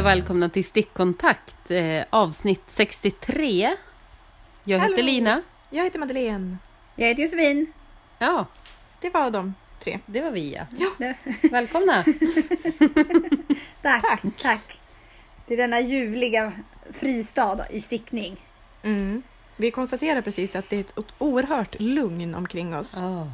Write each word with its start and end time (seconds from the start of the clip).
Och 0.00 0.06
välkomna 0.06 0.48
till 0.48 0.64
Stickkontakt 0.64 1.70
eh, 1.70 2.04
avsnitt 2.10 2.62
63. 2.66 3.76
Jag 4.64 4.78
heter 4.78 4.92
Hallå. 4.92 5.02
Lina. 5.06 5.42
Jag 5.70 5.84
heter 5.84 5.98
Madeleine. 5.98 6.58
Jag 6.96 7.08
heter 7.08 7.22
Josefin. 7.22 7.72
Ja, 8.18 8.46
Det 9.00 9.10
var 9.10 9.30
de 9.30 9.54
tre. 9.84 9.98
det 10.06 10.20
var 10.20 10.30
vi 10.30 10.54
ja. 10.54 10.66
Ja. 10.98 11.14
Välkomna! 11.50 12.04
Tack, 13.82 14.22
tack. 14.42 14.78
Det 15.46 15.54
är 15.54 15.58
denna 15.58 15.80
ljuvliga 15.80 16.52
fristad 16.92 17.66
i 17.70 17.80
stickning. 17.80 18.46
Mm. 18.82 19.22
Vi 19.56 19.70
konstaterar 19.70 20.20
precis 20.22 20.56
att 20.56 20.70
det 20.70 20.76
är 20.76 20.80
ett 20.80 20.94
oerhört 21.18 21.80
lugn 21.80 22.34
omkring 22.34 22.76
oss. 22.76 23.00
Oh. 23.00 23.26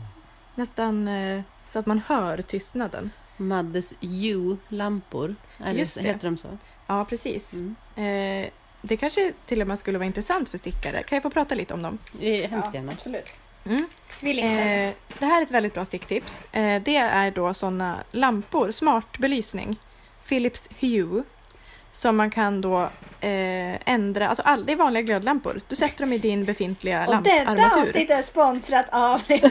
Nästan 0.54 1.08
eh, 1.08 1.42
så 1.68 1.78
att 1.78 1.86
man 1.86 2.00
hör 2.06 2.42
tystnaden. 2.42 3.10
Maddes 3.36 3.92
U-lampor. 4.00 5.34
Eller 5.64 6.02
heter 6.02 6.28
de 6.28 6.36
så? 6.36 6.48
Ja, 6.86 7.04
precis. 7.04 7.52
Mm. 7.52 7.76
Eh, 8.44 8.50
det 8.82 8.96
kanske 8.96 9.32
till 9.46 9.60
och 9.62 9.68
med 9.68 9.78
skulle 9.78 9.98
vara 9.98 10.06
intressant 10.06 10.48
för 10.48 10.58
stickare. 10.58 11.02
Kan 11.02 11.16
jag 11.16 11.22
få 11.22 11.30
prata 11.30 11.54
lite 11.54 11.74
om 11.74 11.82
dem? 11.82 11.98
Eh, 12.20 12.50
Hemskt 12.50 12.68
Ja, 12.72 12.74
gärna. 12.80 12.92
absolut. 12.92 13.32
Mm. 13.64 13.86
Eh, 14.22 14.94
det 15.18 15.26
här 15.26 15.38
är 15.38 15.42
ett 15.44 15.50
väldigt 15.50 15.74
bra 15.74 15.84
sticktips. 15.84 16.44
Eh, 16.52 16.82
det 16.82 16.96
är 16.96 17.30
då 17.30 17.54
sådana 17.54 17.98
lampor, 18.10 18.70
smart 18.70 19.18
belysning, 19.18 19.76
Philips 20.28 20.68
Hue, 20.80 21.22
som 21.92 22.16
man 22.16 22.30
kan 22.30 22.60
då 22.60 22.80
eh, 23.20 23.88
ändra, 23.90 24.28
alltså 24.28 24.42
all, 24.42 24.66
det 24.66 24.72
är 24.72 24.76
vanliga 24.76 25.02
glödlampor. 25.02 25.60
Du 25.68 25.76
sätter 25.76 26.00
dem 26.04 26.12
i 26.12 26.18
din 26.18 26.44
befintliga 26.44 27.06
Och 27.06 27.22
detta 27.22 27.44
lamparmatur. 27.44 27.82
avsnitt 27.82 28.10
är 28.10 28.22
sponsrat 28.22 28.86
av... 28.92 29.22
Nej. 29.28 29.42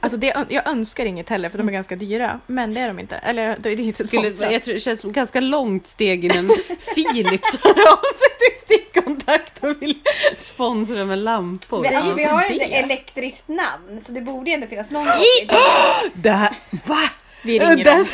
Alltså 0.00 0.16
det, 0.16 0.46
jag 0.48 0.66
önskar 0.68 1.06
inget 1.06 1.28
heller 1.28 1.48
för 1.50 1.58
de 1.58 1.68
är 1.68 1.72
ganska 1.72 1.96
dyra, 1.96 2.40
men 2.46 2.74
det 2.74 2.80
är 2.80 2.88
de 2.88 2.98
inte. 2.98 3.16
Eller 3.16 3.56
det 3.58 3.68
är 3.70 3.80
inte 3.80 4.04
Skulle, 4.06 4.30
sponsrat. 4.30 4.52
jag 4.52 4.62
tror 4.62 4.74
det 4.74 4.80
känns 4.80 5.00
som 5.00 5.10
ett 5.10 5.16
ganska 5.16 5.40
långt 5.40 5.86
steg 5.86 6.24
innan 6.24 6.48
Philips 6.94 7.58
hör 7.64 7.70
av 7.92 8.02
sig 8.02 8.28
till 8.38 8.64
stickkontakt 8.64 9.64
och 9.64 9.82
vill 9.82 9.98
sponsra 10.38 11.04
med 11.04 11.18
lampor. 11.18 11.82
Men, 11.82 11.96
alltså, 11.96 12.14
vi 12.14 12.24
har 12.24 12.44
ju 12.44 12.52
inte 12.54 12.64
elektriskt 12.64 13.48
namn 13.48 14.00
så 14.00 14.12
det 14.12 14.20
borde 14.20 14.50
ju 14.50 14.54
ändå 14.54 14.66
finnas 14.66 14.90
någon. 14.90 15.04
Det 16.14 16.30
här, 16.30 16.52
va? 16.86 16.98
Vi 17.44 17.58
ringer 17.58 17.84
Den- 17.84 17.98
dem. 18.04 18.06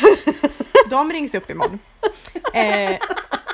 De 0.89 1.11
rings 1.13 1.35
upp 1.35 1.49
imorgon. 1.51 1.79
Eh, 2.53 2.91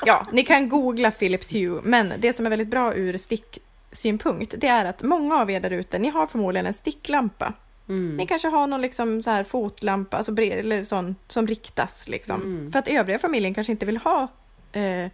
ja, 0.05 0.27
ni 0.31 0.43
kan 0.43 0.69
googla 0.69 1.11
Philips 1.11 1.53
Hue, 1.53 1.79
men 1.83 2.13
det 2.17 2.33
som 2.33 2.45
är 2.45 2.49
väldigt 2.49 2.67
bra 2.67 2.93
ur 2.93 3.17
sticksynpunkt, 3.17 4.53
det 4.57 4.67
är 4.67 4.85
att 4.85 5.03
många 5.03 5.35
av 5.41 5.51
er 5.51 5.59
där 5.59 5.71
ute, 5.71 5.99
ni 5.99 6.09
har 6.09 6.27
förmodligen 6.27 6.65
en 6.65 6.73
sticklampa. 6.73 7.53
Mm. 7.89 8.17
Ni 8.17 8.27
kanske 8.27 8.47
har 8.47 8.67
någon 8.67 8.81
liksom 8.81 9.23
så 9.23 9.31
här 9.31 9.43
fotlampa, 9.43 10.17
alltså 10.17 10.31
bred, 10.31 10.59
eller 10.59 10.83
sån 10.83 11.15
som 11.27 11.47
riktas 11.47 12.07
liksom. 12.07 12.41
Mm. 12.41 12.71
För 12.71 12.79
att 12.79 12.87
övriga 12.87 13.19
familjen 13.19 13.53
kanske 13.53 13.71
inte 13.71 13.85
vill 13.85 13.97
ha 13.97 14.27
eh, 14.71 15.07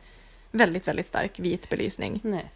väldigt, 0.52 0.88
väldigt 0.88 1.06
stark 1.06 1.40
vit 1.40 1.70
belysning. 1.70 2.20
Nej. 2.24 2.52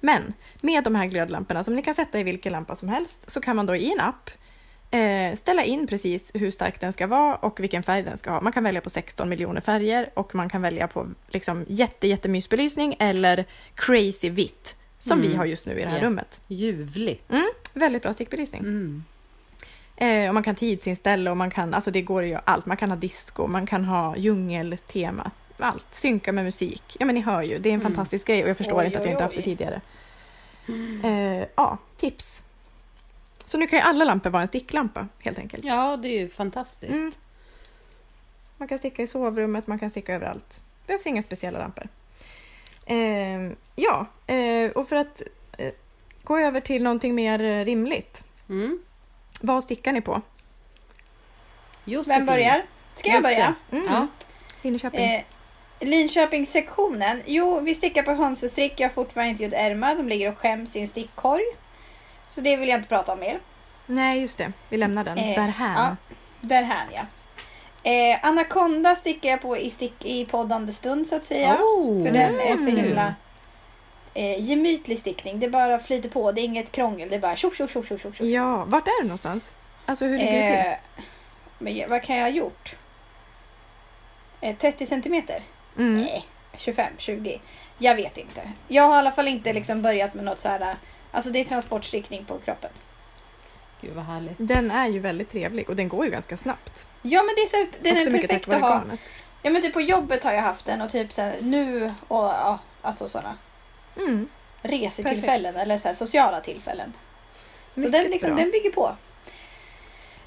Men 0.00 0.34
med 0.60 0.84
de 0.84 0.94
här 0.94 1.06
glödlamporna 1.06 1.64
som 1.64 1.74
ni 1.74 1.82
kan 1.82 1.94
sätta 1.94 2.20
i 2.20 2.22
vilken 2.22 2.52
lampa 2.52 2.76
som 2.76 2.88
helst 2.88 3.30
så 3.30 3.40
kan 3.40 3.56
man 3.56 3.66
då 3.66 3.76
i 3.76 3.92
en 3.92 4.00
app 4.00 4.30
eh, 4.90 5.36
ställa 5.36 5.64
in 5.64 5.86
precis 5.86 6.30
hur 6.34 6.50
stark 6.50 6.80
den 6.80 6.92
ska 6.92 7.06
vara 7.06 7.36
och 7.36 7.60
vilken 7.60 7.82
färg 7.82 8.02
den 8.02 8.18
ska 8.18 8.30
ha. 8.30 8.40
Man 8.40 8.52
kan 8.52 8.64
välja 8.64 8.80
på 8.80 8.90
16 8.90 9.28
miljoner 9.28 9.60
färger 9.60 10.10
och 10.14 10.34
man 10.34 10.48
kan 10.48 10.62
välja 10.62 10.88
på 10.88 11.06
liksom 11.28 11.64
jätte, 11.68 12.06
jättemysbelysning 12.08 12.96
eller 12.98 13.44
crazy 13.74 14.30
vitt 14.30 14.76
som 14.98 15.18
Mm. 15.18 15.30
vi 15.30 15.36
har 15.36 15.44
just 15.44 15.66
nu 15.66 15.78
i 15.80 15.82
det 15.82 15.88
här 15.88 15.98
Ja. 15.98 16.04
rummet. 16.04 16.40
Ljuvligt. 16.46 17.30
Mm, 17.30 17.42
väldigt 17.74 18.02
bra 18.02 18.12
stickbelysning. 18.14 18.60
Mm. 18.60 19.04
Eh, 19.96 20.28
och 20.28 20.34
man 20.34 20.42
kan 20.42 20.54
tidsinställa 20.54 21.30
och 21.30 21.36
man 21.36 21.50
kan, 21.50 21.74
alltså 21.74 21.90
det 21.90 22.02
går 22.02 22.22
ju 22.24 22.38
allt. 22.44 22.66
Man 22.66 22.76
kan 22.76 22.90
ha 22.90 22.96
disco, 22.96 23.46
man 23.46 23.66
kan 23.66 23.84
ha 23.84 24.16
djungeltema. 24.16 25.30
Allt. 25.58 25.86
Synka 25.94 26.32
med 26.32 26.44
musik. 26.44 26.96
Ja 27.00 27.06
men 27.06 27.14
ni 27.14 27.20
hör 27.20 27.42
ju, 27.42 27.58
det 27.58 27.68
är 27.68 27.74
en 27.74 27.80
Mm. 27.80 27.92
fantastisk 27.94 28.26
grej 28.26 28.42
och 28.42 28.48
jag 28.48 28.56
förstår 28.56 28.80
Oj, 28.80 28.86
inte 28.86 28.98
att 28.98 29.04
jag 29.04 29.12
inte 29.12 29.22
haft 29.22 29.36
det 29.36 29.42
tidigare. 29.42 29.80
Eh, 31.04 31.46
ja, 31.56 31.78
tips. 31.96 32.42
Så 33.44 33.58
nu 33.58 33.66
kan 33.66 33.78
ju 33.78 33.82
alla 33.82 34.04
lampor 34.04 34.30
vara 34.30 34.42
en 34.42 34.48
sticklampa 34.48 35.08
helt 35.18 35.38
enkelt. 35.38 35.64
Ja, 35.64 35.96
det 35.96 36.08
är 36.08 36.20
ju 36.20 36.28
fantastiskt. 36.28 36.92
Mm. 36.92 37.12
Man 38.56 38.68
kan 38.68 38.78
sticka 38.78 39.02
i 39.02 39.06
sovrummet, 39.06 39.66
man 39.66 39.78
kan 39.78 39.90
sticka 39.90 40.14
överallt. 40.14 40.62
Det 40.80 40.86
behövs 40.86 41.06
inga 41.06 41.22
speciella 41.22 41.58
lampor. 41.58 41.88
Eh, 42.86 43.52
ja, 43.76 44.06
eh, 44.26 44.70
och 44.70 44.88
för 44.88 44.96
att 44.96 45.22
eh, 45.58 45.72
gå 46.24 46.38
över 46.38 46.60
till 46.60 46.82
någonting 46.82 47.14
mer 47.14 47.42
eh, 47.42 47.64
rimligt. 47.64 48.24
Mm. 48.48 48.78
Vad 49.40 49.64
stickar 49.64 49.92
ni 49.92 50.00
på? 50.00 50.20
Josefin. 51.84 52.18
Vem 52.18 52.26
börjar? 52.26 52.62
Ska 52.94 53.08
jag 53.08 53.22
börja? 53.22 53.54
Mm. 53.72 53.84
Ja. 53.92 54.06
Linköping. 54.62 55.04
Eh, 55.04 55.22
Linköpingssektionen. 55.80 57.22
Jo, 57.26 57.60
vi 57.60 57.74
stickar 57.74 58.02
på 58.02 58.12
hönsestrick. 58.12 58.80
Jag 58.80 58.88
har 58.88 58.92
fortfarande 58.92 59.30
inte 59.30 59.44
gjort 59.44 59.52
ärmar. 59.52 59.94
De 59.94 60.08
ligger 60.08 60.32
och 60.32 60.38
skäms 60.38 60.76
i 60.76 60.80
en 60.80 60.88
stickkorg. 60.88 61.42
Så 62.26 62.40
det 62.40 62.56
vill 62.56 62.68
jag 62.68 62.78
inte 62.78 62.88
prata 62.88 63.12
om 63.12 63.18
mer. 63.20 63.40
Nej, 63.86 64.20
just 64.20 64.38
det. 64.38 64.52
Vi 64.68 64.76
lämnar 64.76 65.04
den 65.04 65.18
Eh, 65.18 65.34
därhän. 65.42 65.72
ja. 65.76 65.96
Därhän 66.40 66.86
ja. 66.94 67.00
Eh, 67.90 68.18
Anaconda 68.22 68.96
stickar 68.96 69.28
jag 69.30 69.42
på 69.42 69.56
i, 69.58 69.70
stick, 69.70 70.04
i 70.04 70.24
poddande 70.24 70.72
stund 70.72 71.06
så 71.06 71.16
att 71.16 71.24
säga. 71.24 71.54
Oh, 71.62 72.04
För 72.04 72.12
den 72.12 72.40
är 72.40 72.56
så 72.56 72.68
Mm. 72.68 72.76
himla 72.84 73.14
eh, 74.16 74.44
gemytlig 74.44 74.98
stickning. 74.98 75.40
Det 75.40 75.48
bara 75.48 75.78
flyter 75.78 76.08
på. 76.08 76.32
Det 76.32 76.40
är 76.40 76.44
inget 76.44 76.72
krångel. 76.72 77.08
Det 77.08 77.14
är 77.14 77.20
bara 77.20 77.36
tjoff, 77.36 77.56
tjoff, 77.56 77.72
tjoff, 77.72 77.88
tjoff, 77.88 78.02
tjoff. 78.02 78.20
Ja, 78.20 78.64
vart 78.64 78.88
är 78.88 79.02
det 79.02 79.08
någonstans? 79.08 79.54
Alltså 79.86 80.04
hur 80.04 80.18
ligger 80.18 80.32
det 80.32 80.62
till? 80.62 80.72
Eh, 80.72 81.04
men 81.58 81.90
vad 81.90 82.02
kan 82.02 82.16
jag 82.16 82.24
ha 82.24 82.30
gjort? 82.30 82.76
Eh, 84.40 84.56
30 84.56 84.86
centimeter? 84.86 85.42
Mm. 85.78 86.00
Nej, 86.00 86.26
25, 86.56 86.92
20. 86.98 87.40
Jag 87.78 87.94
vet 87.94 88.16
inte. 88.16 88.52
Jag 88.68 88.82
har 88.82 88.94
i 88.94 88.98
alla 88.98 89.10
fall 89.10 89.28
inte 89.28 89.52
liksom 89.52 89.82
börjat 89.82 90.14
med 90.14 90.24
något 90.24 90.40
så 90.40 90.48
här. 90.48 90.76
Alltså 91.10 91.30
det 91.30 91.38
är 91.40 91.44
transportstickning 91.44 92.24
på 92.24 92.38
kroppen. 92.38 92.70
Gud 93.80 93.94
vad 93.94 94.04
härligt. 94.04 94.36
Den 94.38 94.70
är 94.70 94.86
ju 94.88 94.98
väldigt 94.98 95.30
trevlig 95.30 95.70
och 95.70 95.76
den 95.76 95.88
går 95.88 96.04
ju 96.04 96.10
ganska 96.10 96.36
snabbt. 96.36 96.86
Ja 97.02 97.22
men 97.22 97.34
det 97.36 97.40
är 97.42 97.48
så, 97.48 97.70
den 97.80 97.96
Också 97.96 98.08
är 98.08 98.20
perfekt 98.20 98.48
att 98.48 98.60
ha. 98.60 98.68
garnet. 98.68 99.00
Ja 99.42 99.50
men 99.50 99.62
typ 99.62 99.72
på 99.72 99.80
jobbet 99.80 100.24
har 100.24 100.32
jag 100.32 100.42
haft 100.42 100.64
den 100.64 100.80
och 100.80 100.90
typ 100.90 101.12
så 101.12 101.22
här, 101.22 101.34
nu 101.40 101.84
och 102.08 102.24
ja, 102.24 102.58
alltså 102.82 103.08
sådana 103.08 103.36
Mm. 103.96 104.28
resetillfällen 104.62 105.42
Perfekt. 105.52 105.62
eller 105.62 105.78
så 105.78 105.88
här, 105.88 105.94
sociala 105.94 106.40
tillfällen. 106.40 106.92
Så 107.74 107.80
Mycket 107.80 107.92
den, 107.92 108.04
liksom, 108.10 108.30
bra. 108.30 108.38
den 108.44 108.50
bygger 108.50 108.70
på. 108.70 108.96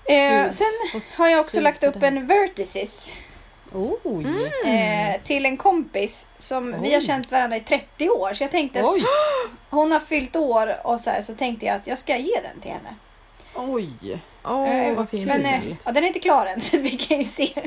Eh, 0.05 0.51
sen 0.51 1.01
har 1.15 1.27
jag 1.27 1.39
också 1.39 1.59
lagt 1.61 1.83
upp 1.83 2.03
en 2.03 2.27
Vertices 2.27 3.11
Oj! 3.73 4.25
Mm. 4.65 5.11
eh, 5.15 5.21
till 5.21 5.45
en 5.45 5.57
kompis 5.57 6.27
som 6.37 6.81
vi 6.81 6.91
har 6.93 6.99
Oj. 6.99 7.05
känt 7.05 7.31
varandra 7.31 7.57
i 7.57 7.59
30 7.59 8.09
år. 8.09 8.33
Så 8.33 8.43
jag 8.43 8.51
tänkte 8.51 8.79
att 8.79 8.85
Oj! 8.85 9.03
hon 9.69 9.91
har 9.91 9.99
fyllt 9.99 10.35
år 10.35 10.75
och 10.83 11.01
så, 11.01 11.09
här, 11.09 11.21
så 11.21 11.33
tänkte 11.33 11.65
jag 11.65 11.75
att 11.75 11.87
jag 11.87 11.97
ska 11.97 12.17
ge 12.17 12.33
den 12.43 12.61
till 12.61 12.71
henne. 12.71 12.95
Oj! 13.55 14.19
Åh, 14.43 14.69
Eh, 14.69 14.93
vad 14.95 15.09
fint. 15.09 15.27
Men 15.27 15.45
eh, 15.45 15.61
ja, 15.85 15.91
den 15.91 16.03
är 16.03 16.07
inte 16.07 16.19
klar 16.19 16.45
än 16.45 16.61
så 16.61 16.77
vi 16.77 16.89
kan 16.89 17.17
ju 17.17 17.23
se. 17.23 17.53
Eh, 17.55 17.63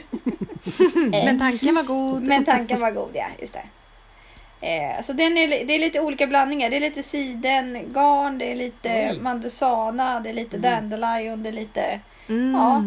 Men 1.24 1.38
tanken 1.38 1.74
var 1.74 1.82
god. 1.82 2.22
Men 2.22 2.44
tanken 2.44 2.80
var 2.80 2.90
god, 2.90 3.10
ja. 3.14 3.26
Just 3.40 3.52
det. 3.52 3.62
Eh, 4.62 5.02
så 5.04 5.12
den 5.12 5.38
är, 5.38 5.48
det 5.64 5.74
är 5.74 5.78
lite 5.78 6.00
olika 6.00 6.26
blandningar. 6.26 6.70
Det 6.70 6.76
är 6.76 6.80
lite 6.80 7.02
sidengarn, 7.02 7.92
garn, 7.92 8.38
det 8.38 8.52
är 8.52 8.56
lite 8.56 9.08
Oj. 9.12 9.20
mandusana, 9.20 10.20
det 10.20 10.28
är 10.28 10.34
lite 10.34 10.56
Mm. 10.56 10.70
dandelion, 10.70 11.42
det 11.42 11.48
är 11.48 11.52
lite 11.52 12.00
Mm. 12.28 12.54
ja, 12.54 12.82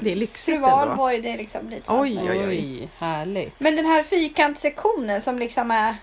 Det 0.00 0.12
är 0.12 0.16
lyxigt 0.16 0.44
fru 0.44 0.54
ändå. 0.54 0.68
Valborg. 0.68 1.20
Det 1.20 1.30
är 1.32 1.36
liksom 1.38 1.70
lite 1.70 1.88
så. 1.88 2.00
Oj, 2.00 2.18
oj, 2.30 2.46
oj. 2.48 2.88
Härligt. 2.98 3.60
Men 3.60 3.76
den 3.76 3.86
här 3.86 4.02
fyrkantsektionen 4.02 5.22
som 5.22 5.38
liksom 5.38 5.70
är 5.70 5.94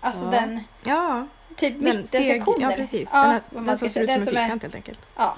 alltså 0.00 0.24
Ja. 0.24 0.30
den 0.30 0.60
Ja, 0.84 1.26
typ 1.56 1.76
mittensektionen. 1.76 2.70
ja 2.70 2.76
precis. 2.76 3.10
Ja, 3.12 3.40
den 3.50 3.68
här, 3.68 3.76
som 3.76 3.88
ser 3.88 4.00
säga. 4.00 4.04
ut 4.04 4.10
som 4.10 4.18
en 4.20 4.24
Den 4.26 4.36
är- 4.36 4.40
fyrkant 4.42 4.62
helt 4.62 4.74
enkelt. 4.74 5.08
Ja. 5.16 5.36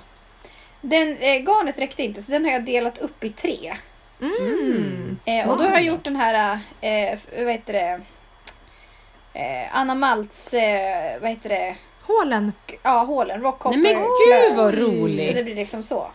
Den, 0.81 1.17
eh, 1.17 1.35
garnet 1.43 1.79
räckte 1.79 2.03
inte 2.03 2.23
så 2.23 2.33
den 2.33 2.45
har 2.45 2.53
jag 2.53 2.65
delat 2.65 2.99
upp 2.99 3.25
i 3.25 3.31
tre. 3.31 3.75
Mm. 4.23 5.17
Eh, 5.25 5.49
och 5.51 5.57
då 5.59 5.65
har 5.65 5.71
jag 5.71 5.83
gjort 5.83 6.05
den 6.05 6.17
här, 6.17 6.59
eh, 6.81 7.19
vad 7.39 7.53
heter 7.53 7.73
det, 7.73 8.01
eh, 9.35 9.77
Anna 9.77 9.95
Maltz, 9.95 10.53
eh, 10.55 11.21
vad 11.21 11.31
heter 11.31 11.49
det, 11.49 11.77
Hålen. 12.03 12.53
ja 12.83 13.05
hålen, 13.05 13.41
Rockhopper. 13.41 13.79
Nej 13.79 13.95
men 13.95 14.03
gud 14.03 14.57
vad 14.57 14.75
Så 14.75 14.81
roligt! 14.81 15.35
det 15.37 15.43
blir 15.43 15.55
liksom 15.55 15.83
så. 15.83 16.11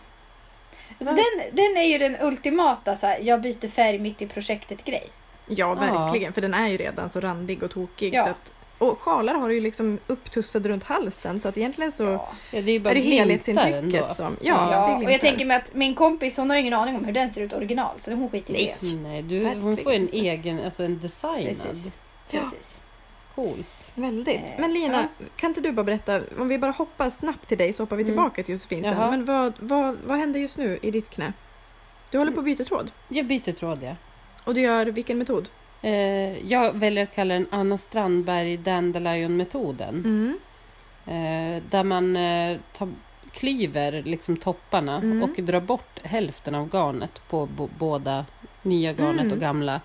Alltså 1.00 1.14
den, 1.14 1.56
den 1.56 1.76
är 1.76 1.82
ju 1.84 1.98
den 1.98 2.16
ultimata 2.20 2.96
så 2.96 3.06
här, 3.06 3.18
jag 3.22 3.40
byter 3.40 3.68
färg 3.68 3.98
mitt 3.98 4.22
i 4.22 4.26
projektet 4.26 4.84
grej. 4.84 5.08
Ja, 5.46 5.74
verkligen. 5.74 6.32
För 6.32 6.40
den 6.40 6.54
är 6.54 6.68
ju 6.68 6.76
redan 6.76 7.10
så 7.10 7.20
randig 7.20 7.62
och 7.62 7.70
tokig. 7.70 8.14
Ja. 8.14 8.24
Så 8.24 8.30
att, 8.30 8.52
och 8.78 8.98
sjalar 9.00 9.34
har 9.34 9.48
du 9.48 9.54
ju 9.54 9.60
liksom 9.60 9.98
upptussade 10.06 10.68
runt 10.68 10.84
halsen 10.84 11.40
så 11.40 11.48
att 11.48 11.56
egentligen 11.56 11.92
så 11.92 12.02
Ja. 12.04 12.28
Ja, 12.52 12.60
det 12.62 12.70
är 12.70 12.86
är 12.86 12.94
det 12.94 13.00
helhetsintrycket 13.00 14.14
som... 14.14 14.36
Ja. 14.40 14.54
Ja, 14.54 14.66
det 14.66 14.72
Ja, 14.76 15.00
är 15.00 15.04
och 15.04 15.12
jag 15.12 15.20
tänker 15.20 15.44
mig 15.44 15.56
att 15.56 15.74
min 15.74 15.94
kompis 15.94 16.36
hon 16.36 16.50
har 16.50 16.56
ingen 16.56 16.74
aning 16.74 16.96
om 16.96 17.04
hur 17.04 17.12
den 17.12 17.30
ser 17.30 17.40
ut 17.40 17.52
original 17.52 17.94
så 17.98 18.12
hon 18.14 18.30
skiter 18.30 18.54
i 18.54 18.74
det. 18.80 18.96
Nej, 18.96 19.22
du, 19.22 19.46
hon 19.46 19.76
får 19.76 19.92
en 19.92 20.08
egen, 20.12 20.64
alltså 20.64 20.84
en 20.84 21.00
designad. 21.00 21.44
Precis. 21.44 21.92
Ja. 22.30 22.40
Precis. 22.40 22.80
Coolt. 23.36 23.92
Väldigt. 23.94 24.36
Eh, 24.44 24.50
Men 24.58 24.72
Lina, 24.74 25.08
kan 25.36 25.50
inte 25.50 25.60
du 25.60 25.72
bara 25.72 25.84
berätta, 25.84 26.20
om 26.38 26.48
vi 26.48 26.58
bara 26.58 26.70
hoppar 26.70 27.10
snabbt 27.10 27.48
till 27.48 27.58
dig 27.58 27.72
så 27.72 27.82
hoppar 27.82 27.96
vi 27.96 28.02
Mm. 28.02 28.12
tillbaka 28.14 28.42
till 28.42 28.52
Josefin 28.52 28.82
sen. 28.84 28.92
Jaha. 28.92 29.10
Men 29.10 29.24
vad, 29.24 29.52
vad, 29.58 29.96
vad 30.06 30.18
händer 30.18 30.40
just 30.40 30.56
nu 30.56 30.78
i 30.82 30.90
ditt 30.90 31.10
knä? 31.10 31.32
Du 32.10 32.18
håller 32.18 32.32
på 32.32 32.38
att 32.40 32.44
byta 32.44 32.64
tråd 32.64 32.90
Jag 33.08 33.26
byter 33.26 33.52
tråd 33.52 33.78
ja. 33.82 33.94
och 34.44 34.54
du 34.54 34.60
gör 34.60 34.86
vilken 34.86 35.18
metod? 35.18 35.48
Eh, 35.82 35.92
jag 36.52 36.72
väljer 36.72 37.02
att 37.04 37.14
kalla 37.14 37.34
den 37.34 37.46
Anna 37.50 37.78
Strandberg 37.78 38.56
Dandelion-metoden. 38.56 39.94
Mm. 40.04 40.38
Eh, 41.06 41.62
där 41.70 41.84
man 41.84 42.16
eh, 42.16 42.58
tar, 42.78 42.88
klyver 43.32 44.02
liksom 44.02 44.36
topparna 44.36 44.96
Mm. 44.96 45.22
och 45.22 45.30
drar 45.44 45.60
bort 45.60 46.00
hälften 46.02 46.54
av 46.54 46.68
garnet 46.72 47.22
på 47.28 47.48
båda 47.78 48.26
nya 48.62 48.92
garnet 48.92 49.20
Mm. 49.24 49.32
och 49.32 49.38
gamla. 49.38 49.80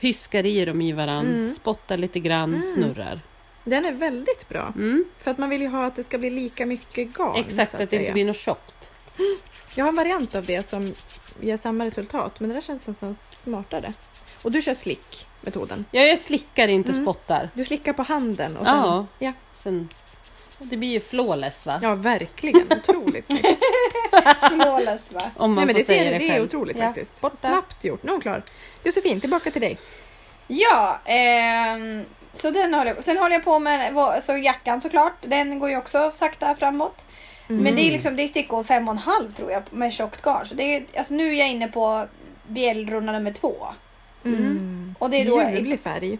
Hyskar 0.00 0.46
i 0.46 0.64
dem 0.64 0.80
i 0.82 0.92
varann, 0.92 1.26
Mm. 1.26 1.54
spottar 1.54 1.96
lite 1.96 2.20
grann, 2.20 2.50
Mm. 2.54 2.62
snurrar. 2.74 3.20
Den 3.64 3.84
är 3.84 3.92
väldigt 3.92 4.48
bra. 4.48 4.72
Mm. 4.76 5.04
För 5.22 5.30
att 5.30 5.38
man 5.38 5.50
vill 5.50 5.60
ju 5.62 5.68
ha 5.68 5.84
att 5.86 5.96
det 5.96 6.04
ska 6.04 6.18
bli 6.18 6.30
lika 6.30 6.66
mycket 6.66 7.08
garn. 7.18 7.36
Exakt, 7.36 7.70
så 7.76 7.82
att 7.82 7.90
det 7.90 7.96
inte 7.96 8.12
blir 8.12 8.24
något 8.24 8.36
tjockt. 8.36 8.90
Jag 9.76 9.84
har 9.84 9.88
en 9.88 9.96
variant 9.96 10.34
av 10.34 10.44
det 10.44 10.68
som 10.68 10.92
ger 11.40 11.56
samma 11.56 11.84
resultat, 11.84 12.40
men 12.40 12.48
det 12.48 12.54
där 12.54 12.62
känns 12.62 12.86
nästan 12.86 13.14
smartare. 13.16 13.92
Och 14.42 14.52
du 14.52 14.62
kör 14.62 14.74
slick-metoden. 14.74 15.84
Ja, 15.90 16.02
jag 16.02 16.18
slickar 16.18 16.68
inte 16.68 16.90
Mm. 16.90 17.04
spottar. 17.04 17.48
Du 17.54 17.64
slickar 17.64 17.92
på 17.92 18.02
handen 18.02 18.56
och 18.56 18.66
sen... 18.66 18.76
Ja. 18.76 19.06
Ja, 19.18 19.32
Sen, 19.62 19.88
det 20.62 20.76
blir 20.76 20.88
ju 20.88 21.00
flawless 21.00 21.66
va? 21.66 21.78
ja 21.82 21.94
verkligen. 21.94 22.66
Otroligt 22.72 23.26
snyggt. 23.26 23.46
Flawless 24.52 25.12
va? 25.12 25.20
Om 25.36 25.54
man 25.54 25.66
Nej, 25.66 25.66
men 25.66 25.74
får 25.74 25.78
det, 25.80 25.84
säga 25.84 26.04
ser, 26.04 26.12
det, 26.12 26.18
det 26.18 26.30
är 26.30 26.42
otroligt 26.42 26.76
Ja, 26.78 26.84
faktiskt. 26.86 27.20
borta. 27.20 27.36
Snabbt 27.36 27.84
gjort. 27.84 28.02
Nu 28.02 28.08
är 28.08 28.12
hon 28.12 28.20
klar. 28.20 28.42
Josefin, 28.84 29.20
tillbaka 29.20 29.50
till 29.50 29.60
dig. 29.60 29.78
Ja, 30.46 31.00
ehm, 31.04 32.04
så 32.32 32.50
den 32.50 32.74
håller 32.74 32.94
jag. 32.94 33.04
Sen 33.04 33.18
håller 33.18 33.34
jag 33.34 33.44
på 33.44 33.58
med 33.58 33.94
så 34.22 34.36
jackan 34.36 34.80
såklart. 34.80 35.14
Den 35.20 35.58
går 35.58 35.70
ju 35.70 35.76
också 35.76 36.10
sakta 36.10 36.54
framåt. 36.54 37.04
Men 37.46 37.76
det 37.76 37.82
är 37.82 37.90
liksom 37.92 38.16
det 38.16 38.22
är 38.22 38.28
stickor 38.28 38.64
fem 38.64 38.88
och 38.88 38.92
en 38.94 38.98
halv 38.98 39.34
tror 39.34 39.52
jag 39.52 39.62
med 39.70 39.92
tjockt 39.92 40.22
garn. 40.22 40.46
Så 40.46 40.54
det 40.54 40.62
är, 40.76 40.84
alltså 40.96 41.14
nu 41.14 41.30
är 41.34 41.38
jag 41.38 41.48
inne 41.48 41.68
på 41.68 42.06
bjällrunda 42.46 43.12
nummer 43.12 43.32
två. 43.32 43.66
Mm. 44.24 44.94
Och 44.98 45.10
det 45.10 45.20
är 45.20 45.24
då 45.24 45.42
Ljuvlig 45.42 45.80
färg. 45.80 46.18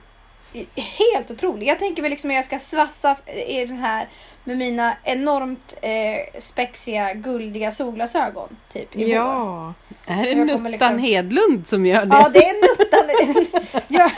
Helt 0.75 1.31
otroligt. 1.31 1.69
Jag 1.69 1.79
tänker 1.79 2.03
väl 2.03 2.11
liksom 2.11 2.31
att 2.31 2.37
jag 2.37 2.45
ska 2.45 2.59
svassa 2.59 3.17
i 3.47 3.65
den 3.65 3.79
här 3.79 4.09
med 4.45 4.59
mina 4.59 4.97
enormt 5.05 5.75
eh, 5.83 6.41
spexiga 6.41 7.13
guldiga 7.15 7.73
solglasögon. 7.73 8.57
Typ, 8.73 8.97
i 8.97 9.05
vår. 9.05 9.15
Ja. 9.15 9.75
Är 10.07 10.27
det 10.27 10.35
Nuttan 10.35 10.71
liksom- 10.71 10.99
Hedlund 10.99 11.67
som 11.67 11.87
gör 11.87 12.05
det? 12.07 12.17
Ja, 12.17 12.29
det 12.29 12.39
är 12.47 12.55
nuttan. 12.55 13.85
jag, 13.89 14.11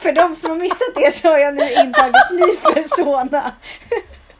för 0.00 0.12
de 0.12 0.36
som 0.36 0.50
har 0.50 0.56
missat 0.56 0.94
det 0.94 1.14
så 1.16 1.28
har 1.28 1.38
jag 1.38 1.54
nu 1.54 1.62
intagit 1.72 2.30
ny 2.30 2.56
persona. 2.72 3.52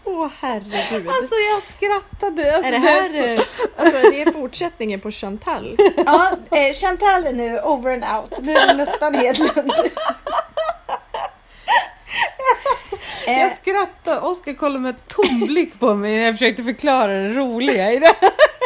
Åh 0.04 0.28
herregud. 0.40 1.08
Alltså 1.08 1.34
jag 1.34 1.62
skrattade. 1.76 2.54
Alltså, 2.56 2.68
är 2.68 2.72
det 2.72 2.78
här 2.78 3.34
eh, 3.34 3.40
alltså, 3.76 3.96
är 3.96 4.24
det 4.24 4.32
fortsättningen 4.32 5.00
på 5.00 5.10
Chantal? 5.10 5.76
Ja, 6.06 6.30
eh, 6.50 6.72
Chantal 6.72 7.26
är 7.26 7.32
nu 7.32 7.58
over 7.60 7.92
and 7.92 8.04
out. 8.04 8.40
Nu 8.42 8.52
är 8.52 8.66
det 8.66 8.74
Nuttan 8.74 9.14
Hedlund. 9.14 9.72
Jag 13.26 13.56
skrattade. 13.56 14.20
Oskar 14.20 14.52
kollade 14.52 14.80
med 14.80 15.08
tom 15.08 15.40
blick 15.46 15.78
på 15.80 15.94
mig 15.94 16.16
när 16.16 16.24
jag 16.24 16.34
försökte 16.34 16.62
förklara 16.62 17.12
det 17.12 17.28
roliga 17.28 17.92
i 17.92 17.98
det. 17.98 18.14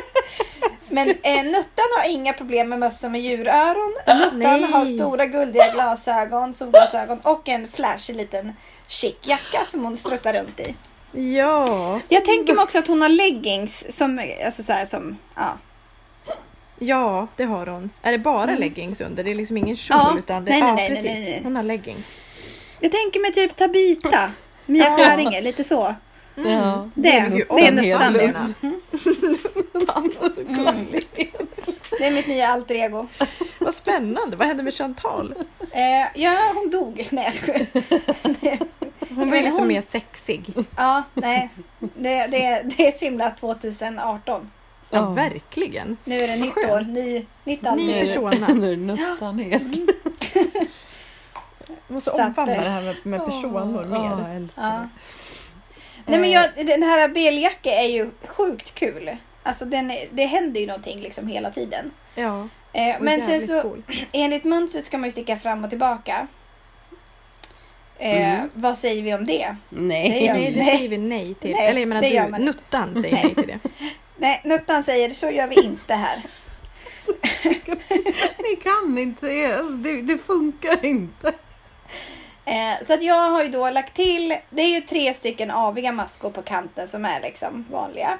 men 0.90 1.08
eh, 1.22 1.42
Nuttan 1.44 1.84
har 1.98 2.08
inga 2.10 2.32
problem 2.32 2.68
med 2.68 2.78
mössor 2.78 3.08
med 3.08 3.20
djuröron. 3.20 3.94
Nuttan 4.06 4.38
Nej. 4.38 4.62
har 4.72 4.86
stora 4.86 5.26
guldiga 5.26 5.72
glasögon, 5.72 6.54
solglasögon 6.54 7.20
och 7.20 7.48
en 7.48 7.68
flashig 7.68 8.16
liten 8.16 8.56
chic 8.88 9.14
jacka 9.22 9.66
som 9.70 9.84
hon 9.84 9.96
struttar 9.96 10.32
runt 10.32 10.60
i. 10.60 10.74
Ja. 11.36 12.00
Jag 12.08 12.24
tänker 12.24 12.54
mig 12.54 12.62
också 12.62 12.78
att 12.78 12.86
hon 12.86 13.02
har 13.02 13.08
leggings 13.08 13.96
som, 13.96 14.20
alltså 14.46 14.62
så 14.62 14.72
här, 14.72 14.86
som, 14.86 15.18
ja. 15.36 15.58
Ja, 16.78 17.26
det 17.36 17.44
har 17.44 17.66
hon. 17.66 17.90
Är 18.02 18.12
det 18.12 18.18
bara 18.18 18.42
Mm. 18.42 18.60
leggings 18.60 19.00
under? 19.00 19.24
Det 19.24 19.30
är 19.30 19.34
liksom 19.34 19.56
ingen 19.56 19.76
kjol 19.76 19.98
Ja. 20.00 20.14
utan 20.18 20.44
det 20.44 20.50
Nej, 20.50 20.60
ja, 20.60 20.74
nej, 20.74 20.88
nej, 20.88 20.88
precis. 20.88 21.04
nej, 21.04 21.30
nej. 21.30 21.40
Hon 21.44 21.56
har 21.56 21.62
leggings. 21.62 22.29
Jag 22.80 22.92
tänker 22.92 23.20
mig 23.20 23.32
typ 23.32 23.56
Tabita, 23.56 24.30
Mia 24.66 24.84
Ja. 24.84 24.96
Skäringer, 24.96 25.42
lite 25.42 25.64
så. 25.64 25.94
Ja, 26.34 26.90
Det, 26.94 27.02
det 27.10 27.18
är 27.18 27.52
om 27.52 27.74
Nuttan 27.74 28.12
det. 28.12 28.20
Hedlund. 28.20 28.54
Så 30.34 30.42
gulligt. 30.42 31.16
Det 31.98 32.04
är 32.06 32.10
mitt 32.12 32.26
nya 32.26 32.48
alter 32.48 32.74
ego. 32.74 33.06
Vad 33.60 33.74
spännande. 33.74 34.36
Vad 34.36 34.46
hände 34.48 34.62
med 34.62 34.74
Chantal? 34.74 35.34
Eh, 35.70 36.20
ja, 36.22 36.36
hon 36.54 36.70
dog. 36.70 37.08
Nej, 37.10 37.24
jag 37.24 37.34
skojar. 37.34 37.66
Hon 39.08 39.28
Men 39.28 39.30
liksom 39.30 39.58
hon- 39.58 39.68
mer 39.68 39.80
sexig. 39.82 40.54
Ja, 40.76 41.02
nej. 41.14 41.48
Det, 41.78 42.26
det, 42.26 42.62
det 42.76 42.86
är 42.88 42.92
Simla 42.92 43.30
2018. 43.30 44.50
Ja, 44.90 44.98
Ja. 44.98 45.10
verkligen. 45.10 45.96
Nu 46.04 46.14
är 46.16 46.28
det 46.36 46.42
nytt 46.44 46.54
skönt. 46.54 46.70
år, 46.70 46.80
ny, 46.80 47.26
nytt 47.44 47.66
alter 47.66 47.84
Ny 47.84 47.92
ego. 47.92 48.06
persona. 48.30 48.48
Nu 48.54 48.66
är 48.72 48.76
det 48.76 48.82
Nuttan 48.82 49.40
Jag 51.90 51.94
måste 51.94 52.10
Så 52.10 52.22
omfamna 52.22 52.54
det 52.54 52.68
här 52.68 52.82
med, 52.82 52.96
med 53.02 53.24
personor 53.24 53.86
Ja, 53.90 53.98
mer. 54.16 54.24
jag 54.26 54.36
älskar 54.36 54.62
Ja. 54.62 54.68
det. 54.70 54.88
Nej 56.06 56.18
men 56.20 56.24
Eh, 56.24 56.30
jag, 56.34 56.66
den 56.66 56.82
här 56.82 57.08
beljacka 57.08 57.70
är 57.70 57.88
ju 57.88 58.10
sjukt 58.26 58.74
kul. 58.74 59.16
Alltså 59.42 59.64
den, 59.64 59.92
det 60.10 60.26
händer 60.26 60.60
ju 60.60 60.66
någonting 60.66 61.00
liksom 61.00 61.26
hela 61.28 61.50
tiden. 61.50 61.90
Ja, 62.14 62.48
Eh, 62.72 62.96
men 63.00 63.26
sen 63.26 63.46
så 63.46 63.62
cool. 63.62 63.82
enligt 64.12 64.44
mönstret 64.44 64.84
ska 64.86 64.98
man 64.98 65.04
ju 65.08 65.10
sticka 65.12 65.36
fram 65.38 65.64
och 65.64 65.70
tillbaka. 65.70 66.26
Eh, 67.98 68.34
Mm. 68.34 68.50
Vad 68.54 68.78
säger 68.78 69.02
vi 69.02 69.14
om 69.14 69.26
det? 69.26 69.56
Nej. 69.68 70.10
Det 70.10 70.20
gör 70.20 70.32
Nej, 70.34 70.52
det 70.52 70.62
Nej. 70.64 70.76
säger 70.76 70.88
vi 70.88 70.98
nej 70.98 71.34
till. 71.34 71.50
Nej, 71.50 71.68
Eller 71.68 71.80
jag 71.80 71.88
menar 71.88 72.02
du, 72.24 72.30
man. 72.30 72.40
Nuttan 72.44 72.94
säger 72.94 73.14
Nej. 73.14 73.22
nej 73.24 73.34
till 73.34 73.46
det. 73.46 73.58
Nej, 74.16 74.40
Nuttan 74.44 74.82
säger 74.82 75.10
så 75.10 75.30
gör 75.30 75.46
vi 75.46 75.62
inte 75.64 75.94
här. 75.94 76.22
Ni 78.38 78.56
kan 78.62 78.98
inte, 78.98 79.56
alltså, 79.58 79.72
det, 79.76 80.02
det 80.02 80.18
funkar 80.18 80.84
inte. 80.84 81.32
Eh, 82.50 82.86
så 82.86 82.92
att 82.92 83.02
jag 83.02 83.30
har 83.30 83.42
ju 83.42 83.48
då 83.48 83.70
lagt 83.70 83.94
till, 83.94 84.36
det 84.50 84.62
är 84.62 84.68
ju 84.68 84.80
tre 84.80 85.14
stycken 85.14 85.50
aviga 85.50 85.92
maskor 85.92 86.30
på 86.30 86.42
kanten 86.42 86.88
som 86.88 87.04
är 87.04 87.20
liksom 87.20 87.64
vanliga. 87.70 88.18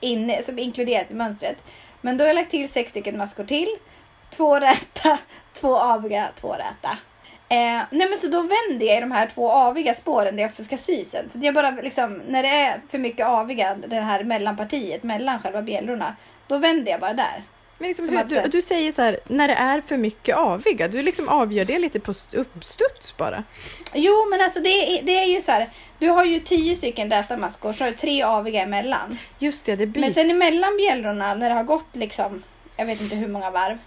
Inne, 0.00 0.42
som 0.42 0.58
är 0.58 0.62
inkluderat 0.62 1.10
i 1.10 1.14
mönstret. 1.14 1.64
Men 2.00 2.16
då 2.16 2.24
har 2.24 2.26
jag 2.26 2.34
lagt 2.34 2.50
till 2.50 2.72
sex 2.72 2.90
stycken 2.90 3.18
maskor 3.18 3.44
till. 3.44 3.68
Två 4.30 4.60
räta, 4.60 5.18
två 5.52 5.76
aviga, 5.76 6.28
två 6.40 6.52
räta. 6.52 6.98
Eh, 7.48 7.82
nej 7.90 8.08
men 8.08 8.18
så 8.18 8.28
då 8.28 8.40
vänder 8.40 8.86
jag 8.86 8.96
i 8.96 9.00
de 9.00 9.12
här 9.12 9.26
två 9.34 9.50
aviga 9.50 9.94
spåren 9.94 10.36
där 10.36 10.42
jag 10.42 10.48
också 10.48 10.64
ska 10.64 10.76
sy 10.76 11.04
sen. 11.04 11.28
Så 11.28 11.38
det 11.38 11.46
är 11.46 11.52
bara 11.52 11.70
liksom, 11.70 12.22
när 12.28 12.42
det 12.42 12.48
är 12.48 12.80
för 12.90 12.98
mycket 12.98 13.26
aviga, 13.26 13.74
det 13.74 14.00
här 14.00 14.24
mellanpartiet 14.24 15.02
mellan 15.02 15.42
själva 15.42 15.62
bjällrorna. 15.62 16.16
Då 16.46 16.58
vänder 16.58 16.92
jag 16.92 17.00
bara 17.00 17.14
där. 17.14 17.42
Men 17.78 17.88
liksom, 17.88 18.04
Som 18.04 18.16
hur, 18.16 18.24
du, 18.24 18.48
du 18.48 18.62
säger 18.62 18.92
så 18.92 19.02
här, 19.02 19.18
när 19.26 19.48
det 19.48 19.54
är 19.54 19.80
för 19.80 19.96
mycket 19.96 20.36
aviga, 20.36 20.88
du 20.88 21.02
liksom 21.02 21.28
avgör 21.28 21.64
det 21.64 21.78
lite 21.78 22.00
på 22.00 22.10
st- 22.10 22.36
uppstuds 22.36 23.16
bara. 23.16 23.44
Jo 23.94 24.26
men 24.30 24.40
alltså 24.40 24.60
det 24.60 24.68
är, 24.98 25.02
det 25.02 25.18
är 25.18 25.24
ju 25.24 25.40
så 25.40 25.52
här. 25.52 25.70
Du 25.98 26.08
har 26.08 26.24
ju 26.24 26.40
tio 26.40 26.76
stycken 26.76 27.10
räta 27.10 27.36
maskor 27.36 27.72
så 27.72 27.84
har 27.84 27.90
du 27.90 27.96
tre 27.96 28.22
aviga 28.22 28.62
emellan. 28.62 29.18
Just 29.38 29.66
det, 29.66 29.76
det 29.76 29.86
byts. 29.86 30.00
Men 30.00 30.14
sen 30.14 30.30
emellan 30.30 30.76
bjällrorna 30.76 31.34
när 31.34 31.48
det 31.48 31.54
har 31.54 31.64
gått 31.64 31.88
liksom, 31.92 32.42
jag 32.76 32.86
vet 32.86 33.00
inte 33.00 33.16
hur 33.16 33.28
många 33.28 33.50
varv, 33.50 33.78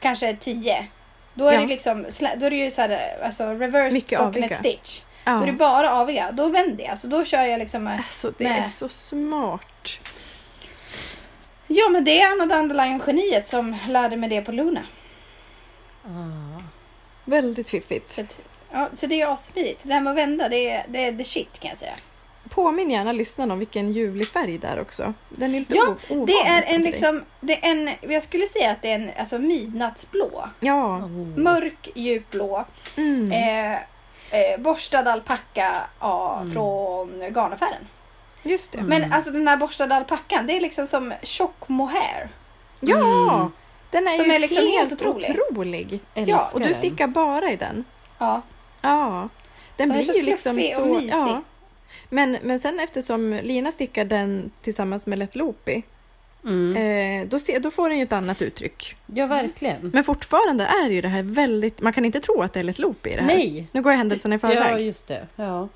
kanske 0.00 0.36
tio. 0.36 0.86
Då 1.34 1.48
är 1.48 1.52
Ja. 1.52 1.60
det 1.60 1.66
liksom, 1.66 2.06
då 2.36 2.46
är 2.46 2.50
det 2.50 2.56
ju 2.56 2.70
så 2.70 2.80
här, 2.80 2.98
alltså 3.24 3.44
reverse 3.44 3.92
Mycket 3.94 4.18
stockinette 4.20 4.56
aviga. 4.56 4.58
stitch. 4.58 5.00
Då 5.24 5.30
är 5.32 5.40
det 5.40 5.46
ja. 5.46 5.52
bara 5.52 5.90
aviga. 5.92 6.32
Då 6.32 6.48
vänder 6.48 6.84
jag. 6.84 6.98
Så 6.98 7.06
då 7.06 7.24
kör 7.24 7.42
jag 7.42 7.58
liksom 7.58 7.84
med, 7.84 7.96
Alltså 7.98 8.32
det 8.38 8.44
Nej. 8.48 8.58
är 8.66 8.68
så 8.68 8.88
smart. 8.88 9.98
Ja 11.76 11.88
men 11.88 12.04
det 12.04 12.20
är 12.20 12.32
Anna 12.32 12.46
Dandelion 12.46 13.00
geniet 13.06 13.48
som 13.48 13.76
lärde 13.88 14.16
mig 14.16 14.28
det 14.28 14.40
på 14.42 14.52
Luna. 14.52 14.82
Ah. 16.04 16.62
Väldigt 17.24 17.68
fiffigt. 17.68 18.12
Så, 18.12 18.20
att, 18.20 18.40
ja, 18.72 18.88
så 18.94 19.06
det 19.06 19.20
är 19.20 19.32
assmidigt. 19.32 19.82
Det 19.84 19.94
här 19.94 20.00
med 20.00 20.10
att 20.10 20.16
vända, 20.16 20.48
det 20.48 20.70
är, 20.70 20.84
det 20.88 21.04
är 21.04 21.12
the 21.12 21.24
shit 21.24 21.60
kan 21.60 21.68
jag 21.68 21.78
säga. 21.78 21.94
Påminn 22.50 22.90
gärna 22.90 23.12
lyssnarna 23.12 23.52
om 23.52 23.58
vilken 23.58 23.92
ljuvlig 23.92 24.28
färg 24.28 24.58
där 24.58 24.80
också. 24.80 25.14
Den 25.28 25.54
är 25.54 25.58
lite 25.58 25.74
Ja, 25.76 25.96
ovan 26.08 26.26
Det 26.26 26.32
är 26.32 26.74
en 26.74 26.82
liksom, 26.82 27.22
det 27.40 27.66
är 27.66 27.70
en, 27.70 27.90
jag 28.00 28.22
skulle 28.22 28.46
säga 28.46 28.70
att 28.70 28.82
det 28.82 28.90
är 28.90 28.94
en 28.94 29.10
alltså, 29.18 29.38
midnattsblå. 29.38 30.48
Ja. 30.60 30.98
Mörk 31.36 31.88
djupblå. 31.94 32.64
Mm. 32.96 33.32
Eh, 33.32 33.72
eh, 34.30 34.58
borstad 34.60 34.98
alpacka 35.12 35.74
ja, 36.00 36.38
Mm. 36.40 36.52
från 36.54 37.20
garnaffären. 37.34 37.86
Just 38.44 38.72
det. 38.72 38.82
Men 38.82 39.12
alltså 39.12 39.30
den 39.30 39.48
här 39.48 39.56
borstade 39.56 39.94
alpackan, 39.94 40.46
det 40.46 40.56
är 40.56 40.60
liksom 40.60 40.86
som 40.86 41.14
tjock 41.22 41.68
mohair. 41.68 42.28
Ja! 42.80 43.34
Mm. 43.36 43.50
Den 43.90 44.06
är 44.08 44.16
Som 44.16 44.24
ju 44.26 44.32
är 44.32 44.38
liksom 44.38 44.56
helt 44.56 44.74
helt 44.90 44.92
otrolig. 44.92 45.36
otrolig. 45.50 46.00
Älskar 46.14 46.48
Och 46.52 46.60
du 46.60 46.64
den. 46.66 46.74
stickar 46.74 47.06
bara 47.06 47.50
i 47.52 47.56
den. 47.56 47.84
Ja. 48.18 48.42
Ja. 48.80 49.28
Den 49.76 49.88
Den 49.88 49.98
blir 49.98 50.16
ju 50.16 50.22
liksom 50.22 50.56
och 50.58 50.84
så... 50.84 50.94
mysig. 50.94 51.10
Ja. 51.12 51.42
Men, 52.08 52.38
men 52.42 52.60
sen 52.60 52.80
eftersom 52.80 53.40
Lina 53.42 53.72
stickar 53.72 54.04
den 54.04 54.50
tillsammans 54.62 55.06
med 55.06 55.18
Let 55.18 55.36
Loopy, 55.36 55.82
Mm. 56.44 56.76
eh, 57.22 57.28
då, 57.28 57.38
se, 57.38 57.58
då 57.58 57.70
får 57.70 57.88
den 57.88 57.98
ju 57.98 58.04
ett 58.04 58.12
annat 58.12 58.42
uttryck. 58.42 58.96
Ja, 59.06 59.26
verkligen. 59.26 59.90
Men 59.94 60.04
fortfarande 60.04 60.64
är 60.64 60.90
ju 60.90 61.00
det 61.00 61.08
här 61.08 61.22
väldigt... 61.22 61.80
Man 61.80 61.92
kan 61.92 62.04
inte 62.04 62.20
tro 62.20 62.42
att 62.42 62.52
det 62.52 62.60
är 62.60 62.64
Let 62.64 62.78
Loopy 62.78 63.10
i 63.10 63.14
det 63.14 63.20
här. 63.20 63.26
Nej. 63.36 63.66
Nu 63.72 63.82
går 63.82 63.92
jag 63.92 63.96
händelserna 63.98 64.34
i 64.34 64.38
Ja, 64.42 64.48
förväg. 64.48 64.86
just 64.86 65.08
det. 65.08 65.26
Ja. 65.36 65.68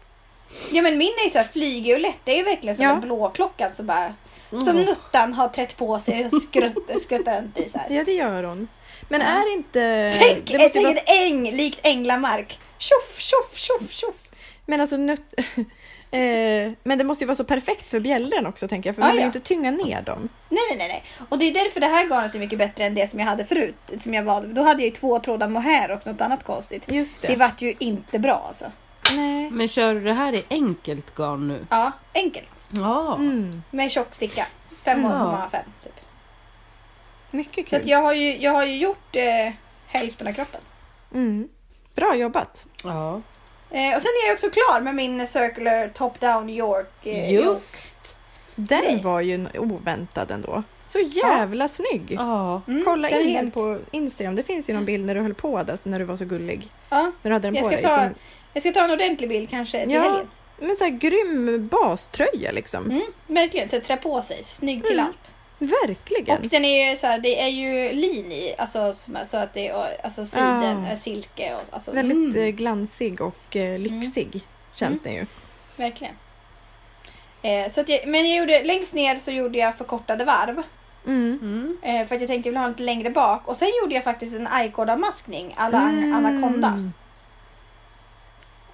Ja 0.72 0.82
men 0.82 0.98
min 0.98 1.12
är 1.20 1.24
ju 1.24 1.30
så 1.30 1.38
här 1.38 1.48
flygig 1.52 1.94
och 1.94 2.00
lätt. 2.00 2.18
Det 2.24 2.32
är 2.32 2.36
ju 2.36 2.42
verkligen 2.42 2.76
som 2.76 2.84
Ja. 2.84 2.90
en 2.92 3.00
blå 3.00 3.28
klocka 3.30 3.70
så 3.74 3.82
bara 3.82 4.14
Som 4.50 4.76
Nuttan 4.76 5.32
har 5.32 5.48
trätt 5.48 5.76
på 5.76 6.00
sig 6.00 6.26
och 6.32 6.42
skrutt- 6.42 7.00
skuttar 7.02 7.40
runt 7.42 7.58
i 7.60 7.68
så 7.70 7.78
här. 7.78 7.86
Ja, 7.90 8.04
det 8.04 8.12
gör 8.12 8.42
hon. 8.42 8.68
Men 9.08 9.22
är 9.22 9.52
inte... 9.52 10.14
Tänk, 10.18 10.46
det 10.46 10.58
måste 10.58 10.68
tänk 10.72 10.86
vara, 10.86 10.98
en 10.98 11.26
äng 11.26 11.50
likt 11.56 11.80
Änglamark. 11.82 12.58
Tjoff, 12.78 13.18
tjoff, 13.18 13.58
tjoff, 13.58 13.92
tjoff. 13.92 14.14
men 14.66 14.80
alltså 14.80 14.96
nöt... 14.96 15.20
eh, 16.10 16.72
men 16.82 16.98
det 16.98 17.04
måste 17.04 17.24
ju 17.24 17.26
vara 17.26 17.36
så 17.36 17.44
perfekt 17.44 17.90
för 17.90 18.00
bjällran 18.00 18.46
också 18.46 18.68
tänker 18.68 18.88
jag. 18.88 18.94
För 18.96 19.02
Ja, 19.02 19.06
man 19.06 19.12
vill 19.12 19.20
ju 19.20 19.24
ja. 19.24 19.26
inte 19.26 19.40
tynga 19.40 19.70
ner 19.70 20.02
dem. 20.02 20.28
Nej, 20.48 20.60
nej, 20.68 20.78
nej, 20.78 20.88
nej. 20.88 21.04
Och 21.28 21.38
det 21.38 21.44
är 21.44 21.52
därför 21.52 21.80
det 21.80 21.86
här 21.86 22.06
garnet 22.06 22.34
är 22.34 22.38
mycket 22.38 22.58
bättre 22.58 22.84
än 22.84 22.94
det 22.94 23.10
som 23.10 23.18
jag 23.20 23.26
hade 23.26 23.44
förut. 23.44 23.74
Som 23.98 24.14
jag 24.14 24.22
valde. 24.22 24.54
Då 24.54 24.62
hade 24.62 24.82
jag 24.82 24.88
ju 24.88 24.90
två 24.90 25.18
trådar 25.18 25.48
mohair 25.48 25.90
och 25.90 26.06
något 26.06 26.20
annat 26.20 26.44
konstigt. 26.44 26.82
Just 26.92 27.22
Det 27.22 27.28
det. 27.28 27.36
vart 27.36 27.62
ju 27.62 27.74
inte 27.78 28.18
bra 28.18 28.44
alltså. 28.48 28.64
Nej. 29.16 29.50
Men 29.50 29.68
kör 29.68 29.94
du 29.94 30.00
det 30.00 30.12
här 30.12 30.32
i 30.34 30.44
enkelt 30.50 31.14
garn 31.14 31.48
nu? 31.48 31.66
Ja, 31.70 31.92
enkelt. 32.14 32.50
Ja. 32.70 33.14
Mm. 33.16 33.62
Med 33.70 33.90
tjock 33.90 34.14
sticka. 34.14 34.46
5,5 34.84 35.50
typ. 35.84 35.92
Mycket 37.30 37.68
Så 37.68 37.70
kul. 37.70 37.80
att 37.80 37.86
jag 37.86 38.02
har 38.02 38.14
ju, 38.14 38.38
jag 38.38 38.52
har 38.52 38.66
ju 38.66 38.76
gjort 38.76 39.16
eh, 39.16 39.52
hälften 39.86 40.26
av 40.26 40.32
kroppen. 40.32 40.60
Mm. 41.14 41.48
Bra 41.94 42.14
jobbat. 42.14 42.66
ja. 42.84 43.20
Eh, 43.70 43.96
och 43.96 44.02
sen 44.02 44.10
är 44.24 44.26
jag 44.26 44.34
också 44.34 44.50
klar 44.50 44.80
med 44.80 44.94
min 44.94 45.26
Circular 45.26 45.88
Top 45.88 46.20
Down 46.20 46.50
York. 46.50 47.06
Eh, 47.06 47.32
York. 47.34 47.44
Just. 47.44 48.16
Den 48.54 48.84
Nej. 48.84 49.02
var 49.02 49.20
ju 49.20 49.46
oväntad 49.58 50.30
ändå. 50.30 50.62
Så 50.86 50.98
jävla 50.98 51.68
snygg! 51.68 52.06
Ja. 52.18 52.62
Mm, 52.68 52.84
Kolla 52.84 53.08
den 53.10 53.20
in 53.20 53.26
den 53.26 53.36
helt- 53.36 53.54
på 53.54 53.78
Instagram. 53.90 54.34
Det 54.34 54.42
finns 54.42 54.70
ju 54.70 54.74
någon 54.74 54.84
bild 54.84 55.06
när 55.06 55.14
du 55.14 55.20
höll 55.20 55.34
på 55.34 55.62
där, 55.62 55.78
när 55.88 55.98
du 55.98 56.04
var 56.04 56.16
så 56.16 56.24
gullig. 56.24 56.70
Ja, 56.88 57.12
När 57.22 57.30
du 57.30 57.32
hade 57.32 57.48
den 57.48 57.54
jag 57.54 57.64
på 57.64 57.68
ska, 57.70 57.76
dig. 57.76 57.82
ta, 57.84 58.04
Som, 58.04 58.14
jag 58.52 58.62
ska 58.62 58.72
ta 58.72 58.84
en 58.84 58.90
ordentlig 58.90 59.28
bild 59.28 59.50
kanske 59.50 59.82
till 59.84 59.94
Ja. 59.94 60.02
helgen. 60.02 60.28
men 60.60 60.76
så 60.76 60.84
här 60.84 60.90
grym 60.90 61.68
baströja 61.68 62.52
liksom. 62.52 62.84
Mm, 62.90 63.02
verkligen, 63.26 63.68
så 63.68 63.80
trä 63.80 63.96
på 63.96 64.22
sig. 64.22 64.42
Snygg 64.44 64.84
till 64.84 64.92
Mm. 64.98 65.06
allt. 65.06 65.32
Verkligen. 65.58 66.42
Och 66.42 66.48
den 66.48 66.64
är 66.64 66.90
ju 66.90 66.96
så 66.96 67.06
här, 67.06 67.18
det 67.18 67.40
är 67.40 67.48
ju 67.48 67.92
lin 67.92 68.32
i, 68.32 68.54
alltså 68.58 68.94
så 69.26 69.36
att 69.36 69.54
det 69.54 69.68
är 69.68 70.04
alltså 70.04 70.26
siden, 70.26 70.82
Ja. 70.84 70.88
är 70.92 70.96
silke 70.96 71.54
och 71.54 71.74
alltså. 71.74 71.92
Väldigt 71.92 72.34
mm, 72.34 72.42
eh, 72.48 72.48
glansig 72.54 73.20
och 73.20 73.56
eh, 73.56 73.78
lyxig 73.78 74.40
känns 74.74 75.02
den 75.02 75.14
ju. 75.14 75.26
verkligen. 75.76 76.14
Eh, 77.42 77.70
så 77.70 77.80
att 77.80 77.88
jag, 77.88 78.06
men 78.06 78.28
jag 78.28 78.38
gjorde, 78.38 78.62
längst 78.64 78.94
ner 78.94 79.18
så 79.18 79.30
gjorde 79.30 79.58
jag 79.58 79.76
förkortade 79.76 80.24
varv. 80.24 80.62
Mm. 81.06 81.38
Mm. 81.42 81.78
Eh, 81.82 82.06
för 82.08 82.14
att 82.14 82.20
jag 82.20 82.28
tänkte 82.28 82.48
jag 82.48 82.52
vill 82.52 82.56
ha 82.60 82.68
lite 82.68 82.82
längre 82.82 83.10
bak. 83.10 83.48
Och 83.48 83.56
sen 83.56 83.68
gjorde 83.82 83.94
jag 83.94 84.04
faktiskt 84.04 84.34
en 84.36 84.46
Aikorda-maskning 84.46 85.54
alla 85.56 85.80
Mm. 85.80 86.12
Anaconda. 86.14 86.90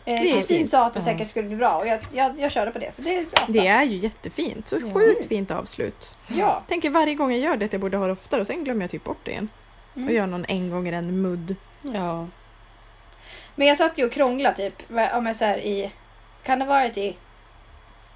Eh, 0.04 0.18
Kristin 0.18 0.68
sa 0.68 0.86
att 0.86 0.94
det 0.94 1.00
säkert 1.00 1.30
skulle 1.30 1.48
bli 1.48 1.56
bra 1.56 1.76
och 1.76 1.86
jag, 1.86 1.98
jag, 2.12 2.40
jag 2.40 2.52
körde 2.52 2.70
på 2.70 2.78
det. 2.78 2.94
Så 2.94 3.02
det 3.02 3.16
är 3.16 3.24
bra. 3.24 3.44
Det 3.48 3.66
är 3.66 3.82
ju 3.84 3.96
jättefint. 3.96 4.68
Så 4.68 4.80
sjukt 4.92 5.28
fint 5.28 5.50
avslut. 5.50 6.18
Ja. 6.28 6.62
Tänker 6.68 6.90
varje 6.90 7.14
gång 7.14 7.30
jag 7.30 7.40
gör 7.40 7.56
det 7.56 7.64
att 7.64 7.72
jag 7.72 7.80
borde 7.80 7.96
ha 7.96 8.06
det 8.06 8.12
oftare 8.12 8.40
och 8.40 8.46
sen 8.46 8.64
glömmer 8.64 8.82
jag 8.82 8.90
typ 8.90 9.04
bort 9.04 9.20
det 9.22 9.30
igen. 9.30 9.48
Mm. 9.96 10.08
Och 10.08 10.14
gör 10.14 10.26
någon 10.26 10.44
en 10.48 10.70
gånger 10.70 10.92
en 10.92 11.22
mudd. 11.22 11.56
Ja. 11.82 12.26
Men 13.54 13.66
jag 13.66 13.78
satt 13.78 13.98
ju 13.98 14.04
och 14.06 14.12
krånglade 14.12 14.56
typ. 14.56 14.90
Om 15.12 15.26
jag 15.26 15.36
så 15.36 15.44
här 15.44 15.58
i... 15.58 15.92
Kan 16.42 16.58
det 16.58 16.64
varit 16.64 16.96
i... 16.96 17.16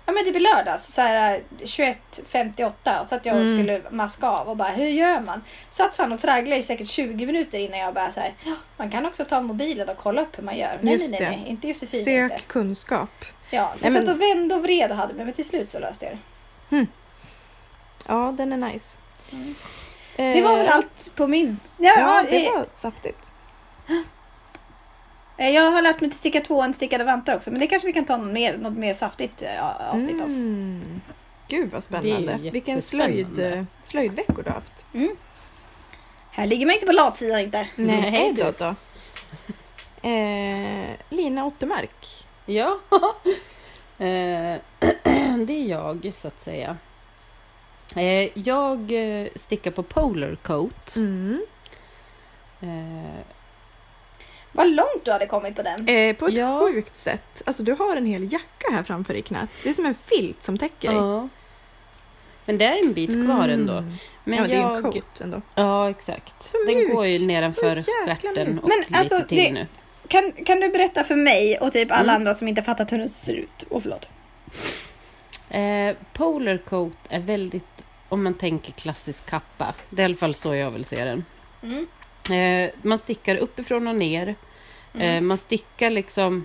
Ja 0.09 0.13
men 0.15 0.25
typ 0.25 0.37
i 0.37 0.41
lördags. 0.41 0.95
Så 0.95 1.01
här 1.01 1.41
21.58. 1.61 3.05
Satt 3.05 3.27
jag 3.27 3.37
och 3.37 3.43
Mm. 3.43 3.59
skulle 3.59 3.83
maska 3.91 4.27
av 4.29 4.49
och 4.49 4.57
bara 4.57 4.69
hur 4.69 4.89
gör 4.89 5.21
man? 5.21 5.43
Satt 5.71 5.97
fan 5.97 6.13
och 6.13 6.21
tragglade 6.21 6.57
i 6.57 6.63
säkert 6.63 6.89
20 6.89 7.27
minuter 7.27 7.59
innan 7.59 7.79
jag 7.79 7.95
bara 7.95 8.13
så 8.13 8.21
här. 8.21 8.35
"Ja, 8.45 8.53
Man 8.77 8.91
kan 8.91 9.07
också 9.07 9.25
ta 9.25 9.41
mobilen 9.41 9.89
och 9.89 9.97
kolla 9.97 10.23
upp 10.23 10.39
hur 10.39 10.43
man 10.43 10.57
gör. 10.59 10.79
Nej 10.81 10.93
Just 10.93 11.11
nej 11.11 11.21
nej, 11.21 11.31
nej. 11.41 11.49
Inte 11.51 11.69
Josefin 11.69 12.05
Sök 12.05 12.33
inte. 12.33 12.45
kunskap. 12.47 13.25
Ja, 13.51 13.73
så 13.77 13.85
Nej, 13.89 13.95
jag 13.95 14.03
satt 14.03 14.15
och 14.15 14.21
vände 14.21 14.55
och 14.55 14.63
vred 14.63 14.91
och 14.91 14.97
hade 14.97 15.15
mig. 15.15 15.25
Men 15.25 15.35
till 15.35 15.49
slut 15.49 15.71
så 15.71 15.79
löste 15.79 16.05
jag 16.05 16.19
det. 16.69 16.87
Ja, 18.07 18.35
den 18.37 18.53
är 18.53 18.57
nice. 18.73 18.99
Mm. 19.33 19.55
Eh, 20.17 20.33
Det 20.37 20.43
var 20.43 20.57
väl 20.57 20.69
allt 20.69 21.15
på 21.15 21.27
min. 21.27 21.61
Ja, 21.77 21.95
Ja, 22.01 22.25
det 22.31 22.51
var 22.51 22.67
saftigt. 22.75 23.33
Eh, 25.39 25.51
Jag 25.51 25.71
har 25.71 25.83
lärt 25.83 26.01
mig 26.01 26.11
till 26.11 26.19
sticka 26.19 26.41
två 26.41 26.63
en 26.63 26.75
stickade 26.75 27.05
vantar 27.05 27.37
också. 27.37 27.51
Men 27.51 27.61
det 27.61 27.67
kanske 27.67 27.87
vi 27.87 27.93
kan 27.93 28.05
ta 28.05 28.17
något 28.17 28.33
mer, 28.33 28.57
något 28.57 28.77
mer 28.77 28.95
saftigt 28.95 29.43
eh, 29.43 29.91
avsnitt 29.91 30.21
av. 30.21 30.27
Mm. 30.27 31.01
Gud 31.49 31.71
vad 31.71 31.85
spännande. 31.85 32.39
Vilken 32.53 32.83
slöjd, 32.83 33.39
eh, 33.39 33.65
slöjdveckor 33.83 34.43
du 34.43 34.51
har 34.51 34.55
haft. 34.55 34.87
Här 36.31 36.47
ligger 36.47 36.67
man 36.67 36.75
inte 36.75 36.87
på 36.87 36.93
latsidan 36.93 37.41
inte. 37.41 37.69
Nej, 37.77 38.35
då. 38.37 38.45
du. 38.45 38.53
då. 38.59 38.75
Eh, 40.09 40.91
Lina 41.11 41.45
Ottermark. 41.47 42.07
Ja. 42.47 42.79
Eh, 44.01 44.05
det 45.47 45.53
är 45.53 45.69
jag, 45.69 46.13
så 46.17 46.29
att 46.29 46.43
säga. 46.43 46.77
Eh, 47.97 48.39
Jag 48.39 48.93
stickar 49.37 49.71
på 49.71 49.83
Polar 49.83 50.37
Coat. 50.37 50.97
Mm. 50.97 51.43
Vad 54.53 54.71
långt 54.71 55.05
du 55.05 55.11
hade 55.13 55.27
kommit 55.27 55.57
på 55.57 55.63
den. 55.63 55.89
Eh, 55.89 56.17
på 56.17 56.27
ett 56.27 56.35
Ja. 56.35 56.61
sjukt 56.61 56.97
sätt. 56.97 57.43
Alltså 57.47 57.63
du 57.63 57.73
har 57.73 57.97
en 57.97 58.07
hel 58.07 58.33
jacka 58.33 58.67
här 58.73 58.83
framför 58.83 59.15
i 59.15 59.23
knät. 59.23 59.51
Det 59.63 59.69
är 59.69 59.75
som 59.75 59.87
en 59.87 59.95
filt 59.95 60.43
som 60.43 60.59
täcker 60.59 60.89
dig. 60.89 60.97
Ja. 60.99 61.29
Men 62.45 62.59
det 62.59 62.65
är 62.65 62.85
en 62.87 62.93
bit 62.93 63.27
kvar 63.27 63.49
ändå. 63.49 63.73
Mm. 63.73 63.93
Men 64.25 64.39
ja, 64.39 64.47
det 64.47 64.55
är 64.55 64.61
jag... 64.61 64.77
en 64.77 64.83
coat 64.83 65.21
ändå. 65.21 65.43
Ja, 65.55 65.91
exakt. 65.91 66.51
Så 66.51 66.57
Den 66.67 66.77
mjuk. 66.77 66.93
går 66.93 67.07
ju 67.07 67.19
nedanför 67.27 67.83
stjärten 68.07 68.59
och 68.59 68.69
Men 68.69 68.79
lite 68.79 68.95
alltså, 68.99 69.23
till 69.29 69.39
det- 69.39 69.53
nu. 69.53 69.67
Kan, 70.09 70.33
kan 70.33 70.61
du 70.61 70.69
berätta 70.69 71.05
för 71.05 71.17
mig 71.17 71.59
och 71.59 71.73
typ 71.73 71.91
alla 71.93 72.03
Mm. 72.03 72.15
andra 72.15 72.35
som 72.35 72.49
inte 72.49 72.63
fattat 72.63 72.93
hur 72.93 72.99
den 72.99 73.09
ser 73.11 73.35
ut? 73.35 73.63
Och 73.71 73.83
förlåt. 73.83 74.07
Eh, 75.51 75.97
Polar 76.13 76.57
Coat 76.59 76.93
är 77.09 77.21
väldigt, 77.21 77.85
om 78.09 78.23
man 78.23 78.35
tänker 78.35 78.73
klassisk 78.73 79.27
kappa. 79.27 79.75
Det 79.91 80.03
är 80.03 80.05
i 80.05 80.05
alla 80.05 80.17
fall 80.17 80.35
så 80.35 80.55
jag 80.55 80.71
vill 80.71 80.85
se 80.85 81.05
den. 81.05 81.25
Mm. 81.63 81.87
Eh, 82.31 82.71
man 82.83 82.99
stickar 82.99 83.37
uppifrån 83.37 83.87
och 83.89 83.95
ner. 83.97 84.35
Eh, 84.95 85.21
man 85.21 85.39
stickar 85.39 85.91
liksom 85.91 86.45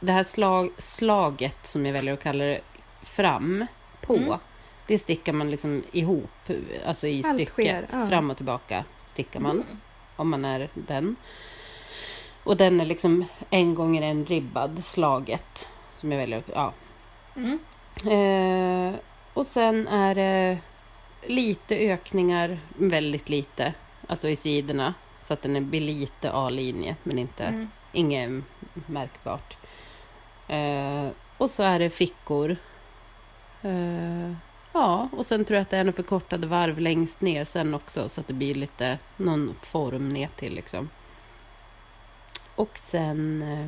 det 0.00 0.12
här 0.12 0.24
slag, 0.24 0.70
slaget, 0.78 1.66
som 1.66 1.86
jag 1.86 1.92
väljer 1.92 2.14
att 2.14 2.22
kalla 2.22 2.44
det, 2.44 2.60
fram 3.02 3.66
på. 4.00 4.16
Mm. 4.16 4.38
Det 4.86 4.98
stickar 4.98 5.32
man 5.32 5.50
liksom 5.50 5.82
ihop, 5.92 6.30
alltså 6.86 7.06
i 7.06 7.22
Allt 7.24 7.34
stycket. 7.36 7.52
sker, 7.52 7.86
ja. 7.92 8.06
Fram 8.06 8.30
och 8.30 8.36
tillbaka 8.36 8.84
stickar 9.06 9.40
man, 9.40 9.50
Mm. 9.56 9.66
om 10.16 10.30
man 10.30 10.44
är 10.44 10.68
den. 10.74 11.16
Och 12.44 12.56
den 12.56 12.80
är 12.80 12.84
liksom 12.84 13.24
en 13.50 13.74
gånger 13.74 14.02
en 14.02 14.26
ribbad, 14.26 14.84
slaget. 14.84 15.70
Som 15.92 16.12
jag 16.12 16.18
väljer, 16.18 16.42
ja. 16.54 16.72
Mm. 17.36 17.58
Eh, 18.06 18.94
och 19.34 19.46
sen 19.46 19.88
är 19.88 20.14
det 20.14 20.58
lite 21.26 21.76
ökningar, 21.76 22.58
väldigt 22.76 23.28
lite, 23.28 23.74
alltså 24.06 24.28
i 24.28 24.36
sidorna. 24.36 24.94
Så 25.24 25.34
att 25.34 25.42
den 25.42 25.70
blir 25.70 25.80
lite 25.80 26.32
A-linje, 26.32 26.96
men 27.02 27.18
inte, 27.18 27.44
Mm. 27.44 27.68
inget 27.92 28.44
märkbart. 28.86 29.56
Eh, 30.48 31.08
och 31.38 31.50
så 31.50 31.62
är 31.62 31.78
det 31.78 31.90
fickor. 31.90 32.56
Eh, 33.62 34.32
ja, 34.72 35.08
och 35.12 35.26
sen 35.26 35.44
tror 35.44 35.54
jag 35.56 35.62
att 35.62 35.70
det 35.70 35.76
är 35.76 35.84
några 35.84 35.96
förkortade 35.96 36.46
varv 36.46 36.78
längst 36.78 37.20
ner 37.20 37.44
sen 37.44 37.74
också, 37.74 38.08
så 38.08 38.20
att 38.20 38.26
det 38.26 38.34
blir 38.34 38.54
lite 38.54 38.98
någon 39.16 39.54
form 39.62 40.08
ner 40.08 40.28
till 40.28 40.54
liksom. 40.54 40.88
Och 42.54 42.78
sen 42.78 43.42
eh, 43.42 43.66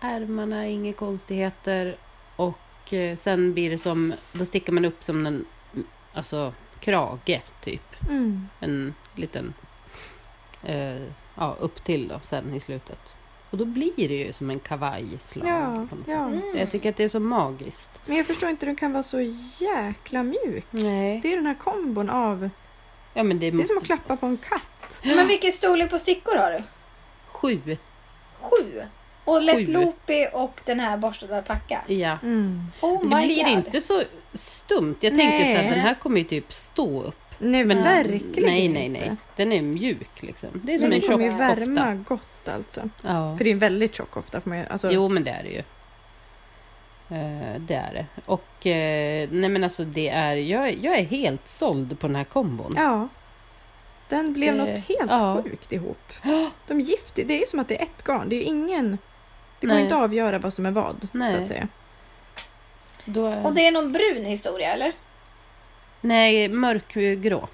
ärmarna, 0.00 0.66
inga 0.68 0.92
konstigheter. 0.92 1.96
Och 2.36 2.92
eh, 2.92 3.16
sen 3.16 3.54
blir 3.54 3.70
det 3.70 3.78
som, 3.78 4.14
då 4.32 4.44
stickar 4.44 4.72
man 4.72 4.84
upp 4.84 5.04
som 5.04 5.26
en, 5.26 5.44
alltså 6.12 6.54
krage 6.80 7.42
typ. 7.60 8.02
Mm. 8.08 8.48
En 8.60 8.94
liten, 9.14 9.54
eh, 10.64 11.02
ja 11.34 11.56
upp 11.60 11.84
till 11.84 12.08
då 12.08 12.20
sen 12.22 12.54
i 12.54 12.60
slutet. 12.60 13.16
Och 13.50 13.58
då 13.58 13.64
blir 13.64 14.08
det 14.08 14.14
ju 14.14 14.32
som 14.32 14.50
en 14.50 14.58
kavajslag. 14.58 15.48
Ja, 15.48 15.86
på 15.90 15.96
något 15.96 16.08
ja. 16.08 16.30
sätt. 16.30 16.42
Mm. 16.42 16.58
Jag 16.58 16.70
tycker 16.70 16.90
att 16.90 16.96
det 16.96 17.04
är 17.04 17.08
så 17.08 17.20
magiskt. 17.20 18.00
Men 18.06 18.16
jag 18.16 18.26
förstår 18.26 18.50
inte 18.50 18.66
hur 18.66 18.72
den 18.72 18.76
kan 18.76 18.92
vara 18.92 19.02
så 19.02 19.20
jäkla 19.58 20.22
mjuk. 20.22 20.66
Nej. 20.70 21.20
Det 21.22 21.32
är 21.32 21.36
den 21.36 21.46
här 21.46 21.54
kombon 21.54 22.10
av... 22.10 22.50
Ja 23.14 23.22
men 23.22 23.38
det 23.38 23.50
Det 23.50 23.62
är 23.62 23.64
som 23.64 23.78
att 23.78 23.84
klappa 23.84 24.16
på 24.16 24.26
en 24.26 24.36
katt. 24.36 25.02
Men 25.04 25.28
vilken 25.28 25.52
storlek 25.52 25.90
på 25.90 25.98
stickor 25.98 26.36
har 26.36 26.52
du? 26.52 26.62
Sju. 27.26 27.76
Sju. 28.40 28.82
Och 29.24 29.42
lätt 29.42 29.68
loopy 29.68 30.26
och 30.32 30.60
den 30.64 30.80
här 30.80 30.96
borstad 30.96 31.36
alpacka. 31.36 31.80
Ja. 31.86 32.18
Mm. 32.22 32.66
Oh 32.80 33.00
Det 33.00 33.06
blir 33.06 33.44
god. 33.44 33.52
inte 33.52 33.80
så 33.80 34.02
stumt. 34.34 34.96
Jag 35.00 35.16
tänker 35.16 35.44
så 35.44 35.58
att 35.58 35.70
den 35.70 35.80
här 35.80 35.94
kommer 35.94 36.18
ju 36.18 36.24
typ 36.24 36.52
stå 36.52 37.02
upp. 37.02 37.23
Nej, 37.50 37.64
Men 37.64 37.82
verkligen 37.82 38.46
Nej, 38.50 38.68
nej, 38.68 38.84
inte. 38.86 39.00
nej. 39.00 39.16
Den 39.36 39.52
är 39.52 39.62
mjuk 39.62 40.22
liksom. 40.22 40.48
Det 40.52 40.74
är 40.74 40.78
som 40.78 40.88
Men 40.88 40.92
en 40.96 41.00
den 41.00 41.10
kommer 41.10 41.24
tjock 41.30 41.32
ju 41.32 41.38
kofta. 41.56 41.64
värma 41.82 41.94
gott 41.94 42.48
alltså. 42.48 42.88
Ja. 43.02 43.36
För 43.36 43.44
det 43.44 43.50
är 43.50 43.52
en 43.52 43.58
väldigt 43.58 43.94
tjock 43.94 44.10
kofta. 44.10 44.40
Får 44.40 44.50
man, 44.50 44.58
ju- 44.58 44.66
alltså, 44.70 44.90
Jo, 44.92 45.08
men 45.08 45.24
det 45.24 45.30
är 45.30 45.42
det 45.42 45.48
ju. 45.50 45.62
Eh, 47.18 47.60
det 47.60 47.74
är 47.74 47.92
det. 47.94 48.06
Och 48.26 48.66
eh, 48.66 49.28
nej 49.32 49.50
men 49.50 49.64
alltså 49.64 49.84
det 49.84 50.08
är, 50.08 50.34
jag, 50.34 50.74
jag 50.84 50.98
är 50.98 51.04
helt 51.04 51.48
såld 51.48 51.98
på 52.00 52.06
den 52.06 52.16
här 52.16 52.24
kombon. 52.24 52.74
Ja. 52.76 53.08
Den 54.08 54.32
blev 54.32 54.56
Det- 54.56 54.58
något 54.64 54.78
helt 54.78 55.10
ja. 55.10 55.42
sjukt 55.44 55.72
ihop. 55.72 56.12
De 56.66 56.78
är 56.80 56.82
giftiga. 56.84 57.26
Det 57.26 57.34
är 57.34 57.40
ju 57.40 57.46
som 57.46 57.58
att 57.58 57.68
det 57.68 57.78
är 57.78 57.82
ett 57.82 58.04
garn. 58.04 58.28
Det 58.28 58.36
är 58.36 58.38
ju 58.38 58.44
ingen... 58.44 58.98
Det 59.60 59.66
går 59.66 59.74
Nej. 59.74 59.82
inte 59.82 59.96
att 59.96 60.02
avgöra 60.02 60.38
vad 60.38 60.52
som 60.52 60.66
är 60.66 60.70
vad. 60.70 60.96
Så 61.12 61.18
Nej. 61.18 61.42
att 61.42 61.48
säga. 61.48 61.68
Då 63.04 63.26
är, 63.26 63.46
Och 63.46 63.54
det 63.54 63.66
är 63.66 63.72
någon 63.72 63.92
brun 63.92 64.24
historia 64.24 64.72
eller? 64.72 64.92
Nej, 66.04 66.48
mörkgrå. 66.48 67.48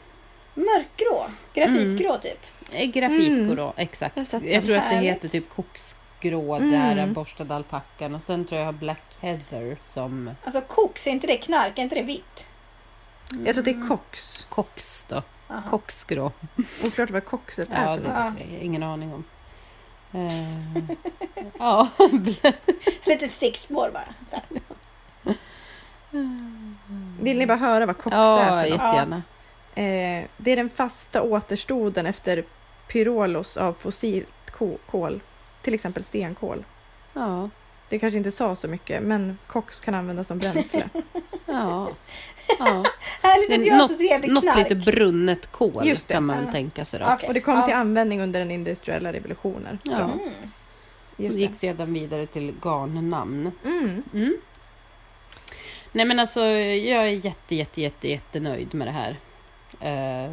Mörkgrå? 0.54 1.26
Grafitgrå 1.54 2.18
typ? 2.18 2.38
Eh, 2.72 2.90
Grafitgrå, 2.90 3.72
exakt. 3.76 4.16
Jag 4.32 4.46
Jag, 4.46 4.64
tror 4.64 4.76
att 4.76 4.90
det 4.90 4.96
heter 4.96 5.28
typ 5.28 5.48
koksgrå, 5.54 6.54
Mm. 6.56 6.70
där 6.96 7.06
borstad 7.06 7.54
alpackan. 7.54 8.14
Och 8.14 8.22
sen 8.22 8.44
tror 8.44 8.58
jag 8.58 8.66
jag 8.68 8.72
har 8.72 8.78
Black 8.78 9.16
Heather 9.20 9.76
som 9.82 10.30
Alltså 10.44 10.60
koks, 10.60 11.06
är 11.06 11.10
inte 11.10 11.26
det 11.26 11.36
knark? 11.36 11.78
Är 11.78 11.82
inte 11.82 11.94
det 11.94 12.02
vitt? 12.02 12.46
Jag 13.30 13.54
tror 13.54 13.58
att 13.58 13.64
det 13.64 13.70
är 13.70 13.88
kox. 13.88 14.46
kox 14.48 15.04
då. 15.08 15.22
Aha. 15.48 15.62
Koksgrå. 15.70 16.32
Oklart 16.86 17.10
vad 17.10 17.24
koxet 17.24 17.68
är 17.72 17.84
Ja, 17.86 17.96
det 17.96 18.08
har 18.10 18.24
jag 18.24 18.60
ingen 18.62 18.82
aning 18.82 19.12
om. 19.14 19.24
Eh, 20.12 20.94
ja, 21.58 21.88
Lite 23.06 23.28
stickspår 23.28 23.90
bara. 23.90 24.14
Så. 24.30 24.36
Vill 27.20 27.38
ni 27.38 27.46
bara 27.46 27.58
höra 27.58 27.86
vad 27.86 27.98
kox 27.98 28.14
ja 28.14 28.40
är 28.40 28.62
för 28.62 28.70
jättegärna. 28.70 29.22
Eh, 29.74 30.24
det 30.36 30.50
är 30.52 30.56
den 30.56 30.70
fasta 30.70 31.22
återstoden 31.22 32.06
efter 32.06 32.44
pyrolos 32.88 33.56
av 33.56 33.72
fossilt 33.72 34.50
ko- 34.50 34.78
kol. 34.90 35.20
Till 35.62 35.74
exempel 35.74 36.04
stenkol. 36.04 36.64
Ja, 37.12 37.50
Det 37.88 37.98
kanske 37.98 38.18
inte 38.18 38.30
sa 38.30 38.56
så 38.56 38.68
mycket, 38.68 39.02
men 39.02 39.38
kox 39.46 39.80
kan 39.80 39.94
användas 39.94 40.26
som 40.26 40.38
bränsle. 40.38 40.88
ja. 41.46 41.88
ja. 42.58 42.84
Härligt 43.22 43.48
Det 43.48 43.54
att 43.54 43.60
är 43.60 43.66
jag 43.66 43.78
något, 43.78 44.34
något 44.34 44.42
knark. 44.54 44.58
lite 44.58 44.74
brunnet 44.74 45.52
kol 45.52 45.86
Just 45.88 46.08
det. 46.08 46.14
kan 46.14 46.24
man 46.24 46.36
väl 46.36 46.44
Ja. 46.46 46.52
tänka 46.52 46.84
sig 46.84 47.00
då. 47.00 47.06
Okej. 47.14 47.28
Och 47.28 47.34
det 47.34 47.40
kom 47.40 47.54
Ja. 47.54 47.62
till 47.66 47.74
användning 47.74 48.20
under 48.20 48.40
den 48.40 48.50
industriella 48.50 49.12
revolutionen. 49.12 49.78
Ja. 49.82 49.92
Ja, 49.92 50.04
Mm. 50.04 50.18
just 51.16 51.36
gick 51.38 51.50
det. 51.50 51.56
sedan 51.56 51.92
vidare 51.94 52.26
till 52.26 52.54
garnnamn. 52.62 53.52
Mm. 53.64 54.02
Mm. 54.14 54.36
Nej 55.92 56.04
men 56.04 56.18
alltså 56.20 56.40
jag 56.40 57.02
är 57.08 57.26
jätte, 57.26 57.54
jätte, 57.54 57.80
jätte, 57.80 58.08
jättenöjd 58.08 58.74
med 58.74 58.86
det 58.86 58.90
här. 58.92 59.16
Eh, 59.80 60.32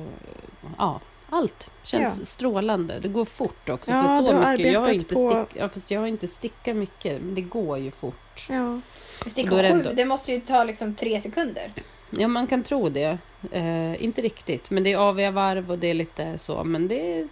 ja, 0.77 0.99
allt 1.29 1.69
känns 1.83 2.19
Ja. 2.19 2.25
strålande. 2.25 2.99
Det 2.99 3.07
går 3.07 3.25
fort 3.25 3.69
också. 3.69 3.91
Ja, 3.91 4.03
för 4.03 4.21
du 4.21 4.27
så 4.27 4.33
har 4.33 4.51
mycket. 4.57 4.73
Jag 4.73 4.79
har, 4.79 4.91
inte 4.91 5.15
på- 5.15 5.45
stick, 5.47 5.61
ja, 5.61 5.69
fast 5.69 5.91
jag 5.91 5.99
har 5.99 6.07
inte 6.07 6.27
stickat 6.27 6.75
mycket, 6.75 7.21
men 7.21 7.35
det 7.35 7.41
går 7.41 7.77
ju 7.77 7.91
fort. 7.91 8.45
Ja. 8.49 8.81
Stick 9.29 9.43
Och 9.45 9.49
då 9.51 9.57
är 9.57 9.63
det 9.63 9.69
ändå- 9.69 9.93
det 9.93 10.05
måste 10.05 10.31
ju 10.31 10.39
ta 10.39 10.63
liksom 10.63 10.95
tre 10.95 11.21
sekunder. 11.21 11.73
Ja, 12.09 12.27
man 12.27 12.47
kan 12.47 12.63
tro 12.63 12.89
det. 12.89 13.17
Eh, 13.51 14.03
inte 14.03 14.21
riktigt, 14.21 14.69
men 14.69 14.83
det 14.83 14.91
är 14.91 14.97
aviga 14.97 15.31
varv 15.31 15.71
och 15.71 15.79
det 15.79 15.87
är 15.87 15.93
lite 15.93 16.37
så. 16.37 16.63
Men 16.63 16.87
det 16.87 17.19
är... 17.19 17.27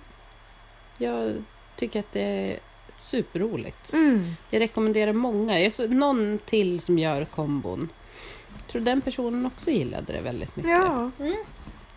Jag 0.97 1.33
tycker 1.75 1.99
att 1.99 2.11
det 2.11 2.21
är 2.21 2.59
superroligt. 2.99 3.93
Mm. 3.93 4.23
Jag 4.49 4.59
rekommenderar 4.59 5.13
många. 5.13 5.59
Jag 5.59 5.73
så, 5.73 5.87
någon 5.87 6.39
till 6.45 6.79
som 6.79 6.99
gör 6.99 7.25
kombon. 7.25 7.89
Jag 8.65 8.71
tror 8.71 8.81
den 8.81 9.01
personen 9.01 9.45
också 9.45 9.71
gillade 9.71 10.13
det 10.13 10.21
väldigt 10.21 10.55
mycket. 10.55 10.71
ja, 10.71 11.11
Mm. 11.19 11.35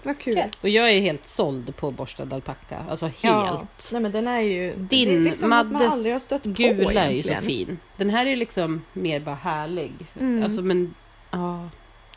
vad 0.02 0.18
kul. 0.18 0.36
Gött. 0.36 0.62
Och 0.62 0.68
jag 0.68 0.92
är 0.92 1.00
helt 1.00 1.26
såld 1.26 1.76
på 1.76 1.90
borstad 1.90 2.28
alpacka. 2.32 2.84
Alltså 2.90 3.06
helt. 3.06 3.22
Ja. 3.22 3.66
Nej 3.92 4.02
men 4.02 4.12
den 4.12 4.28
är 4.28 4.40
ju... 4.40 4.74
Din, 4.76 5.08
det 5.08 5.14
är 5.16 5.20
liksom 5.20 5.50
Maddes 5.50 5.92
aldrig 5.92 6.12
har 6.12 6.20
stött 6.20 6.42
på 6.42 6.48
Gula 6.48 7.04
är 7.04 7.10
ju 7.10 7.22
så 7.22 7.34
fin. 7.34 7.78
Den 7.96 8.10
här 8.10 8.26
är 8.26 8.36
liksom 8.36 8.84
mer 8.92 9.20
bara 9.20 9.34
härlig. 9.34 9.92
Mm. 10.20 10.42
Alltså 10.44 10.62
men 10.62 10.94
ja, 11.30 11.68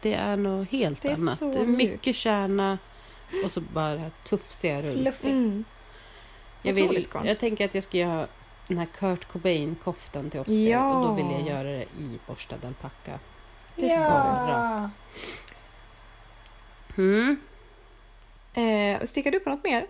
det 0.02 0.14
är 0.14 0.38
något 0.38 0.70
helt 0.70 1.02
Det 1.02 1.08
är 1.08 1.14
annat. 1.14 1.40
så 1.40 1.52
Det 1.52 1.60
är 1.60 1.66
mycket 1.66 2.16
kärna 2.16 2.78
och 3.46 3.52
så 3.52 3.62
bara 3.62 4.10
tufsiga 4.30 4.82
runt. 4.82 5.24
Mm. 5.24 5.64
Jag, 6.62 6.74
vill, 6.74 7.08
jag 7.26 7.40
tänker 7.40 7.66
att 7.66 7.76
jag 7.76 7.84
ska 7.84 7.98
göra 7.98 8.28
den 8.68 8.78
här 8.78 8.86
Kurt 8.86 9.28
Cobain-koftan 9.32 10.30
till 10.30 10.40
Oscar 10.40 10.54
Ja. 10.54 10.94
och 10.96 11.08
då 11.08 11.14
vill 11.14 11.32
jag 11.32 11.48
göra 11.48 11.64
det 11.64 11.84
i 11.84 12.20
borstad 12.28 12.56
alpacka. 12.68 13.20
Det 13.76 13.90
ska 13.90 14.00
ja. 14.00 14.90
Mm. 16.98 17.38
Eh, 18.54 19.06
stickar 19.06 19.32
du 19.32 19.40
på 19.40 19.50
något 19.50 19.64
mer? 19.64 19.88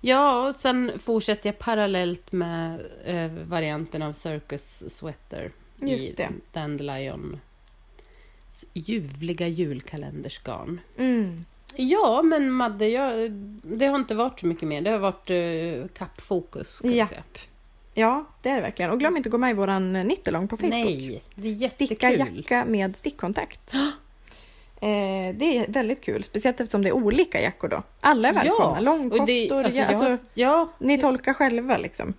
Ja, 0.00 0.48
och 0.48 0.54
sen 0.54 0.92
fortsätter 0.98 1.48
jag 1.48 1.58
parallellt 1.58 2.32
med 2.32 2.80
eh, 3.04 3.30
varianten 3.32 4.02
av 4.02 4.12
Circus 4.12 4.94
Sweater 4.96 5.52
Just 5.80 6.04
i 6.04 6.12
det. 6.16 6.30
Dandelion 6.52 7.40
ljuvliga 8.72 9.48
julkalendersgarn. 9.48 10.80
Mm. 10.98 11.44
Ja, 11.76 12.22
men 12.22 12.50
Madde, 12.52 12.88
jag, 12.88 13.30
det 13.62 13.86
har 13.86 13.96
inte 13.96 14.14
varit 14.14 14.40
så 14.40 14.46
mycket 14.46 14.68
mer. 14.68 14.80
Det 14.80 14.90
har 14.90 14.98
varit 14.98 15.30
uh, 15.30 15.86
kappfokus. 15.88 16.80
Kan 16.80 16.94
Ja. 16.94 17.06
säga. 17.06 17.22
Ja, 17.94 18.24
det 18.42 18.48
är 18.48 18.56
det 18.56 18.62
verkligen. 18.62 18.90
Och 18.90 19.00
glöm 19.00 19.16
inte 19.16 19.26
att 19.26 19.30
gå 19.30 19.38
med 19.38 19.50
i 19.50 19.54
våran 19.54 19.92
nittelång 19.92 20.48
på 20.48 20.56
Facebook. 20.56 20.74
Nej, 20.74 21.22
det 21.34 21.48
är 21.48 21.68
Sticka 21.68 22.10
jättekul. 22.10 22.36
jacka 22.36 22.64
med 22.64 22.96
stickkontakt. 22.96 23.74
Eh, 24.84 25.34
det 25.34 25.58
är 25.58 25.66
väldigt 25.72 26.00
kul, 26.00 26.22
speciellt 26.24 26.60
eftersom 26.60 26.82
det 26.82 26.88
är 26.88 26.92
olika 26.92 27.40
jackor 27.42 27.68
då. 27.68 27.82
Alla 28.00 28.28
är 28.28 28.32
välkomna. 28.32 28.76
Och 28.76 28.82
Långkottor, 28.82 29.26
det, 29.26 29.50
alltså, 29.52 29.78
ja, 29.80 29.86
har, 29.86 30.10
alltså, 30.10 30.26
ja, 30.34 30.68
ni 30.78 30.98
tolkar 31.00 31.32
själva 31.34 31.76
liksom. 31.78 32.14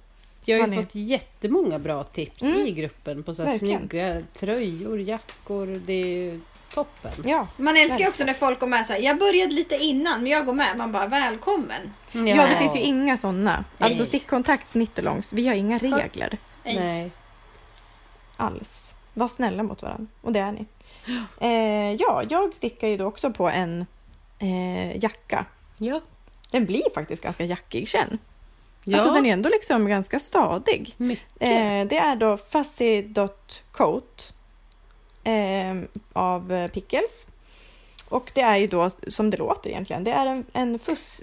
jag 0.45 0.59
har 0.61 0.67
ju 0.67 0.75
fått 0.75 0.95
jättemånga 0.95 1.79
bra 1.79 2.03
tips 2.03 2.41
Mm. 2.41 2.67
i 2.67 2.71
gruppen 2.71 3.23
på 3.23 3.33
så 3.33 3.43
här 3.43 3.57
snygga 3.57 4.21
tröjor, 4.33 4.99
jackor. 4.99 5.65
Det 5.85 5.93
är 6.29 6.39
toppen. 6.73 7.11
Ja. 7.25 7.47
Man 7.57 7.77
älskar 7.77 7.97
ju 7.99 8.07
också 8.07 8.23
när 8.23 8.33
folk 8.33 8.59
går 8.59 8.67
med 8.67 8.85
så 8.85 8.93
här, 8.93 8.99
jag 8.99 9.19
började 9.19 9.53
lite 9.53 9.75
innan 9.75 10.23
men 10.23 10.31
jag 10.31 10.45
går 10.45 10.53
med. 10.53 10.77
Man 10.77 10.91
bara 10.91 11.07
välkommen. 11.07 11.93
Ja, 12.11 12.47
det 12.47 12.55
finns 12.55 12.75
ju 12.75 12.79
inga 12.79 13.17
sådana. 13.17 13.63
Alltså 13.77 14.05
stickkontakt, 14.05 14.69
snittelångs. 14.69 15.33
Vi 15.33 15.47
har 15.47 15.55
inga 15.55 15.77
regler 15.77 16.37
Nej. 16.63 16.79
Nej. 16.79 17.11
alls. 18.37 18.93
Var 19.13 19.27
snälla 19.27 19.63
mot 19.63 19.81
varandra. 19.81 20.07
Och 20.21 20.31
det 20.31 20.39
är 20.39 20.51
ni. 20.51 20.65
Eh, 21.39 21.95
ja, 21.99 22.23
jag 22.29 22.55
stickar 22.55 22.87
ju 22.87 22.97
då 22.97 23.05
också 23.05 23.31
på 23.31 23.49
en 23.49 23.85
eh, 24.39 24.97
jacka. 25.03 25.45
Ja. 25.77 26.01
Den 26.51 26.65
blir 26.65 26.93
faktiskt 26.95 27.23
ganska 27.23 27.43
jackig 27.45 27.87
känn. 27.87 28.17
ja. 28.83 28.97
Alltså 28.97 29.13
den 29.13 29.25
är 29.25 29.33
ändå 29.33 29.49
liksom 29.49 29.87
ganska 29.87 30.19
stadig. 30.19 30.93
mycket. 30.97 31.25
Eh, 31.39 31.87
det 31.89 31.97
är 31.97 32.15
då 32.15 32.37
Fuzzy 32.37 33.01
Dot 33.01 33.63
Coat 33.71 34.33
eh, 35.23 35.75
av 36.13 36.67
Pickles. 36.67 37.27
Och 38.09 38.31
det 38.33 38.41
är 38.41 38.57
ju 38.57 38.67
då 38.67 38.89
som 39.07 39.29
det 39.29 39.37
låter 39.37 39.69
egentligen. 39.69 40.03
Det 40.03 40.11
är 40.11 40.25
en, 40.25 40.45
en 40.53 40.79
fuss, 40.79 41.21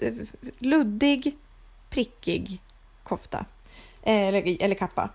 luddig, 0.59 1.35
prickig 1.89 2.59
kofta. 3.03 3.45
Eh, 4.03 4.27
eller, 4.27 4.63
eller 4.63 4.75
kappa. 4.75 5.09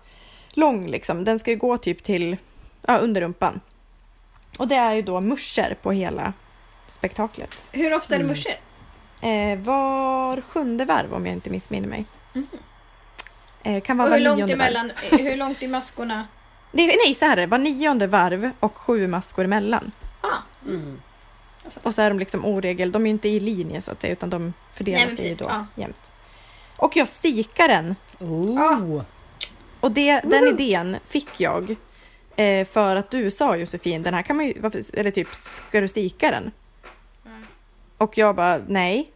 Lång 0.53 0.87
liksom. 0.87 1.23
Den 1.23 1.39
ska 1.39 1.51
ju 1.51 1.57
gå 1.57 1.77
typ 1.77 2.03
till 2.03 2.37
ja, 2.81 2.97
under 2.97 3.21
rumpan. 3.21 3.61
Och 4.59 4.67
det 4.67 4.75
är 4.75 4.93
ju 4.93 5.01
då 5.01 5.21
muscher 5.21 5.77
på 5.81 5.91
hela 5.91 6.33
spektaklet. 6.87 7.69
Hur 7.71 7.93
ofta 7.95 8.15
är 8.15 8.19
det 8.19 8.23
Mm. 8.25 8.35
muscher? 8.37 8.59
Eh, 9.21 9.59
var 9.59 10.41
sjunde 10.41 10.85
varv 10.85 11.13
om 11.13 11.25
jag 11.25 11.33
inte 11.33 11.49
missminner 11.49 11.87
mig. 11.87 12.05
Eh, 13.63 13.81
kan 13.81 13.97
vara 13.97 14.09
Och 14.09 14.15
hur 14.15 14.25
var 14.25 14.29
långt 14.37 14.41
varv. 14.41 14.51
emellan? 14.51 14.91
Hur 15.11 15.35
långt 15.37 15.61
i 15.63 15.67
maskorna? 15.67 16.27
Det, 16.71 16.87
nej, 17.05 17.13
så 17.13 17.25
här 17.25 17.37
är 17.37 17.41
det. 17.41 17.47
Var 17.47 17.57
nionde 17.57 18.07
varv 18.07 18.51
och 18.59 18.77
sju 18.77 19.07
maskor 19.07 19.45
emellan. 19.45 19.91
Ah, 20.21 20.37
Mm. 20.65 21.01
Och 21.83 21.95
så 21.95 22.01
är 22.01 22.09
de 22.09 22.19
liksom 22.19 22.45
oregel. 22.45 22.91
De 22.91 23.01
är 23.01 23.05
ju 23.05 23.11
inte 23.11 23.29
i 23.29 23.39
linje 23.39 23.81
så 23.81 23.91
att 23.91 24.01
säga 24.01 24.13
utan 24.13 24.29
de 24.29 24.53
fördelar 24.73 25.05
Nej, 25.05 25.17
sig 25.17 25.35
då 25.35 25.45
ja. 25.45 25.65
jämt. 25.75 26.11
Och 26.77 26.95
jag 26.95 27.07
stikar 27.07 27.67
den. 27.67 27.95
Oh. 28.19 29.01
Och 29.79 29.91
det, 29.91 30.19
den 30.19 30.47
idén 30.47 30.97
fick 31.07 31.39
jag 31.39 31.75
eh, 32.35 32.67
för 32.67 32.95
att 32.95 33.11
du 33.11 33.31
sa 33.31 33.55
Josefin, 33.55 34.03
den 34.03 34.13
här 34.13 34.21
kan 34.21 34.35
man 34.35 34.45
ju, 34.45 34.59
varför, 34.59 34.99
eller 34.99 35.11
typ, 35.11 35.27
ska 35.39 35.81
du 35.81 35.87
stika 35.87 36.31
den? 36.31 36.51
Mm. 37.25 37.45
Och 37.97 38.17
jag 38.17 38.35
bara, 38.35 38.61
nej. 38.67 39.11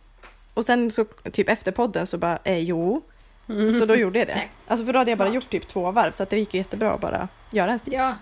Och 0.54 0.66
sen 0.66 0.92
så 0.92 1.06
typ 1.32 1.50
efter 1.50 1.72
podden 1.72 2.08
så 2.08 2.18
bara, 2.18 2.40
eh, 2.44 2.60
jo. 2.60 3.02
Mm. 3.50 3.80
Så 3.80 3.86
då 3.86 3.96
gjorde 3.96 4.20
jag 4.20 4.28
det. 4.28 4.32
Exakt. 4.34 4.52
Alltså 4.68 4.86
för 4.86 4.94
då 4.94 5.00
hade 5.00 5.12
jag 5.12 5.18
bara 5.18 5.26
Smart. 5.30 5.36
gjort 5.36 5.50
typ 5.50 5.68
två 5.68 5.92
varv 5.92 6.12
så 6.12 6.24
att 6.24 6.30
det 6.30 6.38
gick 6.38 6.54
ju 6.54 6.58
jättebra 6.58 6.92
att 6.94 7.02
bara 7.02 7.28
göra 7.52 7.72
en 7.72 7.80
stik. 7.80 7.94
ja. 7.94 8.16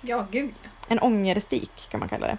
Ja, 0.00 0.26
gud 0.30 0.54
ja. 0.62 0.68
En 0.88 0.98
ångerstik 0.98 1.88
kan 1.90 2.00
man 2.00 2.08
kalla 2.08 2.26
det. 2.26 2.38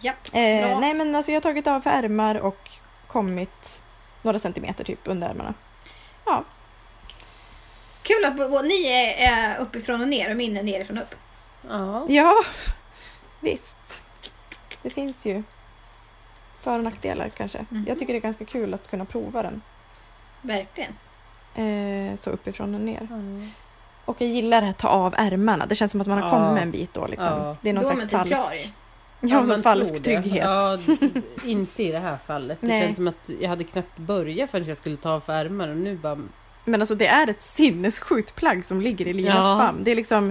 Japp. 0.00 0.28
Eh, 0.32 0.80
nej 0.80 0.94
men 0.94 1.14
alltså 1.14 1.32
jag 1.32 1.36
har 1.36 1.42
tagit 1.42 1.66
av 1.66 1.80
för 1.80 1.90
ärmar 1.90 2.34
och 2.34 2.70
kommit 3.06 3.82
några 4.22 4.38
centimeter 4.38 4.84
typ 4.84 5.00
under 5.04 5.28
ärmarna. 5.28 5.54
Ja, 6.24 6.44
Kul 8.04 8.24
att 8.24 8.64
ni 8.64 8.86
är, 9.18 9.58
uppifrån 9.58 10.00
och 10.00 10.08
ner 10.08 10.30
och 10.30 10.36
min 10.36 10.56
är 10.56 10.62
nerifrån 10.62 10.98
och 10.98 11.02
upp. 11.04 11.14
Ja. 11.68 12.06
ja 12.08 12.44
visst. 13.40 14.02
Det 14.82 14.90
finns 14.90 15.26
ju 15.26 15.42
för 16.60 16.78
och 16.78 16.84
nackdelar 16.84 17.28
kanske. 17.28 17.66
Mhm. 17.68 17.84
Jag 17.88 17.98
tycker 17.98 18.12
det 18.12 18.18
är 18.18 18.20
ganska 18.20 18.44
kul 18.44 18.74
att 18.74 18.90
kunna 18.90 19.04
prova 19.04 19.42
den 19.42 19.62
Verkligen. 20.42 20.92
Eh, 21.54 22.16
så 22.16 22.30
uppifrån 22.30 22.74
och 22.74 22.80
ner. 22.80 23.08
Och 24.04 24.20
jag 24.20 24.28
gillar 24.30 24.62
att 24.62 24.78
ta 24.78 24.88
av 24.88 25.14
ärmarna. 25.16 25.66
Det 25.66 25.74
känns 25.74 25.92
som 25.92 26.00
att 26.00 26.06
man 26.06 26.18
har 26.22 26.28
Ja. 26.28 26.30
kommit 26.46 26.62
en 26.62 26.70
bit 26.70 26.94
då. 26.94 27.06
Liksom. 27.06 27.26
Ja. 27.26 27.56
Det 27.62 27.68
är 27.68 27.72
någon 27.74 27.82
Då 27.84 27.88
slags 27.90 28.02
typ 28.02 28.10
falsk, 28.10 28.32
klar 28.34 28.54
ja, 29.20 29.40
någon 29.42 29.62
falsk 29.62 30.02
trygghet. 30.02 30.44
Ja, 30.44 30.78
inte 31.44 31.82
i 31.82 31.92
det 31.92 31.98
här 31.98 32.16
fallet. 32.26 32.58
Det 32.60 32.66
Nej. 32.66 32.80
känns 32.82 32.96
som 32.96 33.08
att 33.08 33.30
jag 33.40 33.48
hade 33.48 33.64
knappt 33.64 33.96
börjat 33.98 34.50
förrän 34.50 34.66
jag 34.66 34.76
skulle 34.76 34.96
ta 34.96 35.10
av 35.10 35.20
för 35.20 35.32
ärmar 35.32 35.68
och 35.68 35.76
nu 35.76 35.96
bara... 35.96 36.18
Men 36.64 36.80
alltså 36.80 36.94
det 36.94 37.06
är 37.06 37.30
ett 37.30 37.42
sinnessjukt 37.42 38.36
plagg 38.36 38.64
som 38.64 38.80
ligger 38.80 39.06
i 39.08 39.12
Linas 39.12 39.36
Ja. 39.36 39.58
famn. 39.58 39.84
Det 39.84 39.90
är 39.90 39.96
liksom 39.96 40.24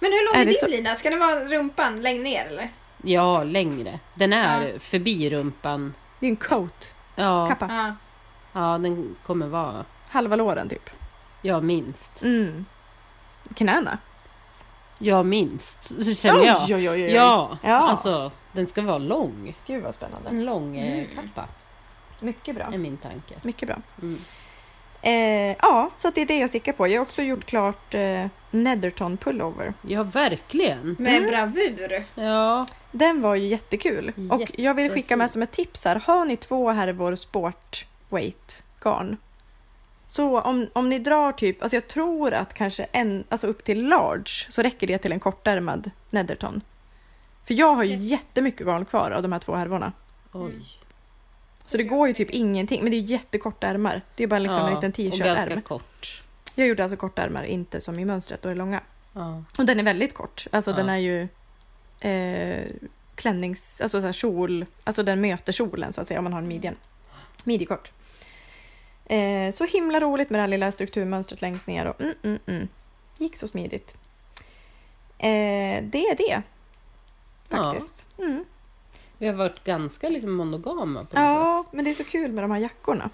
Men 0.00 0.12
hur 0.12 0.26
lång 0.26 0.34
Är 0.36 0.40
är, 0.40 0.44
det 0.44 0.50
din 0.50 0.60
så- 0.60 0.66
lina? 0.66 0.94
Ska 0.94 1.10
det 1.10 1.16
vara 1.16 1.44
rumpan 1.44 2.02
längre 2.02 2.22
ner 2.22 2.46
eller? 2.46 2.68
Ja, 3.02 3.44
längre. 3.44 3.98
Den 4.14 4.32
är 4.32 4.62
Ja. 4.68 4.78
förbi 4.78 5.30
rumpan. 5.30 5.94
Det 6.20 6.26
är 6.26 6.30
en 6.30 6.36
coat, 6.36 6.94
Ja, 7.16 7.46
kappa. 7.48 7.66
Ja. 7.74 7.94
ja, 8.60 8.78
den 8.78 9.16
kommer 9.26 9.46
vara... 9.46 9.84
Halva 10.14 10.36
låren 10.36 10.68
typ. 10.68 10.90
Ja, 11.42 11.60
minst. 11.60 12.22
Mm. 12.22 12.64
Knäna. 13.54 13.98
Ja, 14.98 15.22
minst. 15.22 16.04
Så 16.04 16.14
känner 16.14 16.44
jag. 16.44 16.56
Oj, 16.64 16.74
oj, 16.74 16.90
oj. 16.90 17.00
Ja, 17.00 17.58
Ja. 17.62 17.74
alltså 17.74 18.32
den 18.52 18.66
ska 18.66 18.82
vara 18.82 18.98
lång. 18.98 19.56
Gud 19.66 19.82
vad 19.82 19.94
spännande. 19.94 20.28
En 20.28 20.44
lång 20.44 20.76
eh, 20.76 20.92
Mm. 20.94 21.06
kappa 21.14 21.48
Mycket 22.20 22.56
bra. 22.56 22.64
är 22.72 22.78
min 22.78 22.96
tanke. 22.96 23.34
Mycket 23.42 23.68
bra. 23.68 23.76
Mm. 24.02 24.18
Eh, 25.02 25.56
ja, 25.60 25.90
så 25.96 26.08
att 26.08 26.14
det 26.14 26.20
är 26.20 26.26
det 26.26 26.38
jag 26.38 26.48
stickar 26.48 26.72
på. 26.72 26.88
Jag 26.88 27.00
har 27.00 27.02
också 27.06 27.22
gjort 27.22 27.44
klart 27.44 27.94
eh, 27.94 28.26
Netherton 28.50 29.16
pullover. 29.16 29.74
Ja, 29.82 30.02
verkligen. 30.02 30.96
Med 30.98 31.16
Mm. 31.16 31.30
bravur. 31.30 32.04
Ja, 32.14 32.66
Den 32.90 33.20
var 33.22 33.34
ju 33.34 33.46
jättekul. 33.46 34.12
Och 34.30 34.50
jag 34.58 34.74
vill 34.74 34.88
skicka 34.90 34.96
Jättefin. 34.98 35.18
med 35.18 35.30
som 35.30 35.42
ett 35.42 35.52
tips 35.52 35.84
här. 35.84 36.02
Har 36.06 36.24
ni 36.24 36.36
två 36.36 36.70
härvor 36.70 37.14
sport 37.16 37.86
weight 38.08 38.62
garn. 38.80 39.16
Så 40.16 40.40
om, 40.40 40.66
om 40.72 40.88
ni 40.88 40.98
drar 40.98 41.32
typ, 41.32 41.62
alltså 41.62 41.76
jag 41.76 41.88
tror 41.88 42.32
att 42.34 42.54
kanske 42.54 42.86
en, 42.92 43.24
alltså 43.28 43.46
upp 43.46 43.64
till 43.64 43.88
large 43.88 44.30
så 44.50 44.62
räcker 44.62 44.86
det 44.86 44.98
till 44.98 45.12
en 45.12 45.20
kortärmad 45.20 45.90
Netherton. 46.10 46.60
För 47.44 47.54
jag 47.54 47.74
har 47.74 47.84
ju 47.84 47.94
Okej. 47.96 48.06
jättemycket 48.06 48.66
garn 48.66 48.84
kvar 48.84 49.10
av 49.10 49.22
de 49.22 49.32
här 49.32 49.38
två 49.38 49.54
härvorna. 49.54 49.92
oj. 50.32 50.52
Så 51.66 51.76
det 51.76 51.82
går 51.84 52.08
ju 52.08 52.14
typ 52.14 52.30
ingenting, 52.30 52.82
men 52.82 52.90
det 52.90 52.96
är 52.96 53.00
jättekorta 53.00 53.66
ärmar. 53.66 54.00
Det 54.14 54.22
är 54.22 54.26
bara 54.26 54.38
liksom 54.38 54.60
ja, 54.62 54.68
en 54.68 54.74
liten 54.74 54.90
Och 54.90 54.96
ganska 55.12 55.34
t-shirt-ärm. 55.34 55.62
kort. 55.62 56.22
Jag 56.54 56.68
gjorde 56.68 56.82
alltså 56.82 56.96
kortärmar, 56.96 57.44
inte 57.44 57.80
som 57.80 57.98
i 57.98 58.04
mönstret 58.04 58.44
och 58.44 58.50
är 58.50 58.54
långa. 58.54 58.80
Ja. 59.12 59.42
Och 59.58 59.64
den 59.66 59.78
är 59.80 59.84
väldigt 59.84 60.14
kort. 60.14 60.46
Alltså 60.50 60.70
Ja. 60.70 60.76
den 60.76 60.88
är 60.88 60.96
ju 60.98 61.28
eh, 62.00 62.70
klännings... 63.14 63.80
Alltså 63.80 64.00
så 64.00 64.06
här 64.06 64.12
kjol. 64.12 64.66
Alltså 64.84 65.02
den 65.02 65.20
möter 65.20 65.52
kjolen 65.52 65.92
så 65.92 66.00
att 66.00 66.08
säga 66.08 66.18
om 66.20 66.24
man 66.24 66.32
har 66.32 66.40
en 66.40 66.48
midjen. 66.48 66.76
Midjekort. 67.44 67.92
Eh, 69.06 69.52
så 69.52 69.64
himla 69.64 70.00
roligt 70.00 70.30
med 70.30 70.38
det 70.38 70.42
här 70.42 70.48
lilla 70.48 70.72
strukturmönstret 70.72 71.42
längst 71.42 71.66
ner. 71.66 71.86
Och, 71.86 72.00
mm, 72.00 72.14
mm, 72.22 72.38
mm. 72.46 72.68
Gick 73.18 73.36
så 73.36 73.48
smidigt. 73.48 73.96
Eh, 75.18 75.82
det 75.82 76.06
är 76.08 76.16
det. 76.16 76.42
Ja. 77.48 77.72
Faktiskt. 77.72 78.06
Mm. 78.18 78.44
Vi 79.18 79.26
har 79.26 79.34
varit 79.34 79.64
ganska 79.64 80.08
liksom 80.08 80.32
monogama 80.32 81.04
på 81.04 81.16
något 81.16 81.24
Ja, 81.24 81.64
men 81.70 81.84
det 81.84 81.90
är 81.90 81.94
så 81.94 82.04
kul 82.04 82.32
med 82.32 82.44
de 82.44 82.50
här 82.50 82.58
jackorna. 82.58 83.04
sätt. 83.04 83.12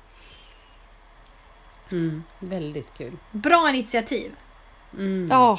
Mm, 1.92 2.24
väldigt 2.38 2.94
kul. 2.96 3.16
Bra 3.30 3.68
initiativ. 3.68 4.36
Mm. 4.94 5.28
Ja, 5.30 5.58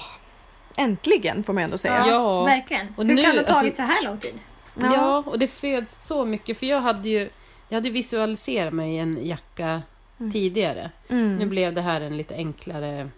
äntligen 0.78 1.44
får 1.44 1.54
man 1.54 1.63
ändå 1.63 1.78
säga. 1.78 2.08
Ja. 2.08 2.44
Verkligen. 2.44 2.88
Och 2.98 3.06
Hur 3.06 3.15
nu, 3.15 3.24
kan 3.24 3.36
det 3.36 3.41
ha 3.41 3.48
tagit 3.48 3.58
alltså- 3.65 3.76
så 3.76 3.88
här 3.88 4.04
lång 4.04 4.17
tid? 4.17 4.39
Ja. 4.82 5.24
och 5.26 5.39
det 5.39 5.48
föds 5.48 6.06
så 6.08 6.26
mycket. 6.26 6.58
För 6.58 6.65
jag 6.65 6.82
hade 6.82 7.10
ju 7.10 7.30
jag 7.70 7.76
hade 7.76 7.89
visualiserat 7.89 8.74
mig 8.74 8.91
i 8.96 8.98
en 8.98 9.26
jacka 9.26 9.82
Mm. 10.22 10.32
tidigare. 10.32 10.92
Mm. 11.10 11.36
Nu 11.38 11.46
blev 11.46 11.74
det 11.74 11.82
här 11.82 12.02
en 12.02 12.18
lite 12.18 12.36
enklare, 12.36 13.10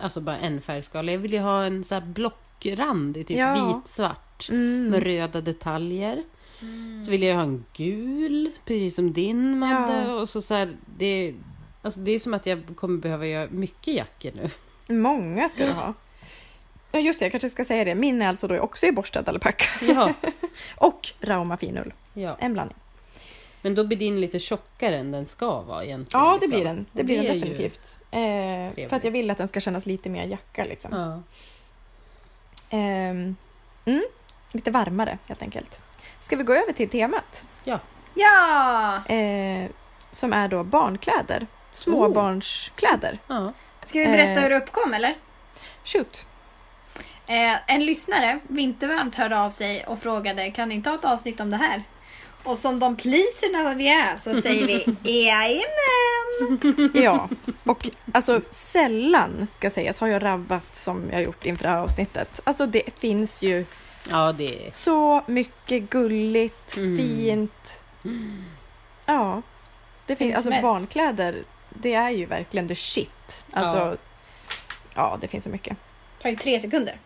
alltså 0.00 0.20
bara 0.20 0.38
en 0.38 0.60
färgskala. 0.60 1.12
Jag 1.12 1.18
ville 1.18 1.36
ju 1.36 1.42
ha 1.42 1.64
en 1.64 1.84
så 1.84 1.94
här 1.94 2.02
blockrand 2.02 3.16
i 3.16 3.24
typ 3.24 3.36
Ja. 3.38 3.54
vit-svart 3.54 4.48
Mm. 4.50 4.86
med 4.90 5.02
röda 5.02 5.40
detaljer. 5.40 6.22
Så 7.04 7.10
ville 7.10 7.26
jag 7.26 7.34
ha 7.36 7.42
en 7.42 7.64
gul, 7.72 8.50
precis 8.64 8.94
som 8.94 9.12
din 9.12 9.58
Madde. 9.58 10.04
Ja. 10.08 10.14
Och 10.14 10.28
så 10.28 10.40
så 10.42 10.54
här, 10.54 10.76
det, 10.98 11.34
alltså 11.82 12.00
det 12.00 12.10
är 12.10 12.18
som 12.18 12.34
att 12.34 12.46
jag 12.46 12.62
kommer 12.76 12.98
behöva 13.00 13.26
göra 13.26 13.48
mycket 13.50 13.94
jackor 13.94 14.30
nu. 14.34 14.48
Många 14.96 15.48
ska 15.48 15.66
du 15.66 15.72
ha. 15.72 15.94
Ja 16.92 17.00
just 17.00 17.18
det, 17.18 17.24
jag 17.24 17.32
kanske 17.32 17.50
ska 17.50 17.64
säga 17.64 17.84
det. 17.84 17.94
Min 17.94 18.22
är 18.22 18.28
alltså 18.28 18.48
då 18.48 18.58
också 18.58 18.86
i 18.86 18.92
borstad 18.92 19.22
alpacka. 19.26 19.64
Ja, 19.94 20.14
Och 20.76 21.08
Rauma 21.20 21.56
finull. 21.56 21.92
ja. 22.14 22.36
En 22.40 22.52
blandning. 22.52 22.78
Men 23.62 23.74
då 23.74 23.84
blir 23.84 23.98
din 23.98 24.20
lite 24.20 24.38
tjockare 24.38 24.96
än 24.96 25.12
den 25.12 25.26
ska 25.26 25.60
vara 25.60 25.84
egentligen. 25.84 26.24
Ja, 26.26 26.32
det 26.32 26.40
liksom. 26.40 26.50
blir 26.56 26.64
den. 26.64 26.86
Det 26.92 27.00
Och 27.00 27.06
blir 27.06 27.16
den 27.22 27.40
definitivt. 27.40 27.98
Eh, 28.10 28.88
för 28.88 28.96
att 28.96 29.04
jag 29.04 29.10
vill 29.10 29.30
att 29.30 29.38
den 29.38 29.48
ska 29.48 29.60
kännas 29.60 29.86
lite 29.86 30.08
mer 30.08 30.26
jacka 30.26 30.64
liksom. 30.64 30.92
Ja. 30.92 31.22
Ehm, 32.70 33.36
mm, 33.84 34.02
lite 34.52 34.70
varmare 34.70 35.18
helt 35.26 35.42
enkelt. 35.42 35.80
Ska 36.20 36.36
vi 36.36 36.44
gå 36.44 36.52
över 36.54 36.72
till 36.72 36.88
temat? 36.88 37.46
Ja! 37.64 37.78
Eh, 39.14 39.70
som 40.12 40.32
är 40.32 40.48
då 40.48 40.64
barnkläder. 40.64 41.46
Småbarnskläder. 41.72 43.18
ja. 43.26 43.52
Ska 43.82 43.98
vi 43.98 44.06
berätta 44.06 44.30
Eh. 44.32 44.42
hur 44.42 44.50
det 44.50 44.56
uppkom 44.56 44.94
eller? 44.94 45.14
Shoot! 45.84 46.26
Eh, 47.28 47.74
en 47.74 47.84
lyssnare, 47.86 48.38
Vintervarmt, 48.48 49.14
hörde 49.14 49.40
av 49.40 49.50
sig 49.50 49.84
och 49.86 49.98
frågade 49.98 50.50
kan 50.50 50.68
ni 50.68 50.74
inte 50.74 50.90
ha 50.90 50.96
ett 50.96 51.04
avsnitt 51.04 51.40
om 51.40 51.50
det 51.50 51.56
här? 51.56 51.82
Och 52.44 52.58
som 52.58 52.78
de 52.78 52.96
pleaserna 52.96 53.74
vi 53.74 53.88
är 53.88 54.16
så 54.16 54.40
säger 54.40 54.66
vi 54.66 54.96
jajamän! 55.26 56.90
Ja, 57.02 57.28
och 57.64 57.88
alltså 58.12 58.40
sällan 58.50 59.46
ska 59.50 59.70
sägas 59.70 59.98
har 59.98 60.08
jag 60.08 60.22
rabbat 60.22 60.76
som 60.76 61.04
jag 61.12 61.22
gjort 61.22 61.46
inför 61.46 61.62
det 61.64 61.70
här 61.70 61.78
avsnittet. 61.78 62.40
Alltså 62.44 62.66
det 62.66 62.98
finns 62.98 63.42
ju 63.42 63.64
ja, 64.10 64.32
det 64.32 64.74
så 64.76 65.22
mycket 65.26 65.90
gulligt, 65.90 66.76
Mm. 66.76 66.98
fint. 66.98 67.84
Ja, 69.06 69.42
det 70.06 70.16
finns 70.16 70.34
alltså 70.34 70.46
som 70.46 70.52
helst. 70.52 70.62
barnkläder. 70.62 71.42
Det 71.68 71.94
är 71.94 72.10
ju 72.10 72.24
verkligen 72.26 72.68
the 72.68 72.74
shit. 72.74 73.44
Alltså, 73.52 73.96
ja. 74.94 75.18
det 75.20 75.28
finns 75.28 75.44
så 75.44 75.50
mycket. 75.50 75.76
Det 76.18 76.22
tar 76.22 76.30
ju 76.30 76.36
tre 76.36 76.60
sekunder. 76.60 76.96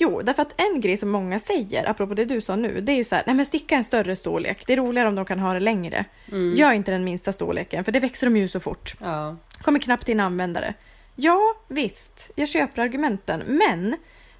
Jo, 0.00 0.22
därför 0.22 0.42
att 0.42 0.60
en 0.60 0.80
grej 0.80 0.96
som 0.96 1.10
många 1.10 1.38
säger, 1.38 1.90
apropå 1.90 2.14
det 2.14 2.24
du 2.24 2.40
sa 2.40 2.56
nu, 2.56 2.80
det 2.80 2.92
är 2.92 2.96
ju 2.96 3.04
så 3.04 3.14
här, 3.14 3.24
nej 3.26 3.36
men 3.36 3.46
sticka 3.46 3.76
en 3.76 3.84
större 3.84 4.16
storlek. 4.16 4.66
Det 4.66 4.72
är 4.72 4.76
roligare 4.76 5.08
om 5.08 5.14
de 5.14 5.24
kan 5.24 5.38
ha 5.38 5.54
det 5.54 5.60
längre. 5.60 6.04
Mm. 6.32 6.54
Gör 6.54 6.72
inte 6.72 6.90
den 6.90 7.04
minsta 7.04 7.32
storleken, 7.32 7.84
för 7.84 7.92
det 7.92 8.00
växer 8.00 8.26
de 8.26 8.36
ju 8.36 8.48
så 8.48 8.60
fort. 8.60 8.94
Ja. 9.00 9.36
Kommer 9.62 9.78
knappt 9.78 10.08
in 10.08 10.20
användare. 10.20 10.74
Ja, 11.14 11.54
visst, 11.68 12.30
jag 12.34 12.48
köper 12.48 12.82
argumenten, 12.82 13.42
men 13.46 13.96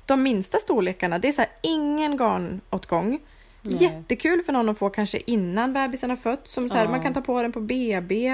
de 0.07 0.23
minsta 0.23 0.59
storlekarna, 0.59 1.19
det 1.19 1.29
är 1.29 1.33
så 1.33 1.41
här, 1.41 1.51
ingen 1.63 2.17
garnåtgång. 2.17 3.21
Nej. 3.63 3.83
Jättekul 3.83 4.43
för 4.43 4.53
någon 4.53 4.69
att 4.69 4.79
få 4.79 4.91
kanske 4.91 5.21
innan 5.27 5.73
bebisen 5.73 6.11
har 6.11 6.17
fötts. 6.17 6.53
Som 6.53 6.69
så 6.69 6.77
här, 6.77 6.85
Ja. 6.85 6.91
Man 6.91 7.03
kan 7.03 7.15
ta 7.15 7.21
på 7.21 7.43
den 7.43 7.53
på 7.53 7.61
BB. 7.61 8.29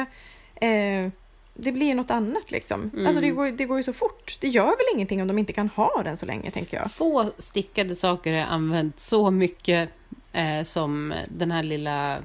Eh, 0.54 1.06
det 1.54 1.72
blir 1.72 1.86
ju 1.86 1.94
något 1.94 2.10
annat 2.10 2.50
liksom. 2.50 2.90
Mm. 2.94 3.06
Alltså 3.06 3.20
det 3.20 3.30
går, 3.30 3.46
det 3.50 3.64
går 3.64 3.76
ju 3.76 3.82
så 3.82 3.92
fort. 3.92 4.36
Det 4.40 4.48
gör 4.48 4.66
väl 4.66 4.86
ingenting 4.94 5.22
om 5.22 5.28
de 5.28 5.38
inte 5.38 5.52
kan 5.52 5.68
ha 5.68 6.02
den 6.04 6.16
så 6.16 6.26
länge 6.26 6.50
tänker 6.50 6.76
jag. 6.76 6.92
Få 6.92 7.30
stickade 7.38 7.96
saker 7.96 8.32
har 8.32 8.40
använt 8.40 9.00
så 9.00 9.30
mycket 9.30 9.88
eh, 10.32 10.62
som 10.62 11.14
den 11.28 11.50
här 11.50 11.62
lilla 11.62 12.18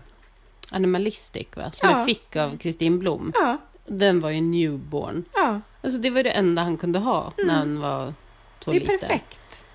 Animalistic 0.71 1.47
va? 1.55 1.71
som 1.71 1.89
Ja. 1.89 1.97
jag 1.97 2.05
fick 2.05 2.35
av 2.35 2.57
Kristin 2.57 2.99
Blom. 2.99 3.31
Ja, 3.35 3.57
Den 3.85 4.19
var 4.19 4.29
ju 4.29 4.41
newborn. 4.41 5.23
ja 5.33 5.61
Alltså 5.83 5.99
det 5.99 6.09
var 6.09 6.23
det 6.23 6.31
enda 6.31 6.61
han 6.61 6.77
kunde 6.77 6.99
ha 6.99 7.33
när 7.37 7.53
han 7.53 7.79
var 7.79 8.13
så 8.59 8.71
Mm. 8.71 8.79
det 8.83 8.85
är 8.89 8.93
liten. 8.93 8.99
perfekt. 9.09 9.65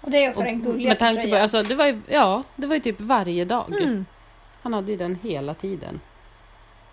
Och 0.00 0.10
det 0.10 0.24
är 0.24 0.28
också 0.28 0.40
Och 0.40 0.46
den 0.46 0.62
gulligaste 0.62 1.04
tanke 1.04 1.16
på, 1.22 1.26
tröjan. 1.28 1.42
alltså, 1.42 1.62
det 1.62 1.74
var 1.74 1.86
ju, 1.86 2.00
ja, 2.08 2.42
det 2.56 2.66
var 2.66 2.74
ju 2.74 2.80
typ 2.80 3.00
varje 3.00 3.44
dag. 3.44 3.72
Mm. 3.82 4.04
Han 4.62 4.74
hade 4.74 4.90
ju 4.90 4.96
den 4.98 5.18
hela 5.22 5.54
tiden. 5.54 6.00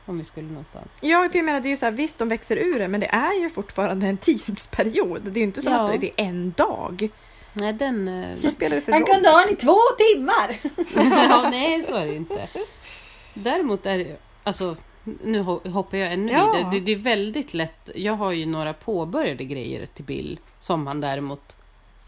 Om 0.10 0.18
vi 0.18 0.24
skulle 0.24 0.48
någonstans. 0.48 0.88
Ja, 1.02 1.30
för 1.32 1.38
jag 1.40 1.46
menar 1.46 1.60
det 1.60 1.68
är 1.68 1.72
ju 1.72 1.78
så 1.78 1.86
här, 1.86 1.92
visst 1.92 2.18
de 2.18 2.28
växer 2.30 2.58
ur 2.58 2.80
det, 2.80 2.88
men 2.88 3.00
det 3.00 3.08
är 3.08 3.42
ju 3.42 3.50
fortfarande 3.50 4.08
en 4.08 4.18
tidsperiod. 4.28 5.22
Det 5.24 5.32
är 5.32 5.42
ju 5.42 5.44
inte 5.44 5.62
så 5.62 5.70
Ja. 5.70 5.94
att 5.94 6.02
det 6.02 6.08
är 6.08 6.26
en 6.26 6.52
dag. 6.58 7.10
Nej, 7.54 7.74
den... 7.74 8.08
eh, 8.08 8.38
Vad 8.44 8.54
spelar 8.54 8.76
det 8.76 8.82
för 8.82 8.92
Han 8.92 9.02
roll? 9.02 9.10
kunde 9.14 9.30
ha 9.30 9.40
den 9.42 9.50
i 9.54 9.56
två 9.56 9.78
timmar! 9.98 10.60
ja, 11.30 11.48
nej, 11.52 11.84
så 11.84 11.96
är 11.96 12.06
det 12.06 12.12
ju 12.12 12.18
inte. 12.18 12.48
Däremot 13.34 13.86
är 13.86 13.98
det, 13.98 14.18
alltså, 14.44 14.76
nu 15.24 15.42
ho- 15.42 15.70
hoppar 15.70 15.98
jag 15.98 16.14
ännu 16.14 16.32
Ja. 16.32 16.52
vidare. 16.54 16.72
Det, 16.72 16.80
det 16.80 16.92
är 16.92 16.96
väldigt 16.96 17.54
lätt. 17.54 17.90
Jag 17.96 18.14
har 18.14 18.32
ju 18.32 18.46
några 18.46 18.74
påbörjade 18.74 19.44
grejer 19.44 19.86
till 19.86 20.06
Bill 20.06 20.40
som 20.60 20.88
han 20.88 21.02
däremot 21.02 21.58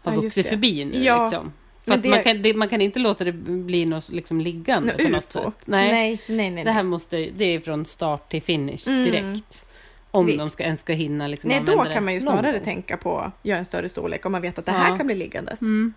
har 0.02 0.12
Ja, 0.12 0.20
vuxit 0.20 0.48
förbi 0.48 0.84
nu. 0.84 1.04
Ja, 1.04 1.22
Liksom. 1.24 1.52
För 1.84 1.96
det- 1.96 2.08
man, 2.08 2.22
kan, 2.22 2.42
det, 2.42 2.54
man 2.54 2.68
kan 2.68 2.80
inte 2.80 2.98
låta 2.98 3.24
det 3.24 3.32
bli 3.32 3.84
något 3.86 4.08
liksom 4.08 4.40
liggande 4.40 4.94
Nå, 4.98 5.04
på 5.04 5.10
något 5.10 5.32
sätt. 5.32 5.54
Nej, 5.64 5.90
nej, 5.92 6.20
nej. 6.26 6.50
nej, 6.50 6.64
Det 6.64 6.70
här 6.70 6.82
måste, 6.82 7.16
det 7.16 7.44
är 7.44 7.60
från 7.60 7.84
start 7.84 8.30
till 8.30 8.42
finish 8.42 8.86
Mm. 8.88 9.04
direkt. 9.04 9.66
Om 10.10 10.26
Visst. 10.26 10.38
de 10.38 10.50
ska, 10.50 10.62
ens 10.64 10.80
ska 10.80 10.92
hinna 10.92 11.26
liksom 11.26 11.48
nej 11.48 11.62
då 11.66 11.84
kan 11.84 12.04
man 12.04 12.14
ju 12.14 12.20
snarare 12.20 12.52
gång. 12.52 12.64
tänka 12.64 12.96
på 12.96 13.18
att 13.18 13.32
göra 13.42 13.58
en 13.58 13.64
större 13.64 13.88
storlek 13.88 14.26
om 14.26 14.32
man 14.32 14.42
vet 14.42 14.58
att 14.58 14.66
det 14.66 14.72
här 14.72 14.90
Ja. 14.90 14.96
kan 14.96 15.06
bli 15.06 15.14
liggandes. 15.16 15.60
Mm. 15.62 15.94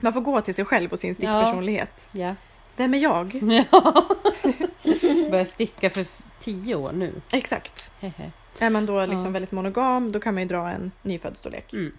Man 0.00 0.12
får 0.12 0.20
gå 0.20 0.40
till 0.40 0.54
sig 0.54 0.64
själv 0.64 0.92
och 0.92 0.98
sin 0.98 1.14
stickpersonlighet. 1.14 2.08
Ja. 2.12 2.34
Vem 2.76 2.94
är 2.94 2.98
jag? 2.98 3.34
ja. 3.72 4.06
Börjar 5.30 5.44
sticka 5.44 5.90
för 5.90 6.06
tio 6.40 6.74
år 6.74 6.92
nu. 6.92 7.12
Exakt. 7.32 7.92
Hehe. 8.00 8.30
Är 8.58 8.70
man 8.70 8.86
då 8.86 9.00
liksom 9.00 9.24
Ja. 9.24 9.30
väldigt 9.30 9.52
monogam, 9.52 10.12
då 10.12 10.20
kan 10.20 10.34
man 10.34 10.42
ju 10.42 10.48
dra 10.48 10.70
en 10.70 10.90
nyfödd 11.02 11.36
storlek. 11.38 11.72
Mm. 11.72 11.92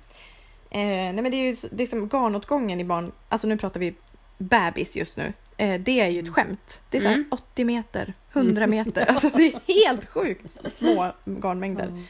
Eh, 0.69 0.80
nej 0.80 1.13
men 1.21 1.32
det 1.32 1.38
är 1.38 1.43
ju 1.45 1.56
så- 1.56 1.67
det 1.71 1.84
är 1.84 1.88
som 1.88 2.08
garnåtgången 2.10 2.80
i 2.80 2.84
barn, 2.84 3.12
alltså 3.30 3.47
nu 3.47 3.58
pratar 3.58 3.80
vi 3.80 3.93
bebis 4.38 4.97
just 4.97 5.17
nu. 5.17 5.34
Eh, 5.58 5.80
det 5.82 5.99
är 6.01 6.08
ju 6.08 6.19
ett 6.19 6.30
skämt. 6.34 6.84
Det 6.89 6.97
är 6.97 7.01
så 7.01 7.08
här 7.08 7.15
Mm. 7.15 7.27
80 7.32 7.63
meter, 7.65 8.13
100 8.34 8.67
meter. 8.67 9.06
Alltså 9.10 9.30
det 9.30 9.43
är 9.53 9.73
helt 9.86 10.10
sjukt 10.10 10.58
små 10.73 11.12
garnmängder. 11.25 12.03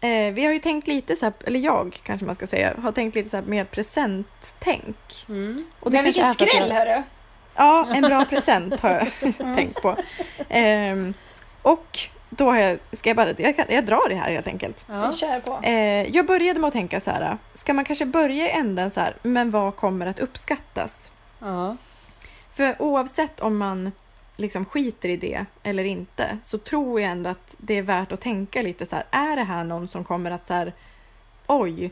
Eh, 0.00 0.32
vi 0.32 0.44
har 0.44 0.52
ju 0.52 0.58
tänkt 0.58 0.88
lite 0.88 1.16
så 1.16 1.26
här, 1.26 1.32
eller 1.44 1.60
jag 1.60 2.00
kanske 2.02 2.26
man 2.26 2.34
ska 2.34 2.46
säga, 2.46 2.74
har 2.82 2.92
tänkt 2.92 3.14
lite 3.14 3.30
så 3.30 3.36
här 3.36 3.44
mer 3.44 3.64
presenttänk. 3.64 5.24
Mm. 5.28 5.64
Och 5.80 5.90
det 5.90 5.96
Men 5.96 6.04
vilken 6.04 6.34
skräll 6.34 6.48
jag- 6.68 6.74
hörru! 6.76 7.02
Ja, 7.54 7.94
en 7.94 8.02
bra 8.02 8.24
present 8.24 8.80
har 8.80 8.90
jag 8.90 9.36
tänkt 9.56 9.82
på. 9.82 9.96
Ehm, 10.48 11.14
och 11.62 11.98
då 12.36 12.50
har 12.50 12.58
jag, 12.58 12.78
ska 12.92 13.10
jag 13.10 13.16
bara, 13.16 13.34
jag, 13.38 13.56
kan, 13.56 13.64
jag 13.68 13.86
drar 13.86 14.08
det 14.08 14.14
här 14.14 14.30
helt 14.30 14.46
enkelt. 14.46 14.84
Ja. 14.88 15.12
kör 15.12 15.40
på. 15.40 15.60
Eh, 15.62 16.16
jag 16.16 16.26
började 16.26 16.60
med 16.60 16.68
att 16.68 16.72
tänka 16.72 17.00
så 17.00 17.10
här, 17.10 17.38
ska 17.54 17.72
man 17.72 17.84
kanske 17.84 18.06
börja 18.06 18.46
i 18.46 18.50
änden 18.50 18.90
så 18.90 19.00
här, 19.00 19.16
men 19.22 19.50
vad 19.50 19.76
kommer 19.76 20.06
att 20.06 20.20
uppskattas? 20.20 21.12
Ja. 21.38 21.76
För 22.54 22.82
oavsett 22.82 23.40
om 23.40 23.56
man 23.58 23.92
liksom 24.36 24.64
skiter 24.64 25.08
i 25.08 25.16
det 25.16 25.44
eller 25.62 25.84
inte 25.84 26.38
så 26.42 26.58
tror 26.58 27.00
jag 27.00 27.10
ändå 27.10 27.30
att 27.30 27.56
det 27.58 27.74
är 27.74 27.82
värt 27.82 28.12
att 28.12 28.20
tänka 28.20 28.62
lite 28.62 28.86
så 28.86 28.96
här, 28.96 29.04
är 29.10 29.36
det 29.36 29.44
här 29.44 29.64
någon 29.64 29.88
som 29.88 30.04
kommer 30.04 30.30
att 30.30 30.46
så 30.46 30.54
här, 30.54 30.72
oj, 31.46 31.90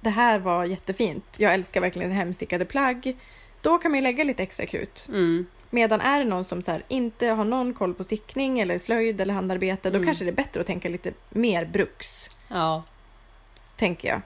det 0.00 0.10
här 0.10 0.38
var 0.38 0.64
jättefint, 0.64 1.36
jag 1.38 1.54
älskar 1.54 1.80
verkligen 1.80 2.10
hemstickade 2.10 2.64
plagg. 2.64 3.16
Då 3.60 3.78
kan 3.78 3.90
man 3.90 3.98
ju 3.98 4.02
lägga 4.02 4.24
lite 4.24 4.42
extra 4.42 4.66
krut. 4.66 5.06
Mm. 5.08 5.46
Medan 5.76 6.00
är 6.00 6.18
det 6.18 6.24
någon 6.24 6.44
som 6.44 6.62
så 6.62 6.70
här, 6.72 6.82
inte 6.88 7.26
har 7.26 7.44
någon 7.44 7.74
koll 7.74 7.94
på 7.94 8.04
stickning 8.04 8.60
eller 8.60 8.78
slöjd 8.78 9.20
eller 9.20 9.34
handarbete, 9.34 9.90
då 9.90 9.96
Mm. 9.96 10.06
kanske 10.06 10.24
det 10.24 10.30
är 10.30 10.32
bättre 10.32 10.60
att 10.60 10.66
tänka 10.66 10.88
lite 10.88 11.12
mer 11.30 11.64
bruks, 11.64 12.30
Ja. 12.48 12.82
tänker 13.76 14.08
jag. 14.08 14.20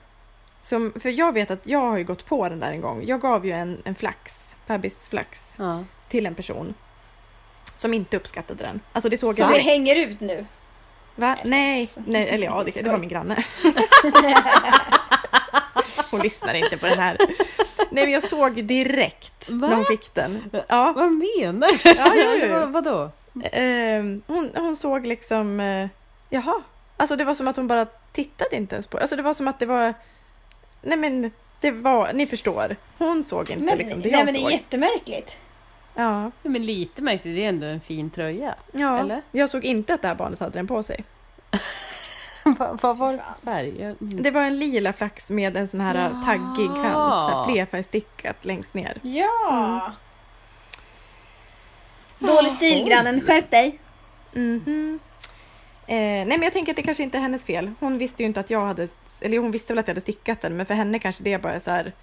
Som, 0.61 0.93
för 0.99 1.09
jag 1.09 1.33
vet 1.33 1.51
att 1.51 1.59
jag 1.67 1.79
har 1.79 1.97
ju 1.97 2.03
gått 2.03 2.25
på 2.25 2.49
den 2.49 2.59
där 2.59 2.71
en 2.71 2.81
gång. 2.81 3.03
Jag 3.05 3.21
gav 3.21 3.45
ju 3.45 3.51
en, 3.51 3.81
en 3.85 3.95
flax, 3.95 4.57
bebisflax, 4.67 5.55
ja. 5.59 5.83
till 6.09 6.25
en 6.25 6.35
person 6.35 6.73
som 7.75 7.93
inte 7.93 8.17
uppskattade 8.17 8.63
den. 8.63 8.79
Alltså 8.93 9.09
det 9.09 9.17
såg 9.17 9.35
Så 9.35 9.41
jag 9.41 9.49
direkt. 9.49 9.65
hänger 9.65 9.95
ut 9.95 10.19
nu. 10.19 10.45
Va? 11.15 11.37
Nej, 11.45 11.89
nej, 12.07 12.27
eller 12.29 12.45
ja, 12.47 12.63
det, 12.63 12.71
det 12.83 12.89
var 12.89 12.97
min 12.97 13.09
granne. 13.09 13.43
Hon 16.11 16.21
lyssnar 16.21 16.53
inte 16.53 16.77
på 16.77 16.85
den 16.85 16.99
här. 16.99 17.17
Nej, 17.91 18.03
men 18.03 18.11
jag 18.13 18.23
såg 18.23 18.57
ju 18.57 18.63
direkt 18.63 19.49
Va? 19.49 19.67
när 19.67 19.75
hon 19.75 19.85
fick 19.85 20.13
den. 20.13 20.43
Ja, 20.67 20.93
Vad 20.95 21.11
menar 21.11 21.67
du? 21.83 21.89
Ja, 21.89 22.13
jo, 22.15 22.47
jo. 22.47 22.53
Vad- 22.59 22.69
Vadå? 22.71 23.11
ehm, 23.51 24.21
hon, 24.27 24.51
hon 24.55 24.75
såg 24.75 25.07
liksom, 25.07 25.59
eh, 25.59 25.87
jaha. 26.29 26.61
Alltså 26.97 27.15
det 27.15 27.23
var 27.23 27.33
som 27.33 27.47
att 27.47 27.55
hon 27.57 27.67
bara 27.67 27.85
tittade 28.11 28.55
inte 28.55 28.75
ens 28.75 28.87
på 28.87 28.97
Alltså 28.97 29.15
det 29.15 29.21
var 29.21 29.33
som 29.33 29.47
att 29.47 29.59
det 29.59 29.65
var, 29.65 29.93
nej 30.81 30.97
men 30.97 31.31
det 31.61 31.71
var, 31.71 32.13
ni 32.13 32.27
förstår. 32.27 32.75
Hon 32.97 33.23
såg 33.23 33.49
inte 33.49 33.63
Men, 33.65 33.77
liksom 33.77 34.01
det 34.01 34.09
nej, 34.11 34.19
jag 34.19 34.25
men 34.25 34.33
det 34.33 34.39
är 34.39 34.43
såg. 34.43 34.51
jättemärkligt. 34.51 35.37
Ja, 35.95 36.23
Ja, 36.43 36.49
men 36.49 36.65
lite 36.65 37.01
märkligt, 37.01 37.35
det 37.35 37.43
är 37.45 37.49
ändå 37.49 37.67
en 37.67 37.81
fin 37.81 38.09
tröja. 38.09 38.55
ja. 38.71 38.99
Eller? 38.99 39.21
jag 39.31 39.49
såg 39.49 39.65
inte 39.65 39.93
att 39.93 40.01
det 40.01 40.07
här 40.07 40.15
barnet 40.15 40.39
hade 40.39 40.51
den 40.59 40.67
på 40.67 40.83
sig. 40.83 41.03
Vad 42.57 42.81
vad 42.81 42.97
var 42.97 43.11
det 43.11 43.17
för 43.39 43.45
färg? 43.45 43.83
Mm. 43.83 43.97
Det 43.99 44.31
var 44.31 44.41
en 44.41 44.59
lila 44.59 44.93
flax 44.93 45.29
med 45.31 45.57
en 45.57 45.67
sån 45.67 45.81
här 45.81 45.95
Ja. 45.95 46.21
taggig 46.25 46.67
kant, 46.83 47.31
så 47.31 47.45
flerfärgstickat 47.49 48.45
längst 48.45 48.73
ner. 48.73 48.97
Ja. 49.01 49.91
Dålig 52.19 52.51
stil 52.51 52.85
grannen, 52.87 53.21
skärp 53.21 53.51
dig. 53.51 53.79
Mhm. 54.33 54.99
Eh, 55.87 55.95
nej 55.97 56.25
men 56.27 56.41
jag 56.41 56.53
tänker 56.53 56.71
att 56.71 56.75
det 56.75 56.83
kanske 56.83 57.03
inte 57.03 57.17
är 57.17 57.21
hennes 57.21 57.43
fel. 57.43 57.71
Hon 57.79 57.97
visste 57.97 58.23
ju 58.23 58.27
inte 58.27 58.39
att 58.39 58.49
jag 58.49 58.65
hade, 58.65 58.87
eller 59.21 59.37
hon 59.37 59.51
visste 59.51 59.73
väl 59.73 59.79
att 59.79 59.87
jag 59.87 59.91
hade 59.93 60.01
stickat 60.01 60.41
den 60.41 60.57
men 60.57 60.65
för 60.65 60.73
henne 60.73 60.99
kanske 60.99 61.23
det 61.23 61.37
bara 61.41 61.53
är 61.53 61.59
så 61.59 61.71
här, 61.71 61.93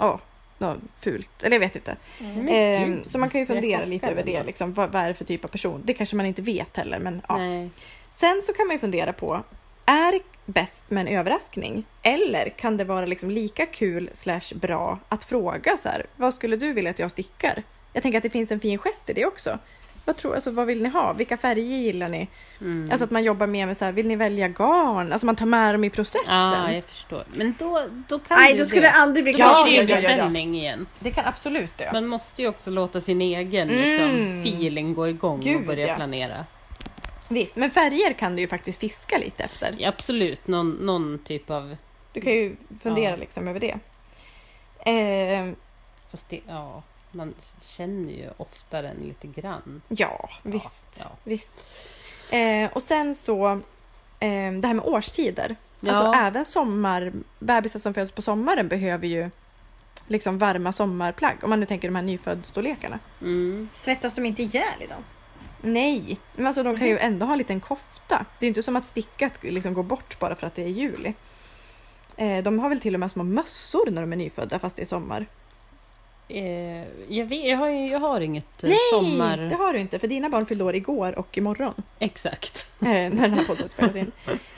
åh, 0.00 0.16
något 0.58 0.78
fult. 1.00 1.42
Eller 1.42 1.54
jag 1.56 1.60
vet 1.60 1.76
inte. 1.76 1.96
Men 2.18 2.48
Eh, 2.48 2.96
så 3.06 3.18
man 3.18 3.30
kan 3.30 3.40
ju 3.40 3.46
fundera 3.46 3.84
lite 3.84 4.06
över 4.06 4.22
det. 4.22 4.42
Liksom, 4.42 4.72
vad, 4.72 4.92
vad 4.92 5.02
är 5.02 5.08
det 5.08 5.14
för 5.14 5.24
typ 5.24 5.44
av 5.44 5.48
person? 5.48 5.82
Det 5.84 5.94
kanske 5.94 6.16
man 6.16 6.26
inte 6.26 6.42
vet 6.42 6.76
heller 6.76 6.98
men 6.98 7.22
ja. 7.28 7.36
Nej. 7.36 7.70
Sen 8.12 8.42
så 8.42 8.52
kan 8.52 8.66
man 8.66 8.76
ju 8.76 8.80
fundera 8.80 9.12
på, 9.12 9.42
är 9.92 10.20
bäst 10.46 10.90
med 10.90 11.06
en 11.08 11.18
överraskning? 11.18 11.84
Eller 12.02 12.48
kan 12.48 12.76
det 12.76 12.84
vara 12.84 13.06
liksom 13.06 13.30
lika 13.30 13.66
kul 13.66 14.10
slash 14.12 14.54
bra 14.54 14.98
att 15.08 15.24
fråga 15.24 15.76
så 15.76 15.88
här, 15.88 16.06
vad 16.16 16.34
skulle 16.34 16.56
du 16.56 16.72
vilja 16.72 16.90
att 16.90 16.98
jag 16.98 17.10
stickar? 17.10 17.62
Jag 17.92 18.02
tänker 18.02 18.18
att 18.18 18.22
det 18.22 18.30
finns 18.30 18.50
en 18.50 18.60
fin 18.60 18.78
gest 18.78 19.10
i 19.10 19.12
det 19.12 19.26
också. 19.26 19.58
Vad, 20.04 20.16
tror, 20.16 20.34
alltså, 20.34 20.50
vad 20.50 20.66
vill 20.66 20.82
ni 20.82 20.88
ha? 20.88 21.12
Vilka 21.12 21.36
färger 21.36 21.62
gillar 21.62 22.08
ni? 22.08 22.28
Mm. 22.60 22.88
Alltså 22.90 23.04
att 23.04 23.10
man 23.10 23.24
jobbar 23.24 23.46
mer 23.46 23.66
med 23.66 23.76
så 23.76 23.84
här, 23.84 23.92
vill 23.92 24.08
ni 24.08 24.16
välja 24.16 24.48
garn? 24.48 25.12
Alltså 25.12 25.26
man 25.26 25.36
tar 25.36 25.46
med 25.46 25.74
dem 25.74 25.84
i 25.84 25.90
processen. 25.90 26.34
Ja, 26.34 26.72
jag 26.72 26.84
förstår. 26.84 27.24
Men 27.34 27.54
då, 27.58 27.82
då 28.08 28.18
kan 28.18 28.38
Nej, 28.38 28.54
då 28.58 28.64
skulle 28.64 28.82
det. 28.82 28.90
aldrig 28.90 29.24
bli 29.24 29.32
Då 29.32 29.64
blir 29.64 29.80
det 29.80 29.86
beställning 29.86 30.54
igen. 30.54 30.86
Det 30.98 31.10
kan 31.10 31.24
absolut 31.26 31.78
det. 31.78 31.90
Man 31.92 32.06
måste 32.06 32.42
ju 32.42 32.48
också 32.48 32.70
låta 32.70 33.00
sin 33.00 33.20
egen 33.20 33.70
Mm. 33.70 33.82
liksom, 33.82 34.40
feeling 34.40 34.94
gå 34.94 35.08
igång 35.08 35.38
och 35.38 35.44
Gud, 35.44 35.66
börja 35.66 35.86
ja. 35.86 35.94
planera. 35.94 36.44
Visst, 37.32 37.56
men 37.56 37.70
färger 37.70 38.12
kan 38.12 38.36
du 38.36 38.42
ju 38.42 38.48
faktiskt 38.48 38.80
fiska 38.80 39.18
lite 39.18 39.44
efter. 39.44 39.74
Ja, 39.78 39.88
absolut, 39.88 40.46
någon, 40.46 40.70
någon 40.70 41.18
typ 41.24 41.50
av... 41.50 41.76
Du 42.12 42.20
kan 42.20 42.32
ju 42.32 42.56
fundera 42.82 43.10
Ja. 43.10 43.16
liksom 43.16 43.48
över 43.48 43.60
det. 43.60 43.78
Eh, 44.90 45.52
Fast 46.10 46.28
det, 46.28 46.40
ja, 46.48 46.82
man 47.10 47.34
känner 47.60 48.12
ju 48.12 48.30
ofta 48.36 48.82
den 48.82 48.96
lite 48.96 49.26
grann. 49.26 49.82
ja, 49.88 50.30
visst. 50.42 50.84
ja. 50.98 51.10
visst. 51.24 51.62
Eh, 52.30 52.70
och 52.72 52.82
sen 52.82 53.14
så, 53.14 53.46
eh, 54.20 54.52
det 54.52 54.66
här 54.66 54.74
med 54.74 54.84
årstider. 54.84 55.56
Alltså 55.80 56.02
Ja. 56.04 56.14
även 56.26 56.44
sommar, 56.44 57.12
bebisar 57.38 57.78
som 57.80 57.94
föds 57.94 58.12
på 58.12 58.22
sommaren 58.22 58.68
behöver 58.68 59.06
ju 59.06 59.30
liksom 60.06 60.38
varma 60.38 60.72
sommarplagg. 60.72 61.36
Om 61.42 61.50
man 61.50 61.60
nu 61.60 61.66
tänker 61.66 61.88
de 61.88 61.94
här 61.94 62.02
nyföddstorlekarna. 62.02 62.98
Mm. 63.20 63.68
Svettas 63.74 64.14
de 64.14 64.26
inte 64.26 64.42
ihjäl 64.42 64.82
i 64.82 64.86
dem? 64.86 65.04
Nej, 65.62 66.18
men 66.36 66.46
alltså 66.46 66.62
de 66.62 66.76
kan 66.76 66.88
ju 66.88 66.98
ändå 66.98 67.26
ha 67.26 67.32
en 67.32 67.38
liten 67.38 67.60
kofta. 67.60 68.26
Det 68.38 68.46
är 68.46 68.48
inte 68.48 68.62
som 68.62 68.76
att 68.76 68.86
stickat 68.86 69.32
liksom 69.42 69.74
går 69.74 69.82
bort 69.82 70.18
bara 70.18 70.34
för 70.34 70.46
att 70.46 70.54
det 70.54 70.62
är 70.62 70.68
juli. 70.68 71.14
Eh, 72.16 72.42
de 72.42 72.58
har 72.58 72.68
väl 72.68 72.80
till 72.80 72.94
och 72.94 73.00
med 73.00 73.10
små 73.10 73.22
mössor 73.24 73.90
när 73.90 74.00
de 74.02 74.12
är 74.12 74.16
nyfödda 74.16 74.58
fast 74.58 74.76
det 74.76 74.82
är 74.82 74.86
sommar. 74.86 75.26
Eh, 76.28 76.84
jag, 77.08 77.26
vet, 77.26 77.44
jag, 77.44 77.58
har, 77.58 77.68
jag 77.68 78.00
har 78.00 78.20
inget 78.20 78.64
eh, 78.64 78.68
Nej, 78.68 78.78
sommar... 78.92 79.36
det 79.36 79.54
har 79.54 79.72
du 79.72 79.78
inte 79.78 79.98
för 79.98 80.08
dina 80.08 80.28
barn 80.28 80.46
fyllde 80.46 80.64
år 80.64 80.74
igår 80.76 81.18
och 81.18 81.38
imorgon. 81.38 81.74
Exakt. 81.98 82.72
När 82.78 83.10
den 83.10 83.34
här 83.34 83.44
podden 83.44 83.68
spelas 83.68 83.96
in. 83.96 84.12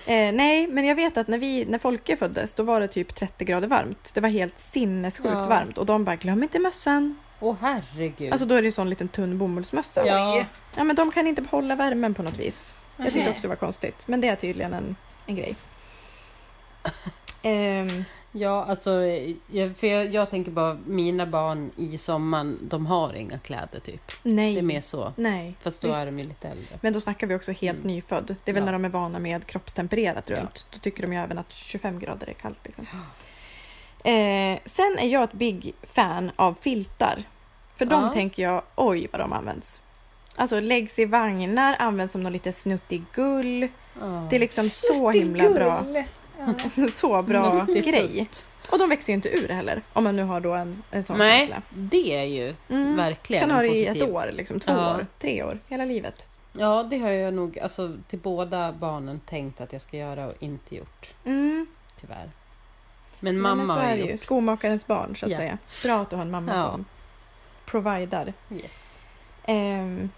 Nej, 0.06 0.66
men 0.66 0.84
jag 0.84 0.94
vet 0.94 1.16
att 1.16 1.28
när, 1.28 1.38
vi, 1.38 1.64
när 1.64 1.78
Folke 1.78 2.16
föddes 2.16 2.54
då 2.54 2.62
var 2.62 2.80
det 2.80 2.88
typ 2.88 3.14
30 3.14 3.44
grader 3.44 3.68
varmt. 3.68 4.12
Det 4.14 4.20
var 4.20 4.28
helt 4.28 4.58
sinnessjukt 4.58 5.28
Ja. 5.34 5.44
varmt 5.48 5.78
och 5.78 5.86
de 5.86 6.04
bara 6.04 6.16
glöm 6.16 6.42
inte 6.42 6.58
mössan. 6.58 7.16
Åh 7.44 7.56
herregud. 7.60 8.32
Alltså 8.32 8.46
då 8.46 8.54
är 8.54 8.62
det 8.62 8.68
en 8.68 8.72
sån 8.72 8.90
liten 8.90 9.08
tunn 9.08 9.38
bomullsmössa. 9.38 10.06
Ja. 10.06 10.44
ja. 10.76 10.84
Men 10.84 10.96
de 10.96 11.10
kan 11.12 11.26
inte 11.26 11.42
behålla 11.42 11.76
värmen 11.76 12.14
på 12.14 12.22
något 12.22 12.38
vis. 12.38 12.74
Jag 12.96 13.12
tyckte 13.12 13.30
också 13.30 13.42
det 13.42 13.48
var 13.48 13.56
konstigt. 13.56 14.08
Men 14.08 14.20
det 14.20 14.28
är 14.28 14.36
tydligen 14.36 14.72
en, 14.74 14.96
en 15.26 15.36
grej. 15.36 15.56
Ehm, 17.42 18.04
ja, 18.32 18.64
alltså, 18.64 18.90
jag, 19.46 19.76
för 19.76 19.86
jag, 19.86 20.14
jag 20.14 20.30
tänker 20.30 20.50
bara 20.50 20.78
mina 20.86 21.26
barn 21.26 21.70
i 21.76 21.98
sommaren, 21.98 22.58
de 22.62 22.86
har 22.86 23.12
inga 23.14 23.38
kläder 23.38 23.80
typ. 23.80 24.12
nej. 24.22 24.52
Det 24.54 24.60
är 24.60 24.62
mer 24.62 24.80
så. 24.80 25.12
Nej. 25.16 25.54
Fast 25.62 25.80
då 25.80 25.88
visst. 25.88 25.96
är 25.96 26.06
de 26.06 26.18
ju 26.18 26.24
lite 26.28 26.48
äldre. 26.48 26.78
Men 26.80 26.92
då 26.92 27.00
snackar 27.00 27.26
vi 27.26 27.34
också 27.34 27.52
helt 27.52 27.78
Mm. 27.78 27.88
nyfödd. 27.90 28.36
Det 28.44 28.50
är 28.50 28.54
väl 28.54 28.60
Ja. 28.62 28.64
när 28.64 28.72
de 28.72 28.84
är 28.84 28.88
vana 28.88 29.18
med 29.18 29.46
kroppstempererat 29.46 30.30
Ja. 30.30 30.36
runt. 30.36 30.66
Då 30.70 30.78
tycker 30.78 31.02
de 31.02 31.12
ju 31.12 31.18
även 31.18 31.38
att 31.38 31.52
25 31.52 31.98
grader 31.98 32.26
är 32.28 32.32
kallt. 32.32 32.58
Liksom. 32.64 32.86
Eh, 34.04 34.58
sen 34.64 34.98
är 34.98 35.08
jag 35.08 35.22
ett 35.24 35.32
big 35.32 35.74
fan 35.82 36.30
av 36.36 36.54
filtar. 36.60 37.22
För 37.76 37.84
de 37.84 38.02
Ja. 38.04 38.12
tänker 38.12 38.42
jag, 38.42 38.62
oj 38.74 39.08
vad 39.12 39.20
de 39.20 39.32
används. 39.32 39.80
Alltså 40.36 40.60
läggs 40.60 40.98
i 40.98 41.04
vagnar, 41.04 41.76
används 41.78 42.12
som 42.12 42.22
någon 42.22 42.32
liten 42.32 42.52
snuttig 42.52 43.02
gull. 43.12 43.68
Ja. 44.00 44.26
Det 44.30 44.36
är 44.36 44.40
liksom 44.40 44.64
så 44.64 45.10
himla 45.10 45.50
bra. 45.50 45.84
Ja. 46.38 46.86
Så 46.88 47.22
bra 47.22 47.52
Nuttigt. 47.64 47.86
grej. 47.88 48.28
Och 48.70 48.78
de 48.78 48.88
växer 48.88 49.12
ju 49.12 49.14
inte 49.14 49.28
ur 49.28 49.48
heller. 49.48 49.82
Om 49.92 50.04
man 50.04 50.16
nu 50.16 50.22
har 50.22 50.40
då 50.40 50.52
en, 50.54 50.82
en 50.90 51.02
sån 51.02 51.18
Nej, 51.18 51.38
känsla. 51.38 51.62
det 51.70 52.16
är 52.16 52.24
ju 52.24 52.54
Mm. 52.68 52.96
verkligen 52.96 53.40
Kan 53.40 53.50
ha 53.50 53.62
det 53.62 53.68
i 53.68 53.86
ett 53.86 54.02
år, 54.02 54.30
liksom, 54.32 54.60
två 54.60 54.72
Ja. 54.72 54.94
år, 54.94 55.06
tre 55.18 55.42
år, 55.42 55.58
hela 55.68 55.84
livet. 55.84 56.28
Ja, 56.52 56.82
det 56.82 56.98
har 56.98 57.10
jag 57.10 57.34
nog 57.34 57.58
alltså, 57.58 57.96
till 58.08 58.18
båda 58.18 58.72
barnen 58.72 59.20
tänkt 59.26 59.60
att 59.60 59.72
jag 59.72 59.82
ska 59.82 59.96
göra 59.96 60.26
och 60.26 60.32
inte 60.38 60.76
gjort. 60.76 61.14
Mm. 61.24 61.66
Tyvärr. 62.00 62.30
Men 63.20 63.38
mamma 63.40 63.64
men 63.64 63.76
så 63.76 63.82
är 63.82 63.90
det 63.90 63.96
ju 63.96 64.04
ju. 64.04 64.10
gjort. 64.10 64.20
Skomakarens 64.20 64.86
barn 64.86 65.16
så 65.16 65.26
att 65.26 65.32
Ja. 65.32 65.38
säga. 65.38 65.58
Bra 65.84 66.02
att 66.02 66.10
du 66.10 66.16
har 66.16 66.22
en 66.22 66.30
mamma 66.30 66.54
Ja. 66.54 66.62
som 66.62 66.84
providar. 67.66 68.32
Yes. 68.50 69.00
Ehm, 69.46 70.10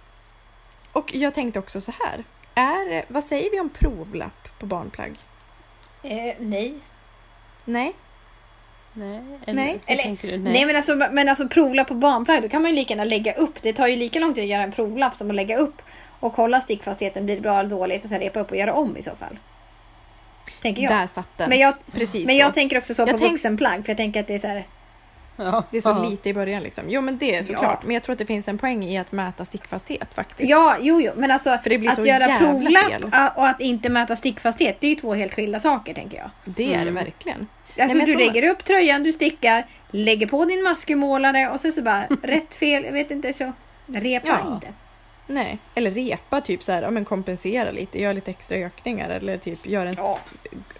och 0.92 1.14
jag 1.14 1.34
tänkte 1.34 1.58
också 1.58 1.80
så 1.80 1.92
här. 2.04 2.24
Är, 2.54 3.04
vad 3.08 3.24
säger 3.24 3.50
vi 3.50 3.60
om 3.60 3.68
provlapp 3.68 4.58
på 4.58 4.66
barnplagg? 4.66 5.14
Eh, 6.02 6.34
nej. 6.38 6.74
Nej? 7.64 7.92
Nej, 8.92 9.20
eller, 9.46 9.62
Nej. 9.62 9.80
Eller- 9.86 10.02
tänker 10.02 10.28
du? 10.28 10.38
Nej, 10.38 10.66
men, 10.66 10.76
alltså, 10.76 10.94
men 10.94 11.28
alltså 11.28 11.48
provlapp 11.48 11.88
på 11.88 11.94
barnplagg, 11.94 12.42
då 12.42 12.48
kan 12.48 12.62
man 12.62 12.70
ju 12.70 12.74
lika 12.76 12.92
gärna 12.94 13.04
lägga 13.04 13.32
upp. 13.32 13.62
Det 13.62 13.72
tar 13.72 13.86
ju 13.86 13.96
lika 13.96 14.18
lång 14.18 14.34
tid 14.34 14.44
att 14.44 14.50
göra 14.50 14.62
en 14.62 14.72
provlapp 14.72 15.16
som 15.16 15.30
att 15.30 15.36
lägga 15.36 15.56
upp 15.58 15.82
och 16.20 16.34
kolla 16.34 16.60
stickfastheten, 16.60 17.24
blir 17.26 17.34
det 17.34 17.40
bra 17.42 17.58
eller 17.60 17.70
dåligt 17.70 18.04
och 18.04 18.10
sen 18.10 18.20
repa 18.20 18.40
upp 18.40 18.50
och 18.50 18.56
göra 18.56 18.72
om 18.74 18.96
i 18.96 19.02
så 19.02 19.16
fall. 19.16 19.38
Tänker 20.62 20.82
jag. 20.82 20.92
Där 20.92 21.06
satt 21.06 21.28
den. 21.38 21.48
Men 21.48 21.58
jag, 21.58 21.74
Precis 21.92 22.26
men 22.26 22.36
så. 22.36 22.40
jag 22.40 22.54
tänker 22.54 22.78
också 22.78 22.94
så 22.94 23.02
Jag 23.02 23.10
på 23.10 23.18
tänk- 23.18 23.32
vuxenplagg 23.32 23.84
för 23.84 23.90
jag 23.90 23.96
tänker 23.96 24.20
att 24.20 24.26
det 24.26 24.34
är 24.34 24.38
så 24.38 24.46
här. 24.48 24.64
Ja. 25.36 25.64
Det 25.70 25.76
är 25.76 25.80
så 25.80 25.88
ja. 25.88 26.08
lite 26.08 26.28
i 26.28 26.34
början 26.34 26.62
liksom. 26.62 26.84
Jo 26.88 27.00
men 27.00 27.18
det 27.18 27.34
är 27.36 27.42
såklart. 27.42 27.84
Men 27.84 27.94
jag 27.94 28.02
tror 28.02 28.12
att 28.12 28.18
det 28.18 28.26
finns 28.26 28.48
en 28.48 28.58
poäng 28.58 28.84
i 28.84 28.98
att 28.98 29.12
mäta 29.12 29.44
stickfasthet 29.44 30.14
faktiskt. 30.14 30.50
Ja, 30.50 30.76
jo, 30.80 31.00
jo, 31.00 31.12
men 31.16 31.30
alltså 31.30 31.58
För 31.62 31.70
det 31.70 31.78
blir 31.78 31.90
att 31.90 31.96
så 31.96 32.06
göra 32.06 32.38
provlapp 32.38 33.36
och 33.36 33.48
att 33.48 33.60
inte 33.60 33.88
mäta 33.88 34.16
stickfasthet, 34.16 34.76
det 34.80 34.86
är 34.86 34.90
ju 34.90 34.94
två 34.96 35.14
helt 35.14 35.34
skilda 35.34 35.60
saker 35.60 35.94
tänker 35.94 36.18
jag. 36.18 36.30
Det 36.44 36.64
är 36.64 36.68
det 36.68 36.74
Mm. 36.82 36.94
verkligen. 36.94 37.46
Alltså 37.80 37.96
men 37.96 37.98
jag 37.98 38.18
du 38.18 38.24
tror- 38.24 38.32
lägger 38.34 38.50
upp 38.50 38.64
tröjan, 38.64 39.02
du 39.02 39.12
stickar, 39.12 39.66
lägger 39.90 40.26
på 40.26 40.44
din 40.44 40.62
maskermålare 40.62 41.48
och 41.48 41.60
så, 41.60 41.72
så 41.72 41.82
bara 41.82 42.02
rätt 42.22 42.54
fel, 42.54 42.84
jag 42.84 42.92
vet 42.92 43.10
inte 43.10 43.32
så. 43.32 43.52
Repa 43.86 44.28
Ja. 44.28 44.54
inte. 44.54 44.66
Nej, 45.26 45.58
eller 45.74 45.90
repa 45.90 46.40
typ 46.40 46.62
så 46.62 46.72
här, 46.72 46.82
ja 46.82 46.90
men 46.90 47.04
kompensera 47.04 47.70
lite, 47.70 48.00
gör 48.00 48.14
lite 48.14 48.30
extra 48.30 48.58
ökningar 48.58 49.10
eller 49.10 49.38
typ 49.38 49.66
gör 49.66 49.86
en, 49.86 49.94
Ja. 49.94 50.18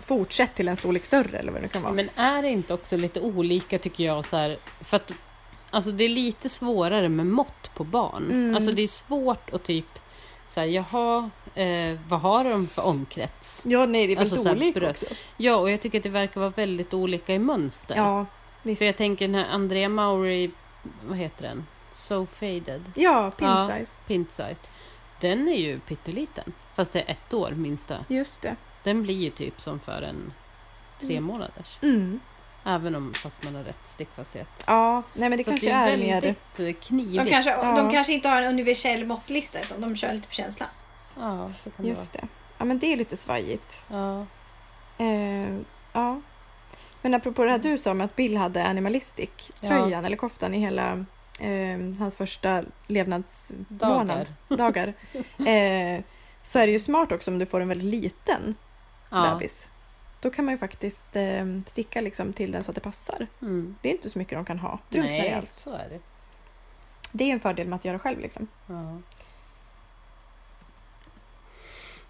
fortsätt 0.00 0.54
till 0.54 0.68
en 0.68 0.76
storlek 0.76 1.04
större 1.04 1.38
eller 1.38 1.52
vad 1.52 1.62
det 1.62 1.68
kan 1.68 1.82
vara. 1.82 1.92
Men 1.92 2.10
är 2.16 2.42
det 2.42 2.48
inte 2.48 2.74
också 2.74 2.96
lite 2.96 3.20
olika 3.20 3.78
tycker 3.78 4.04
jag 4.04 4.24
så 4.24 4.36
här, 4.36 4.58
för 4.80 4.96
att 4.96 5.12
alltså 5.70 5.90
det 5.90 6.04
är 6.04 6.08
lite 6.08 6.48
svårare 6.48 7.08
med 7.08 7.26
mått 7.26 7.70
på 7.74 7.84
barn. 7.84 8.24
Mm. 8.30 8.54
Alltså 8.54 8.72
det 8.72 8.82
är 8.82 8.88
svårt 8.88 9.50
att 9.54 9.64
typ 9.64 9.98
så 10.48 10.60
här, 10.60 10.66
jaha, 10.66 11.30
eh, 11.54 11.98
vad 12.08 12.20
har 12.20 12.44
de 12.44 12.66
för 12.68 12.82
omkrets? 12.82 13.62
Ja, 13.66 13.86
nej 13.86 14.06
det 14.06 14.12
är 14.12 14.16
väldigt 14.16 14.32
Alltså, 14.32 14.52
olika 14.52 14.80
bröst. 14.80 15.02
också. 15.02 15.14
Ja, 15.36 15.56
och 15.56 15.70
jag 15.70 15.80
tycker 15.80 15.98
att 15.98 16.02
det 16.02 16.08
verkar 16.08 16.40
vara 16.40 16.50
väldigt 16.50 16.94
olika 16.94 17.34
i 17.34 17.38
mönster. 17.38 17.96
Ja, 17.96 18.26
visst. 18.62 18.78
För 18.78 18.84
jag 18.86 18.96
tänker 18.96 19.26
den 19.28 19.34
här 19.34 19.46
Andrea 19.50 19.88
Maury, 19.88 20.50
vad 21.08 21.18
heter 21.18 21.42
den? 21.42 21.66
So 21.96 22.26
faded, 22.26 22.82
Ja, 22.94 23.30
pin 23.30 23.48
Ja. 23.48 23.68
size. 23.78 24.00
pint 24.06 24.30
size. 24.30 24.56
Den 25.20 25.48
är 25.48 25.56
ju 25.56 25.80
pytteliten. 25.80 26.52
Fast 26.74 26.92
det 26.92 27.00
är 27.00 27.10
ett 27.10 27.34
år 27.34 27.50
minsta. 27.50 28.04
Just 28.08 28.42
det. 28.42 28.56
Den 28.82 29.02
blir 29.02 29.14
ju 29.14 29.30
typ 29.30 29.60
som 29.60 29.80
för 29.80 30.02
en 30.02 30.32
tre 31.00 31.20
månaders. 31.20 31.78
Mm. 31.82 32.20
Även 32.64 32.94
om 32.94 33.14
fast 33.14 33.44
man 33.44 33.54
har 33.54 33.62
rätt 33.62 33.86
stickfasthet. 33.86 34.48
Ja, 34.66 35.02
nej 35.14 35.28
men 35.28 35.38
det 35.38 35.44
Så 35.44 35.50
kanske 35.50 35.66
det 35.66 35.72
är, 35.72 35.92
är, 35.92 35.96
mer... 35.96 36.20
väldigt 36.20 36.60
eh, 36.60 36.72
knivigt. 36.88 37.24
De 37.24 37.30
kanske, 37.30 37.50
Ja. 37.50 37.76
de 37.76 37.90
kanske 37.90 38.12
inte 38.12 38.28
har 38.28 38.42
en 38.42 38.48
universell 38.48 39.04
måttlista 39.06 39.60
utan 39.60 39.80
de 39.80 39.96
kör 39.96 40.12
lite 40.12 40.26
på 40.28 40.34
känsla. 40.34 40.66
Ja, 41.18 41.50
så 41.64 41.70
kan 41.70 41.84
det 41.84 41.88
Just 41.90 42.12
det. 42.12 42.28
Ja, 42.58 42.64
men 42.64 42.78
det 42.78 42.92
är 42.92 42.96
lite 42.96 43.16
svajigt. 43.16 43.84
vara. 43.88 44.26
Ja. 44.98 45.04
Eh, 45.04 45.56
ja. 45.92 46.20
Men 47.02 47.14
apropå 47.14 47.44
det 47.44 47.50
här 47.50 47.58
du 47.58 47.78
sa 47.78 47.94
med 47.94 48.04
att 48.04 48.16
Bill 48.16 48.36
hade 48.36 48.64
animalistic-tröjan 48.66 50.04
eller 50.04 50.16
koftan 50.16 50.54
i 50.54 50.58
hela 50.58 51.04
eh, 51.40 51.98
hans 51.98 52.16
första 52.16 52.62
levnadsmånad, 52.86 54.32
dagar. 54.48 54.86
eh, 55.38 56.02
så 56.42 56.58
är 56.58 56.66
det 56.66 56.72
ju 56.72 56.80
smart 56.80 57.12
också 57.12 57.30
om 57.30 57.38
du 57.38 57.46
får 57.46 57.60
en 57.60 57.68
väldigt 57.68 58.00
liten 58.00 58.54
Ja. 59.10 59.30
bebis. 59.32 59.70
Då 60.20 60.30
kan 60.30 60.44
man 60.44 60.54
ju 60.54 60.58
faktiskt 60.58 61.16
eh, 61.16 61.46
sticka 61.66 62.00
liksom 62.00 62.32
till 62.32 62.52
den 62.52 62.64
så 62.64 62.70
att 62.70 62.74
det 62.74 62.80
passar. 62.80 63.26
Mm. 63.42 63.76
Det 63.82 63.88
är 63.88 63.92
inte 63.92 64.10
så 64.10 64.18
mycket 64.18 64.38
de 64.38 64.44
kan 64.44 64.58
ha. 64.58 64.78
Drunknar 64.90 65.14
i 65.14 65.18
Nej, 65.18 65.32
allt. 65.34 65.52
så 65.54 65.70
är 65.72 65.88
det. 65.88 66.00
Det 67.12 67.24
är 67.24 67.32
en 67.32 67.40
fördel 67.40 67.68
med 67.68 67.76
att 67.76 67.84
göra 67.84 67.98
själv. 67.98 68.20
Liksom. 68.20 68.46
Ja. 68.66 68.98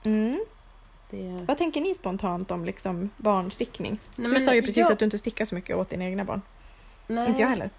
Mm. 0.04 0.44
Det... 1.10 1.44
Vad 1.48 1.58
tänker 1.58 1.80
ni 1.80 1.94
spontant 1.94 2.50
om 2.50 2.64
liksom, 2.64 3.10
barnstickning? 3.16 3.98
Nej, 4.16 4.30
du 4.30 4.46
sa 4.46 4.54
ju 4.54 4.60
precis 4.60 4.76
jag- 4.76 4.92
att 4.92 4.98
du 4.98 5.04
inte 5.04 5.18
stickar 5.18 5.44
så 5.44 5.54
mycket 5.54 5.76
åt 5.76 5.90
dina 5.90 6.04
egna 6.04 6.24
barn. 6.24 6.42
Nej. 7.06 7.28
Inte 7.28 7.40
jag 7.40 7.48
heller. 7.48 7.70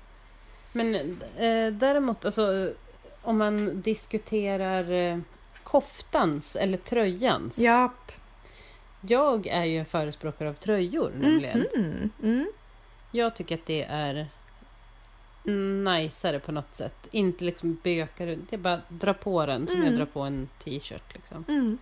Men 0.77 0.95
eh, 1.37 1.73
däremot, 1.73 2.25
alltså, 2.25 2.73
om 3.21 3.37
man 3.37 3.81
diskuterar 3.81 4.91
eh, 4.91 5.19
koftans 5.63 6.55
eller 6.55 6.77
tröjans. 6.77 7.57
Japp. 7.57 8.11
Jag 9.01 9.47
är 9.47 9.63
ju 9.63 9.79
en 9.79 9.85
förespråkare 9.85 10.49
av 10.49 10.53
tröjor 10.53 11.11
nämligen. 11.15 11.65
Mhm. 11.75 12.09
Mm. 12.23 12.47
Jag 13.11 13.35
tycker 13.35 13.55
att 13.55 13.65
det 13.65 13.83
är 13.83 14.27
najsare 15.83 16.39
på 16.39 16.51
något 16.51 16.75
sätt. 16.75 17.07
Inte 17.11 17.43
liksom 17.43 17.77
böka 17.83 18.25
runt. 18.25 18.49
Det 18.49 18.55
är 18.55 18.57
bara 18.57 18.81
dra 18.89 19.13
på 19.13 19.45
den 19.45 19.67
som 19.67 19.77
Mm. 19.77 19.87
jag 19.89 19.97
drar 19.99 20.05
på 20.05 20.21
en 20.21 20.49
t-shirt. 20.63 21.13
Liksom. 21.13 21.45
Mm. 21.47 21.77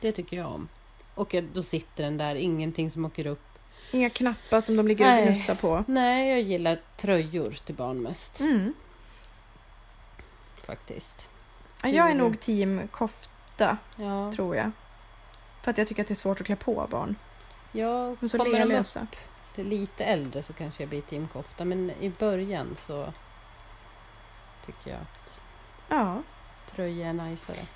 Det 0.00 0.12
tycker 0.12 0.36
jag 0.36 0.52
om. 0.52 0.68
Och 1.14 1.34
då 1.52 1.62
sitter 1.62 2.04
den 2.04 2.16
där, 2.18 2.34
ingenting 2.34 2.90
som 2.90 3.04
åker 3.04 3.26
upp. 3.26 3.57
Inga 3.90 4.10
knappar 4.10 4.60
som 4.60 4.76
de 4.76 4.88
ligger 4.88 5.04
och 5.04 5.10
Nej. 5.10 5.26
gnussar 5.26 5.54
på. 5.54 5.84
Nej, 5.86 6.28
jag 6.30 6.40
gillar 6.40 6.78
tröjor 6.96 7.50
till 7.64 7.74
barn 7.74 8.02
mest 8.02 8.40
Mm. 8.40 8.74
faktiskt. 10.66 11.28
Ja, 11.82 11.88
Jag 11.88 12.06
är 12.06 12.12
Mm. 12.12 12.18
nog 12.18 12.40
team 12.40 12.88
kofta, 12.88 13.76
Ja, 13.96 14.32
tror 14.32 14.56
jag. 14.56 14.70
För 15.62 15.70
att 15.70 15.78
jag 15.78 15.88
tycker 15.88 16.02
att 16.02 16.08
det 16.08 16.14
är 16.14 16.16
svårt 16.16 16.40
att 16.40 16.46
klä 16.46 16.56
på 16.56 16.86
barn. 16.90 17.16
De 17.72 17.80
är 17.80 18.28
så 18.28 18.38
kommer 18.38 18.66
de 18.66 18.74
upp 18.74 19.16
lite 19.54 20.04
äldre 20.04 20.42
så 20.42 20.52
kanske 20.52 20.82
jag 20.82 20.88
blir 20.90 21.00
teamkofta. 21.00 21.64
Men 21.64 21.90
i 21.90 22.10
början 22.18 22.76
så 22.86 23.12
tycker 24.66 24.90
jag 24.90 25.00
att 25.00 25.42
Ja. 25.88 26.22
tröja 26.74 27.08
är 27.08 27.12
najsare. 27.12 27.66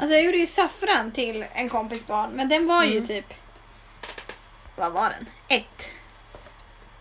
Alltså 0.00 0.14
jag 0.14 0.24
gjorde 0.24 0.38
ju 0.38 0.46
saffran 0.46 1.12
till 1.12 1.44
en 1.52 1.68
kompis 1.68 2.06
barn 2.06 2.30
men 2.30 2.48
den 2.48 2.66
var 2.66 2.84
ju 2.84 2.92
Mm. 2.96 3.06
typ... 3.06 3.34
Vad 4.78 4.92
var 4.92 5.10
den? 5.10 5.26
Ett, 5.48 5.90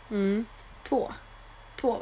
Mm, 0.09 0.45
två, 0.83 1.11
två, 1.75 1.97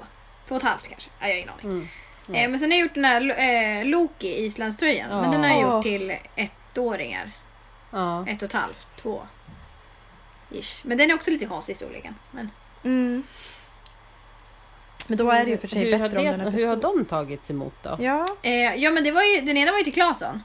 två 0.48 0.56
och 0.56 0.62
ett 0.62 0.68
halvt 0.68 0.88
kanske. 0.88 1.10
Ja, 1.20 1.28
jag 1.28 1.34
har 1.34 1.38
ingen 1.38 1.50
aning. 1.50 1.66
mm. 1.72 1.88
Ja. 2.28 2.36
Eh, 2.36 2.50
men 2.50 2.60
sen 2.60 2.72
har 2.72 2.78
jag 2.78 2.86
gjort 2.86 2.94
den 2.94 3.06
här 3.06 3.40
eh, 3.40 3.86
Loki, 3.86 4.46
islandströjan. 4.46 5.22
Men 5.22 5.32
den 5.32 5.44
har 5.44 5.50
jag 5.50 5.60
Ja. 5.62 5.76
gjort 5.76 5.84
till 5.84 6.16
ettåringar. 6.36 7.32
Ja. 7.92 8.28
Ett 8.28 8.42
och 8.42 8.46
ett 8.50 8.54
halvt, 8.54 8.88
två. 9.02 9.22
Ish. 10.52 10.80
Men 10.84 10.98
den 10.98 11.10
är 11.12 11.16
också 11.16 11.32
lite 11.32 11.46
konstig 11.46 11.74
i 11.74 11.76
storleken. 11.76 12.16
Men... 12.32 12.52
Mm. 12.84 13.24
Men 15.08 15.18
då 15.18 15.32
är 15.32 15.46
det 15.46 15.52
ju 15.52 15.58
för 15.58 15.68
sig 15.68 15.84
hur 15.84 15.92
bättre 15.92 16.02
har 16.18 16.18
om 16.18 16.24
det, 16.26 16.32
den 16.32 16.48
är 16.48 16.52
Hur 16.52 16.68
har 16.68 16.76
de 16.76 17.06
tagits 17.06 17.52
emot 17.52 17.74
då? 17.84 17.98
Ja, 18.00 18.26
Eh, 18.42 18.76
ja 18.76 18.92
men 18.92 19.04
det 19.04 19.12
var 19.12 19.22
ju, 19.24 19.42
den 19.42 19.58
ena 19.58 19.72
var 19.72 19.78
ju 19.78 19.84
till 19.84 19.94
Claesson. 19.94 20.44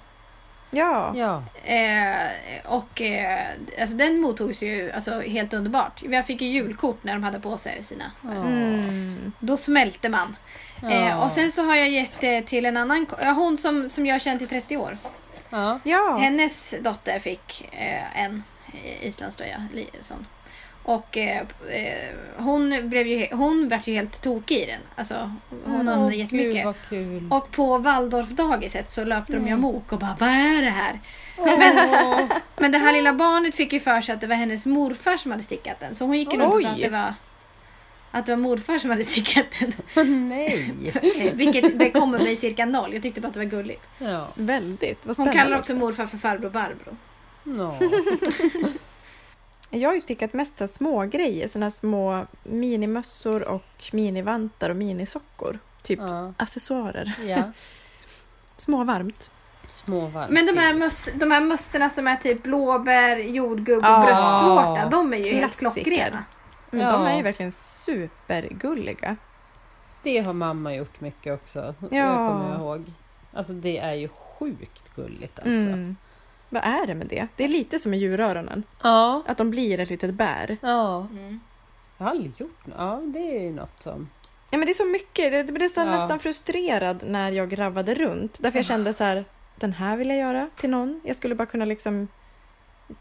Ja. 0.70 1.12
Ja. 1.16 1.42
Eh, 1.74 2.28
och 2.64 3.00
eh, 3.02 3.46
alltså 3.80 3.96
den 3.96 4.20
mottogs 4.20 4.62
ju 4.62 4.92
alltså, 4.92 5.20
helt 5.20 5.54
underbart. 5.54 6.02
Jag 6.02 6.26
fick 6.26 6.40
ju 6.40 6.48
julkort 6.48 7.04
när 7.04 7.12
de 7.12 7.22
hade 7.22 7.40
på 7.40 7.58
sig 7.58 7.82
sina. 7.82 8.04
Mm. 8.24 9.32
Då 9.40 9.56
smälte 9.56 10.08
man. 10.08 10.36
Eh, 10.82 11.08
Ja. 11.08 11.24
och 11.24 11.32
sen 11.32 11.52
så 11.52 11.62
har 11.64 11.76
jag 11.76 11.88
gett 11.90 12.20
det 12.20 12.42
till 12.42 12.66
en 12.66 12.76
annan, 12.76 13.06
hon 13.36 13.56
som, 13.56 13.90
som 13.90 14.06
jag 14.06 14.14
har 14.14 14.20
känt 14.20 14.42
i 14.42 14.46
30 14.46 14.76
år. 14.76 14.98
Ja. 15.82 16.16
Hennes 16.20 16.74
dotter 16.80 17.18
fick 17.18 17.68
eh, 17.72 18.20
en 18.24 18.42
eh, 18.84 19.06
islandströja. 19.06 19.66
Sån. 20.00 20.26
Och 20.90 21.16
eh, 21.18 21.42
eh, 21.70 21.94
hon 22.36 22.88
blev 22.88 23.06
ju, 23.06 23.26
hon 23.32 23.68
vart 23.68 23.86
ju 23.86 23.94
helt 23.94 24.22
tokig 24.22 24.56
i 24.56 24.66
den. 24.66 24.80
Alltså, 24.96 25.14
hon 25.50 25.60
Mm. 25.66 25.80
undrade 25.80 26.00
Åh, 26.04 26.18
jättemycket. 26.18 26.54
Gud 26.54 26.64
vad 26.64 26.74
kul. 26.88 27.28
Och 27.30 27.50
på 27.50 27.78
Waldorfdagiset 27.78 28.90
så 28.90 29.04
löpte 29.04 29.32
de 29.32 29.38
ju 29.38 29.44
Nej. 29.44 29.52
amok 29.52 29.92
och 29.92 29.98
bara 29.98 30.16
vad 30.20 30.28
är 30.28 30.62
det 30.62 30.70
här? 30.70 31.00
Åh. 31.38 32.20
Men 32.58 32.72
det 32.72 32.78
här 32.78 32.92
lilla 32.92 33.12
barnet 33.12 33.54
fick 33.54 33.72
ju 33.72 33.80
för 33.80 34.00
sig 34.00 34.14
att 34.14 34.20
det 34.20 34.26
var 34.26 34.34
hennes 34.36 34.66
morfar 34.66 35.16
som 35.16 35.30
hade 35.30 35.42
stickat 35.44 35.80
den. 35.80 35.94
Så 35.94 36.04
hon 36.04 36.18
gick 36.18 36.34
runt 36.34 36.54
och 36.54 36.60
sa 36.60 36.68
att 36.68 36.80
det 36.80 36.88
var 36.88 37.14
att 38.10 38.26
det 38.26 38.32
var 38.36 38.42
morfar 38.42 38.78
som 38.78 38.90
hade 38.90 39.04
stickat 39.14 39.46
den. 39.94 40.28
Nej. 40.28 40.72
Vilket 41.34 41.78
bekommer 41.78 42.18
mig 42.18 42.36
cirka 42.36 42.66
noll. 42.66 42.92
Jag 42.94 43.02
tyckte 43.02 43.20
bara 43.20 43.28
att 43.28 43.34
det 43.34 43.40
var 43.40 43.46
gulligt. 43.46 43.82
Ja. 43.98 44.28
Väldigt. 44.34 45.06
Vad 45.06 45.16
Hon 45.16 45.32
kallar 45.32 45.58
också 45.58 45.74
morfar 45.74 46.06
för 46.06 46.18
farbror 46.18 46.50
Barbro. 46.50 46.96
No. 47.44 47.74
Jag 49.70 49.88
har 49.88 49.94
ju 49.94 50.00
stickat 50.00 50.32
mest 50.32 50.56
så 50.56 50.66
små 50.68 51.04
grejer, 51.06 51.48
såna 51.48 51.66
här 51.66 51.70
små 51.70 52.26
minimössor 52.42 53.42
och 53.42 53.84
minivantar 53.92 54.70
och 54.70 54.76
minisockor. 54.76 55.58
Typ 55.82 55.98
Ja. 55.98 56.32
accessoarer. 56.36 57.12
ja. 57.26 57.42
Små 58.56 58.84
varmt. 58.84 59.30
Småvarmt. 59.68 60.30
Men 60.30 60.46
de 60.46 60.52
här, 60.52 60.74
möss, 60.74 61.08
de 61.14 61.30
här 61.30 61.40
mössorna 61.40 61.90
som 61.90 62.06
är 62.06 62.16
typ 62.16 62.42
blåbär, 62.42 63.16
jordgubb 63.16 63.78
och 63.78 63.84
Ja. 63.84 64.04
bröstvårta. 64.06 64.88
De 64.90 65.12
är 65.14 65.16
ju 65.18 65.32
helt 65.32 65.56
klockrena. 65.58 66.24
Men 66.70 66.80
Ja. 66.80 66.92
De 66.92 67.02
är 67.06 67.16
ju 67.16 67.22
verkligen 67.22 67.52
supergulliga. 67.52 69.16
Det 70.02 70.18
har 70.20 70.32
mamma 70.32 70.74
gjort 70.74 71.00
mycket 71.00 71.34
också. 71.34 71.74
Ja. 71.80 71.96
Jag 71.96 72.16
kommer 72.30 72.54
ihåg. 72.58 72.84
Alltså 73.32 73.52
det 73.52 73.78
är 73.78 73.94
ju 73.94 74.08
sjukt 74.08 74.94
gulligt 74.96 75.38
alltså. 75.38 75.50
Mm. 75.68 75.96
Vad 76.52 76.62
är 76.64 76.86
det 76.86 76.94
med 76.94 77.06
det? 77.06 77.28
Det 77.36 77.44
är 77.44 77.48
lite 77.48 77.78
som 77.78 77.90
med 77.90 77.98
djuröronen. 78.00 78.62
Ja. 78.82 79.22
Att 79.26 79.38
de 79.38 79.50
blir 79.50 79.80
ett 79.80 79.90
litet 79.90 80.14
bär. 80.14 80.56
Ja. 80.60 81.06
Mm. 81.10 81.40
Jag 81.98 82.04
har 82.04 82.10
aldrig 82.10 82.32
gjort 82.36 82.66
något. 82.66 82.76
Ja, 82.78 83.00
det 83.04 83.18
är 83.36 83.40
ju 83.42 83.52
något 83.52 83.82
som... 83.82 84.08
Ja, 84.50 84.58
men 84.58 84.66
det 84.66 84.72
är 84.72 84.74
så 84.74 84.84
mycket. 84.84 85.32
Det 85.32 85.42
det 85.42 85.52
blev 85.52 85.68
så 85.68 85.80
Ja. 85.80 85.84
nästan 85.84 86.18
frustrerad 86.18 87.02
när 87.06 87.32
jag 87.32 87.50
gravade 87.50 87.94
runt. 87.94 88.38
Därför 88.42 88.58
jag 88.58 88.66
kände 88.66 88.92
så 88.92 89.04
här, 89.04 89.24
den 89.56 89.72
här 89.72 89.96
vill 89.96 90.08
jag 90.08 90.18
göra 90.18 90.50
till 90.56 90.70
någon. 90.70 91.00
Jag 91.04 91.16
skulle 91.16 91.34
bara 91.34 91.46
kunna 91.46 91.64
liksom 91.64 92.08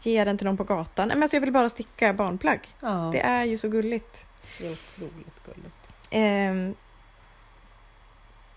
ge 0.02 0.24
den 0.24 0.38
till 0.38 0.46
någon 0.46 0.56
på 0.56 0.64
gatan. 0.64 1.08
Men 1.08 1.22
alltså 1.22 1.36
jag 1.36 1.40
vill 1.40 1.52
bara 1.52 1.68
sticka 1.68 2.12
barnplagg. 2.12 2.60
Ja, 2.80 3.10
Det 3.12 3.20
är 3.20 3.44
ju 3.44 3.58
så 3.58 3.68
gulligt. 3.68 4.26
det 4.58 4.66
är 4.66 4.72
otroligt 4.72 5.44
gulligt. 5.46 5.90
Ehm, 6.10 6.74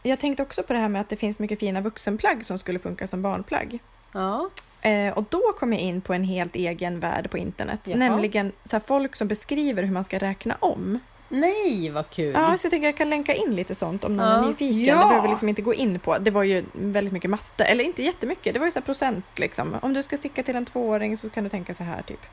jag 0.04 0.20
tänkte 0.20 0.44
också 0.44 0.64
på 0.64 0.74
det 0.74 0.80
här 0.80 0.90
med 0.90 1.02
att 1.02 1.10
det 1.10 1.16
finns 1.16 1.40
mycket 1.40 1.60
fina 1.60 1.82
vuxenplagg 1.82 2.46
som 2.46 2.58
skulle 2.58 2.80
funka 2.80 3.08
som 3.08 3.22
barnplagg. 3.22 3.80
Ja. 4.12 4.50
Eh, 4.84 5.14
och 5.14 5.24
då 5.30 5.42
kom 5.60 5.74
jag 5.74 5.82
in 5.82 6.02
på 6.02 6.14
en 6.14 6.24
helt 6.24 6.56
egen 6.56 7.00
värld 7.00 7.32
på 7.32 7.38
internet. 7.38 7.80
Jaha. 7.84 7.98
Nämligen 7.98 8.52
så 8.64 8.76
här, 8.76 8.84
folk 8.88 9.16
som 9.16 9.28
beskriver 9.28 9.84
hur 9.84 9.92
man 9.94 10.04
ska 10.04 10.18
räkna 10.18 10.56
om. 10.60 11.00
Nej, 11.30 11.90
vad 11.90 12.10
kul! 12.10 12.34
Ja, 12.34 12.58
så 12.58 12.66
jag 12.66 12.72
tänker 12.72 12.88
jag 12.88 12.98
kan 12.98 13.10
länka 13.10 13.34
in 13.34 13.56
lite 13.56 13.76
sånt 13.76 14.04
om 14.04 14.18
någon 14.18 14.28
Ja. 14.28 14.44
är 14.44 14.48
nyfiken. 14.48 14.80
Ja. 14.86 14.94
Det 14.96 15.00
behöver 15.08 15.22
vi 15.22 15.28
liksom 15.30 15.50
inte 15.50 15.62
gå 15.62 15.74
in 15.74 16.00
på. 16.00 16.18
Det 16.18 16.32
var 16.32 16.44
ju 16.44 16.64
väldigt 16.74 17.14
mycket 17.14 17.30
matte, 17.30 17.64
eller 17.64 17.84
inte 17.84 18.04
jättemycket. 18.04 18.54
Det 18.54 18.60
var 18.60 18.68
ju 18.68 18.72
så 18.72 18.80
här 18.80 18.86
procent 18.86 19.26
liksom. 19.36 19.76
Om 19.82 19.94
du 19.94 20.04
ska 20.04 20.18
sticka 20.18 20.44
till 20.44 20.56
en 20.56 20.66
tvååring 20.66 21.18
så 21.18 21.30
kan 21.30 21.44
du 21.44 21.50
tänka 21.50 21.74
så 21.74 21.84
här 21.84 22.02
typ. 22.02 22.26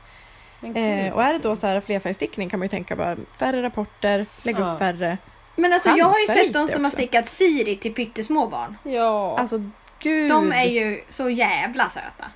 Eh, 0.62 1.12
och 1.14 1.22
är 1.24 1.32
det 1.32 1.38
då 1.38 1.56
så 1.56 1.66
här 1.66 1.80
flerfärgstickning 1.80 2.48
kan 2.48 2.58
man 2.58 2.64
ju 2.64 2.68
tänka 2.70 2.96
bara 2.96 3.16
färre 3.38 3.62
rapporter, 3.62 4.26
lägga 4.42 4.60
Ja. 4.60 4.72
upp 4.72 4.78
färre. 4.78 5.18
Men 5.56 5.72
alltså 5.72 5.88
jag 5.90 6.06
har 6.06 6.18
ju 6.20 6.26
sett 6.26 6.52
de 6.52 6.68
som 6.68 6.84
har 6.84 6.90
stickat 6.90 7.28
Siri 7.28 7.76
till 7.76 7.94
pyttesmå 7.94 8.46
barn. 8.46 8.76
Ja. 8.82 9.38
Alltså 9.38 9.62
gud. 9.98 10.30
De 10.30 10.52
är 10.52 10.64
ju 10.68 11.00
så 11.08 11.30
jävla 11.30 11.88
söta. 11.90 12.30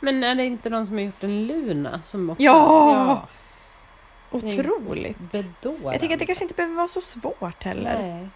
Men 0.00 0.24
är 0.24 0.34
det 0.34 0.44
inte 0.44 0.70
någon 0.70 0.86
som 0.86 0.96
har 0.96 1.02
gjort 1.02 1.24
en 1.24 1.46
Luna? 1.46 2.02
Som 2.02 2.30
också... 2.30 2.42
Ja! 2.42 3.26
Otroligt. 4.30 5.18
Bedårande. 5.18 5.92
Jag 5.92 6.00
tänker 6.00 6.14
att 6.14 6.18
det 6.18 6.26
kanske 6.26 6.44
inte 6.44 6.54
behöver 6.54 6.74
vara 6.76 6.88
så 6.88 7.00
svårt 7.00 7.62
heller. 7.64 7.98
Nej. 8.02 8.28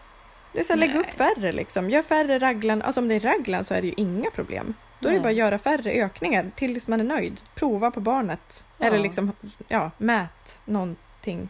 Det 0.53 0.59
är 0.61 0.65
så 0.65 0.73
här, 0.73 0.81
lägg 0.81 0.95
upp 0.97 1.11
färre 1.11 1.53
liksom. 1.53 1.91
Gör 1.91 2.03
färre 2.03 2.39
raglan. 2.39 2.83
Alltså 2.83 3.01
om 3.01 3.09
det 3.09 3.15
är 3.15 3.21
raglan 3.21 3.65
så 3.65 3.75
är 3.75 3.81
det 3.81 3.87
ju 3.87 3.95
inga 3.97 4.31
problem. 4.31 4.75
Då 5.01 5.09
är 5.09 5.13
det 5.13 5.19
Nej. 5.19 5.23
bara 5.23 5.29
att 5.29 5.35
göra 5.37 5.59
färre 5.59 5.91
ökningar 5.91 6.51
tills 6.57 6.89
man 6.89 7.01
är 7.01 7.05
nöjd. 7.05 7.41
Prova 7.55 7.91
på 7.91 8.01
barnet. 8.01 8.67
Ja. 8.79 8.87
Eller 8.87 8.99
liksom, 8.99 9.33
ja, 9.69 9.91
mät 9.99 10.61
någonting. 10.65 11.49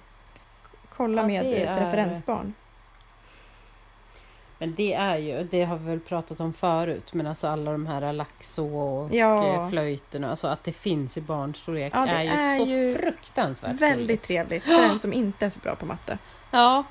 Kolla 0.97 1.23
Ja, 1.23 1.27
med 1.27 1.45
ett 1.47 1.79
referensbarn. 1.81 2.55
Men 4.59 4.75
det 4.75 4.95
är 4.95 5.17
ju, 5.17 5.45
det 5.51 5.65
har 5.65 5.77
vi 5.77 5.85
väl 5.91 6.01
pratat 6.01 6.41
om 6.41 6.53
förut, 6.53 7.15
men 7.15 7.27
alltså 7.27 7.49
alla 7.49 7.73
de 7.73 7.87
här 7.87 8.13
laxo 8.13 8.77
och 8.77 9.15
Ja. 9.15 9.47
eh, 9.55 9.69
flöjterna, 9.71 10.31
alltså 10.31 10.47
att 10.49 10.65
det 10.65 10.73
finns 10.73 11.17
i 11.17 11.21
barnstorlek 11.21 11.93
Ja, 11.97 12.07
det 12.07 12.11
är 12.13 12.23
ju 12.23 12.31
är 12.31 12.59
så 12.59 12.67
ju 12.67 12.95
fruktansvärt 12.99 13.75
Väldigt 13.75 14.23
trevligt 14.23 14.65
för 14.65 14.83
en 14.83 14.99
som 15.01 15.13
inte 15.13 15.45
är 15.47 15.51
så 15.51 15.59
bra 15.59 15.75
på 15.77 15.87
matte. 15.87 16.19
Ja, 16.51 16.85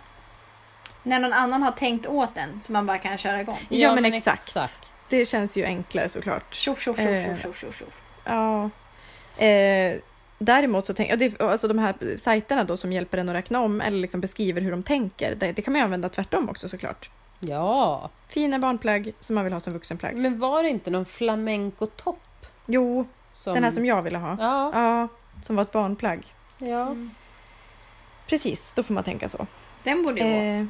När 1.04 1.20
någon 1.20 1.34
annan 1.34 1.64
har 1.64 1.72
tänkt 1.72 2.08
åt 2.08 2.36
den 2.36 2.62
så 2.62 2.72
man 2.72 2.86
bara 2.86 2.98
kan 2.98 3.18
köra 3.18 3.42
igång. 3.42 3.60
Ja, 3.70 3.96
men 3.96 4.06
exakt. 4.14 4.58
Det 5.10 5.26
känns 5.26 5.58
ju 5.58 5.66
enklare 5.66 6.10
såklart. 6.10 6.54
Tjoff, 6.56 6.82
tjoff, 6.82 7.00
Eh. 7.00 7.26
tjoff, 7.28 7.42
tjoff, 7.42 7.60
tjoff, 7.60 7.80
tjoff. 7.80 8.02
Ja. 8.24 8.70
Eh, 9.46 9.96
däremot 10.40 10.86
så 10.88 10.94
tänker 10.94 11.18
jag, 11.40 11.50
alltså 11.52 11.68
de 11.68 11.80
här 11.80 12.18
sajterna 12.18 12.64
då 12.64 12.78
som 12.78 12.92
hjälper 12.94 13.18
en 13.18 13.30
att 13.30 13.36
räkna 13.36 13.60
om 13.62 13.82
eller 13.82 13.98
liksom 13.98 14.22
beskriver 14.22 14.62
hur 14.62 14.72
de 14.72 14.84
tänker, 14.84 15.36
det, 15.36 15.52
det 15.52 15.62
kan 15.62 15.72
man 15.72 15.80
ju 15.80 15.84
använda 15.84 16.10
tvärtom 16.10 16.50
också 16.50 16.70
såklart. 16.70 17.10
Ja, 17.48 18.10
Fina 18.28 18.60
barnplagg 18.60 19.14
som 19.20 19.36
man 19.36 19.44
vill 19.44 19.54
ha 19.54 19.60
som 19.60 19.74
vuxenplagg. 19.74 20.16
men 20.16 20.40
var 20.40 20.64
det 20.64 20.70
inte 20.70 20.90
någon 20.92 21.06
flamenco-topp? 21.06 22.46
Jo, 22.66 23.08
Som... 23.34 23.54
den 23.54 23.64
här 23.64 23.72
som 23.72 23.86
jag 23.86 24.02
ville 24.02 24.18
ha. 24.18 24.38
Ja, 24.40 24.72
Ja, 24.74 25.08
som 25.44 25.56
var 25.56 25.64
ett 25.64 25.72
barnplagg. 25.72 26.34
ja. 26.58 26.96
Precis, 28.28 28.72
då 28.76 28.84
får 28.84 28.94
man 28.94 29.04
tänka 29.04 29.30
så. 29.30 29.48
Den 29.84 30.04
borde 30.04 30.22
ju. 30.22 30.28
Eh, 30.28 30.66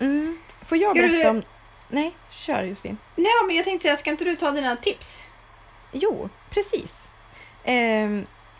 mm. 0.00 0.38
Får 0.62 0.78
jag 0.78 0.90
Ska 0.90 1.02
du- 1.02 1.08
berätta 1.08 1.30
om... 1.30 1.42
Nej, 1.88 2.14
kör 2.30 2.62
Josefin. 2.62 2.98
Nej, 3.16 3.26
men 3.46 3.56
jag 3.56 3.64
tänkte 3.64 3.82
säga, 3.82 3.96
ska 3.96 4.10
inte 4.10 4.24
du 4.24 4.36
ta 4.36 4.50
dina 4.50 4.76
tips? 4.76 5.24
Jo, 5.92 6.28
precis. 6.50 7.10
Eh, 7.64 8.10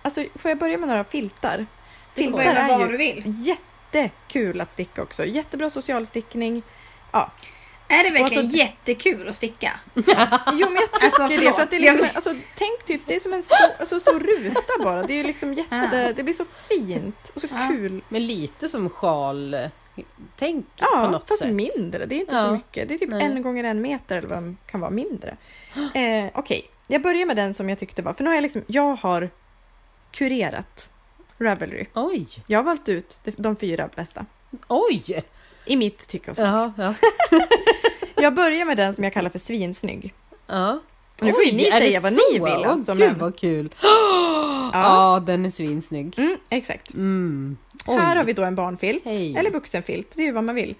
alltså, 0.02 0.24
får 0.34 0.48
jag 0.50 0.58
börja 0.58 0.78
med 0.78 0.88
några 0.88 1.04
filtar? 1.04 1.66
Du 2.14 2.22
Filtar 2.22 2.40
är 2.44 2.78
ju 2.80 2.88
du 2.88 2.96
vill. 2.96 3.22
jättekul 3.46 4.60
att 4.60 4.72
sticka 4.72 5.02
också. 5.02 5.24
Jättebra 5.24 5.70
socialstickning. 7.12 7.48
Är 7.88 8.04
det 8.04 8.10
verkligen 8.10 8.44
alltså- 8.44 8.58
jättekul 8.58 9.28
att 9.28 9.36
sticka? 9.36 9.80
Jo, 9.94 10.02
men 10.70 10.74
jag 10.74 10.92
tycker 10.92 11.04
Alltså, 11.04 11.28
det. 11.28 11.52
För 11.52 11.62
att 11.62 11.70
det 11.70 11.76
är 11.76 11.80
liksom, 11.80 12.08
alltså, 12.14 12.34
tänk 12.54 12.84
typ, 12.86 13.00
det 13.06 13.14
är 13.14 13.20
som 13.20 13.32
en 13.32 13.42
stor, 13.42 13.56
alltså, 13.80 14.00
stor 14.00 14.20
ruta 14.20 14.84
bara. 14.84 15.02
Det 15.02 15.12
är 15.12 15.16
ju 15.16 15.22
liksom 15.22 15.54
jätte, 15.54 16.12
det 16.12 16.22
blir 16.22 16.34
så 16.34 16.44
fint 16.68 17.32
och 17.34 17.40
så 17.40 17.46
Ja. 17.50 17.68
kul. 17.70 18.02
Men 18.08 18.26
lite 18.26 18.68
som 18.68 18.90
sjal 18.90 19.56
tänk 20.38 20.64
på 20.66 20.72
Ja, 20.92 21.10
något 21.10 21.28
fast 21.28 21.40
sätt. 21.40 21.54
mindre. 21.54 22.06
Det 22.06 22.14
är 22.14 22.18
inte 22.20 22.34
Ja. 22.36 22.44
så 22.46 22.52
mycket. 22.52 22.88
Det 22.88 22.94
är 22.94 22.98
typ 22.98 23.10
Nej. 23.10 23.22
en 23.24 23.42
gånger 23.42 23.64
en 23.64 23.82
meter 23.82 24.16
eller 24.16 24.28
vad 24.28 24.42
det 24.42 24.54
kan 24.66 24.80
vara 24.80 24.90
mindre. 24.90 25.36
Eh, 25.94 26.26
Okej, 26.34 26.70
jag 26.86 27.02
börjar 27.02 27.26
med 27.26 27.36
den 27.36 27.54
som 27.54 27.68
jag 27.68 27.78
tyckte 27.78 28.02
var, 28.02 28.12
för 28.12 28.24
nu 28.24 28.30
har 28.30 28.34
jag 28.34 28.42
liksom, 28.42 28.62
jag 28.66 28.94
har 28.94 29.30
kurerat 30.10 30.92
Ravelry. 31.38 31.86
Oj, 31.94 32.26
Jag 32.46 32.58
har 32.58 32.64
valt 32.64 32.88
ut 32.88 33.20
de, 33.24 33.30
de 33.36 33.56
fyra 33.56 33.88
bästa. 33.96 34.26
oj! 34.68 35.22
I 35.64 35.76
mitt 35.76 36.08
tycke 36.08 36.30
och 36.30 36.36
smak. 36.36 36.46
Ja, 36.48 36.72
ja. 36.76 36.94
Jag 38.22 38.34
börjar 38.34 38.64
med 38.64 38.76
den 38.76 38.94
som 38.94 39.04
jag 39.04 39.12
kallar 39.12 39.30
för 39.30 39.38
svinsnygg. 39.38 40.14
ja. 40.46 40.80
Nu 41.20 41.32
får 41.32 41.44
ju 41.44 41.52
ni 41.52 41.70
säga 41.70 42.00
vad 42.00 42.12
ni 42.12 42.32
vill, 42.32 42.42
Åh, 42.42 42.68
alltså, 42.68 42.92
gud 42.94 43.00
men- 43.10 43.18
vad 43.18 43.36
kul! 43.38 43.74
Ja. 44.72 45.22
den 45.26 45.46
är 45.46 45.50
svinsnygg. 45.50 46.18
Mm, 46.18 46.36
exakt. 46.50 46.94
Mm. 46.94 47.56
Här 47.86 48.16
har 48.16 48.24
vi 48.24 48.32
då 48.32 48.42
en 48.44 48.54
barnfilt, 48.54 49.04
Hej. 49.04 49.36
eller 49.36 49.50
vuxenfilt, 49.50 50.12
det 50.14 50.22
är 50.22 50.26
ju 50.26 50.32
vad 50.32 50.44
man 50.44 50.54
vill. 50.54 50.74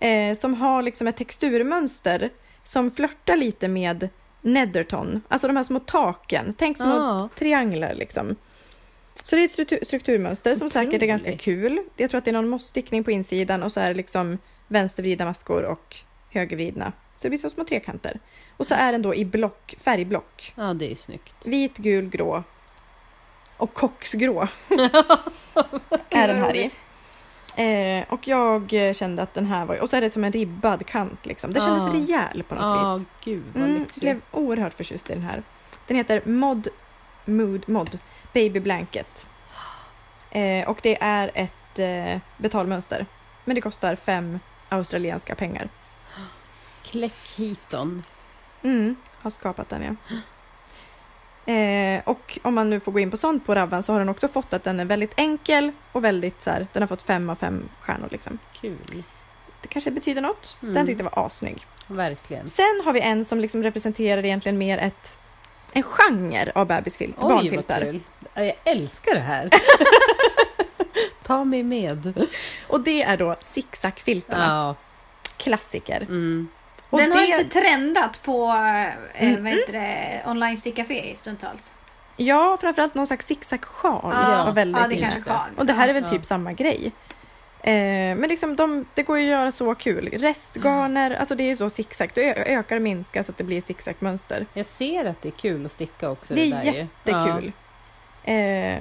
Eh, 0.00 0.36
som 0.38 0.54
har 0.54 0.82
liksom 0.82 1.06
ett 1.06 1.16
texturmönster 1.16 2.30
som 2.64 2.90
flörtar 2.90 3.36
lite 3.36 3.68
med 3.68 4.08
Netherton, 4.40 5.20
alltså 5.28 5.46
de 5.46 5.56
här 5.56 5.62
små 5.62 5.80
taken. 5.80 6.54
Tänk 6.58 6.76
små 6.76 6.86
Ja. 6.96 7.28
trianglar 7.34 7.94
liksom. 7.94 8.36
Så 9.26 9.36
det 9.36 9.42
är 9.42 9.44
ett 9.44 9.50
struktur, 9.52 9.78
strukturmönster 9.82 10.54
som 10.54 10.70
säkert 10.70 11.02
är 11.02 11.06
ganska 11.06 11.36
kul. 11.36 11.78
Jag 11.96 12.10
tror 12.10 12.18
att 12.18 12.24
det 12.24 12.30
är 12.30 12.32
någon 12.32 12.48
mossstickning 12.48 13.04
på 13.04 13.10
insidan 13.10 13.62
och 13.62 13.72
så 13.72 13.80
är 13.80 13.88
det 13.88 13.94
liksom 13.94 14.38
vänstervridna 14.68 15.24
maskor 15.24 15.62
och 15.64 15.96
högervridna. 16.30 16.92
Så 17.16 17.22
det 17.22 17.28
blir 17.28 17.38
så 17.38 17.50
små 17.50 17.64
trekanter. 17.64 18.20
Och 18.56 18.66
så 18.66 18.74
är 18.74 18.92
den 18.92 19.02
då 19.02 19.14
i 19.14 19.24
block, 19.24 19.74
färgblock. 19.80 20.52
Ja, 20.56 20.74
det 20.74 20.92
är 20.92 20.96
vad 21.08 21.18
Vit, 21.52 21.76
gul, 21.76 22.08
grå 22.08 22.42
och 23.56 23.74
koksgrå 23.74 24.48
är 26.10 26.28
den 26.28 26.36
här 26.36 26.56
i. 26.56 26.70
Eh, 27.56 28.04
och 28.12 28.28
jag 28.28 28.70
kände 28.96 29.22
att 29.22 29.34
den 29.34 29.46
här 29.46 29.64
var... 29.64 29.82
Och 29.82 29.90
så 29.90 29.96
är 29.96 30.00
det 30.00 30.10
som 30.10 30.24
en 30.24 30.32
ribbad 30.32 30.86
kant 30.86 31.26
liksom. 31.26 31.52
Det 31.52 31.60
kändes 31.60 31.82
Ja. 31.86 31.92
rejäl 32.00 32.42
på 32.42 32.54
något 32.54 32.62
Ja, 32.64 32.94
vis. 32.96 33.06
gud 33.24 33.42
vad 33.54 33.62
Mm, 33.62 33.86
blev 34.00 34.20
oerhört 34.30 34.72
förtjust 34.74 35.10
i 35.10 35.12
den 35.12 35.22
här. 35.22 35.42
Den 35.86 35.96
heter 35.96 36.22
Mod 36.24 36.68
Mood 37.24 37.68
Mod 37.68 37.98
Baby 38.32 38.60
Blanket. 38.60 39.28
Eh, 40.30 40.68
och 40.68 40.78
det 40.82 40.98
är 41.00 41.30
ett 41.34 41.78
eh, 41.78 42.20
betalmönster. 42.36 43.06
Men 43.44 43.54
det 43.54 43.60
kostar 43.60 43.96
fem 43.96 44.38
australienska 44.68 45.34
pengar. 45.34 45.68
Kläckhiton. 46.82 48.02
Mm, 48.62 48.96
har 49.18 49.30
skapat 49.30 49.68
den 49.68 49.82
ja. 49.82 50.16
Eh, 51.46 52.02
och 52.04 52.38
om 52.42 52.54
man 52.54 52.70
nu 52.70 52.80
får 52.80 52.92
gå 52.92 52.98
in 52.98 53.10
på 53.10 53.16
sånt 53.16 53.46
på 53.46 53.54
Ravan 53.54 53.82
så 53.82 53.92
har 53.92 53.98
den 53.98 54.08
också 54.08 54.28
fått 54.28 54.52
att 54.52 54.64
den 54.64 54.80
är 54.80 54.84
väldigt 54.84 55.12
enkel 55.16 55.72
och 55.92 56.04
väldigt 56.04 56.42
så 56.42 56.50
här, 56.50 56.66
den 56.72 56.82
har 56.82 56.86
fått 56.86 57.02
fem 57.02 57.30
av 57.30 57.34
fem 57.34 57.68
stjärnor 57.80 58.08
liksom. 58.10 58.38
Kul. 58.60 59.02
Det 59.62 59.68
kanske 59.68 59.90
betyder 59.90 60.22
något. 60.22 60.56
Mm. 60.62 60.74
Den 60.74 60.86
tyckte 60.86 61.02
jag 61.02 61.10
var 61.10 61.26
asnygg. 61.26 61.66
Verkligen. 61.86 62.48
Sen 62.48 62.80
har 62.84 62.92
vi 62.92 63.00
en 63.00 63.24
som 63.24 63.40
liksom 63.40 63.62
representerar 63.62 64.24
egentligen 64.24 64.58
mer 64.58 64.78
ett, 64.78 65.18
en 65.74 65.82
genre 65.82 66.52
av 66.54 66.66
bebisfilt, 66.66 67.16
Oj, 67.18 67.22
vad 67.22 67.30
barnfiltar. 67.30 67.80
kul. 67.80 68.00
Ja, 68.34 68.44
Jag 68.44 68.54
älskar 68.64 69.14
det 69.14 69.20
här. 69.20 69.50
Ta 71.26 71.44
mig 71.44 71.62
med. 71.62 72.26
Och 72.68 72.80
det 72.80 73.02
är 73.02 73.16
då 73.16 73.36
zigzagfiltarna, 73.40 74.44
Ja. 74.46 74.74
klassiker. 75.36 76.00
Mm. 76.00 76.48
Och 76.90 76.98
Den 76.98 77.10
det, 77.10 77.16
har 77.16 77.22
inte 77.40 77.60
trendat 77.60 78.22
på 78.22 78.46
eh, 79.14 79.28
Mm. 79.28 79.44
vad 79.44 79.52
heter 79.52 79.72
det, 79.72 80.22
online 80.30 80.56
stickcafé 80.58 81.10
i 81.10 81.16
stundtals. 81.16 81.72
Ja, 82.16 82.56
framförallt 82.60 82.94
någon 82.94 83.06
slags 83.06 83.26
zigzagsjal 83.26 84.00
Ja. 84.12 84.44
var 84.44 84.52
väldigt 84.52 84.82
ja, 84.82 84.88
det 84.88 84.96
kanske 84.96 85.30
har. 85.30 85.50
Och 85.56 85.66
det 85.66 85.72
här 85.72 85.88
är 85.88 85.92
väl 85.92 86.02
Ja. 86.02 86.08
typ 86.10 86.24
samma 86.24 86.52
grej. 86.52 86.92
Eh, 87.66 88.16
men 88.16 88.28
liksom 88.28 88.56
de, 88.56 88.84
det 88.94 89.02
går 89.02 89.18
ju 89.18 89.24
att 89.24 89.30
göra 89.30 89.52
så 89.52 89.74
kul. 89.74 90.08
Restgarner, 90.08 91.10
alltså 91.10 91.34
det 91.34 91.42
är 91.44 91.48
ju 91.48 91.56
så 91.56 91.70
zigzag. 91.70 92.10
Du 92.14 92.22
ökar 92.24 92.76
och 92.76 92.82
minskar 92.82 93.22
så 93.22 93.32
att 93.32 93.38
det 93.38 93.44
blir 93.44 93.62
zigzagmönster. 93.62 94.46
Jag 94.54 94.66
ser 94.66 95.04
att 95.04 95.22
det 95.22 95.28
är 95.28 95.32
kul 95.32 95.66
att 95.66 95.72
sticka 95.72 96.10
också. 96.10 96.34
Det 96.34 96.40
är 96.40 96.50
där 96.50 96.62
ju. 96.62 96.72
jättekul. 96.72 97.52
Eh, 98.24 98.78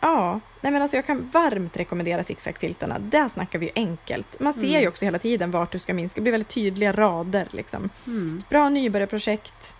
ja, 0.00 0.40
nej 0.60 0.72
men 0.72 0.82
alltså 0.82 0.96
jag 0.96 1.06
kan 1.06 1.26
varmt 1.32 1.76
rekommendera 1.76 2.24
zigzagfiltarna. 2.24 2.98
Där 2.98 3.28
snackar 3.28 3.58
vi 3.58 3.66
ju 3.66 3.72
enkelt. 3.74 4.40
Man 4.40 4.52
ser 4.54 4.68
Mm. 4.68 4.80
ju 4.80 4.88
också 4.88 5.04
hela 5.04 5.18
tiden 5.18 5.50
vart 5.50 5.72
du 5.72 5.78
ska 5.78 5.94
minska. 5.94 6.14
Det 6.14 6.22
blir 6.22 6.32
väldigt 6.32 6.48
tydliga 6.54 6.92
rader 6.92 7.46
liksom. 7.50 7.90
Ja. 8.04 8.10
Mm. 8.10 8.42
Bra 8.48 8.68
nybörjarprojekt. 8.68 9.74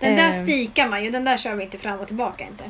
Den 0.00 0.16
där 0.16 0.28
Eh. 0.30 0.42
stikar 0.42 0.88
man 0.88 1.04
ju, 1.04 1.10
den 1.10 1.24
där 1.24 1.36
kör 1.36 1.54
vi 1.54 1.64
inte 1.64 1.78
fram 1.78 2.00
och 2.00 2.06
tillbaka 2.06 2.44
inte. 2.44 2.64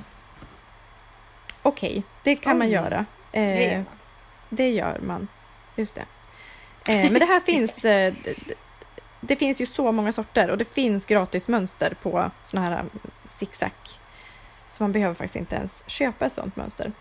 Okej, 1.62 2.03
det 2.22 2.37
kan 2.37 2.59
man 2.59 2.66
Oj. 2.66 2.72
göra. 2.72 3.05
Det 3.32 3.41
gör 3.64 3.70
Eh, 3.72 3.76
man. 3.76 3.85
Det 4.55 4.70
gör 4.70 4.98
man. 5.02 5.28
Just 5.76 5.94
det. 5.94 6.05
Eh, 6.92 7.02
men 7.12 7.14
det 7.20 7.24
här 7.26 7.40
finns... 7.40 7.84
Eh, 7.84 8.14
det, 8.24 8.34
det- 9.20 9.36
finns 9.36 9.61
ju 9.61 9.66
så 9.66 9.92
många 9.92 10.12
sorter 10.12 10.50
och 10.50 10.59
det 10.59 10.64
finns 10.64 11.07
gratismönster 11.07 11.96
på 12.02 12.30
såna 12.44 12.62
här 12.62 12.80
um, 12.80 12.90
zigzag. 13.30 13.70
Så 14.70 14.82
man 14.82 14.92
behöver 14.92 15.14
faktiskt 15.14 15.36
inte 15.36 15.57
ens 15.57 15.84
köpa 15.86 16.26
ett 16.26 16.32
sånt 16.32 16.57
mönster. 16.57 16.92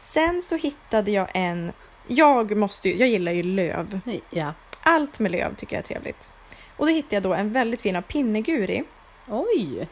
Sen 0.00 0.42
så 0.42 0.56
hittade 0.56 1.10
jag 1.10 1.28
en... 1.34 1.72
Jag 2.06 2.56
måste 2.56 2.88
ju, 2.88 2.96
jag 2.96 3.08
gillar 3.08 3.32
ju 3.32 3.42
löv. 3.42 4.00
Ja. 4.30 4.52
Allt 4.82 5.18
med 5.18 5.30
löv 5.32 5.54
tycker 5.54 5.76
jag 5.76 5.82
är 5.82 5.86
trevligt. 5.86 6.30
Och 6.76 6.86
då 6.86 6.92
hittade 6.92 7.16
jag 7.16 7.22
då 7.22 7.34
en 7.34 7.52
väldigt 7.52 7.80
fin 7.80 7.96
av 7.96 8.02
Pinneguri 8.02 8.84
Oj! 9.28 9.88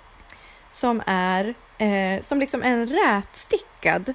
som 0.70 1.02
är 1.06 1.54
eh, 1.78 2.22
som 2.22 2.40
liksom 2.40 2.62
en 2.62 2.86
rätstickad. 2.86 4.14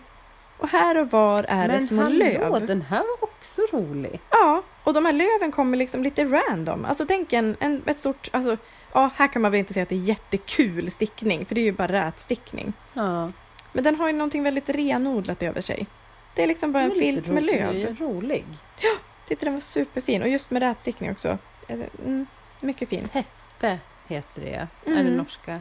Och 0.61 0.69
här 0.69 1.01
och 1.01 1.11
var 1.11 1.43
är 1.47 1.67
det 1.67 1.73
Men 1.73 1.87
små 1.87 2.01
hallå, 2.01 2.17
löv. 2.17 2.65
den 2.65 2.81
här 2.81 2.99
var 2.99 3.23
också 3.29 3.61
rolig. 3.71 4.19
Ja, 4.29 4.63
och 4.83 4.93
de 4.93 5.05
här 5.05 5.13
löven 5.13 5.51
kommer 5.51 5.77
liksom 5.77 6.03
lite 6.03 6.23
random. 6.25 6.85
Alltså 6.85 7.05
tänk 7.05 7.33
en, 7.33 7.55
en, 7.59 7.81
ett 7.85 7.97
stort... 7.97 8.29
Alltså, 8.33 8.57
ja, 8.93 9.09
här 9.15 9.27
kan 9.27 9.41
man 9.41 9.51
väl 9.51 9.59
inte 9.59 9.73
säga 9.73 9.83
att 9.83 9.89
det 9.89 9.95
är 9.95 9.99
jättekul 9.99 10.91
stickning, 10.91 11.45
för 11.45 11.55
det 11.55 11.61
är 11.61 11.65
ju 11.65 11.71
bara 11.71 11.87
rätstickning. 12.07 12.73
Ja. 12.93 13.31
Men 13.73 13.83
den 13.83 13.95
har 13.95 14.07
ju 14.07 14.13
någonting 14.13 14.43
väldigt 14.43 14.69
renodlat 14.69 15.43
över 15.43 15.61
sig. 15.61 15.87
Det 16.35 16.43
är 16.43 16.47
liksom 16.47 16.71
bara 16.71 16.83
en 16.83 16.91
filt 16.91 17.27
med 17.27 17.43
löv. 17.43 17.95
Rolig. 17.99 18.45
Tyckte 19.27 19.45
den 19.45 19.53
var 19.53 19.61
superfin 19.61 20.21
och 20.21 20.27
just 20.29 20.51
med 20.51 20.61
rätstickning 20.61 21.11
också. 21.11 21.37
Mm, 21.67 22.25
mycket 22.59 22.89
fin. 22.89 23.07
Teppe 23.07 23.77
heter 24.07 24.41
det. 24.41 24.53
Är 24.55 24.67
det 24.93 24.99
Mm. 24.99 25.17
norska? 25.17 25.59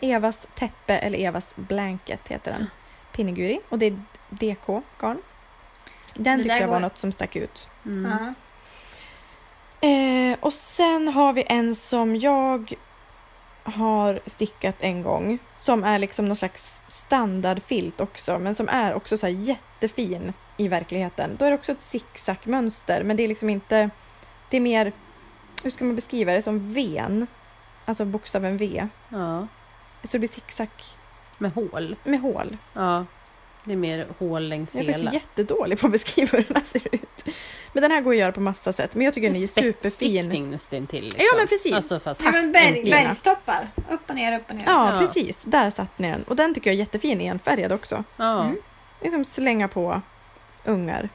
Evas 0.00 0.46
täppe 0.54 0.96
eller 0.98 1.18
Evas 1.18 1.52
blanket 1.56 2.28
heter 2.28 2.50
den. 2.52 2.66
Pinneguri 3.12 3.60
och 3.68 3.78
det 3.78 3.86
är 3.86 4.02
DK-garn. 4.28 5.18
Den 6.14 6.38
Det 6.38 6.42
tyckte 6.44 6.58
jag 6.58 6.68
var 6.68 6.74
går- 6.74 6.80
något 6.80 6.98
som 6.98 7.12
stack 7.12 7.36
ut. 7.36 7.68
Mm. 7.86 8.10
Ja. 8.10 8.34
Eh, 9.88 10.36
och 10.40 10.52
sen 10.52 11.08
har 11.08 11.32
vi 11.32 11.44
en 11.48 11.74
som 11.74 12.16
jag 12.16 12.74
har 13.62 14.20
stickat 14.26 14.74
en 14.78 15.02
gång. 15.02 15.38
Som 15.56 15.84
är 15.84 15.98
liksom 15.98 16.28
någon 16.28 16.36
slags 16.36 16.82
standardfilt 16.88 18.00
också. 18.00 18.38
Men 18.38 18.54
som 18.54 18.68
är 18.68 18.94
också 18.94 19.18
så 19.18 19.26
här 19.26 19.34
jättefin 19.34 20.32
i 20.56 20.68
verkligheten. 20.68 21.36
Då 21.38 21.44
är 21.44 21.50
det 21.50 21.54
också 21.56 21.72
ett 21.72 21.80
zigzag-mönster. 21.80 23.02
Men 23.02 23.16
det 23.16 23.22
är 23.22 23.28
liksom 23.28 23.50
inte... 23.50 23.90
Det 24.50 24.56
är 24.56 24.60
mer... 24.60 24.92
Hur 25.64 25.70
ska 25.70 25.84
man 25.84 25.94
beskriva 25.96 26.32
det? 26.32 26.42
Som 26.42 26.72
ven. 26.72 27.26
Alltså 27.84 28.04
bokstaven 28.04 28.56
V. 28.56 28.88
Ja, 29.08 29.46
Så 30.02 30.08
det 30.12 30.18
blir 30.18 30.28
zigzag 30.28 30.68
med 31.38 31.52
hål. 31.52 31.96
med 32.04 32.20
hål. 32.20 32.56
Ja, 32.72 33.04
det 33.66 33.72
är 33.72 33.76
mer 33.76 34.06
hål 34.18 34.48
längs 34.48 34.74
Jag 34.74 34.84
är 34.84 34.88
hela. 34.92 35.10
faktiskt 35.10 35.24
jättedålig 35.24 35.80
på 35.80 35.86
att 35.86 35.92
beskriva 35.92 36.28
hur 36.38 36.44
den 36.48 36.56
här 36.56 36.64
ser 36.64 36.94
ut. 36.94 37.24
Men 37.72 37.82
den 37.82 37.90
här 37.90 38.00
går 38.00 38.10
att 38.12 38.16
göra 38.18 38.32
på 38.32 38.40
massa 38.40 38.72
sätt. 38.72 38.94
Men 38.94 39.04
jag 39.04 39.14
tycker 39.14 39.28
den 39.30 39.42
är 39.42 39.46
superfin. 39.46 39.74
Spetsstickning 39.80 40.50
nästintill. 40.50 41.04
Liksom. 41.04 41.24
Ja, 41.32 41.38
men 41.38 41.46
precis. 41.48 41.72
Alltså 41.74 42.00
fast... 42.00 42.22
Ja, 42.24 42.30
men 42.30 42.52
berg, 42.52 42.90
bergstoppar. 42.90 43.68
Upp 43.90 44.00
och 44.10 44.14
ner, 44.14 44.36
upp 44.40 44.48
och 44.48 44.54
ner. 44.54 44.62
Ja, 44.66 44.92
Ja. 44.92 44.98
precis. 45.00 45.44
Där 45.44 45.70
satt 45.70 45.98
ni 45.98 46.08
den. 46.10 46.22
Och 46.22 46.36
den 46.36 46.54
tycker 46.54 46.70
jag 46.70 46.74
är 46.74 46.78
jättefin 46.78 47.20
enfärgad 47.20 47.72
också. 47.72 48.04
Ja. 48.16 48.44
Mm. 48.44 48.56
Liksom 49.02 49.24
slänga 49.24 49.68
på 49.68 50.00
ungar. 50.64 51.08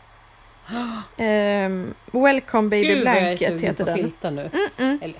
Ehm, 1.18 1.94
Welcome 2.12 2.70
Baby 2.70 2.88
Gud 2.88 3.06
vad 3.06 3.16
jag 3.16 3.24
är 3.24 3.38
Blanket 3.38 3.62
heter 3.62 3.86
den. 3.86 3.96
filtar 3.98 4.32
nu. 4.32 4.50
Mm-mm. 4.78 5.04
Eller, 5.04 5.20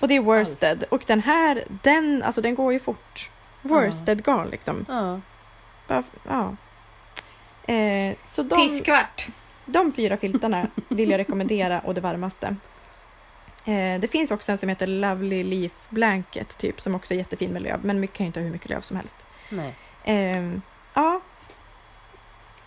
Och 0.00 0.08
det 0.08 0.16
är 0.16 0.20
worsted. 0.20 0.84
Och 0.88 1.02
den 1.06 1.20
här, 1.22 1.64
den, 1.82 2.22
alltså 2.22 2.40
den 2.40 2.54
går 2.54 2.72
ju 2.72 2.78
fort. 2.78 3.30
Worsted 3.62 4.24
garn 4.24 4.48
liksom. 4.50 4.86
ja. 4.88 5.20
Bara, 5.86 6.02
ja. 6.24 6.56
Eh, 7.74 8.16
så 8.24 8.42
de, 8.42 8.56
Pisskvart. 8.68 9.26
de 9.64 9.92
fyra 9.92 10.16
filtarna 10.16 10.66
vill 10.88 11.10
jag 11.10 11.18
rekommendera 11.18 11.80
och 11.80 11.94
det 11.94 12.00
varmaste. 12.00 12.56
Eh, 13.64 14.00
det 14.00 14.10
finns 14.10 14.30
också 14.30 14.52
en 14.52 14.58
som 14.58 14.68
heter 14.68 14.86
Lovely 14.86 15.44
Leaf 15.44 15.72
Blanket 15.88 16.58
typ 16.58 16.80
som 16.80 16.94
också 16.94 17.14
är 17.14 17.18
jättefin 17.18 17.50
med 17.50 17.62
löv. 17.62 17.84
Men 17.84 18.00
mycket 18.00 18.16
kan 18.16 18.24
ju 18.24 18.26
inte 18.26 18.40
ha 18.40 18.44
hur 18.44 18.52
mycket 18.52 18.70
löv 18.70 18.80
som 18.80 18.96
helst. 18.96 19.16
Nej. 19.50 19.74
Ehm, 20.04 20.62
ja, 20.94 21.20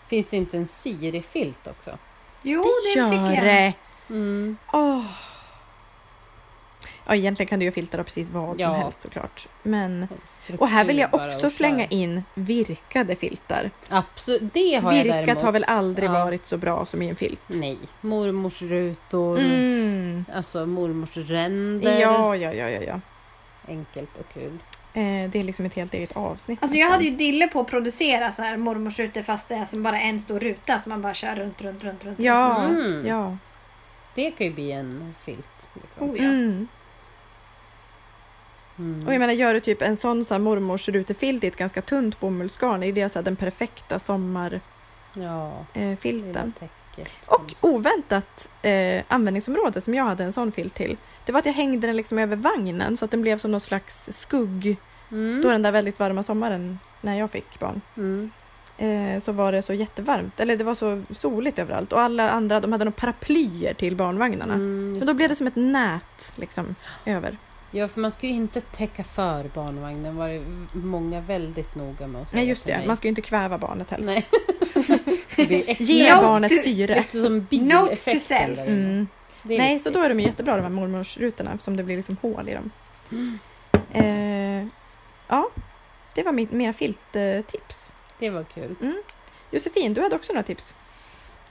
Finns 0.08 0.28
det 0.28 0.36
inte 0.36 0.56
en 0.56 0.68
Siri-filt 0.68 1.66
också? 1.66 1.98
Jo, 2.42 2.62
det 2.62 2.94
det, 2.94 2.98
gör 3.00 3.08
tycker 3.08 3.46
jag. 3.46 3.54
det! 3.54 3.74
Mm. 4.14 4.56
Åh. 4.72 5.04
Ja, 7.06 7.14
egentligen 7.14 7.48
kan 7.48 7.58
du 7.58 7.64
ju 7.64 7.70
filtra 7.70 8.04
precis 8.04 8.28
vad 8.30 8.60
Ja. 8.60 8.68
som 8.68 8.76
helst 8.82 9.02
såklart. 9.02 9.48
Men... 9.62 10.08
Och 10.58 10.68
här 10.68 10.84
vill 10.84 10.98
jag 10.98 11.14
också 11.14 11.50
slänga 11.50 11.86
in 11.86 12.24
virkade 12.34 13.16
filtar. 13.16 13.70
Absolut, 13.88 14.54
det 14.54 14.74
har 14.74 14.92
jag 14.92 15.04
Virkat 15.04 15.24
däremot. 15.26 15.42
har 15.42 15.52
väl 15.52 15.64
aldrig 15.66 16.08
Ja. 16.08 16.12
varit 16.24 16.46
så 16.46 16.56
bra 16.56 16.86
som 16.86 17.02
i 17.02 17.08
en 17.08 17.16
filt. 17.16 17.42
Nej, 17.48 17.78
mormors 18.00 18.62
rutor, 18.62 19.38
Mm. 19.38 20.24
alltså 20.34 20.66
mormors 20.66 21.16
ränder. 21.16 22.00
Ja, 22.00 22.36
ja, 22.36 22.52
ja, 22.54 22.70
ja, 22.70 22.82
ja. 22.82 23.00
Enkelt 23.68 24.18
och 24.18 24.32
kul. 24.34 24.58
Eh, 24.94 25.30
det 25.30 25.34
är 25.38 25.42
liksom 25.42 25.66
ett 25.66 25.74
helt 25.74 25.94
eget 25.94 26.16
avsnitt. 26.16 26.58
Alltså 26.62 26.78
jag 26.78 26.90
hade 26.90 27.04
ju 27.04 27.10
dille 27.10 27.48
på 27.48 27.60
att 27.60 27.66
producera 27.66 28.32
så 28.32 28.42
här 28.42 28.56
mormorsrutor 28.56 29.22
fast 29.22 29.48
det 29.48 29.54
är 29.54 29.64
som 29.64 29.82
bara 29.82 30.00
en 30.00 30.20
stor 30.20 30.40
ruta 30.40 30.78
som 30.78 30.90
man 30.90 31.02
bara 31.02 31.14
kör 31.14 31.36
runt, 31.36 31.62
runt, 31.62 31.84
runt, 31.84 32.04
runt. 32.04 32.20
Ja, 32.20 32.62
Mm. 32.64 33.06
ja. 33.06 33.36
Det 34.14 34.30
kan 34.30 34.46
ju 34.46 34.52
bli 34.52 34.72
en 34.72 35.14
filt. 35.24 35.70
Liksom. 35.82 36.10
Oh, 36.10 36.16
ja. 36.16 36.24
Mm. 36.24 36.68
Mm. 38.80 39.06
Och 39.06 39.14
jag 39.14 39.20
menar, 39.20 39.34
gör 39.34 39.54
du 39.54 39.60
typ 39.60 39.82
en 39.82 39.96
sån 39.96 40.24
så 40.24 40.34
här 40.34 40.38
mormors 40.38 40.88
rutefilt 40.88 41.44
i 41.44 41.46
ett 41.46 41.56
ganska 41.56 41.82
tunt 41.82 42.20
bomullsgarn, 42.20 42.82
är 42.82 42.92
det 42.92 43.08
så 43.08 43.18
här 43.18 43.24
den 43.24 43.36
perfekta 43.36 43.98
sommarfilten. 43.98 44.62
Ja, 46.60 46.66
Eh. 46.96 47.06
Och 47.26 47.54
oväntat 47.60 48.50
eh, 48.62 49.02
användningsområde 49.08 49.80
som 49.80 49.94
jag 49.94 50.04
hade 50.04 50.24
en 50.24 50.32
sån 50.32 50.52
filt 50.52 50.74
till. 50.74 50.96
Det 51.24 51.32
var 51.32 51.38
att 51.38 51.46
jag 51.46 51.52
hängde 51.52 51.86
den 51.86 51.96
liksom 51.96 52.18
över 52.18 52.36
vagnen 52.36 52.96
så 52.96 53.04
att 53.04 53.10
den 53.10 53.22
blev 53.22 53.38
som 53.38 53.50
någon 53.50 53.60
slags 53.60 54.10
skugg. 54.12 54.76
Mm. 55.10 55.42
Då 55.42 55.50
den 55.50 55.62
där 55.62 55.72
väldigt 55.72 55.98
varma 55.98 56.22
sommaren 56.22 56.78
när 57.00 57.18
jag 57.18 57.30
fick 57.30 57.58
barn. 57.58 57.80
Mm. 57.96 58.30
Eh, 58.78 59.20
så 59.20 59.32
var 59.32 59.52
det 59.52 59.62
så 59.62 59.74
jättevarmt. 59.74 60.40
Eller 60.40 60.56
det 60.56 60.64
var 60.64 60.74
så 60.74 61.02
soligt 61.10 61.58
överallt. 61.58 61.92
Och 61.92 62.00
alla 62.00 62.30
andra 62.30 62.60
de 62.60 62.72
hade 62.72 62.84
nog 62.84 62.96
paraplyer 62.96 63.74
till 63.74 63.96
barnvagnarna. 63.96 64.54
Mm, 64.54 64.92
Men 64.92 65.06
då 65.06 65.14
blev 65.14 65.28
det 65.28 65.34
som 65.34 65.46
ett 65.46 65.56
nät 65.56 66.32
liksom 66.36 66.74
över. 67.04 67.38
Ja, 67.70 67.88
för 67.88 68.00
man 68.00 68.10
ska 68.12 68.26
ju 68.26 68.32
inte 68.32 68.60
täcka 68.60 69.04
för 69.04 69.50
barnvagnen. 69.54 70.16
var 70.16 70.28
det 70.28 70.42
många 70.72 71.20
väldigt 71.20 71.74
noga 71.74 72.06
med 72.06 72.22
att 72.22 72.28
säga 72.28 72.40
Nej 72.40 72.48
just 72.48 72.66
det, 72.66 72.84
man 72.86 72.96
ska 72.96 73.06
ju 73.06 73.08
inte 73.08 73.22
kväva 73.22 73.58
barnet 73.58 73.90
heller. 73.90 74.06
Nej. 74.06 74.26
Ge 75.78 76.14
barnet 76.14 76.52
to- 76.52 76.62
syre. 76.62 77.04
som 77.10 77.46
Note 77.50 77.96
to 77.96 78.18
self. 78.18 78.58
Mm. 78.58 79.08
Nej, 79.42 79.58
viktigt. 79.58 79.82
så 79.82 79.90
då 79.90 80.00
är 80.00 80.08
de 80.08 80.20
ju 80.20 80.26
jättebra 80.26 80.56
de 80.56 80.62
här 80.62 80.68
mormorsrutorna 80.70 81.52
eftersom 81.52 81.76
det 81.76 81.82
blir 81.82 81.96
liksom 81.96 82.16
hål 82.22 82.48
i 82.48 82.54
dem. 82.54 82.70
Mm. 83.12 83.38
Eh, 83.92 84.68
ja, 85.28 85.50
det 86.14 86.22
var 86.22 86.32
mitt 86.32 86.52
mina 86.52 86.72
filttips. 86.72 87.92
Det 88.18 88.30
var 88.30 88.42
kul. 88.42 88.76
Josefin, 89.50 89.94
du 89.94 90.02
hade 90.02 90.16
också 90.16 90.32
några 90.32 90.42
tips. 90.42 90.74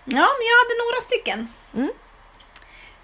Ja, 0.05 0.27
men 0.37 0.45
jag 0.49 0.57
hade 0.61 0.75
några 0.85 1.01
stycken. 1.01 1.47
Mm. 1.73 1.91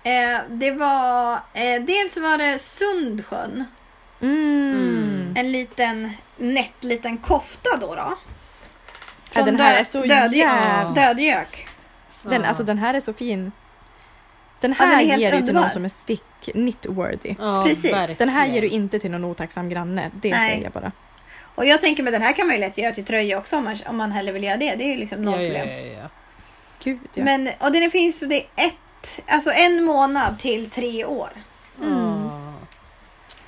Eh, 0.05 0.39
det 0.49 0.71
var... 0.71 1.33
Eh, 1.53 1.81
dels 1.81 2.17
var 2.17 2.37
det 2.37 2.59
Sundsjön. 2.59 3.65
Mm. 4.21 5.33
En 5.37 5.51
liten 5.51 6.11
nätt 6.37 6.83
liten 6.83 7.17
kofta 7.17 7.69
då. 7.81 7.87
då. 7.87 7.95
Ja, 7.95 8.17
Från 9.31 9.45
den 9.45 9.59
här 9.59 9.73
dö- 9.73 9.79
är 9.79 9.83
så 9.83 10.01
dödgök. 10.01 10.95
Dödgök. 10.95 11.67
Den, 12.21 12.41
Ja. 12.41 12.47
alltså, 12.47 12.63
den 12.63 12.77
här 12.77 12.93
är 12.93 12.99
så 13.01 13.13
fin. 13.13 13.51
Den 14.59 14.75
Ja, 14.79 14.85
den 14.85 14.91
här 14.95 15.01
är 15.03 15.07
helt 15.07 15.21
ger 15.21 15.31
du 15.31 15.41
till 15.45 15.53
någon 15.53 15.71
som 15.71 15.85
är 15.85 15.89
stick 15.89 16.23
knitworthy. 16.41 17.35
Ja, 17.39 17.63
Precis. 17.67 17.93
verkligen. 17.93 18.17
Den 18.17 18.29
här 18.29 18.47
ger 18.47 18.61
du 18.61 18.67
inte 18.67 18.99
till 18.99 19.11
någon 19.11 19.23
otacksam 19.25 19.69
granne. 19.69 20.11
Det 20.21 20.31
Nej. 20.31 20.49
säger 20.51 20.63
jag 20.63 20.71
bara. 20.71 20.91
Och 21.55 21.65
jag 21.65 21.81
tänker 21.81 22.03
med 22.03 22.13
den 22.13 22.21
här 22.21 22.33
kan 22.33 22.47
man 22.47 22.55
ju 22.55 22.61
lätt 22.61 22.77
göra 22.77 22.93
till 22.93 23.05
tröja 23.05 23.37
också 23.37 23.57
om 23.57 23.63
man, 23.63 23.77
om 23.87 23.97
man 23.97 24.11
hellre 24.11 24.31
vill 24.31 24.43
göra 24.43 24.57
det. 24.57 24.75
Det 24.75 24.83
är 24.83 24.87
ju 24.87 24.97
liksom 24.97 25.21
noll 25.21 25.41
ja, 25.43 25.47
ja, 25.47 25.59
problem. 25.59 25.87
ja, 25.87 25.99
ja. 26.01 26.09
Gud 26.83 26.99
ja. 27.13 27.23
Men, 27.23 27.49
och 27.59 27.71
den 27.71 27.91
finns 27.91 28.23
ju 28.23 28.27
det 28.27 28.35
är 28.55 28.65
ett, 28.67 28.77
alltså 29.27 29.51
en 29.51 29.83
månad 29.83 30.39
till 30.39 30.69
tre 30.69 31.05
år. 31.05 31.29
Mm. 31.81 32.25
Åh, 32.25 32.41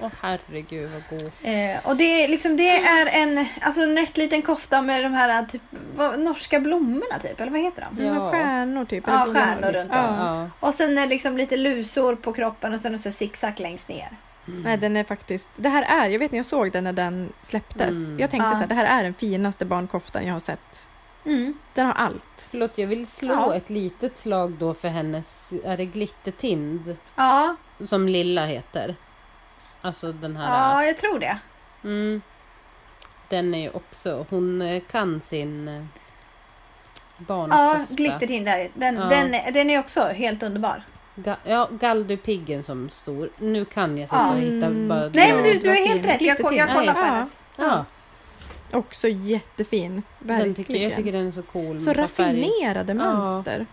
Åh, 0.01 0.09
herregud 0.21 0.89
vad 0.91 1.19
god. 1.19 1.31
Eh, 1.43 1.77
och 1.87 1.95
det 1.97 2.23
är 2.23 2.27
liksom 2.27 2.57
det 2.57 2.69
är 2.77 3.21
en 3.21 3.45
alltså 3.61 3.81
nätt 3.81 4.17
liten 4.17 4.41
kofta 4.41 4.81
med 4.81 5.03
de 5.03 5.13
här 5.13 5.45
typ, 5.45 5.61
vad, 5.95 6.19
norska 6.19 6.59
blommorna 6.59 7.19
typ, 7.21 7.41
eller 7.41 7.51
vad 7.51 7.61
heter 7.61 7.87
de? 7.91 8.05
Ja. 8.05 8.31
Stjärnor 8.31 8.85
typ. 8.85 9.03
Ja, 9.07 9.27
stjärnor 9.33 9.71
runt 9.71 9.91
ja. 9.93 10.15
Ja. 10.17 10.49
Och 10.67 10.73
sen 10.73 10.97
är 10.97 11.07
liksom 11.07 11.37
lite 11.37 11.57
lusor 11.57 12.15
på 12.15 12.33
kroppen 12.33 12.73
och 12.73 12.81
sen 12.81 12.99
så 12.99 13.11
zigzag 13.11 13.59
längst 13.59 13.89
ner. 13.89 14.09
Mm. 14.47 14.61
Nej, 14.61 14.77
den 14.77 14.97
är 14.97 15.03
faktiskt... 15.03 15.49
Det 15.55 15.69
här 15.69 15.83
är... 16.03 16.09
Jag 16.09 16.19
vet 16.19 16.31
när 16.31 16.39
jag 16.39 16.45
såg 16.45 16.71
den 16.71 16.83
när 16.83 16.93
den 16.93 17.33
släpptes. 17.41 17.95
Mm. 17.95 18.19
Jag 18.19 18.29
tänkte 18.31 18.47
Ja. 18.47 18.51
så 18.51 18.57
här, 18.57 18.67
det 18.67 18.75
här 18.75 18.99
är 18.99 19.03
den 19.03 19.13
finaste 19.13 19.65
barnkoftan 19.65 20.25
jag 20.27 20.33
har 20.33 20.39
sett. 20.39 20.87
Den 21.73 21.85
har 21.85 21.93
allt. 21.93 22.23
Förlåt, 22.51 22.77
jag 22.77 22.87
vill 22.87 23.07
slå 23.07 23.33
Ja. 23.33 23.55
ett 23.55 23.69
litet 23.69 24.17
slag 24.19 24.51
då 24.51 24.73
för 24.73 24.87
hennes, 24.87 25.53
är 25.63 25.77
det 25.77 25.85
glittertind? 25.85 26.97
Ja, 27.15 27.55
Som 27.79 28.07
Lilla 28.07 28.45
heter. 28.45 28.95
Alltså 29.81 30.11
den 30.11 30.37
här. 30.37 30.73
ja, 30.73 30.83
jag 30.85 30.97
tror 30.97 31.19
det. 31.19 31.37
Mm. 31.83 32.21
Den 33.29 33.53
är 33.53 33.61
ju 33.61 33.69
också, 33.69 34.25
hon 34.29 34.61
eh, 34.61 34.81
kan 34.91 35.21
sin 35.21 35.67
eh, 35.67 35.83
barnkofta. 37.17 37.85
Ja, 37.89 37.95
glittertinder. 37.95 38.69
Den, 38.73 38.95
Ja. 38.95 39.03
den, 39.05 39.33
är- 39.33 39.51
den 39.51 39.69
är 39.69 39.79
också 39.79 40.01
helt 40.03 40.43
underbar. 40.43 40.83
Ga- 41.15 41.35
ja, 41.43 41.69
Galdhöpiggen 41.71 42.63
som 42.63 42.89
stor. 42.89 43.29
Nu 43.37 43.65
kan 43.65 43.97
jag 43.97 44.09
sitta 44.09 44.21
Ja. 44.21 44.29
och 44.33 44.37
hitta 44.39 44.65
Mm. 44.67 44.87
bara 44.87 45.09
Nej, 45.13 45.33
men 45.33 45.43
du, 45.43 45.57
du 45.59 45.69
är 45.69 45.87
helt 45.87 46.05
rätt. 46.05 46.21
Jag, 46.21 46.29
jag 46.29 46.37
Glittertind. 46.37 46.73
kollar 46.77 46.93
på 46.93 46.99
Ja. 46.99 47.03
hennes. 47.05 47.39
Ja, 47.55 47.85
Också 48.71 49.07
jättefin. 49.07 50.03
den 50.19 50.27
Verkligen. 50.27 50.55
tycker, 50.55 50.75
jag 50.75 50.95
tycker 50.95 51.11
den 51.11 51.27
är 51.27 51.31
så 51.31 51.43
cool. 51.43 51.79
så 51.79 51.85
så 51.85 51.93
färg. 51.93 52.03
raffinerade 52.03 52.93
mönster. 52.93 53.65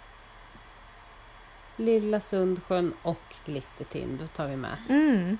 Lilla 1.76 2.20
Sundsjön 2.20 2.94
och 3.02 3.34
Glittertind, 3.44 4.18
då 4.20 4.26
tar 4.26 4.46
vi 4.46 4.56
med. 4.56 4.76
Mm. 4.88 5.38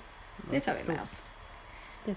Det 0.51 0.59
tar 0.59 0.75
vi 0.85 0.91
med 0.93 1.01
oss. 1.01 1.21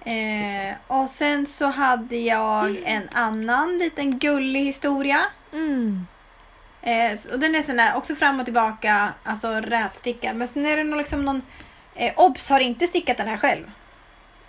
Eh, 0.05 0.77
och 1.03 1.11
sen 1.11 1.47
så 1.47 1.67
hade 1.67 2.17
jag 2.17 2.77
en 2.85 3.09
annan 3.13 3.79
liten 3.79 4.19
gullig 4.19 4.65
historia. 4.65 5.21
Mm. 5.53 6.07
Eh, 6.83 7.19
och 7.33 7.39
den 7.39 7.55
är 7.55 7.63
sån 7.63 7.77
där, 7.77 7.97
också 7.97 8.15
fram 8.15 8.41
och 8.41 8.45
tillbaka, 8.47 9.15
alltså 9.23 9.49
rätstickad. 9.49 10.37
Men 10.37 10.49
sen 10.49 10.67
är 10.67 10.77
det 10.77 10.85
nog 10.85 10.99
liksom 10.99 11.25
någon... 11.25 11.43
Eh, 11.95 12.13
Obs 12.17 12.51
har 12.51 12.61
inte 12.61 12.87
stickat 12.87 13.17
den 13.17 13.29
här 13.29 13.37
själv. 13.37 13.71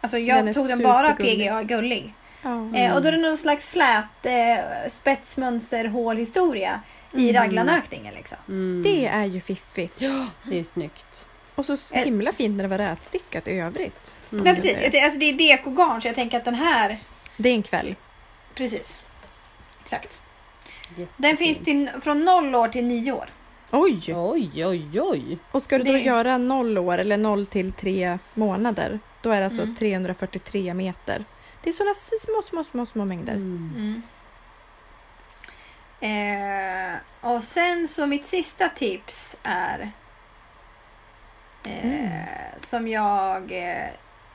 Alltså 0.01 0.17
jag 0.17 0.45
Den 0.45 0.53
tog 0.53 0.67
den 0.67 0.83
bara. 0.83 1.15
PGA 1.15 1.63
gullig. 1.63 2.13
Ja. 2.41 2.75
Eh, 2.75 2.95
och 2.95 3.01
då 3.01 3.07
är 3.07 3.11
det 3.11 3.17
någon 3.17 3.37
slags 3.37 3.69
flät 3.69 4.05
eh, 4.25 4.89
spetsmönster 4.91 5.85
hålhistoria 5.85 6.81
i 7.13 7.29
Mm. 7.29 7.41
raglanökningen 7.41 8.13
liksom. 8.13 8.37
Mm. 8.47 8.83
Det 8.83 9.05
är 9.05 9.25
ju 9.25 9.41
fiffigt. 9.41 9.99
Det 10.43 10.59
är 10.59 10.63
snyggt. 10.63 11.27
Och 11.55 11.65
så 11.65 11.77
himla 11.91 12.33
fint 12.33 12.55
när 12.57 12.63
det 12.63 12.67
var 12.67 12.77
rätstickat 12.77 13.47
i 13.47 13.51
övrigt. 13.51 14.19
Mm. 14.31 14.43
Men 14.43 14.55
precis, 14.55 15.03
alltså 15.03 15.19
det 15.19 15.25
är 15.29 15.33
dekogarn 15.33 16.01
så 16.01 16.07
jag 16.07 16.15
tänker 16.15 16.37
att 16.37 16.45
den 16.45 16.55
här, 16.55 16.97
Det 17.37 17.49
är 17.49 17.53
en 17.53 17.63
kväll. 17.63 17.95
precis. 18.55 18.99
Exakt. 19.83 20.19
Jättefint. 20.89 21.09
Den 21.17 21.37
finns 21.37 21.57
till, 21.57 21.89
från 22.01 22.25
0 22.25 22.55
år 22.55 22.67
till 22.67 22.85
9 22.85 23.11
år. 23.11 23.29
Oj! 23.71 24.13
Oj, 24.15 24.65
oj, 24.65 25.01
oj. 25.01 25.37
Och 25.51 25.63
ska 25.63 25.77
Så 25.77 25.83
du 25.83 25.91
då 25.91 25.97
det- 25.97 26.03
göra 26.03 26.37
noll 26.37 26.77
år 26.77 26.97
eller 26.97 27.17
noll 27.17 27.45
till 27.45 27.71
tre 27.71 28.17
månader, 28.33 28.99
då 29.21 29.31
är 29.31 29.39
det 29.39 29.45
alltså 29.45 29.61
Mm. 29.61 29.75
343 29.75 30.73
meter. 30.73 31.25
Det 31.63 31.69
är 31.69 31.73
sådana 31.73 31.93
små, 32.25 32.41
små, 32.41 32.63
små, 32.63 32.85
små 32.85 33.05
mängder. 33.05 33.33
Mm. 33.33 34.01
Eh, 36.01 36.97
och 37.21 37.43
sen 37.43 37.87
så 37.87 38.07
mitt 38.07 38.25
sista 38.25 38.69
tips 38.69 39.37
är 39.43 39.91
eh, 41.65 41.85
Mm. 41.85 42.25
som 42.59 42.87
jag 42.87 43.51
eh, 43.51 43.87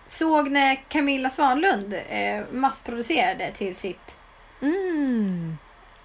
såg 0.07 0.51
när 0.51 0.77
Camilla 0.89 1.31
Svanlund 1.31 1.95
eh, 2.09 2.41
massproducerade 2.53 3.51
till 3.51 3.77
sitt 3.77 4.17
Mm. 4.63 5.59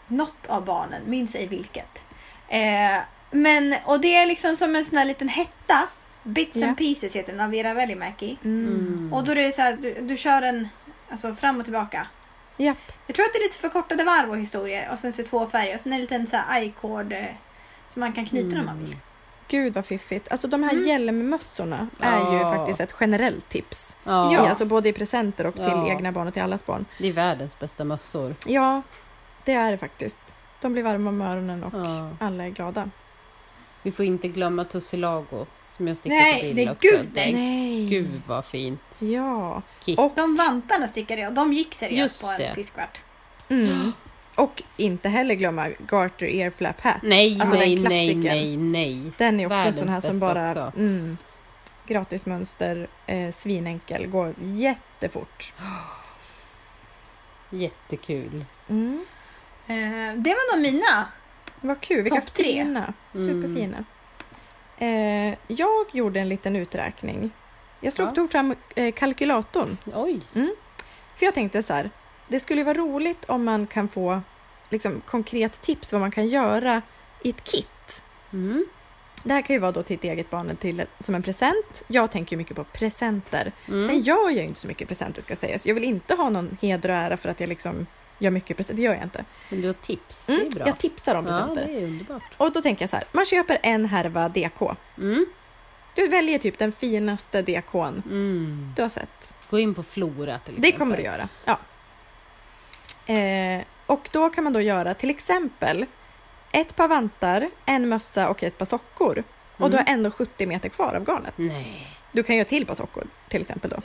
något 0.07 0.47
av 0.47 0.65
barnen, 0.65 1.01
minns 1.05 1.35
ej 1.35 1.47
vilket. 1.47 2.01
Eh, 2.47 2.97
men, 3.31 3.75
och 3.85 3.99
det 4.01 4.15
är 4.15 4.25
liksom 4.25 4.55
som 4.55 4.75
en 4.75 4.85
sån 4.85 4.97
här 4.97 5.05
liten 5.05 5.29
hetta. 5.29 5.87
Bits 6.23 6.57
Ja. 6.57 6.67
and 6.67 6.77
pieces 6.77 7.15
heter 7.15 7.31
den 7.31 7.41
av 7.41 7.49
Vera 7.51 7.73
Välimäki. 7.73 8.37
Mm. 8.43 8.67
Mm. 8.67 9.13
Och 9.13 9.23
då 9.23 9.31
är 9.31 9.35
det 9.35 9.51
så 9.51 9.61
här, 9.61 9.77
du, 9.81 9.93
du 10.01 10.17
kör 10.17 10.41
en 10.41 10.67
alltså 11.11 11.35
fram 11.35 11.57
och 11.57 11.63
tillbaka. 11.63 12.07
Japp. 12.57 12.77
Jag 13.07 13.15
tror 13.15 13.25
att 13.25 13.33
det 13.33 13.39
är 13.39 13.43
lite 13.43 13.57
förkortade 13.59 14.03
varv 14.03 14.29
och 14.29 14.37
historier 14.37 14.89
och 14.91 14.99
sen 14.99 15.13
så 15.13 15.23
två 15.23 15.47
färger 15.47 15.75
och 15.75 15.81
sen 15.81 15.93
är 15.93 15.97
det 15.97 16.11
en 16.15 16.21
liten 16.21 16.63
i-cord 16.63 17.11
eh, 17.13 17.25
som 17.87 17.99
man 17.99 18.13
kan 18.13 18.25
knyta 18.25 18.59
om 18.59 18.65
man 18.65 18.79
vill. 18.79 18.97
Gud 19.47 19.73
vad 19.73 19.85
fiffigt. 19.85 20.31
Alltså 20.31 20.47
de 20.47 20.63
här 20.63 20.71
Mm. 20.73 20.87
hjälmmössorna 20.87 21.87
är 21.99 22.19
ju 22.31 22.37
Ja. 22.39 22.55
faktiskt 22.55 22.79
ett 22.79 22.95
generellt 22.99 23.49
tips. 23.49 23.97
Ja, 24.03 24.33
Ja. 24.33 24.49
Alltså 24.49 24.65
både 24.65 24.89
i 24.89 24.93
presenter 24.93 25.45
och 25.45 25.53
till 25.53 25.63
Ja. 25.63 25.87
egna 25.89 26.11
barn 26.11 26.27
och 26.27 26.33
till 26.33 26.41
allas 26.43 26.65
barn. 26.65 26.85
det 26.99 27.07
är 27.07 27.13
världens 27.13 27.59
bästa 27.59 27.83
mössor. 27.83 28.35
Ja, 28.45 28.81
det 29.45 29.53
är 29.53 29.71
det 29.71 29.77
faktiskt. 29.77 30.35
De 30.61 30.73
blir 30.73 30.83
varma 30.83 31.09
om 31.09 31.21
öronen 31.21 31.63
och 31.63 31.73
alla 32.19 32.43
är 32.45 32.49
glada. 32.49 32.89
Vi 33.83 33.91
får 33.91 34.05
inte 34.05 34.27
glömma 34.27 34.63
Tussilago 34.65 35.45
som 35.79 35.87
jag 35.87 35.97
stickar 35.97 36.15
Nej, 36.15 36.41
bild 36.41 36.55
nej, 36.55 36.69
också. 36.71 36.87
gud, 36.87 37.09
nej. 37.13 37.33
Nej. 37.33 37.85
Gud 37.85 38.21
vad 38.27 38.45
fint. 38.45 38.99
Ja. 39.01 39.61
Kit. 39.79 39.99
Och, 39.99 40.11
De 40.15 40.35
vantarna 40.35 40.87
stickade 40.87 41.21
jag, 41.21 41.33
de 41.33 41.53
gick 41.53 41.73
seriöst 41.73 41.99
Just 41.99 42.25
på 42.25 42.31
en 42.31 42.37
det. 42.39 42.55
piskvart. 42.55 42.99
mm, 43.49 43.91
och 44.35 44.63
inte 44.77 45.09
heller 45.09 45.35
glömma 45.35 45.69
Garter 45.89 46.25
Ear 46.25 46.49
Flap 46.57 46.81
Hat. 46.81 46.95
Nej, 47.03 47.37
Alltså, 47.41 47.55
nej, 47.55 47.75
den 47.75 47.83
nej, 47.83 48.15
nej, 48.15 48.57
nej. 48.57 49.11
Den 49.17 49.39
är 49.39 49.45
också 49.45 49.53
en 49.55 49.59
Världens 49.59 49.77
sån 49.79 49.89
här 49.89 50.01
som 50.01 50.19
bara... 50.19 50.71
Mm, 50.77 51.17
gratismönster, 51.87 52.87
eh, 53.07 53.31
svinenkel, 53.31 54.07
går 54.07 54.33
jättefort. 54.43 55.53
Jättekul. 57.49 58.45
Mm. 58.69 59.05
Eh, 59.67 60.13
det 60.21 60.29
var 60.29 60.55
nog 60.55 60.61
mina. 60.61 61.07
Vad 61.61 61.81
kul, 61.81 62.01
vilka 62.03 62.21
Topp 62.21 62.33
tre. 62.33 62.43
fina. 62.43 62.93
Superfina. 63.13 63.83
Eh, 64.79 65.35
jag 65.47 65.85
gjorde 65.91 66.19
en 66.19 66.29
liten 66.29 66.55
uträkning. 66.55 67.31
Jag 67.79 67.93
slog, 67.93 68.07
Ja. 68.07 68.11
tog 68.15 68.31
fram 68.31 68.55
eh, 68.75 68.93
kalkylatorn. 68.93 69.77
Oj. 69.93 70.21
Mm. 70.35 70.55
För 71.15 71.25
jag 71.25 71.33
tänkte 71.35 71.63
så 71.63 71.73
här, 71.73 71.89
det 72.27 72.39
skulle 72.39 72.63
vara 72.63 72.77
roligt 72.77 73.25
om 73.25 73.43
man 73.43 73.67
kan 73.67 73.87
få 73.87 74.21
liksom, 74.69 75.01
konkret 75.05 75.61
tips 75.61 75.91
vad 75.93 76.01
man 76.01 76.11
kan 76.11 76.27
göra 76.27 76.81
i 77.23 77.29
ett 77.29 77.43
kit. 77.43 78.03
Mm. 78.33 78.65
Det 79.23 79.33
här 79.33 79.41
kan 79.41 79.53
ju 79.53 79.59
vara 79.59 79.71
då 79.71 79.83
till 79.83 79.95
ett 79.95 80.03
eget 80.03 80.29
barn 80.29 80.55
till 80.55 80.83
som 80.99 81.15
en 81.15 81.23
present. 81.23 81.83
Jag 81.87 82.11
tänker 82.11 82.37
mycket 82.37 82.55
på 82.55 82.63
presenter. 82.63 83.51
Mm. 83.67 83.87
Sen 83.87 84.01
gör 84.01 84.29
jag 84.29 84.33
ju 84.33 84.43
inte 84.43 84.59
så 84.59 84.67
mycket 84.67 84.87
presenter 84.87 85.21
ska 85.21 85.35
sägas. 85.35 85.65
Jag 85.65 85.73
vill 85.75 85.83
inte 85.83 86.15
ha 86.15 86.29
någon 86.29 86.57
heder 86.61 86.89
och 86.89 86.95
ära 86.95 87.17
för 87.17 87.29
att 87.29 87.39
jag 87.39 87.49
liksom 87.49 87.85
gör 88.19 88.31
mycket 88.31 88.57
presenter. 88.57 88.75
Det 88.81 88.85
gör 88.85 88.93
jag 88.93 89.03
inte. 89.03 89.25
Men 89.49 89.61
du 89.61 89.67
har 89.67 89.73
tips, 89.73 90.29
Mm, 90.29 90.41
det 90.41 90.47
är 90.47 90.51
bra. 90.59 90.67
Jag 90.67 90.77
tipsar 90.77 91.15
om 91.15 91.25
ja, 91.27 91.31
presenter. 91.33 91.65
det 91.67 91.79
är 91.81 91.83
underbart. 91.85 92.23
Och 92.37 92.51
då 92.51 92.61
tänker 92.61 92.83
jag 92.83 92.89
så 92.89 92.95
här, 92.95 93.05
man 93.11 93.25
köper 93.25 93.57
en 93.63 93.85
härva 93.85 94.29
DK. 94.29 94.61
Mm. 94.97 95.25
Du 95.95 96.07
väljer 96.07 96.39
typ 96.39 96.57
den 96.57 96.71
finaste 96.71 97.41
DKn 97.41 98.01
Mm. 98.05 98.73
du 98.75 98.81
har 98.81 98.89
sett. 98.89 99.35
Gå 99.49 99.59
in 99.59 99.73
på 99.75 99.83
Flora 99.83 100.39
till 100.39 100.53
Det 100.61 100.67
exempel. 100.67 100.79
kommer 100.79 100.97
du 100.97 101.03
göra. 101.03 101.29
Ja. 101.45 101.59
Eh, 103.13 103.61
och 103.85 104.09
då 104.11 104.29
kan 104.29 104.43
man 104.43 104.53
då 104.53 104.61
göra 104.61 104.93
till 104.93 105.09
exempel 105.09 105.85
ett 106.51 106.75
par 106.75 106.87
vantar, 106.87 107.49
en 107.65 107.89
mössa 107.89 108.29
och 108.29 108.43
ett 108.43 108.57
par 108.57 108.65
sockor. 108.65 109.23
Och 109.57 109.69
du 109.69 109.77
har 109.77 109.83
Mm. 109.83 109.93
ändå 109.93 110.11
70 110.11 110.45
meter 110.45 110.69
kvar 110.69 110.93
av 110.95 111.03
garnet. 111.05 111.33
Nej. 111.35 111.87
Du 112.11 112.23
kan 112.23 112.35
göra 112.35 112.45
till 112.47 112.65
par 112.65 112.75
sockor 112.75 113.07
till 113.29 113.41
exempel 113.41 113.69
då. 113.69 113.77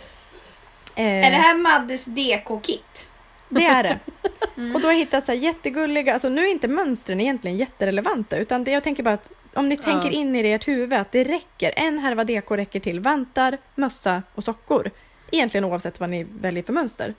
Eh, 0.95 1.27
Är 1.27 1.31
det 1.31 1.37
här 1.37 1.55
Maddes 1.55 2.05
DK-kit? 2.05 3.11
Det 3.55 3.67
är 3.67 3.83
det. 3.83 3.99
Mm. 4.57 4.75
Och 4.75 4.81
då 4.81 4.89
har 4.89 4.93
jag 4.93 4.99
hittat 4.99 5.27
så 5.27 5.33
här 5.33 5.39
jättegulliga, 5.39 6.13
alltså 6.13 6.29
nu 6.29 6.43
är 6.43 6.51
inte 6.51 6.69
mönstren 6.69 7.21
egentligen 7.21 7.57
jätterelevanta 7.57 8.37
utan 8.37 8.65
det 8.65 8.71
jag 8.71 8.85
tänker 8.85 9.03
bara 9.03 9.15
att 9.15 9.33
om 9.55 9.69
ni 9.69 9.77
tänker 9.77 10.11
in 10.11 10.37
i 10.37 10.53
ert 10.53 10.69
huvud 10.69 10.93
att 10.93 11.13
det 11.13 11.25
räcker, 11.25 11.73
en 11.77 11.99
härva 11.99 12.25
DK 12.25 12.51
räcker 12.51 12.81
till 12.81 13.01
vantar, 13.01 13.59
mössa 13.75 14.23
och 14.35 14.45
sockor. 14.45 14.91
Egentligen 15.31 15.65
oavsett 15.65 16.01
vad 16.01 16.11
ni 16.11 16.25
väljer 16.25 16.63
för 16.63 16.73
mönster. 16.73 17.15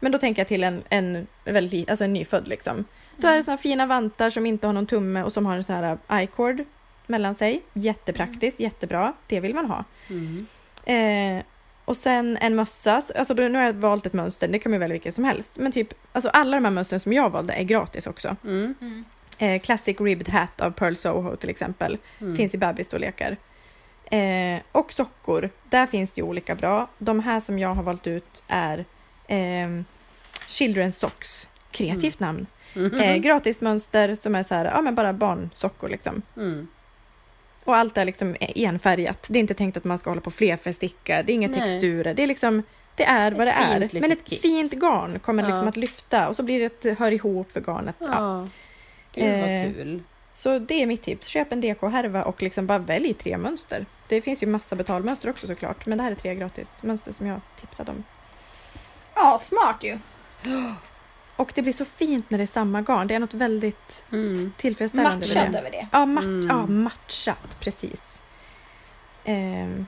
Men 0.00 0.12
då 0.12 0.18
tänker 0.18 0.40
jag 0.40 0.48
till 0.48 0.64
en, 0.64 0.82
en, 0.88 1.26
väldigt, 1.44 1.90
alltså 1.90 2.04
en 2.04 2.12
nyfödd 2.12 2.48
liksom. 2.48 2.84
Då 3.16 3.28
är 3.28 3.36
det 3.36 3.42
såna 3.42 3.56
här 3.56 3.62
fina 3.62 3.86
vantar 3.86 4.30
som 4.30 4.46
inte 4.46 4.66
har 4.66 4.74
någon 4.74 4.86
tumme 4.86 5.22
och 5.22 5.32
som 5.32 5.46
har 5.46 5.56
en 5.56 5.64
sån 5.64 5.76
här 5.76 6.22
i-cord 6.22 6.64
mellan 7.06 7.34
sig. 7.34 7.62
Jättepraktiskt, 7.72 8.60
jättebra. 8.60 9.12
Det 9.26 9.40
vill 9.40 9.54
man 9.54 9.66
ha. 9.66 9.84
Mm. 10.10 10.46
Eh, 10.84 11.44
och 11.88 11.96
sen 11.96 12.36
en 12.40 12.54
mössa. 12.54 13.02
Alltså 13.14 13.34
då, 13.34 13.42
nu 13.42 13.58
har 13.58 13.64
jag 13.64 13.72
valt 13.72 14.06
ett 14.06 14.12
mönster, 14.12 14.48
det 14.48 14.58
kan 14.58 14.70
man 14.72 14.80
välja 14.80 14.92
vilket 14.92 15.14
som 15.14 15.24
helst. 15.24 15.58
Men 15.58 15.72
typ, 15.72 15.94
alltså 16.12 16.28
alla 16.28 16.56
de 16.56 16.64
här 16.64 16.72
mönstren 16.72 17.00
som 17.00 17.12
jag 17.12 17.30
valde 17.30 17.52
är 17.52 17.62
gratis 17.62 18.06
också. 18.06 18.36
Mm. 18.44 19.04
Eh, 19.38 19.60
Classic 19.60 20.00
Ribbed 20.00 20.28
Hat 20.28 20.60
av 20.60 20.70
Pearl 20.70 20.94
Soho 20.94 21.36
till 21.36 21.50
exempel. 21.50 21.98
Mm. 22.20 22.36
Finns 22.36 22.54
i 22.54 22.58
bebisstorlekar. 22.58 23.36
Eh, 24.04 24.60
och 24.72 24.92
sockor, 24.92 25.50
där 25.70 25.86
finns 25.86 26.12
det 26.12 26.20
ju 26.20 26.26
olika 26.26 26.54
bra. 26.54 26.88
De 26.98 27.20
här 27.20 27.40
som 27.40 27.58
jag 27.58 27.74
har 27.74 27.82
valt 27.82 28.06
ut 28.06 28.44
är 28.48 28.84
ehm, 29.26 29.84
Children's 30.48 30.90
Socks. 30.90 31.48
Kreativt 31.70 32.20
namn. 32.20 32.46
Mhm. 32.74 33.00
Eh, 33.00 33.16
gratismönster 33.16 34.14
som 34.14 34.34
är 34.34 34.42
så 34.42 34.54
här, 34.54 34.64
ja 34.64 34.80
men 34.80 34.94
bara 34.94 35.12
barnsockor 35.12 35.88
liksom. 35.88 36.22
Och 37.68 37.76
allt 37.76 37.96
är 37.96 38.04
liksom 38.04 38.36
enfärgat. 38.40 39.26
Det 39.30 39.38
är 39.38 39.40
inte 39.40 39.54
tänkt 39.54 39.76
att 39.76 39.84
man 39.84 39.98
ska 39.98 40.10
hålla 40.10 40.20
på 40.20 40.30
flerfärgsticka. 40.30 41.22
Det 41.22 41.32
är 41.32 41.34
inga 41.34 41.48
Nej. 41.48 41.60
texturer. 41.60 42.14
Det 42.14 42.22
är 42.22 42.26
liksom 42.26 42.62
det 42.94 43.04
är 43.04 43.32
vad 43.32 43.46
det 43.46 43.50
är. 43.50 44.00
Men 44.00 44.12
ett 44.12 44.24
kit. 44.24 44.42
fint 44.42 44.72
garn 44.72 45.18
kommer 45.18 45.42
liksom 45.42 45.62
Ja. 45.62 45.68
att 45.68 45.76
lyfta 45.76 46.28
och 46.28 46.36
så 46.36 46.42
blir 46.42 46.60
det 46.60 46.86
ett 46.86 46.98
hör 46.98 47.12
ihop 47.12 47.52
för 47.52 47.60
garnet. 47.60 47.96
Ja. 47.98 48.06
Ja. 48.10 48.46
Gud 49.14 49.40
vad 49.40 49.50
Eh, 49.50 49.72
kul. 49.72 50.02
Så 50.32 50.58
det 50.58 50.82
är 50.82 50.86
mitt 50.86 51.02
tips. 51.02 51.26
Köp 51.26 51.52
en 51.52 51.60
DK-härva 51.60 52.22
och 52.22 52.42
liksom 52.42 52.66
bara 52.66 52.78
välj 52.78 53.14
tre 53.14 53.38
mönster. 53.38 53.86
Det 54.08 54.22
finns 54.22 54.42
ju 54.42 54.46
massa 54.46 54.76
betalmönster 54.76 55.30
också 55.30 55.46
såklart. 55.46 55.86
Men 55.86 55.98
det 55.98 56.04
här 56.04 56.10
är 56.10 56.14
tre 56.14 56.34
gratismönster 56.34 57.12
som 57.12 57.26
jag 57.26 57.40
tipsade 57.60 57.90
om. 57.90 58.04
Ja, 59.14 59.40
smart 59.42 59.76
ju. 59.80 59.98
Och 61.38 61.52
det 61.54 61.62
blir 61.62 61.72
så 61.72 61.84
fint 61.84 62.30
när 62.30 62.38
det 62.38 62.44
är 62.44 62.46
samma 62.46 62.82
garn. 62.82 63.06
Det 63.06 63.14
är 63.14 63.18
något 63.18 63.34
väldigt 63.34 64.04
Mm. 64.12 64.52
tillfredsställande 64.56 65.26
med 65.26 65.36
Matchat 65.36 65.52
det. 65.52 65.58
över 65.58 65.70
det. 65.70 65.86
Ja, 65.92 66.06
mat- 66.06 66.24
Mm. 66.24 66.46
ja 66.48 66.66
matchat. 66.66 67.56
Precis. 67.60 68.18
Ehm, 69.24 69.86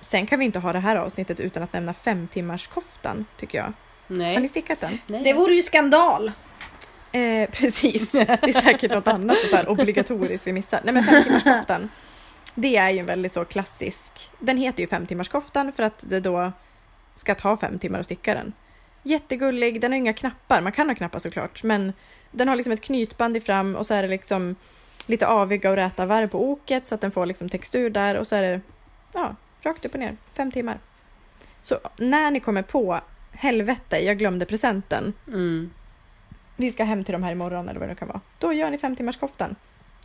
sen 0.00 0.26
kan 0.26 0.38
vi 0.38 0.44
inte 0.44 0.58
ha 0.58 0.72
det 0.72 0.78
här 0.78 0.96
avsnittet 0.96 1.40
utan 1.40 1.62
att 1.62 1.72
nämna 1.72 1.94
fem 1.94 2.28
timmars 2.32 2.66
koftan 2.66 3.26
tycker 3.36 3.58
jag. 3.58 3.64
Har 3.64 4.16
ni 4.16 4.38
Nej. 4.38 4.48
stickat 4.48 4.80
den? 4.80 4.98
Nej. 5.06 5.22
Det 5.24 5.32
vore 5.32 5.54
ju 5.54 5.62
skandal. 5.62 6.32
Eh, 7.12 7.50
precis, 7.52 8.12
det 8.12 8.28
är 8.42 8.52
säkert 8.60 8.90
något 8.92 9.06
annat 9.06 9.36
så 9.50 9.56
här 9.56 9.68
obligatoriskt 9.68 10.46
vi 10.46 10.52
missar. 10.52 10.80
Nej 10.84 10.94
men 10.94 11.02
femtimmarskoftan. 11.04 11.88
Det 12.54 12.76
är 12.76 12.90
ju 12.90 12.98
en 12.98 13.06
väldigt 13.06 13.32
så 13.32 13.44
klassisk. 13.44 14.30
Den 14.38 14.56
heter 14.56 14.80
ju 14.80 14.86
femtimmarskoftan 14.86 15.72
för 15.72 15.82
att 15.82 16.04
det 16.08 16.20
då 16.20 16.52
ska 17.14 17.34
ta 17.34 17.56
fem 17.56 17.78
timmar 17.78 17.98
att 17.98 18.04
sticka 18.06 18.34
den. 18.34 18.52
Jättegullig, 19.02 19.80
den 19.80 19.92
har 19.92 19.96
inga 19.98 20.12
knappar. 20.12 20.60
Man 20.60 20.72
kan 20.72 20.88
ha 20.88 20.94
knappar 20.94 21.18
såklart 21.18 21.62
men 21.62 21.92
den 22.30 22.48
har 22.48 22.56
liksom 22.56 22.72
ett 22.72 22.80
knytband 22.80 23.36
i 23.36 23.40
fram 23.40 23.76
och 23.76 23.86
så 23.86 23.94
är 23.94 24.02
det 24.02 24.08
liksom 24.08 24.56
lite 25.06 25.26
aviga 25.26 25.70
och 25.70 25.76
räta 25.76 26.06
varv 26.06 26.28
på 26.28 26.50
oket 26.50 26.86
så 26.86 26.94
att 26.94 27.00
den 27.00 27.10
får 27.10 27.26
liksom 27.26 27.48
textur 27.48 27.90
där 27.90 28.14
och 28.14 28.26
så 28.26 28.36
är 28.36 28.42
det 28.42 28.60
ja, 29.12 29.34
rakt 29.62 29.84
upp 29.84 29.94
och 29.94 30.00
ner. 30.00 30.16
Fem 30.32 30.50
timmar. 30.50 30.78
Så 31.62 31.78
när 31.96 32.30
ni 32.30 32.40
kommer 32.40 32.62
på 32.62 33.00
helvete, 33.32 33.98
jag 33.98 34.18
glömde 34.18 34.46
presenten 34.46 35.12
Mm. 35.28 35.70
vi 36.56 36.70
ska 36.70 36.84
hem 36.84 37.04
till 37.04 37.12
de 37.12 37.22
här 37.22 37.32
imorgon 37.32 37.68
eller 37.68 37.80
vad 37.80 37.88
det 37.88 37.94
kan 37.94 38.08
vara. 38.08 38.20
Då 38.38 38.52
gör 38.52 38.70
ni 38.70 38.78
fem 38.78 38.96
timmars 38.96 39.16
koftan. 39.16 39.56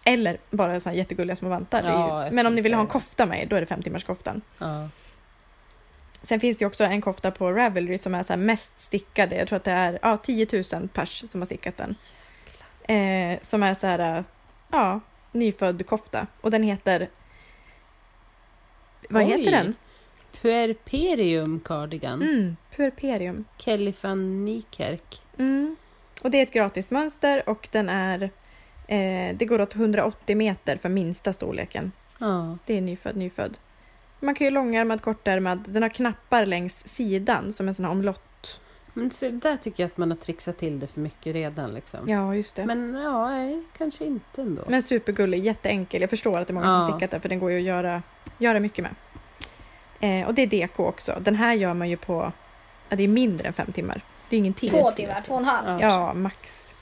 Eller 0.03 0.37
bara 0.49 0.71
här 0.71 0.91
jättegulliga 0.91 1.35
små 1.35 1.49
vantar. 1.49 1.81
Ja, 1.83 2.25
ju, 2.25 2.31
men 2.31 2.45
om 2.45 2.55
ni 2.55 2.61
vill 2.61 2.73
ha 2.73 2.81
en 2.81 2.87
kofta 2.87 3.25
med 3.25 3.47
då 3.49 3.55
är 3.55 3.59
det 3.59 3.65
fem 3.65 3.81
timmars 3.81 4.03
koftan. 4.03 4.41
Ja. 4.57 4.89
Sen 6.25 6.39
finns 6.39 6.57
det 6.57 6.65
också 6.65 6.83
en 6.83 7.01
kofta 7.01 7.31
på 7.31 7.51
Ravelry 7.51 7.97
som 7.97 8.15
är 8.15 8.23
så 8.23 8.37
mest 8.37 8.79
stickade. 8.79 9.35
Jag 9.35 9.47
tror 9.47 9.57
att 9.57 9.63
det 9.63 9.71
är 9.71 9.99
ja, 10.01 10.17
10 10.17 10.47
000 10.73 10.87
pers 10.87 11.23
som 11.29 11.41
har 11.41 11.45
stickat 11.45 11.77
den. 11.77 11.95
Eh, 12.83 13.39
som 13.41 13.63
är 13.63 13.73
så 13.73 13.87
här, 13.87 14.23
ja, 14.71 14.99
nyfödd 15.31 15.85
kofta. 15.85 16.27
Och 16.41 16.51
den 16.51 16.63
heter... 16.63 17.09
Vad 19.09 19.23
Oj. 19.23 19.29
heter 19.29 19.51
den? 19.51 19.75
Puerperium 20.41 21.59
cardigan. 21.59 22.21
Mm, 22.21 22.55
Puerperium. 22.75 23.45
Kelly 23.57 23.93
van 24.01 24.45
Niekerk. 24.45 25.21
Mm. 25.37 25.75
Och 26.23 26.31
det 26.31 26.37
är 26.37 26.43
ett 26.43 26.53
gratismönster 26.53 27.49
och 27.49 27.67
den 27.71 27.89
är... 27.89 28.23
Eh, 28.87 29.35
det 29.35 29.45
går 29.45 29.61
åt 29.61 29.75
180 29.75 30.35
meter 30.35 30.77
för 30.77 30.89
minsta 30.89 31.33
storleken. 31.33 31.91
Ja. 32.19 32.57
Det 32.65 32.77
är 32.77 32.81
nyfödd, 32.81 33.15
nyfödd. 33.15 33.57
Man 34.19 34.35
kan 34.35 34.45
ju 34.45 34.51
långärmad, 34.51 35.01
kortärmad. 35.01 35.59
Den 35.67 35.81
har 35.83 35.89
knappar 35.89 36.45
längs 36.45 36.87
sidan 36.87 37.53
som 37.53 37.67
en 37.67 37.75
sån 37.75 37.85
här 37.85 37.91
omlott. 37.91 38.59
Men 38.93 39.11
så, 39.11 39.29
där 39.29 39.57
tycker 39.57 39.83
jag 39.83 39.87
att 39.87 39.97
man 39.97 40.11
har 40.11 40.17
trixat 40.17 40.57
till 40.57 40.79
det 40.79 40.87
för 40.87 40.99
mycket 40.99 41.33
redan. 41.33 41.73
Liksom. 41.73 42.09
Ja, 42.09 42.35
just 42.35 42.55
det. 42.55 42.65
Men, 42.65 42.91
Men 42.91 43.01
ja, 43.03 43.29
nej, 43.29 43.63
kanske 43.77 44.05
inte 44.05 44.41
ändå. 44.41 44.81
supergullig, 44.81 45.45
jätteenkel. 45.45 46.01
Jag 46.01 46.09
förstår 46.09 46.39
att 46.39 46.47
det 46.47 46.51
är 46.51 46.53
många 46.55 46.65
som 46.65 46.75
har 46.75 46.89
Ja. 46.89 46.93
stickat 46.93 47.11
den 47.11 47.21
för 47.21 47.29
den 47.29 47.39
går 47.39 47.51
ju 47.51 47.57
att 47.57 47.63
göra, 47.63 48.03
göra 48.37 48.59
mycket 48.59 48.83
med. 48.85 48.95
Eh, 50.21 50.27
och 50.27 50.33
det 50.33 50.41
är 50.41 50.47
DK 50.67 50.79
också. 50.79 51.17
Den 51.21 51.35
här 51.35 51.53
gör 51.53 51.73
man 51.73 51.89
ju 51.89 51.97
på... 51.97 52.31
Ja, 52.89 52.95
det 52.95 53.03
är 53.03 53.07
mindre 53.07 53.47
än 53.47 53.53
fem 53.53 53.71
timmar. 53.71 54.01
Det 54.29 54.35
är 54.35 54.37
ingenting. 54.37 54.69
Två 54.69 54.91
timmar, 54.91 55.21
två 55.25 55.33
och 55.33 55.39
en 55.39 55.45
halv. 55.45 55.81
Ja, 55.81 56.13
max. 56.13 56.74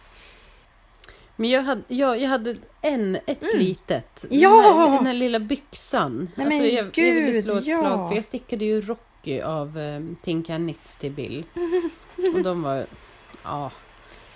Men 1.36 1.50
jag 1.50 1.64
hade, 1.64 1.82
jag, 1.88 2.20
jag 2.22 2.30
hade 2.30 2.56
en, 2.82 3.16
ett 3.26 3.42
Mm. 3.42 3.58
litet. 3.60 4.26
Ja! 4.30 4.50
Den, 4.50 4.64
här, 4.80 4.98
den 4.98 5.06
här 5.06 5.14
lilla 5.14 5.40
byxan. 5.40 6.30
Nej, 6.36 6.46
alltså, 6.46 6.64
jag, 6.64 6.86
jag 6.86 7.14
ville 7.14 7.32
gud, 7.32 7.44
slå 7.44 7.58
ett 7.58 7.66
ja. 7.66 7.78
slag 7.78 8.10
för 8.10 8.16
jag 8.16 8.26
stickade 8.26 8.66
ju 8.66 8.82
Rocky 8.82 9.42
av 9.42 9.78
um, 9.78 10.16
Tinka 10.24 10.56
Knits 10.56 10.98
till 10.98 11.12
Bill. 11.12 11.44
Och 12.36 12.42
de 12.44 12.62
var... 12.64 12.86
Ja. 13.44 13.72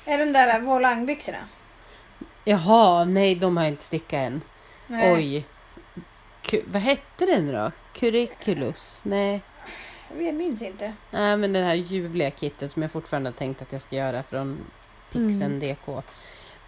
Är 0.06 0.18
de 0.18 0.34
där 0.34 0.60
volangbyxorna? 0.60 1.38
Jaha, 2.44 3.06
nej 3.06 3.36
de 3.36 3.58
har 3.58 3.64
jag 3.64 3.72
inte 3.74 3.84
stickat 3.84 4.14
än. 4.18 4.42
Nej. 4.88 5.14
Oj. 5.14 5.46
Ku, 6.42 6.62
vad 6.72 6.82
hette 6.82 7.26
den 7.26 7.52
då? 7.52 7.72
Curriculus? 7.94 9.02
Nej. 9.04 9.42
Jag 10.20 10.36
minns 10.36 10.62
inte. 10.62 10.94
Nej, 11.12 11.38
men 11.38 11.54
den 11.54 11.64
här 11.64 11.74
ljuvliga 11.76 12.32
kitten 12.32 12.70
som 12.70 12.82
jag 12.82 12.92
fortfarande 12.92 13.30
har 13.30 13.36
tänkt 13.36 13.62
att 13.62 13.72
jag 13.72 13.82
ska 13.82 13.96
göra 13.96 14.24
från 14.24 14.58
Pixen 15.12 15.42
Mm. 15.42 15.60
DK. 15.60 16.04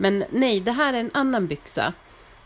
Men 0.02 0.24
nej, 0.30 0.60
det 0.60 0.72
här 0.72 0.94
är 0.94 1.00
en 1.00 1.12
annan 1.14 1.48
byxa. 1.48 1.94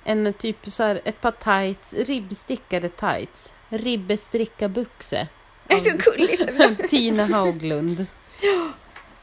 En 0.04 0.34
typ 0.34 0.58
så 0.72 0.84
här, 0.84 1.02
ett 1.06 1.22
par 1.22 1.32
tights, 1.32 1.94
ribbstickade 1.94 2.90
tights. 2.90 3.54
Ribbestrickabuxe. 3.70 5.28
Det 5.68 5.74
är 5.74 5.78
så 5.80 5.92
gulligt! 6.12 6.90
Tina 6.90 7.26
Hauglund. 7.26 8.06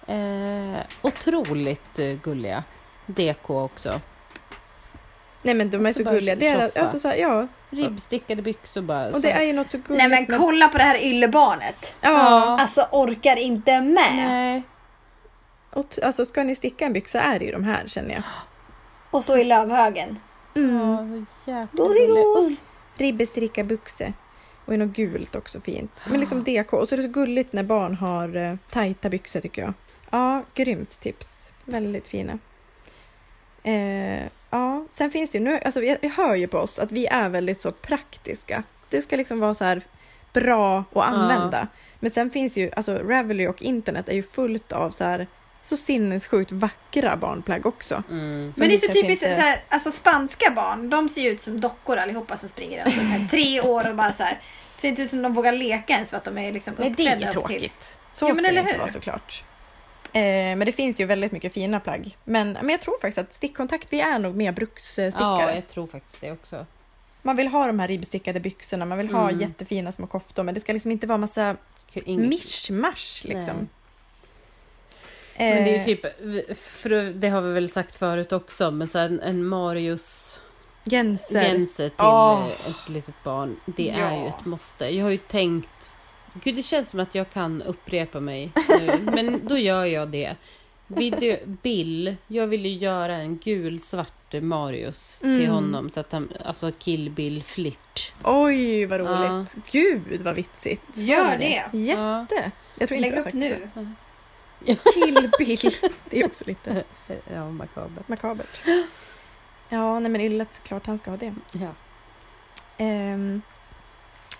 Eh, 0.06 0.80
otroligt 1.02 1.98
eh, 1.98 2.12
gulliga. 2.22 2.64
DK 3.06 3.50
också. 3.50 4.00
Nej 5.42 5.54
men 5.54 5.70
de 5.70 5.86
är 5.86 5.92
så 5.92 6.04
bara 6.04 6.14
gulliga. 6.14 6.36
Det 6.36 6.46
är, 6.48 6.78
alltså, 6.78 6.98
så 6.98 7.08
här, 7.08 7.16
ja, 7.16 7.46
Ribbstickade 7.70 8.42
byxor 8.42 8.82
bara. 8.82 9.06
och 9.08 9.14
så- 9.14 9.20
det 9.20 9.30
är 9.30 9.42
ju 9.42 9.52
något 9.52 9.70
så 9.70 9.78
gulligt 9.78 10.08
Nej 10.08 10.26
men 10.28 10.38
kolla 10.38 10.68
på 10.68 10.78
det 10.78 10.84
här 10.84 11.02
yllebarnet. 11.04 11.94
Ja, 12.00 12.58
Alltså 12.60 12.86
orkar 12.92 13.36
inte 13.36 13.80
med. 13.80 14.14
Nej. 14.28 14.62
Och 15.70 15.98
alltså 16.02 16.24
ska 16.24 16.44
ni 16.44 16.54
sticka 16.54 16.86
en 16.86 16.92
byxa 16.92 17.20
är 17.20 17.38
det 17.38 17.44
ju 17.44 17.52
de 17.52 17.64
här 17.64 17.86
känner 17.86 18.14
jag. 18.14 18.22
Och 19.10 19.24
så 19.24 19.36
i 19.36 19.44
lövhögen. 19.44 20.18
Mm. 20.54 20.78
Ja, 20.78 21.06
så 21.44 21.50
jäkla. 21.50 21.84
Ribbestricka 22.94 23.64
buxe. 23.64 24.12
Och 24.64 24.74
i 24.74 24.76
något 24.76 24.96
gult 24.96 25.36
också 25.36 25.60
fint. 25.60 26.06
Men 26.10 26.20
liksom 26.20 26.44
DK. 26.44 26.72
Och 26.72 26.88
så 26.88 26.94
är 26.94 26.96
det 26.96 27.02
så 27.02 27.08
gulligt 27.08 27.52
när 27.52 27.62
barn 27.62 27.94
har 27.94 28.36
uh, 28.36 28.56
tajta 28.70 29.08
byxor 29.08 29.40
tycker 29.40 29.62
jag. 29.62 29.72
Ja, 30.10 30.42
grymt 30.54 31.00
tips. 31.00 31.50
Väldigt 31.64 32.08
fina. 32.08 32.38
Eh, 33.62 34.24
ja, 34.50 34.84
sen 34.90 35.10
finns 35.10 35.30
det 35.30 35.38
ju, 35.38 35.44
nu, 35.44 35.60
alltså 35.64 35.82
jag, 35.82 35.98
jag 36.00 36.10
hör 36.10 36.34
ju 36.34 36.46
på 36.46 36.58
oss 36.58 36.78
att 36.78 36.92
vi 36.92 37.06
är 37.06 37.28
väldigt 37.28 37.60
så 37.60 37.72
praktiska. 37.72 38.62
Det 38.88 39.02
ska 39.02 39.16
liksom 39.16 39.40
vara 39.40 39.54
så 39.54 39.64
här 39.64 39.82
bra 40.32 40.78
att 40.78 41.04
använda. 41.04 41.68
Men 42.00 42.10
sen 42.10 42.30
finns 42.30 42.56
ju, 42.56 42.70
alltså 42.76 42.94
Ravelry 42.94 43.46
och 43.46 43.62
internet 43.62 44.08
är 44.08 44.14
ju 44.14 44.22
fullt 44.22 44.72
av 44.72 44.90
så 44.90 45.04
här 45.04 45.26
så 45.62 45.76
sinnessjukt 45.76 46.52
vackra 46.52 47.16
barnplagg 47.16 47.66
också. 47.66 48.02
Mm. 48.10 48.52
Men 48.56 48.68
det 48.68 48.74
är 48.74 48.78
så 48.78 48.86
typiskt, 48.92 49.24
inte- 49.26 49.34
så 49.34 49.40
här, 49.40 49.58
alltså 49.68 49.92
spanska 49.92 50.50
barn, 50.50 50.90
de 50.90 51.08
ser 51.08 51.20
ju 51.22 51.28
ut 51.30 51.40
som 51.42 51.60
dockor 51.60 51.96
allihopa 51.96 52.36
som 52.36 52.48
springer 52.48 52.84
runt. 52.84 52.94
Så 52.94 53.00
här, 53.00 53.28
tre 53.28 53.60
år 53.60 53.88
och 53.90 53.96
bara 53.96 54.12
så 54.12 54.22
här. 54.22 54.40
Ser 54.76 54.88
inte 54.88 55.02
ut 55.02 55.10
som 55.10 55.22
de 55.22 55.32
vågar 55.32 55.52
leka 55.52 55.92
ens 55.94 56.10
för 56.10 56.16
att 56.16 56.24
de 56.24 56.38
är 56.38 56.52
liksom 56.52 56.74
Nej, 56.78 56.86
det 56.86 56.92
uppklädda 56.92 57.12
är 57.12 57.16
upp 57.38 57.46
till. 57.46 57.56
tråkigt. 57.58 57.98
Så 58.12 58.24
Ja, 58.24 58.28
men 58.28 58.36
ska 58.36 58.42
det 58.42 58.48
eller 58.48 58.60
inte 58.60 58.72
hur? 58.72 58.78
vara 58.80 58.92
såklart. 58.92 59.44
Eh, 60.12 60.20
men 60.22 60.58
det 60.60 60.72
finns 60.72 61.00
ju 61.00 61.04
väldigt 61.04 61.32
mycket 61.32 61.52
fina 61.52 61.80
plagg. 61.80 62.16
Men, 62.24 62.52
men 62.52 62.68
jag 62.68 62.80
tror 62.80 62.94
faktiskt 63.00 63.18
att 63.18 63.34
stickkontakt, 63.34 63.86
vi 63.90 64.00
är 64.00 64.18
nog 64.18 64.36
mer 64.36 64.52
bruksstickare. 64.52 65.12
Ja, 65.18 65.54
jag 65.54 65.68
tror 65.68 65.86
faktiskt 65.86 66.20
det 66.20 66.32
också. 66.32 66.66
Man 67.22 67.36
vill 67.36 67.48
ha 67.48 67.66
de 67.66 67.78
här 67.80 67.88
ribbstickade 67.88 68.40
byxorna, 68.40 68.84
man 68.84 68.98
vill 68.98 69.10
ha 69.10 69.28
Mm. 69.28 69.40
jättefina 69.40 69.92
små 69.92 70.06
koftor, 70.06 70.42
men 70.42 70.54
det 70.54 70.60
ska 70.60 70.72
liksom 70.72 70.90
inte 70.90 71.06
vara 71.06 71.18
massa 71.18 71.56
Inget- 71.94 72.28
mischmasch 72.28 73.20
liksom. 73.24 73.56
Nej. 73.56 73.66
Men 75.38 75.64
det 75.64 75.70
är 75.70 75.74
ju 75.74 75.78
Eh, 75.78 75.84
typ, 75.84 76.02
för 76.56 77.12
det 77.12 77.28
har 77.28 77.40
vi 77.42 77.52
väl 77.52 77.68
sagt 77.70 77.96
förut 77.96 78.32
också, 78.32 78.70
men 78.70 78.88
så 78.88 78.98
en, 78.98 79.20
en 79.20 79.44
Marius 79.46 80.40
Genser. 80.84 81.42
Gense 81.42 81.88
till 81.88 81.98
eh, 81.98 82.48
ett 82.70 82.88
litet 82.88 83.14
barn. 83.24 83.56
Det 83.66 83.82
Ja. 83.86 83.92
är 84.06 84.22
ju 84.22 84.26
ett 84.28 84.44
måste. 84.44 84.84
Jag 84.88 85.04
har 85.04 85.10
ju 85.10 85.16
tänkt... 85.16 85.96
Gud, 86.34 86.56
det 86.56 86.62
känns 86.62 86.90
som 86.90 87.00
att 87.00 87.14
jag 87.14 87.30
kan 87.30 87.62
upprepa 87.62 88.20
mig 88.20 88.50
nu, 88.80 88.90
men 89.14 89.40
då 89.46 89.58
gör 89.58 89.84
jag 89.84 90.08
det. 90.08 90.36
Video, 90.86 91.36
Bill, 91.46 92.16
jag 92.26 92.46
vill 92.46 92.66
ju 92.66 92.72
göra 92.72 93.14
en 93.16 93.38
gul-svart 93.38 94.32
Marius 94.40 95.18
till 95.18 95.28
Mm. 95.30 95.50
honom. 95.50 95.90
Så 95.90 96.00
att 96.00 96.12
han, 96.12 96.28
alltså 96.44 96.72
Kill 96.78 97.10
Bill 97.10 97.42
Flirt. 97.42 98.12
Oj, 98.24 98.86
vad 98.86 99.00
roligt. 99.00 99.54
Gud, 99.70 100.22
vad 100.22 100.34
vitsigt. 100.34 100.82
Gör 100.94 101.36
det. 101.38 101.64
Jätte. 101.78 102.50
Jag 102.78 102.88
tror 102.88 102.98
inte 103.00 103.10
Lägg 103.10 103.18
upp 103.26 103.32
nu. 103.32 103.68
det. 103.74 103.92
Kill 104.94 105.30
Bill. 105.38 105.58
Det 106.10 106.20
är 106.20 106.26
också 106.26 106.44
lite 106.46 106.84
Ja, 107.32 107.50
makabert. 107.50 108.08
makabert. 108.08 108.60
Ja, 109.68 109.98
nej 110.00 110.10
men 110.10 110.20
Yllet, 110.20 110.48
klart 110.62 110.86
han 110.86 110.98
ska 110.98 111.10
ha 111.10 111.16
det. 111.16 111.34
Ja. 111.52 111.68
Ehm, 112.78 113.42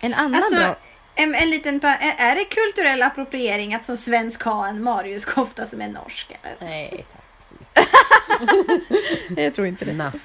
en 0.01 0.15
annan 0.15 0.35
Alltså, 0.35 0.57
bra... 0.61 0.77
En, 1.15 1.35
en 1.35 1.51
liten, 1.51 1.81
är 1.85 2.35
det 2.35 2.45
kulturell 2.45 3.03
appropriering 3.03 3.75
att 3.75 3.85
som 3.85 3.97
svensk 3.97 4.43
ha 4.43 4.67
en 4.67 4.83
Marius-kofta 4.83 5.67
som 5.67 5.81
är 5.81 5.89
norsk? 5.89 6.39
Eller? 6.43 6.57
Nej, 6.61 7.07
tack 7.13 7.49
så 7.49 7.55
mycket. 7.59 9.39
Jag 9.39 9.55
tror 9.55 9.67
inte 9.67 9.85
det. 9.85 9.91
Enough. 9.91 10.17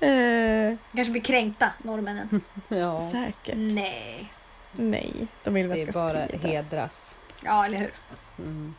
Eh, 0.00 0.76
Kanske 0.94 1.12
blir 1.12 1.22
kränkta, 1.22 1.70
norrmännen. 1.82 2.40
Ja, 2.68 3.10
säkert. 3.12 3.54
Nej. 3.56 4.32
Nej, 4.72 5.26
de 5.44 5.54
vill 5.54 5.68
väl 5.68 5.76
det 5.76 5.82
att 5.82 5.88
är 5.88 5.92
ska 5.92 6.00
bara 6.00 6.26
spridas. 6.28 6.44
hedras. 6.50 7.18
Ja, 7.44 7.66
eller 7.66 7.78
hur? 7.78 7.92
Mm. 8.38 8.74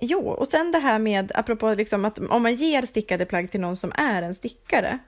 Jo, 0.00 0.28
och 0.28 0.48
sen 0.48 0.72
det 0.72 0.78
här 0.78 0.98
med, 0.98 1.32
apropå 1.34 1.74
liksom 1.74 2.04
att 2.04 2.18
om 2.18 2.42
man 2.42 2.54
ger 2.54 2.82
stickade 2.82 3.24
plagg 3.24 3.50
till 3.50 3.60
någon 3.60 3.76
som 3.76 3.92
är 3.94 4.22
en 4.22 4.34
stickare, 4.34 4.98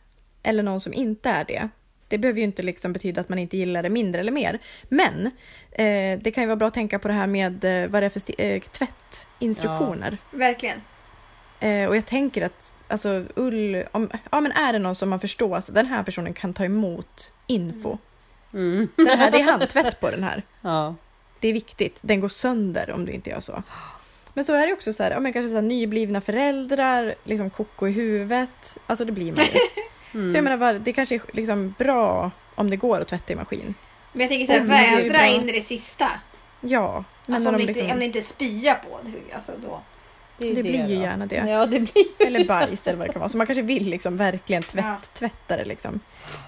eller 0.42 0.62
någon 0.62 0.80
som 0.80 0.94
inte 0.94 1.30
är 1.30 1.44
det, 1.44 1.68
det 2.08 2.18
behöver 2.18 2.38
ju 2.38 2.44
inte 2.44 2.62
liksom 2.62 2.92
betyda 2.92 3.20
att 3.20 3.28
man 3.28 3.38
inte 3.38 3.56
gillar 3.56 3.82
det 3.82 3.90
mindre 3.90 4.20
eller 4.20 4.32
mer. 4.32 4.58
Men 4.88 5.26
eh, 5.70 6.18
det 6.20 6.32
kan 6.34 6.42
ju 6.42 6.46
vara 6.46 6.56
bra 6.56 6.68
att 6.68 6.74
tänka 6.74 6.98
på 6.98 7.08
det 7.08 7.14
här 7.14 7.26
med 7.26 7.64
eh, 7.64 7.90
vad 7.90 8.02
det 8.02 8.06
är 8.06 8.10
för 8.10 8.42
eh, 8.42 8.60
tvättinstruktioner. 8.60 10.18
Verkligen. 10.30 10.80
Eh, 11.60 11.88
och 11.88 11.96
jag 11.96 12.06
tänker 12.06 12.46
att 12.46 12.74
alltså, 12.88 13.24
ull, 13.34 13.84
om, 13.92 14.10
ja, 14.30 14.40
men 14.40 14.52
är 14.52 14.72
det 14.72 14.78
någon 14.78 14.94
som 14.94 15.08
man 15.08 15.20
förstår 15.20 15.56
att 15.56 15.74
den 15.74 15.86
här 15.86 16.02
personen 16.02 16.34
kan 16.34 16.54
ta 16.54 16.64
emot 16.64 17.32
info. 17.46 17.98
Mm. 18.52 18.88
Den 18.96 19.18
här, 19.18 19.30
det 19.30 19.38
är 19.38 19.44
handtvätt 19.44 20.00
på 20.00 20.10
den 20.10 20.24
här. 20.24 20.42
Ja. 20.60 20.94
Det 21.40 21.48
är 21.48 21.52
viktigt. 21.52 21.98
Den 22.00 22.20
går 22.20 22.28
sönder 22.28 22.90
om 22.90 23.04
du 23.06 23.12
inte 23.12 23.30
gör 23.30 23.40
så. 23.40 23.62
Men 24.34 24.44
så 24.44 24.54
är 24.54 24.66
det 24.66 24.72
också 24.72 24.92
så 24.92 25.02
här, 25.02 25.10
ja, 25.10 25.20
men 25.20 25.32
kanske 25.32 25.48
så 25.48 25.54
här, 25.54 25.62
nyblivna 25.62 26.20
föräldrar, 26.20 27.14
liksom 27.24 27.50
koko 27.50 27.88
i 27.88 27.92
huvudet. 27.92 28.78
Alltså 28.86 29.04
det 29.04 29.12
blir 29.12 29.32
man 29.32 29.44
ju. 29.44 29.50
Mm. 30.14 30.28
Så 30.28 30.36
jag 30.36 30.44
menar, 30.44 30.56
vad- 30.56 30.80
det 30.80 30.92
kanske 30.92 31.14
är 31.14 31.20
liksom 31.32 31.74
bra 31.78 32.30
om 32.54 32.70
det 32.70 32.76
går 32.76 33.00
att 33.00 33.08
tvätta 33.08 33.32
i 33.32 33.36
maskin. 33.36 33.74
Men 34.12 34.20
jag 34.20 34.28
tänker 34.28 34.46
så 34.46 34.52
här, 34.52 34.60
det 34.60 34.66
vädra 35.02 35.26
in 35.26 35.48
i 35.48 35.52
det 35.52 35.60
sista. 35.60 36.06
Ja, 36.60 37.04
men 37.26 37.34
Alltså 37.34 37.50
när 37.50 37.58
om, 37.58 37.66
de 37.66 37.66
det 37.66 37.70
inte, 37.70 37.80
liksom, 37.80 37.92
om 37.92 37.98
det 37.98 38.04
inte 38.04 38.22
spyar 38.22 38.74
på 38.74 39.00
det. 39.04 39.34
Alltså 39.34 39.52
då. 39.62 39.80
ju 40.46 40.54
det 40.54 40.62
blir 40.62 40.88
ju 40.88 40.96
då. 40.96 41.02
gärna 41.02 41.26
det. 41.26 41.36
Ja, 41.48 41.66
det 41.66 41.80
blir 41.80 42.26
Eller 42.26 42.44
bajs 42.44 42.86
eller 42.86 42.98
vad 42.98 43.06
det 43.08 43.12
kan 43.12 43.20
vara. 43.20 43.28
Så 43.28 43.36
man 43.36 43.46
kanske 43.46 43.62
vill 43.62 43.90
liksom 43.90 44.16
verkligen 44.16 44.62
tvätt, 44.62 44.84
Ja. 44.84 44.96
tvätta 45.14 45.56
det 45.56 45.64
liksom. 45.64 46.00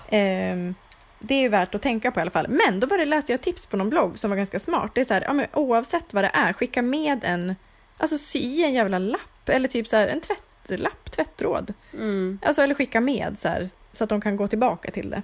Ehm, 0.08 0.74
det 1.22 1.34
är 1.34 1.40
ju 1.40 1.48
värt 1.48 1.74
att 1.74 1.82
tänka 1.82 2.10
på 2.10 2.20
i 2.20 2.22
alla 2.22 2.30
fall. 2.30 2.46
Men 2.48 2.80
då 2.80 2.86
var 2.86 2.98
det, 2.98 3.04
läste 3.04 3.32
jag 3.32 3.40
tips 3.40 3.66
på 3.66 3.76
någon 3.76 3.90
blogg 3.90 4.18
som 4.18 4.30
var 4.30 4.36
ganska 4.36 4.58
smart. 4.58 4.90
Det 4.94 5.00
är 5.00 5.04
så 5.04 5.14
här, 5.14 5.22
ja, 5.26 5.32
men 5.32 5.46
oavsett 5.52 6.14
vad 6.14 6.24
det 6.24 6.30
är, 6.34 6.52
skicka 6.52 6.82
med 6.82 7.24
en, 7.24 7.56
alltså 7.98 8.18
sy 8.18 8.62
en 8.62 8.74
jävla 8.74 8.98
lapp 8.98 9.48
eller 9.48 9.68
typ 9.68 9.88
så 9.88 9.96
här 9.96 10.06
en 10.06 10.20
tvättlapp, 10.20 11.10
tvättråd. 11.10 11.74
Mm. 11.92 12.38
Alltså 12.46 12.62
eller 12.62 12.74
skicka 12.74 13.00
med 13.00 13.38
så 13.38 13.48
här, 13.48 13.68
så 13.92 14.04
att 14.04 14.10
de 14.10 14.20
kan 14.20 14.36
gå 14.36 14.46
tillbaka 14.48 14.90
till 14.90 15.10
det. 15.10 15.22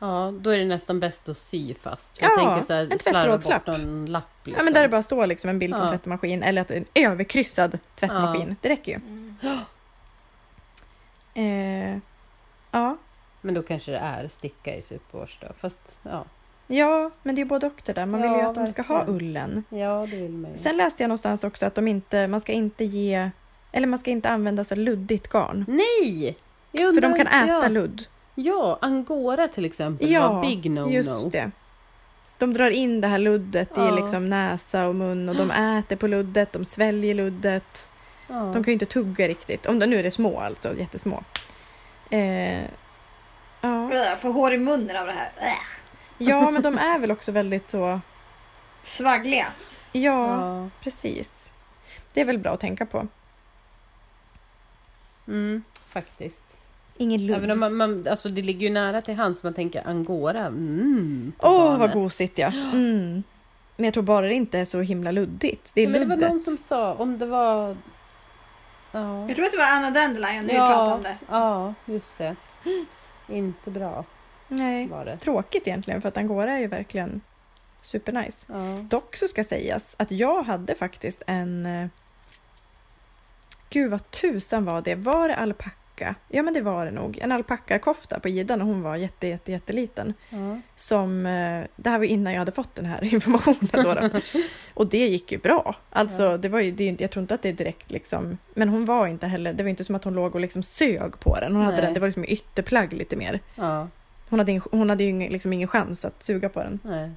Ja, 0.00 0.32
då 0.40 0.50
är 0.50 0.58
det 0.58 0.64
nästan 0.64 1.00
bäst 1.00 1.28
att 1.28 1.36
sy 1.36 1.74
fast. 1.74 2.18
Ja, 2.22 2.28
Jag 2.28 2.38
tänker 2.38 2.62
så 2.66 2.72
här, 2.72 2.82
en 2.92 2.98
tvättrådslapp. 2.98 3.64
bort 3.64 3.76
någon 3.78 4.06
lapp. 4.06 4.24
Liksom. 4.44 4.58
Ja, 4.58 4.64
men 4.64 4.74
där 4.74 4.82
det 4.82 4.88
bara 4.88 5.02
står 5.02 5.26
liksom 5.26 5.50
en 5.50 5.58
bild 5.58 5.72
på 5.74 5.78
en 5.80 5.84
Ja. 5.84 5.90
tvättmaskin 5.90 6.42
eller 6.42 6.62
att 6.62 6.70
en 6.70 6.84
överkryssad 6.94 7.78
tvättmaskin. 8.00 8.56
Det 8.60 8.68
räcker 8.68 8.92
ju. 8.92 9.00
Eh, 11.34 11.98
ja. 12.70 12.96
Men 13.48 13.54
då 13.54 13.62
kanske 13.62 13.92
det 13.92 13.98
är 13.98 14.28
sticka 14.28 14.76
i 14.76 14.82
superwash 14.82 15.36
då. 15.40 15.46
Fast 15.60 15.98
ja, 16.02 16.24
ja, 16.66 17.10
men 17.22 17.34
det 17.34 17.40
är 17.40 17.44
både 17.46 17.66
och 17.66 17.80
det 17.84 17.92
där. 17.92 18.06
Man 18.06 18.22
vill 18.22 18.30
ju 18.30 18.40
att 18.40 18.54
de 18.54 18.66
ska 18.66 18.82
ha 18.82 19.04
ullen. 19.06 19.64
ja 19.68 20.06
det 20.10 20.16
vill 20.16 20.30
man 20.32 20.50
ju. 20.52 20.58
Sen 20.58 20.76
läste 20.76 21.02
jag 21.02 21.08
någonstans 21.08 21.44
också 21.44 21.66
att 21.66 21.74
de 21.74 21.88
inte, 21.88 22.26
man 22.26 22.40
ska 22.40 22.52
inte 22.52 22.84
ge, 22.84 23.30
eller 23.72 23.86
man 23.86 23.98
ska 23.98 24.10
inte 24.10 24.28
använda 24.28 24.64
så 24.64 24.74
luddigt 24.74 25.28
garn. 25.32 25.64
Nej! 25.68 26.36
Jag 26.72 26.94
För 26.94 27.00
de 27.00 27.06
undrar- 27.06 27.24
kan 27.24 27.48
äta 27.48 27.62
ja. 27.62 27.68
ludd. 27.68 28.02
Ja, 28.34 28.78
angora 28.80 29.48
till 29.48 29.64
exempel 29.64 30.10
Ja, 30.10 30.32
var 30.32 30.42
big 30.42 30.64
no-no. 30.70 30.90
just 30.90 31.32
det. 31.32 31.50
De 32.38 32.52
drar 32.52 32.70
in 32.70 33.00
det 33.00 33.08
här 33.08 33.18
luddet 33.18 33.70
Ja. 33.76 33.88
i 33.88 34.00
liksom 34.00 34.28
näsa 34.30 34.86
och 34.86 34.94
mun 34.94 35.28
och 35.28 35.36
de 35.36 35.50
äter 35.78 35.96
på 35.96 36.06
luddet, 36.06 36.52
de 36.52 36.64
sväljer 36.64 37.14
luddet. 37.14 37.90
Ja. 38.28 38.34
De 38.34 38.52
kan 38.54 38.64
ju 38.64 38.72
inte 38.72 38.86
tugga 38.86 39.28
riktigt. 39.28 39.66
Om 39.66 39.78
de, 39.78 39.86
nu 39.86 39.98
är 39.98 40.02
det 40.02 40.10
små 40.10 40.40
alltså, 40.40 40.74
jättesmå. 40.78 41.22
Eh, 42.10 42.60
ja. 43.60 43.94
Jag 43.94 44.20
får 44.20 44.32
hår 44.32 44.52
i 44.52 44.58
munnen 44.58 44.96
av 44.96 45.06
det 45.06 45.12
här. 45.12 45.30
Ja, 46.18 46.50
men 46.50 46.62
de 46.62 46.78
är 46.78 46.98
väl 46.98 47.10
också 47.10 47.32
väldigt 47.32 47.68
så... 47.68 48.00
Svaggliga. 48.84 49.46
Ja, 49.92 50.00
Ja. 50.62 50.68
precis. 50.82 51.50
Det 52.12 52.20
är 52.20 52.24
väl 52.24 52.38
bra 52.38 52.50
att 52.52 52.60
tänka 52.60 52.86
på. 52.86 53.06
Mm, 55.28 55.62
faktiskt. 55.88 56.56
Ingen 56.96 57.26
ludd. 57.26 57.36
Även 57.36 57.50
om 57.50 57.60
man, 57.60 57.74
man, 57.76 58.04
alltså 58.10 58.28
det 58.28 58.42
ligger 58.42 58.66
ju 58.66 58.72
nära 58.72 59.00
till 59.00 59.14
hands. 59.16 59.42
Man 59.42 59.54
tänker 59.54 59.88
angora. 59.88 60.40
Mm, 60.46 61.32
Åh, 61.38 61.50
barnet. 61.64 61.78
vad 61.80 61.92
gosigt 61.92 62.38
ja. 62.38 62.46
Mm. 62.46 63.22
Men 63.76 63.84
jag 63.84 63.94
tror 63.94 64.02
bara 64.02 64.26
det 64.26 64.34
inte 64.34 64.58
är 64.58 64.64
så 64.64 64.80
himla 64.80 65.10
luddigt. 65.10 65.70
Det 65.74 65.82
är 65.82 65.88
Men 65.88 66.00
det 66.00 66.06
var 66.06 66.16
luddet. 66.16 66.30
någon 66.30 66.40
som 66.40 66.56
sa 66.56 66.94
om 66.94 67.18
det 67.18 67.26
var... 67.26 67.76
Ja, 68.92 69.26
Jag 69.28 69.36
tror 69.36 69.46
att 69.46 69.52
det 69.52 69.58
var 69.58 69.64
Anna 69.66 69.90
Dandelion 69.90 70.46
när 70.46 70.52
vi 70.54 70.58
pratade 70.58 70.92
om 70.94 71.02
det. 71.02 71.16
ja 71.28 71.74
just 71.84 72.18
det. 72.18 72.36
Inte 73.28 73.70
bra 73.70 74.04
Nej, 74.48 74.86
var 74.86 75.04
det. 75.04 75.16
tråkigt 75.16 75.66
egentligen 75.66 76.02
för 76.02 76.08
att 76.08 76.16
angora 76.16 76.52
är 76.52 76.58
ju 76.58 76.66
verkligen 76.66 77.20
supernice. 77.80 78.46
Ja. 78.48 78.84
Dock 78.90 79.16
så 79.16 79.28
ska 79.28 79.44
sägas 79.44 79.94
att 79.98 80.10
jag 80.10 80.42
hade 80.42 80.74
faktiskt 80.74 81.22
en... 81.26 81.66
eh, 81.66 81.88
Gud 83.70 83.90
vad 83.90 84.10
tusan 84.10 84.64
var 84.64 84.82
det? 84.82 84.94
Var 84.94 85.28
det 85.28 85.36
alpacka? 85.36 85.77
Ja 86.28 86.42
men 86.42 86.54
det 86.54 86.60
var 86.60 86.84
det 86.84 86.90
nog. 86.90 87.18
En 87.22 87.32
alpackakofta 87.32 88.20
på 88.20 88.28
Ida 88.28 88.56
när 88.56 88.64
hon 88.64 88.82
var 88.82 88.96
jätte, 88.96 89.26
jätte, 89.26 89.52
jätteliten. 89.52 90.14
Ja. 90.30 90.58
Som, 90.74 91.26
eh, 91.26 91.64
det 91.76 91.90
här 91.90 91.98
var 91.98 92.04
innan 92.04 92.32
jag 92.32 92.38
hade 92.40 92.52
fått 92.52 92.74
den 92.74 92.86
här 92.86 93.04
informationen. 93.14 93.68
Då 93.72 93.94
då. 93.94 94.10
Och 94.74 94.86
det 94.86 95.06
gick 95.08 95.32
ju 95.32 95.38
bra. 95.38 95.76
Alltså, 95.90 96.22
Ja. 96.22 96.36
det 96.38 96.48
var 96.48 96.60
ju, 96.60 96.70
det, 96.72 97.00
jag 97.00 97.10
tror 97.10 97.20
inte 97.22 97.34
att 97.34 97.42
det 97.42 97.48
är 97.48 97.52
direkt 97.52 97.90
liksom... 97.90 98.38
Men 98.54 98.68
hon 98.68 98.84
var 98.84 99.06
inte 99.06 99.26
heller, 99.26 99.52
det 99.52 99.62
var 99.62 99.70
inte 99.70 99.84
som 99.84 99.94
att 99.94 100.04
hon 100.04 100.14
låg 100.14 100.34
och 100.34 100.40
liksom 100.40 100.62
sög 100.62 101.20
på 101.20 101.36
den. 101.40 101.56
Hon 101.56 101.64
hade 101.64 101.80
den, 101.80 101.94
det 101.94 102.00
var 102.00 102.08
liksom 102.08 102.24
ytterplagg 102.28 102.92
lite 102.92 103.16
mer. 103.16 103.40
ja. 103.54 103.88
Hon 104.30 104.38
hade, 104.38 104.60
hon 104.70 104.90
hade 104.90 105.04
ju 105.04 105.10
ingen, 105.10 105.32
liksom 105.32 105.52
ingen 105.52 105.68
chans 105.68 106.04
att 106.04 106.22
suga 106.22 106.48
på 106.48 106.60
den. 106.62 106.80
Nej. 106.82 107.10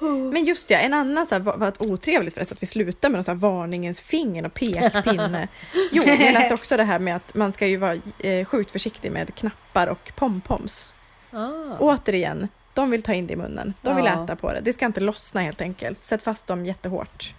Men 0.32 0.44
just 0.44 0.70
ja, 0.70 0.78
en 0.78 0.94
annan 0.94 1.26
så 1.26 1.34
här, 1.34 1.42
var, 1.42 1.56
var 1.56 1.68
ett 1.68 1.80
otrevligt 1.80 2.34
förresten 2.34 2.54
att 2.56 2.62
vi 2.62 2.66
slutar 2.66 3.08
med 3.08 3.16
någon 3.18 3.24
så 3.24 3.30
här 3.30 3.38
varningens 3.38 4.00
finger 4.00 4.46
och 4.46 4.54
pekpinne. 4.54 5.48
Jo, 5.92 6.02
jag 6.06 6.18
läste 6.34 6.54
också 6.54 6.76
det 6.76 6.84
här 6.84 6.98
med 6.98 7.16
att 7.16 7.34
man 7.34 7.52
ska 7.52 7.66
ju 7.66 7.76
vara 7.76 7.96
eh, 8.18 8.44
sjukt 8.44 8.70
försiktig 8.70 9.12
med 9.12 9.34
knappar 9.34 9.86
och 9.86 10.12
pompoms. 10.16 10.94
Ah. 11.30 11.50
Återigen, 11.78 12.48
de 12.74 12.90
vill 12.90 13.02
ta 13.02 13.12
in 13.14 13.26
det 13.26 13.32
i 13.32 13.36
munnen. 13.36 13.74
De 13.82 13.96
vill 13.96 14.04
Ja. 14.04 14.24
äta 14.24 14.36
på 14.36 14.52
det. 14.52 14.60
Det 14.60 14.72
ska 14.72 14.86
inte 14.86 15.00
lossna 15.00 15.40
helt 15.40 15.60
enkelt. 15.60 16.04
Sätt 16.04 16.22
fast 16.22 16.46
dem 16.46 16.66
jättehårt. 16.66 17.34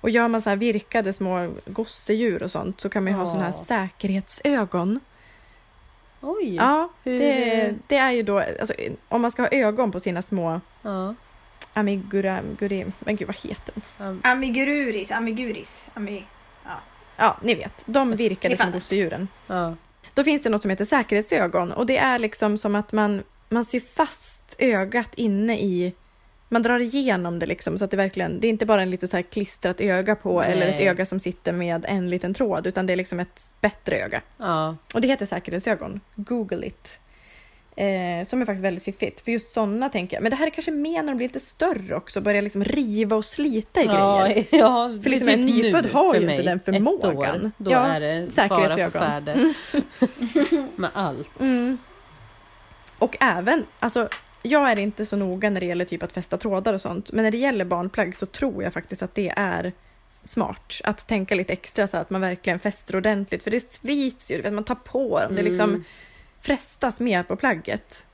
Och 0.00 0.10
gör 0.10 0.28
man 0.28 0.42
så 0.42 0.48
här 0.50 0.56
virkade 0.56 1.12
små 1.12 1.50
gosedjur 1.66 2.42
och 2.42 2.50
sånt 2.50 2.80
så 2.80 2.88
kan 2.88 3.04
man 3.04 3.12
ju 3.12 3.16
ha 3.18 3.24
Ja. 3.24 3.30
såna 3.30 3.44
här 3.44 3.52
säkerhetsögon. 3.52 5.00
Oj! 6.20 6.54
Ja, 6.54 6.88
det, 7.04 7.74
det 7.86 7.96
är 7.96 8.10
ju 8.12 8.22
då, 8.22 8.38
alltså, 8.60 8.74
om 9.08 9.22
man 9.22 9.30
ska 9.30 9.42
ha 9.42 9.48
ögon 9.48 9.92
på 9.92 10.00
sina 10.00 10.22
små 10.22 10.60
Ja. 10.82 11.14
Amigura, 11.72 12.42
guri, 12.58 12.86
men 12.98 13.16
gud 13.16 13.26
vad 13.26 13.36
heter 13.36 13.74
de? 13.74 13.82
Ja. 14.04 14.30
Amigururis, 14.30 15.12
amiguris. 15.12 15.90
Ami... 15.94 16.24
Ja, 17.16 17.36
ni 17.42 17.54
vet. 17.54 17.82
De 17.86 18.16
virkade 18.16 18.56
fattar. 18.56 18.72
gosedjuren. 18.72 19.28
Ja. 19.46 19.76
Då 20.14 20.24
finns 20.24 20.42
det 20.42 20.50
något 20.50 20.62
som 20.62 20.70
heter 20.70 20.84
säkerhetsögon 20.84 21.72
och 21.72 21.86
det 21.86 21.96
är 21.96 22.18
liksom 22.18 22.58
som 22.58 22.74
att 22.74 22.92
man, 22.92 23.22
man 23.48 23.64
syr 23.64 23.80
fast 23.80 24.56
ögat 24.58 25.14
inne 25.14 25.58
i 25.58 25.94
man 26.48 26.62
drar 26.62 26.78
igenom 26.78 27.38
det 27.38 27.46
liksom 27.46 27.78
så 27.78 27.84
att 27.84 27.90
det 27.90 27.96
verkligen, 27.96 28.40
det 28.40 28.46
är 28.46 28.48
inte 28.48 28.66
bara 28.66 28.82
en 28.82 28.90
lite 28.90 29.08
så 29.08 29.16
här 29.16 29.22
klistrat 29.22 29.80
öga 29.80 30.16
på 30.16 30.40
Nej. 30.40 30.52
eller 30.52 30.66
ett 30.66 30.80
öga 30.80 31.06
som 31.06 31.20
sitter 31.20 31.52
med 31.52 31.84
en 31.88 32.08
liten 32.08 32.34
tråd 32.34 32.66
utan 32.66 32.86
det 32.86 32.92
är 32.92 32.96
liksom 32.96 33.20
ett 33.20 33.54
bättre 33.60 33.96
öga. 33.96 34.22
ja. 34.36 34.76
Och 34.94 35.00
det 35.00 35.08
heter 35.08 35.26
säkerhetsögon. 35.26 36.00
Google 36.14 36.66
it. 36.66 37.00
Eh, 37.78 38.26
som 38.26 38.42
är 38.42 38.46
faktiskt 38.46 38.64
väldigt 38.64 38.84
fiffigt. 38.84 39.20
För 39.20 39.32
just 39.32 39.52
sådana 39.52 39.88
tänker 39.88 40.16
jag. 40.16 40.22
Men 40.22 40.30
det 40.30 40.36
här 40.36 40.46
är 40.46 40.50
kanske 40.50 40.70
mer 40.70 41.02
när 41.02 41.12
de 41.12 41.16
blir 41.16 41.28
lite 41.28 41.40
större 41.40 41.94
också. 41.94 42.20
Börjar 42.20 42.42
liksom 42.42 42.64
riva 42.64 43.16
och 43.16 43.24
slita 43.24 43.80
i 43.80 43.84
grejer. 43.84 44.00
Ja, 44.00 44.28
ja, 44.58 44.98
För 45.02 45.10
liksom 45.10 45.28
typ 45.28 45.38
en 45.38 45.46
nyfödd 45.46 45.86
har 45.86 46.14
ju 46.14 46.20
inte 46.20 46.42
den 46.42 46.56
ett 46.56 46.64
förmågan. 46.64 47.44
År, 47.44 47.50
då 47.58 47.70
Ja, 47.70 47.86
är 47.86 48.00
det 48.00 48.48
fara 48.48 48.84
på 48.84 48.90
färde. 48.90 49.54
Med 50.76 50.90
allt. 50.94 51.40
Mm. 51.40 51.78
Och 52.98 53.16
även, 53.20 53.66
alltså 53.78 54.08
jag 54.42 54.70
är 54.70 54.78
inte 54.78 55.06
så 55.06 55.16
noga 55.16 55.50
när 55.50 55.60
det 55.60 55.66
gäller 55.66 55.84
typ 55.84 56.02
att 56.02 56.12
fästa 56.12 56.36
trådar 56.36 56.72
och 56.74 56.80
sånt. 56.80 57.12
Men 57.12 57.24
när 57.24 57.30
det 57.30 57.38
gäller 57.38 57.64
barnplagg 57.64 58.16
så 58.16 58.26
tror 58.26 58.62
jag 58.62 58.72
faktiskt 58.72 59.02
att 59.02 59.14
det 59.14 59.32
är 59.36 59.72
smart. 60.24 60.80
Att 60.84 61.06
tänka 61.08 61.34
lite 61.34 61.52
extra 61.52 61.86
så 61.86 61.96
att 61.96 62.10
man 62.10 62.20
verkligen 62.20 62.58
fäster 62.58 62.96
ordentligt. 62.96 63.42
För 63.42 63.50
det 63.50 63.72
slits 63.72 64.30
ju, 64.30 64.50
man 64.50 64.64
tar 64.64 64.74
på 64.74 65.20
dem. 65.20 65.34
Det 65.34 65.42
liksom 65.42 65.70
Mm. 65.70 65.84
Frestas 66.46 67.00
mer 67.00 67.22
på 67.22 67.36
plagget. 67.36 68.06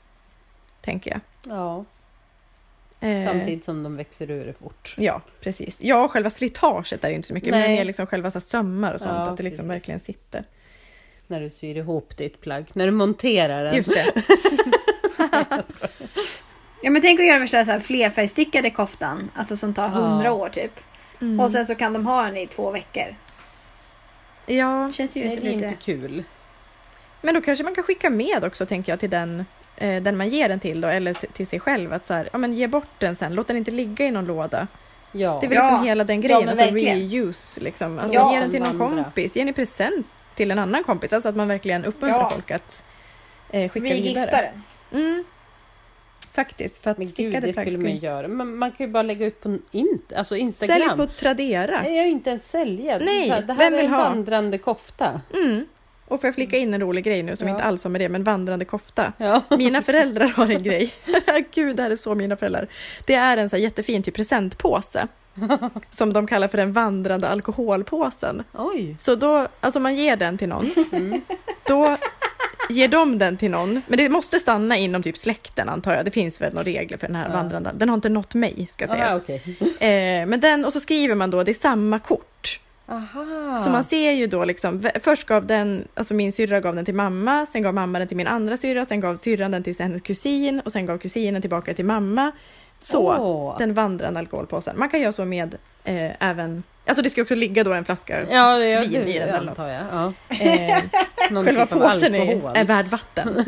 Tänker 0.81 1.11
jag. 1.11 1.21
Ja, 1.57 1.85
Eh, 3.01 3.27
samtidigt 3.27 3.65
som 3.65 3.83
de 3.83 3.97
växer 3.97 4.31
ur 4.31 4.47
det 4.47 4.53
fort. 4.53 4.95
Ja, 4.99 5.21
precis. 5.41 5.79
Ja, 5.83 6.09
själva 6.09 6.31
slitaget 6.31 7.05
är 7.05 7.09
det 7.09 7.15
inte 7.15 7.29
så 7.29 7.35
mycket. 7.35 7.51
Men 7.51 7.61
Nej. 7.61 7.77
mer 7.77 7.85
liksom 7.85 8.07
själva 8.07 8.31
så 8.31 8.41
sömmar 8.41 8.95
och 8.95 9.01
sånt. 9.01 9.13
Ja, 9.13 9.31
att 9.31 9.37
det 9.37 9.43
liksom 9.43 9.63
precis. 9.69 9.75
verkligen 9.75 10.01
sitter. 10.01 10.45
När 11.27 11.41
du 11.41 11.51
syr 11.51 11.77
ihop 11.77 12.17
ditt 12.17 12.41
plagg. 12.41 12.67
När 12.73 12.87
du 12.87 12.91
monterar 12.93 13.65
den. 13.65 13.77
Just 13.77 13.91
det. 13.95 14.13
Ja 16.85 16.91
men 16.91 17.03
tänk 17.03 17.21
att 17.21 17.27
göra 17.27 17.39
värsta 17.39 17.65
så 17.65 17.71
här 17.71 17.81
flerfärgstickade 17.81 18.71
koftan. 18.71 19.31
Alltså 19.35 19.57
som 19.57 19.75
tar 19.75 19.89
hundra 19.89 20.25
Ja. 20.27 20.33
år 20.33 20.49
typ. 20.49 20.73
Mm. 21.21 21.41
Och 21.41 21.53
sen 21.53 21.67
så 21.67 21.75
kan 21.75 21.93
de 21.93 22.07
ha 22.07 22.23
den 22.27 22.37
i 22.37 22.47
två 22.47 22.71
veckor. 22.71 23.15
Ja, 24.47 24.87
Det 24.91 24.95
känns 24.95 25.17
ju 25.17 25.25
Nej, 25.25 25.37
det 25.43 25.49
är 25.49 25.53
lite... 25.53 25.67
inte 25.67 25.79
kul. 25.83 26.25
Men 27.23 27.35
då 27.35 27.41
kanske 27.41 27.65
man 27.65 27.75
kan 27.75 27.85
skicka 27.85 28.11
med 28.11 28.45
också, 28.45 28.67
tänker 28.67 28.93
jag, 28.93 29.01
till 29.01 29.11
den, 29.11 29.45
eh, 29.77 30.03
den 30.03 30.17
man 30.17 30.29
ger 30.29 30.49
den 30.49 30.61
till 30.61 30.81
då, 30.81 30.89
eller 30.89 31.15
till 31.15 31.47
sig 31.47 31.61
själv. 31.61 31.93
Att 31.93 32.07
så 32.07 32.15
här, 32.15 32.29
ja, 32.33 32.39
men 32.39 32.53
ge 32.53 32.67
bort 32.67 32.91
den 32.99 33.17
sen, 33.17 33.35
låt 33.35 33.47
den 33.47 33.57
inte 33.57 33.71
ligga 33.71 34.07
i 34.07 34.11
någon 34.11 34.25
låda. 34.27 34.67
Ja. 35.13 35.39
Det 35.41 35.47
är 35.47 35.49
väl 35.49 35.57
Ja. 35.59 35.63
liksom 35.71 35.85
hela 35.87 36.05
den 36.05 36.17
Ja, 36.23 36.29
grejen, 36.29 36.49
alltså 36.49 36.65
verkligen. 36.65 36.99
reuse. 37.11 37.61
Liksom. 37.61 37.99
Alltså, 37.99 38.15
Ja. 38.19 38.35
ge 38.35 38.41
den 38.41 38.51
till 38.51 38.63
någon 38.63 38.79
Vandra. 38.79 39.05
kompis, 39.05 39.37
ge 39.37 39.41
den 39.43 39.49
i 39.49 39.53
present 39.53 40.07
till 40.35 40.51
en 40.51 40.59
annan 40.59 40.85
kompis. 40.85 41.13
Alltså 41.13 41.29
att 41.29 41.37
man 41.37 41.49
verkligen 41.49 41.85
uppmuntrar 41.85 42.19
Ja. 42.21 42.31
folk 42.31 42.51
att 42.51 42.85
eh, 43.51 43.71
skicka 43.71 43.85
Vi 43.95 44.01
vidare. 44.01 44.23
giftar 44.25 44.43
den. 44.43 44.63
Mm. 45.03 45.25
Faktiskt, 46.35 46.83
för 46.83 46.91
att 46.91 46.99
Men 46.99 47.07
gud, 47.07 47.13
stickade 47.13 47.47
det 47.47 47.53
skulle 47.53 47.79
man 47.79 47.97
göra. 47.97 48.29
Men 48.29 48.57
man 48.57 48.73
kan 48.73 48.87
ju 48.87 48.93
bara 48.93 49.03
lägga 49.03 49.27
ut 49.27 49.41
på 49.43 49.59
in, 49.71 49.99
alltså 50.17 50.37
Instagram. 50.37 50.79
Sälj 50.89 50.97
på 50.97 51.07
Tradera. 51.07 51.83
Nej, 51.83 51.93
jag 51.95 52.03
är 52.03 52.07
ju 52.07 52.13
inte 52.13 52.31
ens 52.31 52.51
sälja. 52.51 52.99
Nej, 52.99 53.29
Så 53.29 53.35
här, 53.35 53.43
det 53.43 53.53
här 53.53 53.59
vem 53.59 53.73
är 53.75 53.77
vill 53.77 53.87
en 53.87 53.93
ha? 53.93 54.03
vandrande 54.03 54.59
kofta. 54.59 55.21
Mm. 55.35 55.67
Och 56.13 56.21
får 56.21 56.29
jag 56.29 56.35
flika 56.35 56.57
in 56.57 56.75
en 56.75 56.81
rolig 56.81 57.05
grej 57.05 57.23
nu 57.23 57.37
som 57.37 57.49
Ja. 57.49 57.55
inte 57.55 57.65
alls 57.65 57.85
har 57.85 57.91
med 57.91 58.01
det, 58.01 58.09
men 58.09 58.25
vandrande 58.25 58.65
kofta. 58.65 59.13
Ja. 59.19 59.43
Mina 59.59 59.83
föräldrar 59.83 60.27
har 60.29 60.49
en 60.51 60.63
grej. 60.63 60.95
Gud, 61.55 61.77
det 61.77 61.83
här 61.83 61.91
är 61.91 61.97
så 61.97 62.15
mina 62.15 62.37
föräldrar. 62.37 62.69
Det 63.07 63.15
är 63.15 63.37
en 63.37 63.51
så 63.51 63.57
jättefin 63.57 64.03
typ 64.03 64.15
presentpåse. 64.15 65.09
Som 65.91 66.13
de 66.13 66.27
kallar 66.27 66.49
för 66.49 66.59
den 66.59 66.73
vandrande 66.73 67.29
alkoholpåsen. 67.29 68.43
Oj. 68.55 68.97
Så 68.99 69.15
då, 69.15 69.49
alltså 69.61 69.81
man 69.81 69.95
ger 69.97 70.17
den 70.17 70.39
till 70.39 70.49
någon. 70.49 70.71
Mm. 70.93 71.21
Då 71.69 71.97
ger 72.71 72.89
de 72.89 73.19
den 73.19 73.37
till 73.37 73.51
någon. 73.51 73.83
Men 73.87 73.97
det 73.99 74.09
måste 74.09 74.39
stanna 74.39 74.77
inom 74.77 75.03
typ 75.03 75.17
släkten 75.17 75.69
antar 75.69 75.95
jag. 75.95 76.05
Det 76.05 76.11
finns 76.11 76.41
väl 76.41 76.53
några 76.55 76.65
regler 76.65 76.99
för 76.99 77.07
den 77.07 77.17
här 77.17 77.29
Ja. 77.29 77.35
vandrande. 77.35 77.71
Den 77.75 77.89
har 77.89 77.95
inte 77.95 78.09
nått 78.09 78.35
mig 78.35 78.67
ska 78.71 78.89
sägas. 78.89 79.09
Aha, 79.09 79.17
okej. 79.17 79.43
Eh, 79.81 80.27
men 80.27 80.41
den, 80.41 80.65
och 80.65 80.73
så 80.73 80.81
skriver 80.81 81.15
man 81.15 81.31
då, 81.31 81.43
det 81.43 81.51
är 81.53 81.55
samma 81.55 81.99
kort. 81.99 82.61
Aha. 82.87 83.57
Så 83.57 83.71
man 83.71 83.85
ser 83.85 84.11
ju 84.13 84.27
då 84.27 84.45
liksom, 84.45 84.91
först 85.01 85.27
gav 85.27 85.47
den, 85.47 85.89
alltså 85.95 86.15
min 86.15 86.33
syrra 86.33 86.61
gav 86.61 86.75
den 86.75 86.85
till 86.85 86.95
mamma, 86.95 87.47
sen 87.47 87.63
gav 87.63 87.75
mamma 87.75 87.99
den 87.99 88.09
till 88.09 88.17
min 88.17 88.27
andra 88.27 88.57
syrra, 88.57 88.85
sen 88.85 89.01
gav 89.01 89.17
syrran 89.17 89.51
den 89.51 89.63
till 89.63 89.75
hennes 89.79 90.03
kusin 90.03 90.61
och 90.61 90.73
sen 90.73 90.87
gav 90.87 90.99
kusinen 90.99 91.41
tillbaka 91.43 91.75
till 91.75 91.85
mamma. 91.85 92.33
Så, 92.79 93.17
Åh. 93.19 93.59
den 93.59 93.75
vandrande 93.75 94.21
alkoholpåsen. 94.21 94.79
Man 94.79 94.89
kan 94.89 95.01
göra 95.01 95.13
så 95.13 95.25
med 95.25 95.55
eh, 95.85 96.11
även, 96.31 96.63
alltså 96.87 97.03
det 97.03 97.11
ska 97.11 97.23
också 97.23 97.35
ligga 97.35 97.65
då 97.65 97.73
en 97.73 97.85
flaska. 97.85 98.27
Ja, 98.31 98.59
det, 98.59 98.81
vin 98.81 99.09
i 99.09 99.19
den 99.19 99.29
eller 99.29 99.69
jag. 99.69 99.85
Ja. 99.93 100.13
Eh, 100.37 100.83
Någon 101.31 101.45
själva 101.45 101.67
typ 101.67 101.79
påsen 101.79 102.15
är, 102.15 102.57
är 102.57 102.65
värd 102.65 102.87
vatten. 102.87 103.45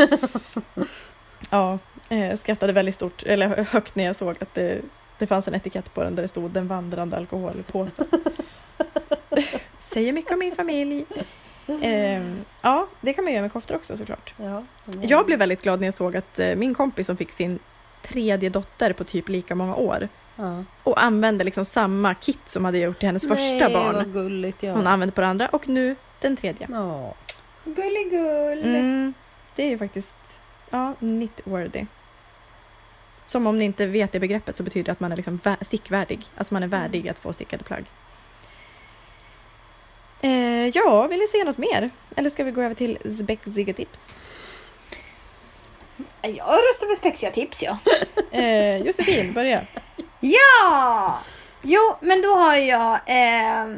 ja, 1.50 1.78
Eh, 2.08 2.36
skrattade 2.38 2.72
väldigt 2.72 2.94
stort, 2.94 3.22
eller 3.22 3.64
högt 3.64 3.94
när 3.94 4.04
jag 4.04 4.16
såg 4.16 4.36
att 4.40 4.54
det, 4.54 4.80
det 5.18 5.26
fanns 5.26 5.48
en 5.48 5.54
etikett 5.54 5.94
på 5.94 6.02
den 6.02 6.14
där 6.14 6.22
det 6.22 6.28
stod 6.28 6.50
den 6.50 6.68
vandrande 6.68 7.16
alkoholpåsen. 7.16 8.06
Säger 9.80 10.12
mycket 10.12 10.32
om 10.32 10.38
min 10.38 10.54
familj. 10.54 11.04
Eh, 11.82 12.22
ja, 12.62 12.86
det 13.00 13.12
kan 13.12 13.24
man 13.24 13.32
göra 13.32 13.42
med 13.42 13.52
koftor 13.52 13.74
också 13.76 13.96
såklart. 13.96 14.34
Ja, 14.36 14.64
Jag 15.02 15.26
blev 15.26 15.38
väldigt 15.38 15.62
glad 15.62 15.80
när 15.80 15.86
jag 15.86 15.94
såg 15.94 16.16
att 16.16 16.38
eh, 16.38 16.56
min 16.56 16.74
kompis 16.74 17.06
som 17.06 17.16
fick 17.16 17.32
sin 17.32 17.58
tredje 18.02 18.48
dotter 18.48 18.92
på 18.92 19.04
typ 19.04 19.28
lika 19.28 19.54
många 19.54 19.74
år 19.76 20.08
ja. 20.36 20.64
och 20.82 21.02
använde 21.02 21.44
liksom 21.44 21.64
samma 21.64 22.14
kit 22.14 22.38
som 22.44 22.64
hade 22.64 22.78
gjort 22.78 22.98
till 22.98 23.06
hennes 23.08 23.28
första 23.28 23.68
Nej, 23.68 23.72
barn. 23.72 23.94
vad 23.94 24.12
gulligt. 24.12 24.62
Ja. 24.62 24.72
Hon 24.72 24.86
använde 24.86 25.12
på 25.12 25.20
det 25.20 25.26
andra 25.26 25.48
och 25.48 25.68
nu 25.68 25.96
den 26.20 26.36
tredje. 26.36 26.68
Ja. 26.70 27.14
Gulligull. 27.64 28.62
Mm, 28.76 29.14
det 29.56 29.62
är 29.62 29.68
ju 29.68 29.78
faktiskt 29.78 30.40
ja, 30.70 30.94
knit-worthy. 31.00 31.86
Som 33.24 33.46
om 33.46 33.58
ni 33.58 33.64
inte 33.64 33.86
vet 33.86 34.12
det 34.12 34.20
begreppet 34.20 34.56
så 34.56 34.62
betyder 34.62 34.84
det 34.84 34.92
att 34.92 35.00
man 35.00 35.12
är 35.12 35.16
liksom 35.16 35.38
vä- 35.38 35.64
stickvärdig. 35.64 36.20
Alltså 36.36 36.54
man 36.54 36.62
är 36.62 36.66
värdig 36.66 37.08
att 37.08 37.18
få 37.18 37.32
stickade 37.32 37.64
plagg. 37.64 37.84
Eh, 40.24 40.68
ja, 40.68 41.06
vill 41.06 41.18
ni 41.18 41.26
se 41.26 41.44
något 41.44 41.58
mer? 41.58 41.90
Eller 42.16 42.30
ska 42.30 42.44
vi 42.44 42.50
gå 42.50 42.62
över 42.62 42.74
till 42.74 42.98
spexiga 43.24 43.74
tips? 43.74 44.14
Jag 46.22 46.58
röstar 46.58 46.86
för 46.88 46.96
spexiga 46.96 47.30
tips 47.30 47.62
ja. 47.62 47.78
Eh, 48.38 48.76
Josefin, 48.76 49.32
börja. 49.32 49.66
Ja! 50.20 51.18
Jo, 51.62 51.96
men 52.00 52.22
då 52.22 52.28
har 52.34 52.54
jag, 52.56 52.92
eh, 53.06 53.74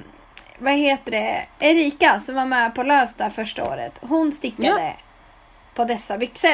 vad 0.58 0.72
heter 0.72 1.10
det, 1.10 1.46
Erika 1.58 2.20
som 2.20 2.34
var 2.34 2.44
med 2.44 2.74
på 2.74 2.82
Lövsta 2.82 3.30
första 3.30 3.64
året. 3.64 3.92
Hon 4.00 4.32
stickade 4.32 4.92
på 5.74 5.84
dessa 5.84 6.18
byxor. 6.18 6.50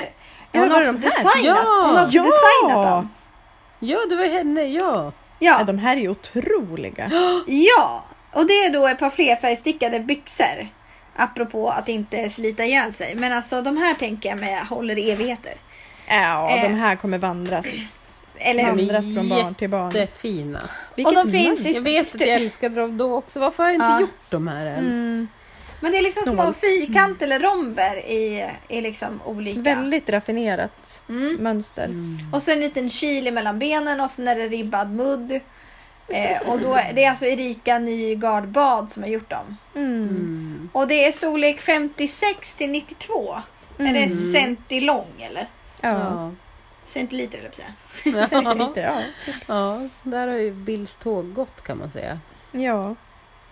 Ja, 0.52 0.60
Hon 0.60 0.70
har 0.70 0.80
också 0.80 0.92
de 0.92 1.00
designat, 1.00 1.34
Ja! 1.44 1.82
hon 1.86 1.96
har 1.96 2.04
också 2.04 2.16
Ja! 2.16 2.22
designat 2.24 2.86
dem. 2.90 3.08
ja, 3.80 3.98
det 4.10 4.16
var 4.16 4.24
henne. 4.26 4.64
Ja. 4.64 5.12
Ja. 5.38 5.58
Ja, 5.58 5.64
De 5.64 5.78
här 5.78 5.96
är 5.96 6.00
ju 6.00 6.08
otroliga. 6.08 7.10
ja, 7.46 8.04
och 8.32 8.46
det 8.46 8.52
är 8.52 8.70
då 8.70 8.86
ett 8.88 8.98
par 8.98 9.10
flerfärgstickade 9.10 10.00
byxor. 10.00 10.68
Apropå 11.16 11.68
att 11.68 11.88
inte 11.88 12.30
slita 12.30 12.64
ihjäl 12.64 12.92
sig. 12.92 13.14
Men 13.14 13.32
alltså 13.32 13.62
de 13.62 13.76
här 13.76 13.94
tänker 13.94 14.28
jag 14.28 14.38
med 14.38 14.66
håller 14.66 14.98
i 14.98 15.10
evigheter. 15.10 15.52
Ja, 16.08 16.50
Eh. 16.56 16.62
de 16.62 16.74
här 16.74 16.96
kommer 16.96 17.18
vandras. 17.18 17.66
Eller 18.38 18.64
Vandras 18.66 19.14
från 19.14 19.28
barn 19.28 19.54
till 19.54 19.70
barn. 19.70 19.90
Jättefina. 19.94 20.68
Vilket 20.94 21.18
Och 21.18 21.24
de 21.24 21.32
finns 21.32 21.66
i- 21.66 21.72
Jag 21.72 21.80
vet 21.82 22.14
att 22.14 22.20
jag 22.20 22.28
älskade 22.30 22.74
dem 22.80 22.98
då 22.98 23.14
också. 23.14 23.40
Varför 23.40 23.62
har 23.62 23.70
jag 23.70 23.74
inte 23.76 23.86
Ja. 23.86 24.00
gjort 24.00 24.30
de 24.30 24.48
här 24.48 24.66
än? 24.66 24.78
Mm, 24.78 25.28
Men 25.80 25.92
det 25.92 25.98
är 25.98 26.02
liksom 26.02 26.22
små 26.24 26.42
Snålt. 26.42 26.60
fyrkant 26.60 27.22
eller 27.22 27.38
romber 27.40 27.96
i, 27.96 28.48
i 28.68 28.80
liksom 28.80 29.20
olika. 29.24 29.60
väldigt 29.60 30.10
raffinerat 30.10 31.02
Mm. 31.08 31.34
mönster. 31.36 31.90
Och 32.32 32.42
så 32.42 32.50
en 32.50 32.60
liten 32.60 32.88
kil 32.90 33.32
mellan 33.32 33.58
benen 33.58 34.00
och 34.00 34.10
sen 34.10 34.28
är 34.28 34.36
det 34.36 34.48
ribbad 34.48 34.90
mudd. 34.90 35.40
Eh, 36.08 36.48
och 36.48 36.60
då 36.60 36.74
är 36.74 36.92
det 36.92 37.04
är 37.04 37.10
alltså 37.10 37.26
Erika 37.26 37.78
Nygard 37.78 38.48
Bad 38.48 38.90
som 38.90 39.02
har 39.02 39.10
gjort 39.10 39.30
dem. 39.30 39.56
Mm. 39.74 40.08
Mm. 40.08 40.70
Och 40.72 40.88
det 40.88 41.04
är 41.04 41.12
storlek 41.12 41.60
56 41.60 42.54
till 42.54 42.70
92. 42.70 43.36
Är 43.78 43.92
det 43.92 44.32
centilång 44.32 45.06
eller? 45.18 45.46
Ja. 45.80 45.88
Ja. 45.90 46.30
Centiliter 46.86 47.38
eller 47.38 47.48
jag 47.48 47.56
säga. 47.56 48.28
Centiliter, 48.28 48.82
ja. 48.82 49.02
ja, 49.46 49.88
där 50.02 50.28
har 50.28 50.34
ju 50.34 50.50
Bills 50.52 50.96
tåg 50.96 51.34
gått 51.34 51.62
kan 51.62 51.78
man 51.78 51.90
säga. 51.90 52.20
Ja. 52.52 52.94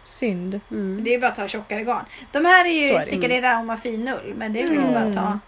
Synd. 0.05 0.61
Mm. 0.71 1.05
Det 1.05 1.15
är 1.15 1.21
bara 1.21 1.31
att 1.31 1.37
ta 1.37 1.49
tjockare 1.49 1.83
garn. 1.85 2.05
De 2.33 2.45
här 2.45 2.65
är 2.65 2.71
ju 2.89 2.89
det. 2.95 3.01
stickade 3.03 3.35
i 3.35 3.41
Raumafinull 3.41 4.35
men 4.37 4.53
det 4.53 4.63
är 4.63 4.67
väl 4.69 4.77
Mm. 4.79 4.93
bara 4.93 5.05
att 5.05 5.15
ta. 5.15 5.39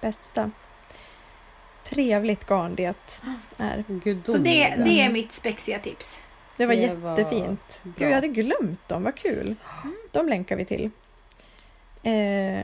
Bästa. 0.00 0.50
Trevligt 1.90 2.46
garn 2.46 2.74
det 2.74 2.84
är. 2.84 3.84
Så 4.26 4.32
det, 4.38 4.74
det 4.84 5.00
är 5.00 5.12
mitt 5.12 5.32
spexiga 5.32 5.78
tips. 5.78 6.20
Det 6.56 6.66
var 6.66 6.74
Det 6.74 6.94
var 6.94 7.10
jättefint. 7.18 7.80
bra. 7.82 7.92
Gud, 7.98 8.08
jag 8.08 8.14
hade 8.14 8.28
glömt 8.28 8.88
dem. 8.88 9.02
Vad 9.02 9.14
kul. 9.14 9.54
De 10.12 10.28
länkar 10.28 10.56
vi 10.56 10.64
till. 10.64 10.90
Eh, 12.02 12.60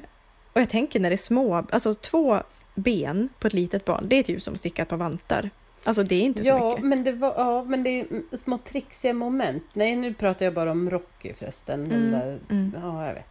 och 0.53 0.61
jag 0.61 0.69
tänker 0.69 1.01
när 1.01 1.11
det 1.11 1.15
är 1.15 1.17
små, 1.17 1.65
alltså 1.71 1.95
två 1.95 2.43
ben 2.75 3.29
på 3.39 3.47
ett 3.47 3.53
litet 3.53 3.85
barn, 3.85 4.05
det 4.09 4.17
är 4.17 4.23
typ 4.23 4.43
som 4.43 4.57
stickat 4.57 4.89
på 4.89 4.97
vantar. 4.97 5.51
Alltså 5.85 6.03
det 6.03 6.15
är 6.15 6.23
inte 6.23 6.45
så 6.45 6.49
Ja 6.49 6.69
mycket. 6.71 6.85
men, 6.85 7.05
det 7.05 7.13
var, 7.13 7.35
ja, 7.37 7.65
men 7.65 7.83
det 7.83 8.01
är 8.01 8.07
små 8.45 8.59
trixiga 8.59 9.13
moment. 9.15 9.65
Nej, 9.75 9.97
nu 9.97 10.15
pratar 10.15 10.45
jag 10.45 10.55
bara 10.55 10.71
om 10.71 10.91
Rocky 10.91 11.33
förresten. 11.35 11.85
Mm, 11.85 12.11
där, 12.13 12.39
mm. 12.51 12.77
Ja, 12.83 13.07
jag 13.07 13.15
vet 13.15 13.25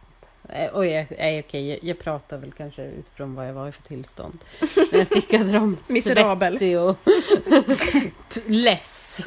Och 0.72 0.86
jag, 0.86 1.06
nej, 1.18 1.40
okej, 1.46 1.68
jag, 1.70 1.78
jag 1.82 1.98
pratar 1.98 2.38
väl 2.38 2.52
kanske 2.52 2.82
utifrån 2.84 3.34
vad 3.34 3.48
jag 3.48 3.52
var 3.52 3.68
i 3.68 3.72
för 3.72 3.82
tillstånd. 3.82 4.38
När 4.92 4.98
jag 4.98 5.06
stickade 5.06 5.52
dem 5.52 5.76
Miserabel. 5.88 6.52
svettig 6.52 6.80
och 6.80 6.96
less. 8.46 9.26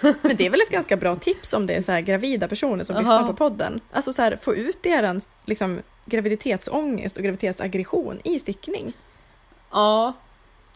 Men 0.00 0.36
det 0.36 0.46
är 0.46 0.50
väl 0.50 0.60
ett 0.60 0.70
ganska 0.70 0.96
bra 0.96 1.16
tips 1.16 1.52
om 1.52 1.66
det 1.66 1.74
är 1.74 1.82
så 1.82 1.92
här 1.92 2.00
gravida 2.00 2.48
personer 2.48 2.84
som 2.84 2.96
Aha. 2.96 3.00
lyssnar 3.02 3.26
på 3.26 3.34
podden. 3.34 3.80
Alltså 3.92 4.12
så 4.12 4.22
här, 4.22 4.38
få 4.42 4.54
ut 4.54 4.86
er 4.86 5.20
liksom, 5.46 5.80
graviditetsångest 6.04 7.16
och 7.16 7.22
graviditetsaggression 7.22 8.20
i 8.24 8.38
stickning. 8.38 8.92
Ja, 9.70 10.12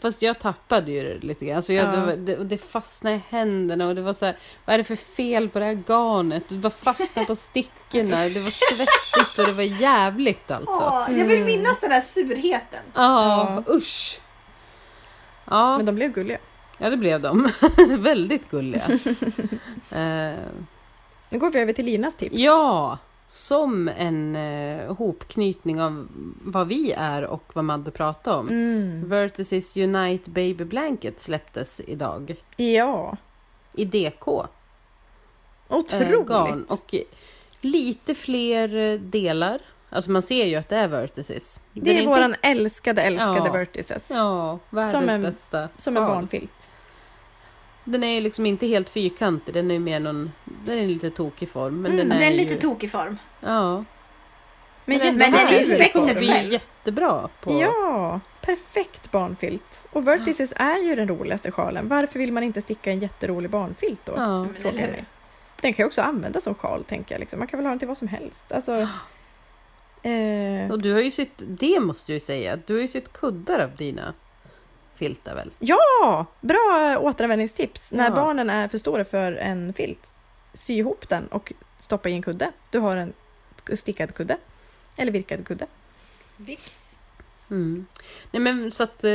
fast 0.03 0.23
jag 0.23 0.39
tappade 0.39 0.91
ju 0.93 1.03
det 1.03 1.27
lite 1.27 1.45
grann. 1.45 1.57
Alltså 1.57 1.73
jag, 1.73 1.87
Ja. 1.87 1.91
det, 1.93 2.07
var- 2.07 2.17
det, 2.17 2.39
och 2.39 2.47
det 2.47 2.59
fastnade 2.59 3.17
i 3.17 3.21
händerna 3.29 3.89
och 3.89 3.95
det 3.95 4.03
var 4.03 4.13
så 4.15 4.27
här, 4.27 4.37
vad 4.65 4.75
är 4.75 4.79
det 4.79 4.85
för 4.85 4.97
fel 4.97 5.49
på 5.49 5.59
det 5.59 5.65
här 5.65 5.83
garnet? 5.89 6.45
Det 6.49 6.57
var 6.57 6.71
fastnade 6.71 7.27
på 7.27 7.37
stickorna, 7.37 8.17
det 8.29 8.41
var 8.41 8.51
svettigt 8.75 9.39
och 9.39 9.47
det 9.47 9.53
var 9.53 9.63
jävligt 9.81 10.51
alltså. 10.51 10.73
Åh, 10.75 11.19
jag 11.19 11.27
vill 11.27 11.45
minnas 11.45 11.81
den 11.81 11.91
där 11.91 12.01
surheten. 12.01 12.81
Ja, 12.95 13.63
usch. 13.69 14.21
Ja, 15.45 15.77
Men 15.77 15.87
de 15.87 15.95
blev 15.95 16.13
gulliga. 16.13 16.39
ja, 16.79 16.91
det 16.91 16.97
blev 16.97 17.21
de. 17.21 17.49
Väldigt 17.99 18.51
gulliga. 18.51 18.83
Eh, 19.91 20.39
Nu 21.29 21.39
går 21.39 21.51
vi 21.51 21.59
över 21.61 21.73
till 21.73 21.85
Linas 21.85 22.17
tips. 22.17 22.35
ja, 22.39 22.99
som 23.33 23.89
en 23.89 24.37
uh, 24.37 24.93
hopknytning 24.95 25.83
av 25.83 26.09
vad 26.43 26.69
vi 26.69 26.93
är 26.93 27.23
och 27.25 27.43
vad 27.53 27.65
Madde 27.65 27.91
pratade 27.91 28.37
om. 28.37 28.49
Mm. 28.49 29.09
Vertices 29.09 29.77
Unite 29.77 30.31
Baby 30.31 30.65
Blanket 30.65 31.21
släpptes 31.21 31.81
idag 31.87 32.35
Ja, 32.57 33.17
i 33.75 33.85
DK. 33.85 34.29
eh, 34.29 34.45
otroligt. 35.69 36.27
garn 36.29 36.65
och 36.69 36.95
lite 37.61 38.15
fler 38.15 38.77
eh, 38.77 39.01
delar. 39.01 39.61
Alltså 39.91 40.11
man 40.11 40.23
ser 40.23 40.45
ju 40.45 40.57
att 40.57 40.69
det 40.69 40.77
är 40.77 40.89
Vertices. 40.89 41.61
Den 41.73 41.85
det 41.85 41.91
är, 41.91 41.95
inte- 41.95 42.07
våran 42.09 42.35
älskade, 42.43 43.03
älskade 43.03 43.43
Ja. 43.47 43.53
Vertices. 43.53 44.11
Ja, 44.11 44.59
världens 44.71 44.93
Som 44.93 45.09
en- 45.09 45.23
bästa. 45.23 45.69
Som 45.79 45.97
en 45.97 46.05
barnfilt. 46.07 46.72
Den 47.85 48.05
är 48.05 48.21
liksom 48.21 48.47
inte 48.47 48.67
helt 48.67 48.91
fyrkantig, 48.91 49.55
den 49.55 49.71
är 49.71 49.79
mer 49.79 50.01
någon, 50.01 50.33
den 50.45 50.79
är 50.79 50.87
lite 50.87 51.11
tokig 51.11 51.49
form. 51.49 51.83
Men 51.83 51.93
Mm, 51.93 52.09
den 52.09 52.13
är, 52.13 52.21
Den 52.21 52.29
är 52.29 52.33
ju, 52.33 52.37
lite 52.49 52.61
tokig 52.61 52.91
form. 52.91 53.19
Ja. 53.41 53.85
Men, 54.85 54.99
den, 54.99 55.17
men 55.19 55.31
den 55.33 55.41
är 55.47 55.61
ju 55.61 56.27
själv. 56.27 56.53
jättebra 56.53 57.29
på... 57.41 57.61
Ja, 57.61 58.21
perfekt 58.41 59.11
barnfilt. 59.11 59.89
Och 59.93 60.09
Vertices 60.09 60.53
är 60.57 60.79
ju 60.79 60.95
den 60.97 61.09
roligaste 61.09 61.51
sjalen. 61.51 61.89
Varför 61.89 62.19
vill 62.19 62.33
man 62.33 62.43
inte 62.43 62.63
sticka 62.63 62.91
en 62.91 62.99
jätterolig 62.99 63.51
barnfilt 63.51 64.01
då? 64.05 64.13
Ja. 64.17 64.45
Men 64.45 64.55
Frågar 64.55 64.77
mig. 64.79 65.05
Den 65.61 65.73
kan 65.73 65.83
ju 65.83 65.87
också 65.87 66.03
användas 66.03 66.45
som 66.45 66.55
sjal, 66.55 66.85
tänker 66.85 67.15
jag. 67.15 67.21
Liksom. 67.21 67.39
Man 67.39 67.49
kan 67.49 67.59
väl 67.59 67.67
ha 67.67 67.71
den 67.71 67.79
till 67.79 67.89
vad 67.89 67.99
som 67.99 68.09
helst. 68.09 68.53
Alltså, 68.53 68.89
eh, 70.03 70.71
Och 70.71 70.83
du 70.83 70.93
har 70.93 71.01
ju 71.01 71.11
sytt, 71.11 71.43
det 71.47 71.81
måste 71.81 72.13
jag 72.13 72.17
ju 72.17 72.21
säga, 72.21 72.59
du 72.67 72.75
har 72.75 72.81
ju 72.81 72.89
sytt 72.89 73.13
kuddar 73.13 73.59
av 73.59 73.71
dina 73.77 74.15
filtar 75.03 75.35
väl? 75.35 75.51
ja, 75.59 76.27
bra 76.41 76.99
återanvändningstips. 77.01 77.93
När 77.93 78.05
Ja. 78.05 78.15
barnen 78.15 78.51
är 78.51 78.69
för 78.69 78.79
stora 78.79 79.05
för 79.05 79.33
en 79.33 79.73
filt, 79.73 80.13
sy 80.55 80.75
ihop 80.75 81.09
den 81.09 81.27
och 81.27 81.53
stoppa 81.79 82.09
i 82.09 82.13
en 82.13 82.23
kudde. 82.23 82.53
Du 82.71 82.79
har 82.79 82.97
en 82.97 83.13
stickad 83.77 84.15
kudde. 84.15 84.37
Eller 84.97 85.13
virkad 85.13 85.47
kudde. 85.47 85.67
Vips. 86.37 86.95
Mm. 87.51 87.87
Nej 88.31 88.41
men 88.43 88.71
så 88.73 88.85
att... 88.85 89.05
eh, 89.05 89.11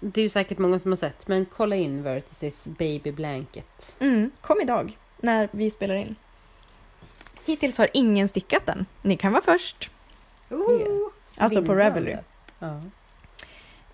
Det 0.00 0.20
är 0.20 0.22
ju 0.22 0.28
säkert 0.28 0.58
många 0.58 0.78
som 0.78 0.90
har 0.92 0.96
sett, 0.96 1.28
men 1.28 1.46
kolla 1.46 1.76
in 1.76 2.02
Vertices 2.02 2.64
Baby 2.66 3.12
Blanket. 3.12 3.96
Mm, 4.00 4.30
kom 4.40 4.60
idag, 4.60 4.98
när 5.16 5.48
vi 5.52 5.70
spelar 5.70 5.94
in. 5.94 6.16
Hittills 7.46 7.78
har 7.78 7.88
ingen 7.92 8.28
stickat 8.28 8.66
den. 8.66 8.86
Ni 9.02 9.16
kan 9.16 9.32
vara 9.32 9.42
först. 9.42 9.90
Ooh. 10.50 11.08
Alltså 11.38 11.62
på. 11.64 11.74
Ravelry. 11.74 12.16
Ja. 12.58 12.80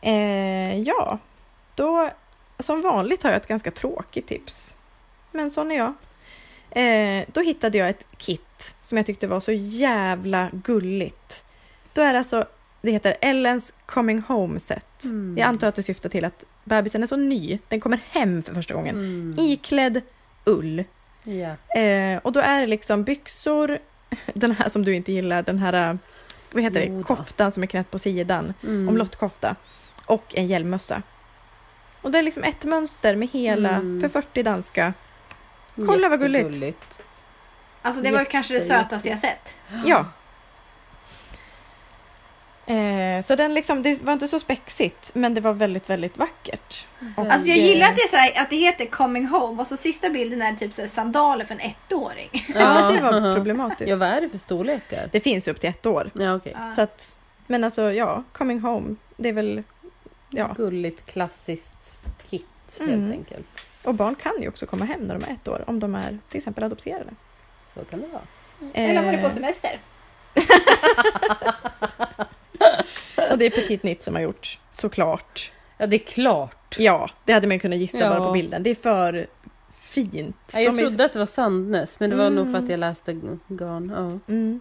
Eh, 0.04 0.78
ja, 0.78 1.18
då 1.74 2.10
som 2.58 2.80
vanligt 2.82 3.22
har 3.22 3.30
jag 3.30 3.36
ett 3.36 3.46
ganska 3.48 3.70
tråkigt 3.70 4.26
tips. 4.26 4.74
Men 5.32 5.50
sån 5.50 5.70
är 5.70 5.76
jag. 5.76 5.92
Eh, 6.70 7.24
då 7.32 7.40
hittade 7.40 7.78
jag 7.78 7.88
ett 7.88 8.04
kit 8.16 8.76
som 8.82 8.98
jag 8.98 9.06
tyckte 9.06 9.26
var 9.26 9.40
så 9.40 9.52
jävla 9.52 10.48
gulligt. 10.52 11.44
Då 11.92 12.02
är 12.02 12.12
det 12.12 12.18
alltså, 12.18 12.44
det 12.82 12.90
heter 12.90 13.16
Ellens 13.20 13.72
Coming 13.86 14.22
Home 14.28 14.60
Set. 14.60 15.04
Mm. 15.04 15.34
Jag 15.38 15.46
antar 15.48 15.68
att 15.68 15.74
det 15.74 15.82
syftar 15.82 16.08
till 16.08 16.24
att 16.24 16.44
bebisen 16.64 17.02
är 17.02 17.06
så 17.06 17.16
ny, 17.16 17.58
den 17.68 17.80
kommer 17.80 18.00
hem 18.10 18.42
för 18.42 18.54
första 18.54 18.74
gången. 18.74 18.94
Mm. 18.96 19.36
Iklädd 19.38 20.00
ull. 20.44 20.84
Ja. 21.24 21.80
Eh, 21.80 22.18
och 22.22 22.32
då 22.32 22.40
är 22.40 22.60
det 22.60 22.66
liksom 22.66 23.04
byxor, 23.04 23.78
den 24.34 24.52
här 24.52 24.68
som 24.68 24.84
du 24.84 24.94
inte 24.94 25.12
gillar, 25.12 25.42
den 25.42 25.58
här, 25.58 25.98
vad 26.52 26.62
heter 26.62 26.80
det, 26.80 27.02
koftan 27.02 27.50
som 27.50 27.62
är 27.62 27.66
knäppt 27.66 27.90
på 27.90 27.98
sidan 27.98 28.54
Mm. 28.62 28.88
omlottkofta. 28.88 29.56
Och 30.06 30.34
en 30.36 30.46
hjälmmössa. 30.46 31.02
Och 32.02 32.10
det 32.10 32.18
är 32.18 32.22
liksom 32.22 32.44
ett 32.44 32.64
mönster 32.64 33.16
med 33.16 33.28
hela, 33.28 33.68
Mm. 33.70 34.00
för 34.00 34.08
40 34.08 34.42
danska. 34.42 34.92
Kolla 35.86 36.08
vad 36.08 36.20
gulligt. 36.20 37.00
Alltså 37.82 38.02
det 38.02 38.10
var 38.10 38.18
ju 38.20 38.24
kanske 38.26 38.52
det 38.54 38.58
Jätte, 38.58 38.68
sötaste 38.82 39.08
jag 39.08 39.18
sett. 39.18 39.54
Ja. 39.84 40.06
Eh, 42.66 43.22
så 43.24 43.36
den 43.36 43.54
liksom, 43.54 43.82
det 43.82 44.02
var 44.02 44.12
inte 44.12 44.28
så 44.28 44.40
spexigt, 44.40 45.14
men 45.14 45.34
det 45.34 45.40
var 45.40 45.52
väldigt, 45.52 45.90
väldigt 45.90 46.18
vackert. 46.18 46.86
Och, 47.16 47.26
Alltså 47.26 47.48
jag 47.48 47.58
gillar 47.58 47.86
att 47.88 47.96
det, 47.96 48.02
är 48.02 48.08
så 48.08 48.16
här, 48.16 48.42
att 48.42 48.50
det 48.50 48.56
heter 48.56 48.86
coming 48.86 49.26
home 49.26 49.60
och 49.62 49.66
så 49.66 49.76
sista 49.76 50.10
bilden 50.10 50.42
är 50.42 50.52
typ 50.52 50.72
så 50.74 50.80
här 50.82 50.88
sandaler 50.88 51.44
för 51.44 51.54
en 51.54 51.60
ettåring. 51.60 52.30
Ja, 52.54 52.90
det 52.96 53.02
var 53.02 53.34
problematiskt. 53.34 53.90
Ja, 53.90 53.96
vad 53.96 54.08
är 54.08 54.20
det 54.20 54.28
för 54.28 54.38
storlekar? 54.38 55.08
Det 55.12 55.20
finns 55.20 55.48
upp 55.48 55.60
till 55.60 55.70
ett 55.70 55.86
år. 55.86 56.10
Ja, 56.14 56.34
okej. 56.34 56.56
Så 56.74 56.82
att, 56.82 57.18
men 57.46 57.64
alltså 57.64 57.92
ja, 57.92 58.22
coming 58.32 58.60
home, 58.60 58.94
det 59.16 59.28
är 59.28 59.32
väl, 59.32 59.62
ja. 60.30 60.54
Gulligt 60.56 61.06
klassiskt 61.06 62.12
kit 62.26 62.46
Mm. 62.80 63.00
helt 63.02 63.12
enkelt. 63.12 63.46
Och 63.82 63.94
barn 63.94 64.14
kan 64.14 64.32
ju 64.42 64.48
också 64.48 64.66
komma 64.66 64.84
hem 64.84 65.00
när 65.00 65.18
de 65.18 65.24
är 65.24 65.32
ett 65.34 65.48
år, 65.48 65.64
om 65.66 65.80
de 65.80 65.94
är 65.94 66.18
till 66.28 66.38
exempel 66.38 66.64
adopterade. 66.64 67.10
Så 67.74 67.84
kan 67.84 68.00
det 68.00 68.06
vara. 68.06 68.22
Eller 68.74 69.02
var 69.04 69.12
det 69.12 69.18
på 69.18 69.26
Eh, 69.26 69.32
semester? 69.32 69.80
Och 73.30 73.38
det 73.38 73.44
är 73.46 73.50
Petit 73.50 73.82
Nitt 73.82 74.02
som 74.02 74.14
har 74.14 74.22
gjort, 74.22 74.58
såklart. 74.70 75.52
Ja, 75.78 75.86
det 75.86 75.96
är 75.96 76.06
klart. 76.06 76.76
Ja, 76.78 77.10
det 77.24 77.32
hade 77.32 77.46
man 77.46 77.58
kunnat 77.58 77.78
gissa 77.78 77.98
Ja. 77.98 78.08
bara 78.10 78.24
på 78.24 78.32
bilden. 78.32 78.62
Det 78.62 78.70
är 78.70 78.74
för 78.74 79.26
fint. 79.80 80.36
Ja, 80.52 80.60
jag 80.60 80.72
De 80.74 80.78
är- 80.78 80.82
trodde 80.86 81.04
att 81.04 81.12
det 81.12 81.18
var 81.18 81.26
Sandnes, 81.26 82.00
men 82.00 82.10
det 82.10 82.16
var 82.16 82.30
nog 82.30 82.46
Mm. 82.46 82.52
för 82.52 82.58
att 82.58 82.68
jag 82.70 82.80
läste 82.80 83.12
garn. 83.48 83.92
Ja. 83.96 84.32
Mm. 84.34 84.60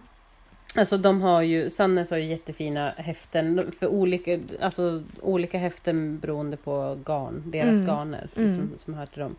Alltså 0.76 0.96
de 0.98 1.20
har 1.22 1.42
ju, 1.42 1.70
Sandnes 1.70 2.10
har 2.10 2.18
ju 2.18 2.24
jättefina 2.24 2.94
häften 2.96 3.72
för 3.78 3.86
olika, 3.86 4.38
alltså, 4.60 5.02
olika 5.22 5.58
häften 5.58 6.18
beroende 6.18 6.56
på 6.56 6.98
garn, 7.04 7.42
deras 7.46 7.74
Mm. 7.74 7.86
garner 7.86 8.28
Mm. 8.36 8.48
liksom, 8.48 8.70
som 8.78 8.94
hör 8.94 9.06
till 9.06 9.20
dem. 9.20 9.36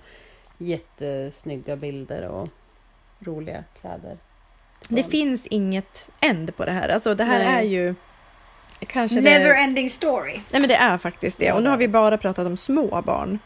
Jättesnygga 0.58 1.76
bilder 1.76 2.28
och 2.28 2.50
roliga 3.20 3.64
kläder. 3.82 4.18
Det 4.90 5.04
finns 5.04 5.46
inget 5.48 6.10
end 6.20 6.56
på 6.58 6.66
det 6.66 6.72
här. 6.72 6.90
Alltså 6.90 7.16
det 7.16 7.24
här 7.24 7.40
Nej. 7.40 7.58
är 7.58 7.62
ju 7.72 7.96
kanske 8.80 9.22
Never 9.22 9.50
det... 9.50 9.56
ending 9.56 9.90
story. 9.90 10.34
Nej 10.52 10.62
men 10.62 10.68
det 10.68 10.76
är 10.76 10.98
faktiskt 10.98 11.38
det. 11.40 11.52
Och 11.52 11.64
nu 11.64 11.70
har 11.70 11.78
vi 11.78 11.88
bara 11.88 12.18
pratat 12.18 12.48
om 12.48 12.58
små 12.58 13.02
barn. 13.02 13.40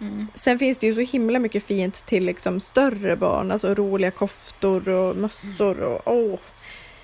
Mm. 0.00 0.26
Sen 0.34 0.58
finns 0.58 0.78
det 0.78 0.86
ju 0.86 0.94
så 0.94 1.00
himla 1.12 1.38
mycket 1.38 1.62
fint 1.62 2.06
till 2.06 2.24
liksom 2.24 2.60
större 2.60 3.16
barn. 3.16 3.50
Alltså 3.52 3.74
roliga 3.74 4.10
koftor 4.10 4.88
och 4.88 5.16
mössor 5.16 5.80
och 5.82 6.00
åh. 6.16 6.38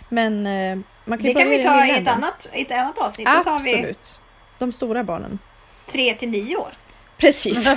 Men 0.08 0.46
eh, 0.46 0.78
man 1.04 1.18
kan 1.18 1.26
ju 1.26 1.34
Det 1.34 1.40
kan 1.40 1.50
vi 1.50 1.62
ta 1.62 1.86
i 1.86 1.90
ett 1.90 2.08
annat, 2.08 2.48
ett 2.52 2.72
annat 2.72 2.98
avsnitt. 2.98 3.26
Då 3.26 3.44
tar 3.44 3.58
vi 3.58 3.74
Absolut. 3.74 4.20
De 4.58 4.72
stora 4.72 5.04
barnen. 5.04 5.38
tre 5.86 6.14
till 6.14 6.28
nio 6.30 6.56
år. 6.56 6.72
Precis. 7.16 7.68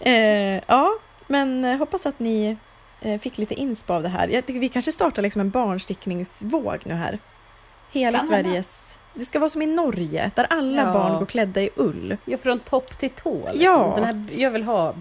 eh, 0.00 0.60
ja, 0.66 0.92
men 1.26 1.64
eh, 1.64 1.76
hoppas 1.78 2.06
att 2.06 2.18
ni 2.18 2.56
eh, 3.00 3.20
fick 3.20 3.38
lite 3.38 3.54
inspo 3.54 3.92
av 3.94 4.02
det 4.02 4.08
här. 4.08 4.28
Jag 4.28 4.46
tycker 4.46 4.60
vi 4.60 4.68
kanske 4.68 4.92
startar 4.92 5.22
liksom 5.22 5.40
en 5.40 5.50
barnstickningsvåg 5.50 6.78
nu 6.84 6.94
här. 6.94 7.18
Hela 7.92 8.18
Kan. 8.18 8.26
Sveriges... 8.26 8.98
Det 9.14 9.24
ska 9.24 9.38
vara 9.38 9.50
som 9.50 9.62
i 9.62 9.66
Norge, 9.66 10.30
där 10.34 10.46
alla 10.50 10.82
Ja. 10.82 10.92
barn 10.92 11.18
går 11.18 11.26
klädda 11.26 11.62
i 11.62 11.70
ull. 11.76 12.16
Ja, 12.24 12.38
från 12.38 12.58
topp 12.60 12.98
till 12.98 13.10
tå. 13.10 13.34
Liksom. 13.34 13.60
Ja. 13.64 13.92
Den 13.96 14.04
här, 14.04 14.26
jag 14.40 14.50
vill 14.50 14.62
ha 14.62 14.94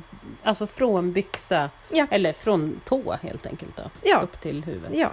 alltså 0.44 0.68
från 0.68 1.12
byxa, 1.14 1.70
Ja. 1.90 2.08
eller 2.12 2.34
från 2.34 2.82
tå 2.86 3.18
helt 3.22 3.46
enkelt. 3.46 3.76
Då, 3.78 3.84
Ja. 4.04 4.20
Upp 4.22 4.42
till 4.42 4.64
huvudet. 4.64 4.98
Ja. 4.98 5.10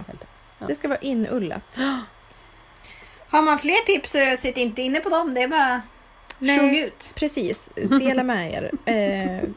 Ja. 0.59 0.67
Det 0.67 0.75
ska 0.75 0.87
vara 0.87 0.99
inullat. 0.99 1.77
Har 3.29 3.41
man 3.41 3.59
fler 3.59 3.85
tips 3.85 4.11
så 4.11 4.35
sitt 4.37 4.57
inte 4.57 4.81
inne 4.81 4.99
på 4.99 5.09
dem. 5.09 5.33
Det 5.33 5.41
är 5.41 5.47
bara 5.47 5.81
Nej. 6.39 6.59
sjung 6.59 6.75
ut. 6.77 7.11
Precis, 7.15 7.69
dela 7.75 8.23
med 8.23 8.53
er. 8.53 8.71
Eh, 8.93 9.49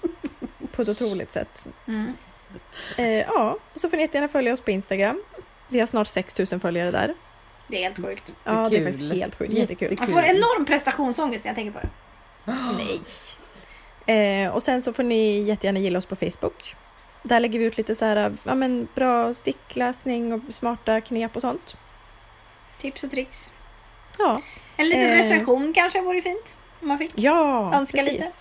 på 0.72 0.82
ett 0.82 0.88
otroligt 0.88 1.32
sätt. 1.32 1.68
Mm. 1.86 2.12
Eh, 2.96 3.07
ja, 3.20 3.59
och 3.74 3.80
så 3.80 3.88
får 3.88 3.96
ni 3.96 4.03
jättegärna 4.03 4.28
följa 4.28 4.53
oss 4.53 4.61
på 4.61 4.70
Instagram. 4.70 5.22
Vi 5.68 5.80
har 5.80 5.86
snart 5.86 6.07
6000 6.07 6.61
följare 6.61 6.90
där. 6.90 7.14
Det 7.68 7.76
är 7.78 7.82
helt 7.82 8.05
sjukt. 8.07 8.32
Ja, 8.44 8.53
det 8.53 8.76
är 8.76 8.78
Kul. 8.80 8.84
faktiskt 8.92 9.14
helt 9.14 9.34
sjukt. 9.34 9.53
Jättekul. 9.53 9.90
Jättekul. 9.90 10.14
Man 10.14 10.22
får 10.22 10.30
enorm 10.36 10.64
prestationsångest 10.66 11.44
när 11.44 11.48
jag 11.48 11.57
tänker 11.57 11.72
på 11.72 11.78
det. 11.80 11.88
Nej. 12.78 13.00
Eh, 14.07 14.48
och 14.55 14.62
sen 14.62 14.82
så 14.82 14.92
får 14.92 15.03
ni 15.03 15.40
jättegärna 15.42 15.78
gilla 15.78 15.98
oss 15.98 16.07
på 16.07 16.16
Facebook. 16.16 16.74
Där 17.22 17.40
lägger 17.40 17.59
vi 17.59 17.64
ut 17.64 17.76
lite 17.78 17.94
så 17.94 18.05
här, 18.05 18.36
ja, 18.44 18.55
men 18.55 18.88
bra 18.94 19.34
stickläsning 19.34 20.32
och 20.32 20.40
smarta 20.55 21.00
knep 21.00 21.36
och 21.36 21.42
sånt. 21.42 21.76
Tips 22.80 23.03
och 23.05 23.11
tricks. 23.11 23.53
Ja, 24.18 24.40
En 24.76 24.88
liten 24.88 25.03
Eh. 25.11 25.16
recension 25.16 25.72
kanske 25.74 26.00
vore 26.00 26.22
fint. 26.22 26.57
Om 26.82 26.88
man 26.88 26.98
fick. 26.98 27.12
ja 27.14 27.72
Önska 27.74 28.03
lite. 28.03 28.32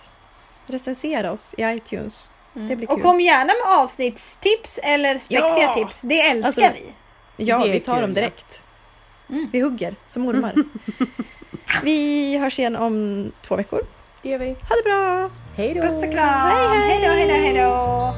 Recensera 0.66 1.32
oss 1.32 1.54
i 1.58 1.62
iTunes. 1.62 2.30
Mm. 2.56 2.68
Det 2.68 2.76
blir 2.76 2.90
och 2.90 3.02
kom 3.02 3.20
gärna 3.20 3.44
med 3.64 3.78
avsnittstips 3.78 4.80
eller 4.82 5.18
spexiga 5.18 5.62
Ja! 5.62 5.74
tips. 5.74 6.00
Det 6.02 6.20
älskar 6.20 6.46
Alltså, 6.46 6.60
vi. 6.60 6.92
Ja, 7.44 7.62
vi 7.64 7.80
tar 7.80 7.94
kul, 7.94 8.00
dem 8.02 8.10
ja. 8.10 8.14
direkt. 8.14 8.64
Mm. 9.28 9.48
Vi 9.52 9.60
hugger 9.60 9.94
som 10.08 10.26
ormar. 10.28 10.54
vi 11.84 12.38
hörs 12.38 12.58
igen 12.58 12.76
om 12.76 13.32
två 13.42 13.56
veckor. 13.56 13.82
Det 14.22 14.28
gör 14.28 14.38
vi. 14.38 14.46
Ha 14.68 14.76
det 14.76 14.82
bra! 14.84 15.30
Hej 15.56 15.74
då! 15.74 15.80
Puss 15.82 16.02
och 16.04 16.12
kram. 16.12 16.50
Hej 16.88 17.00
då, 17.00 17.08
hej 17.08 17.26
då, 17.28 17.34
hej 17.34 17.54
då. 17.54 18.14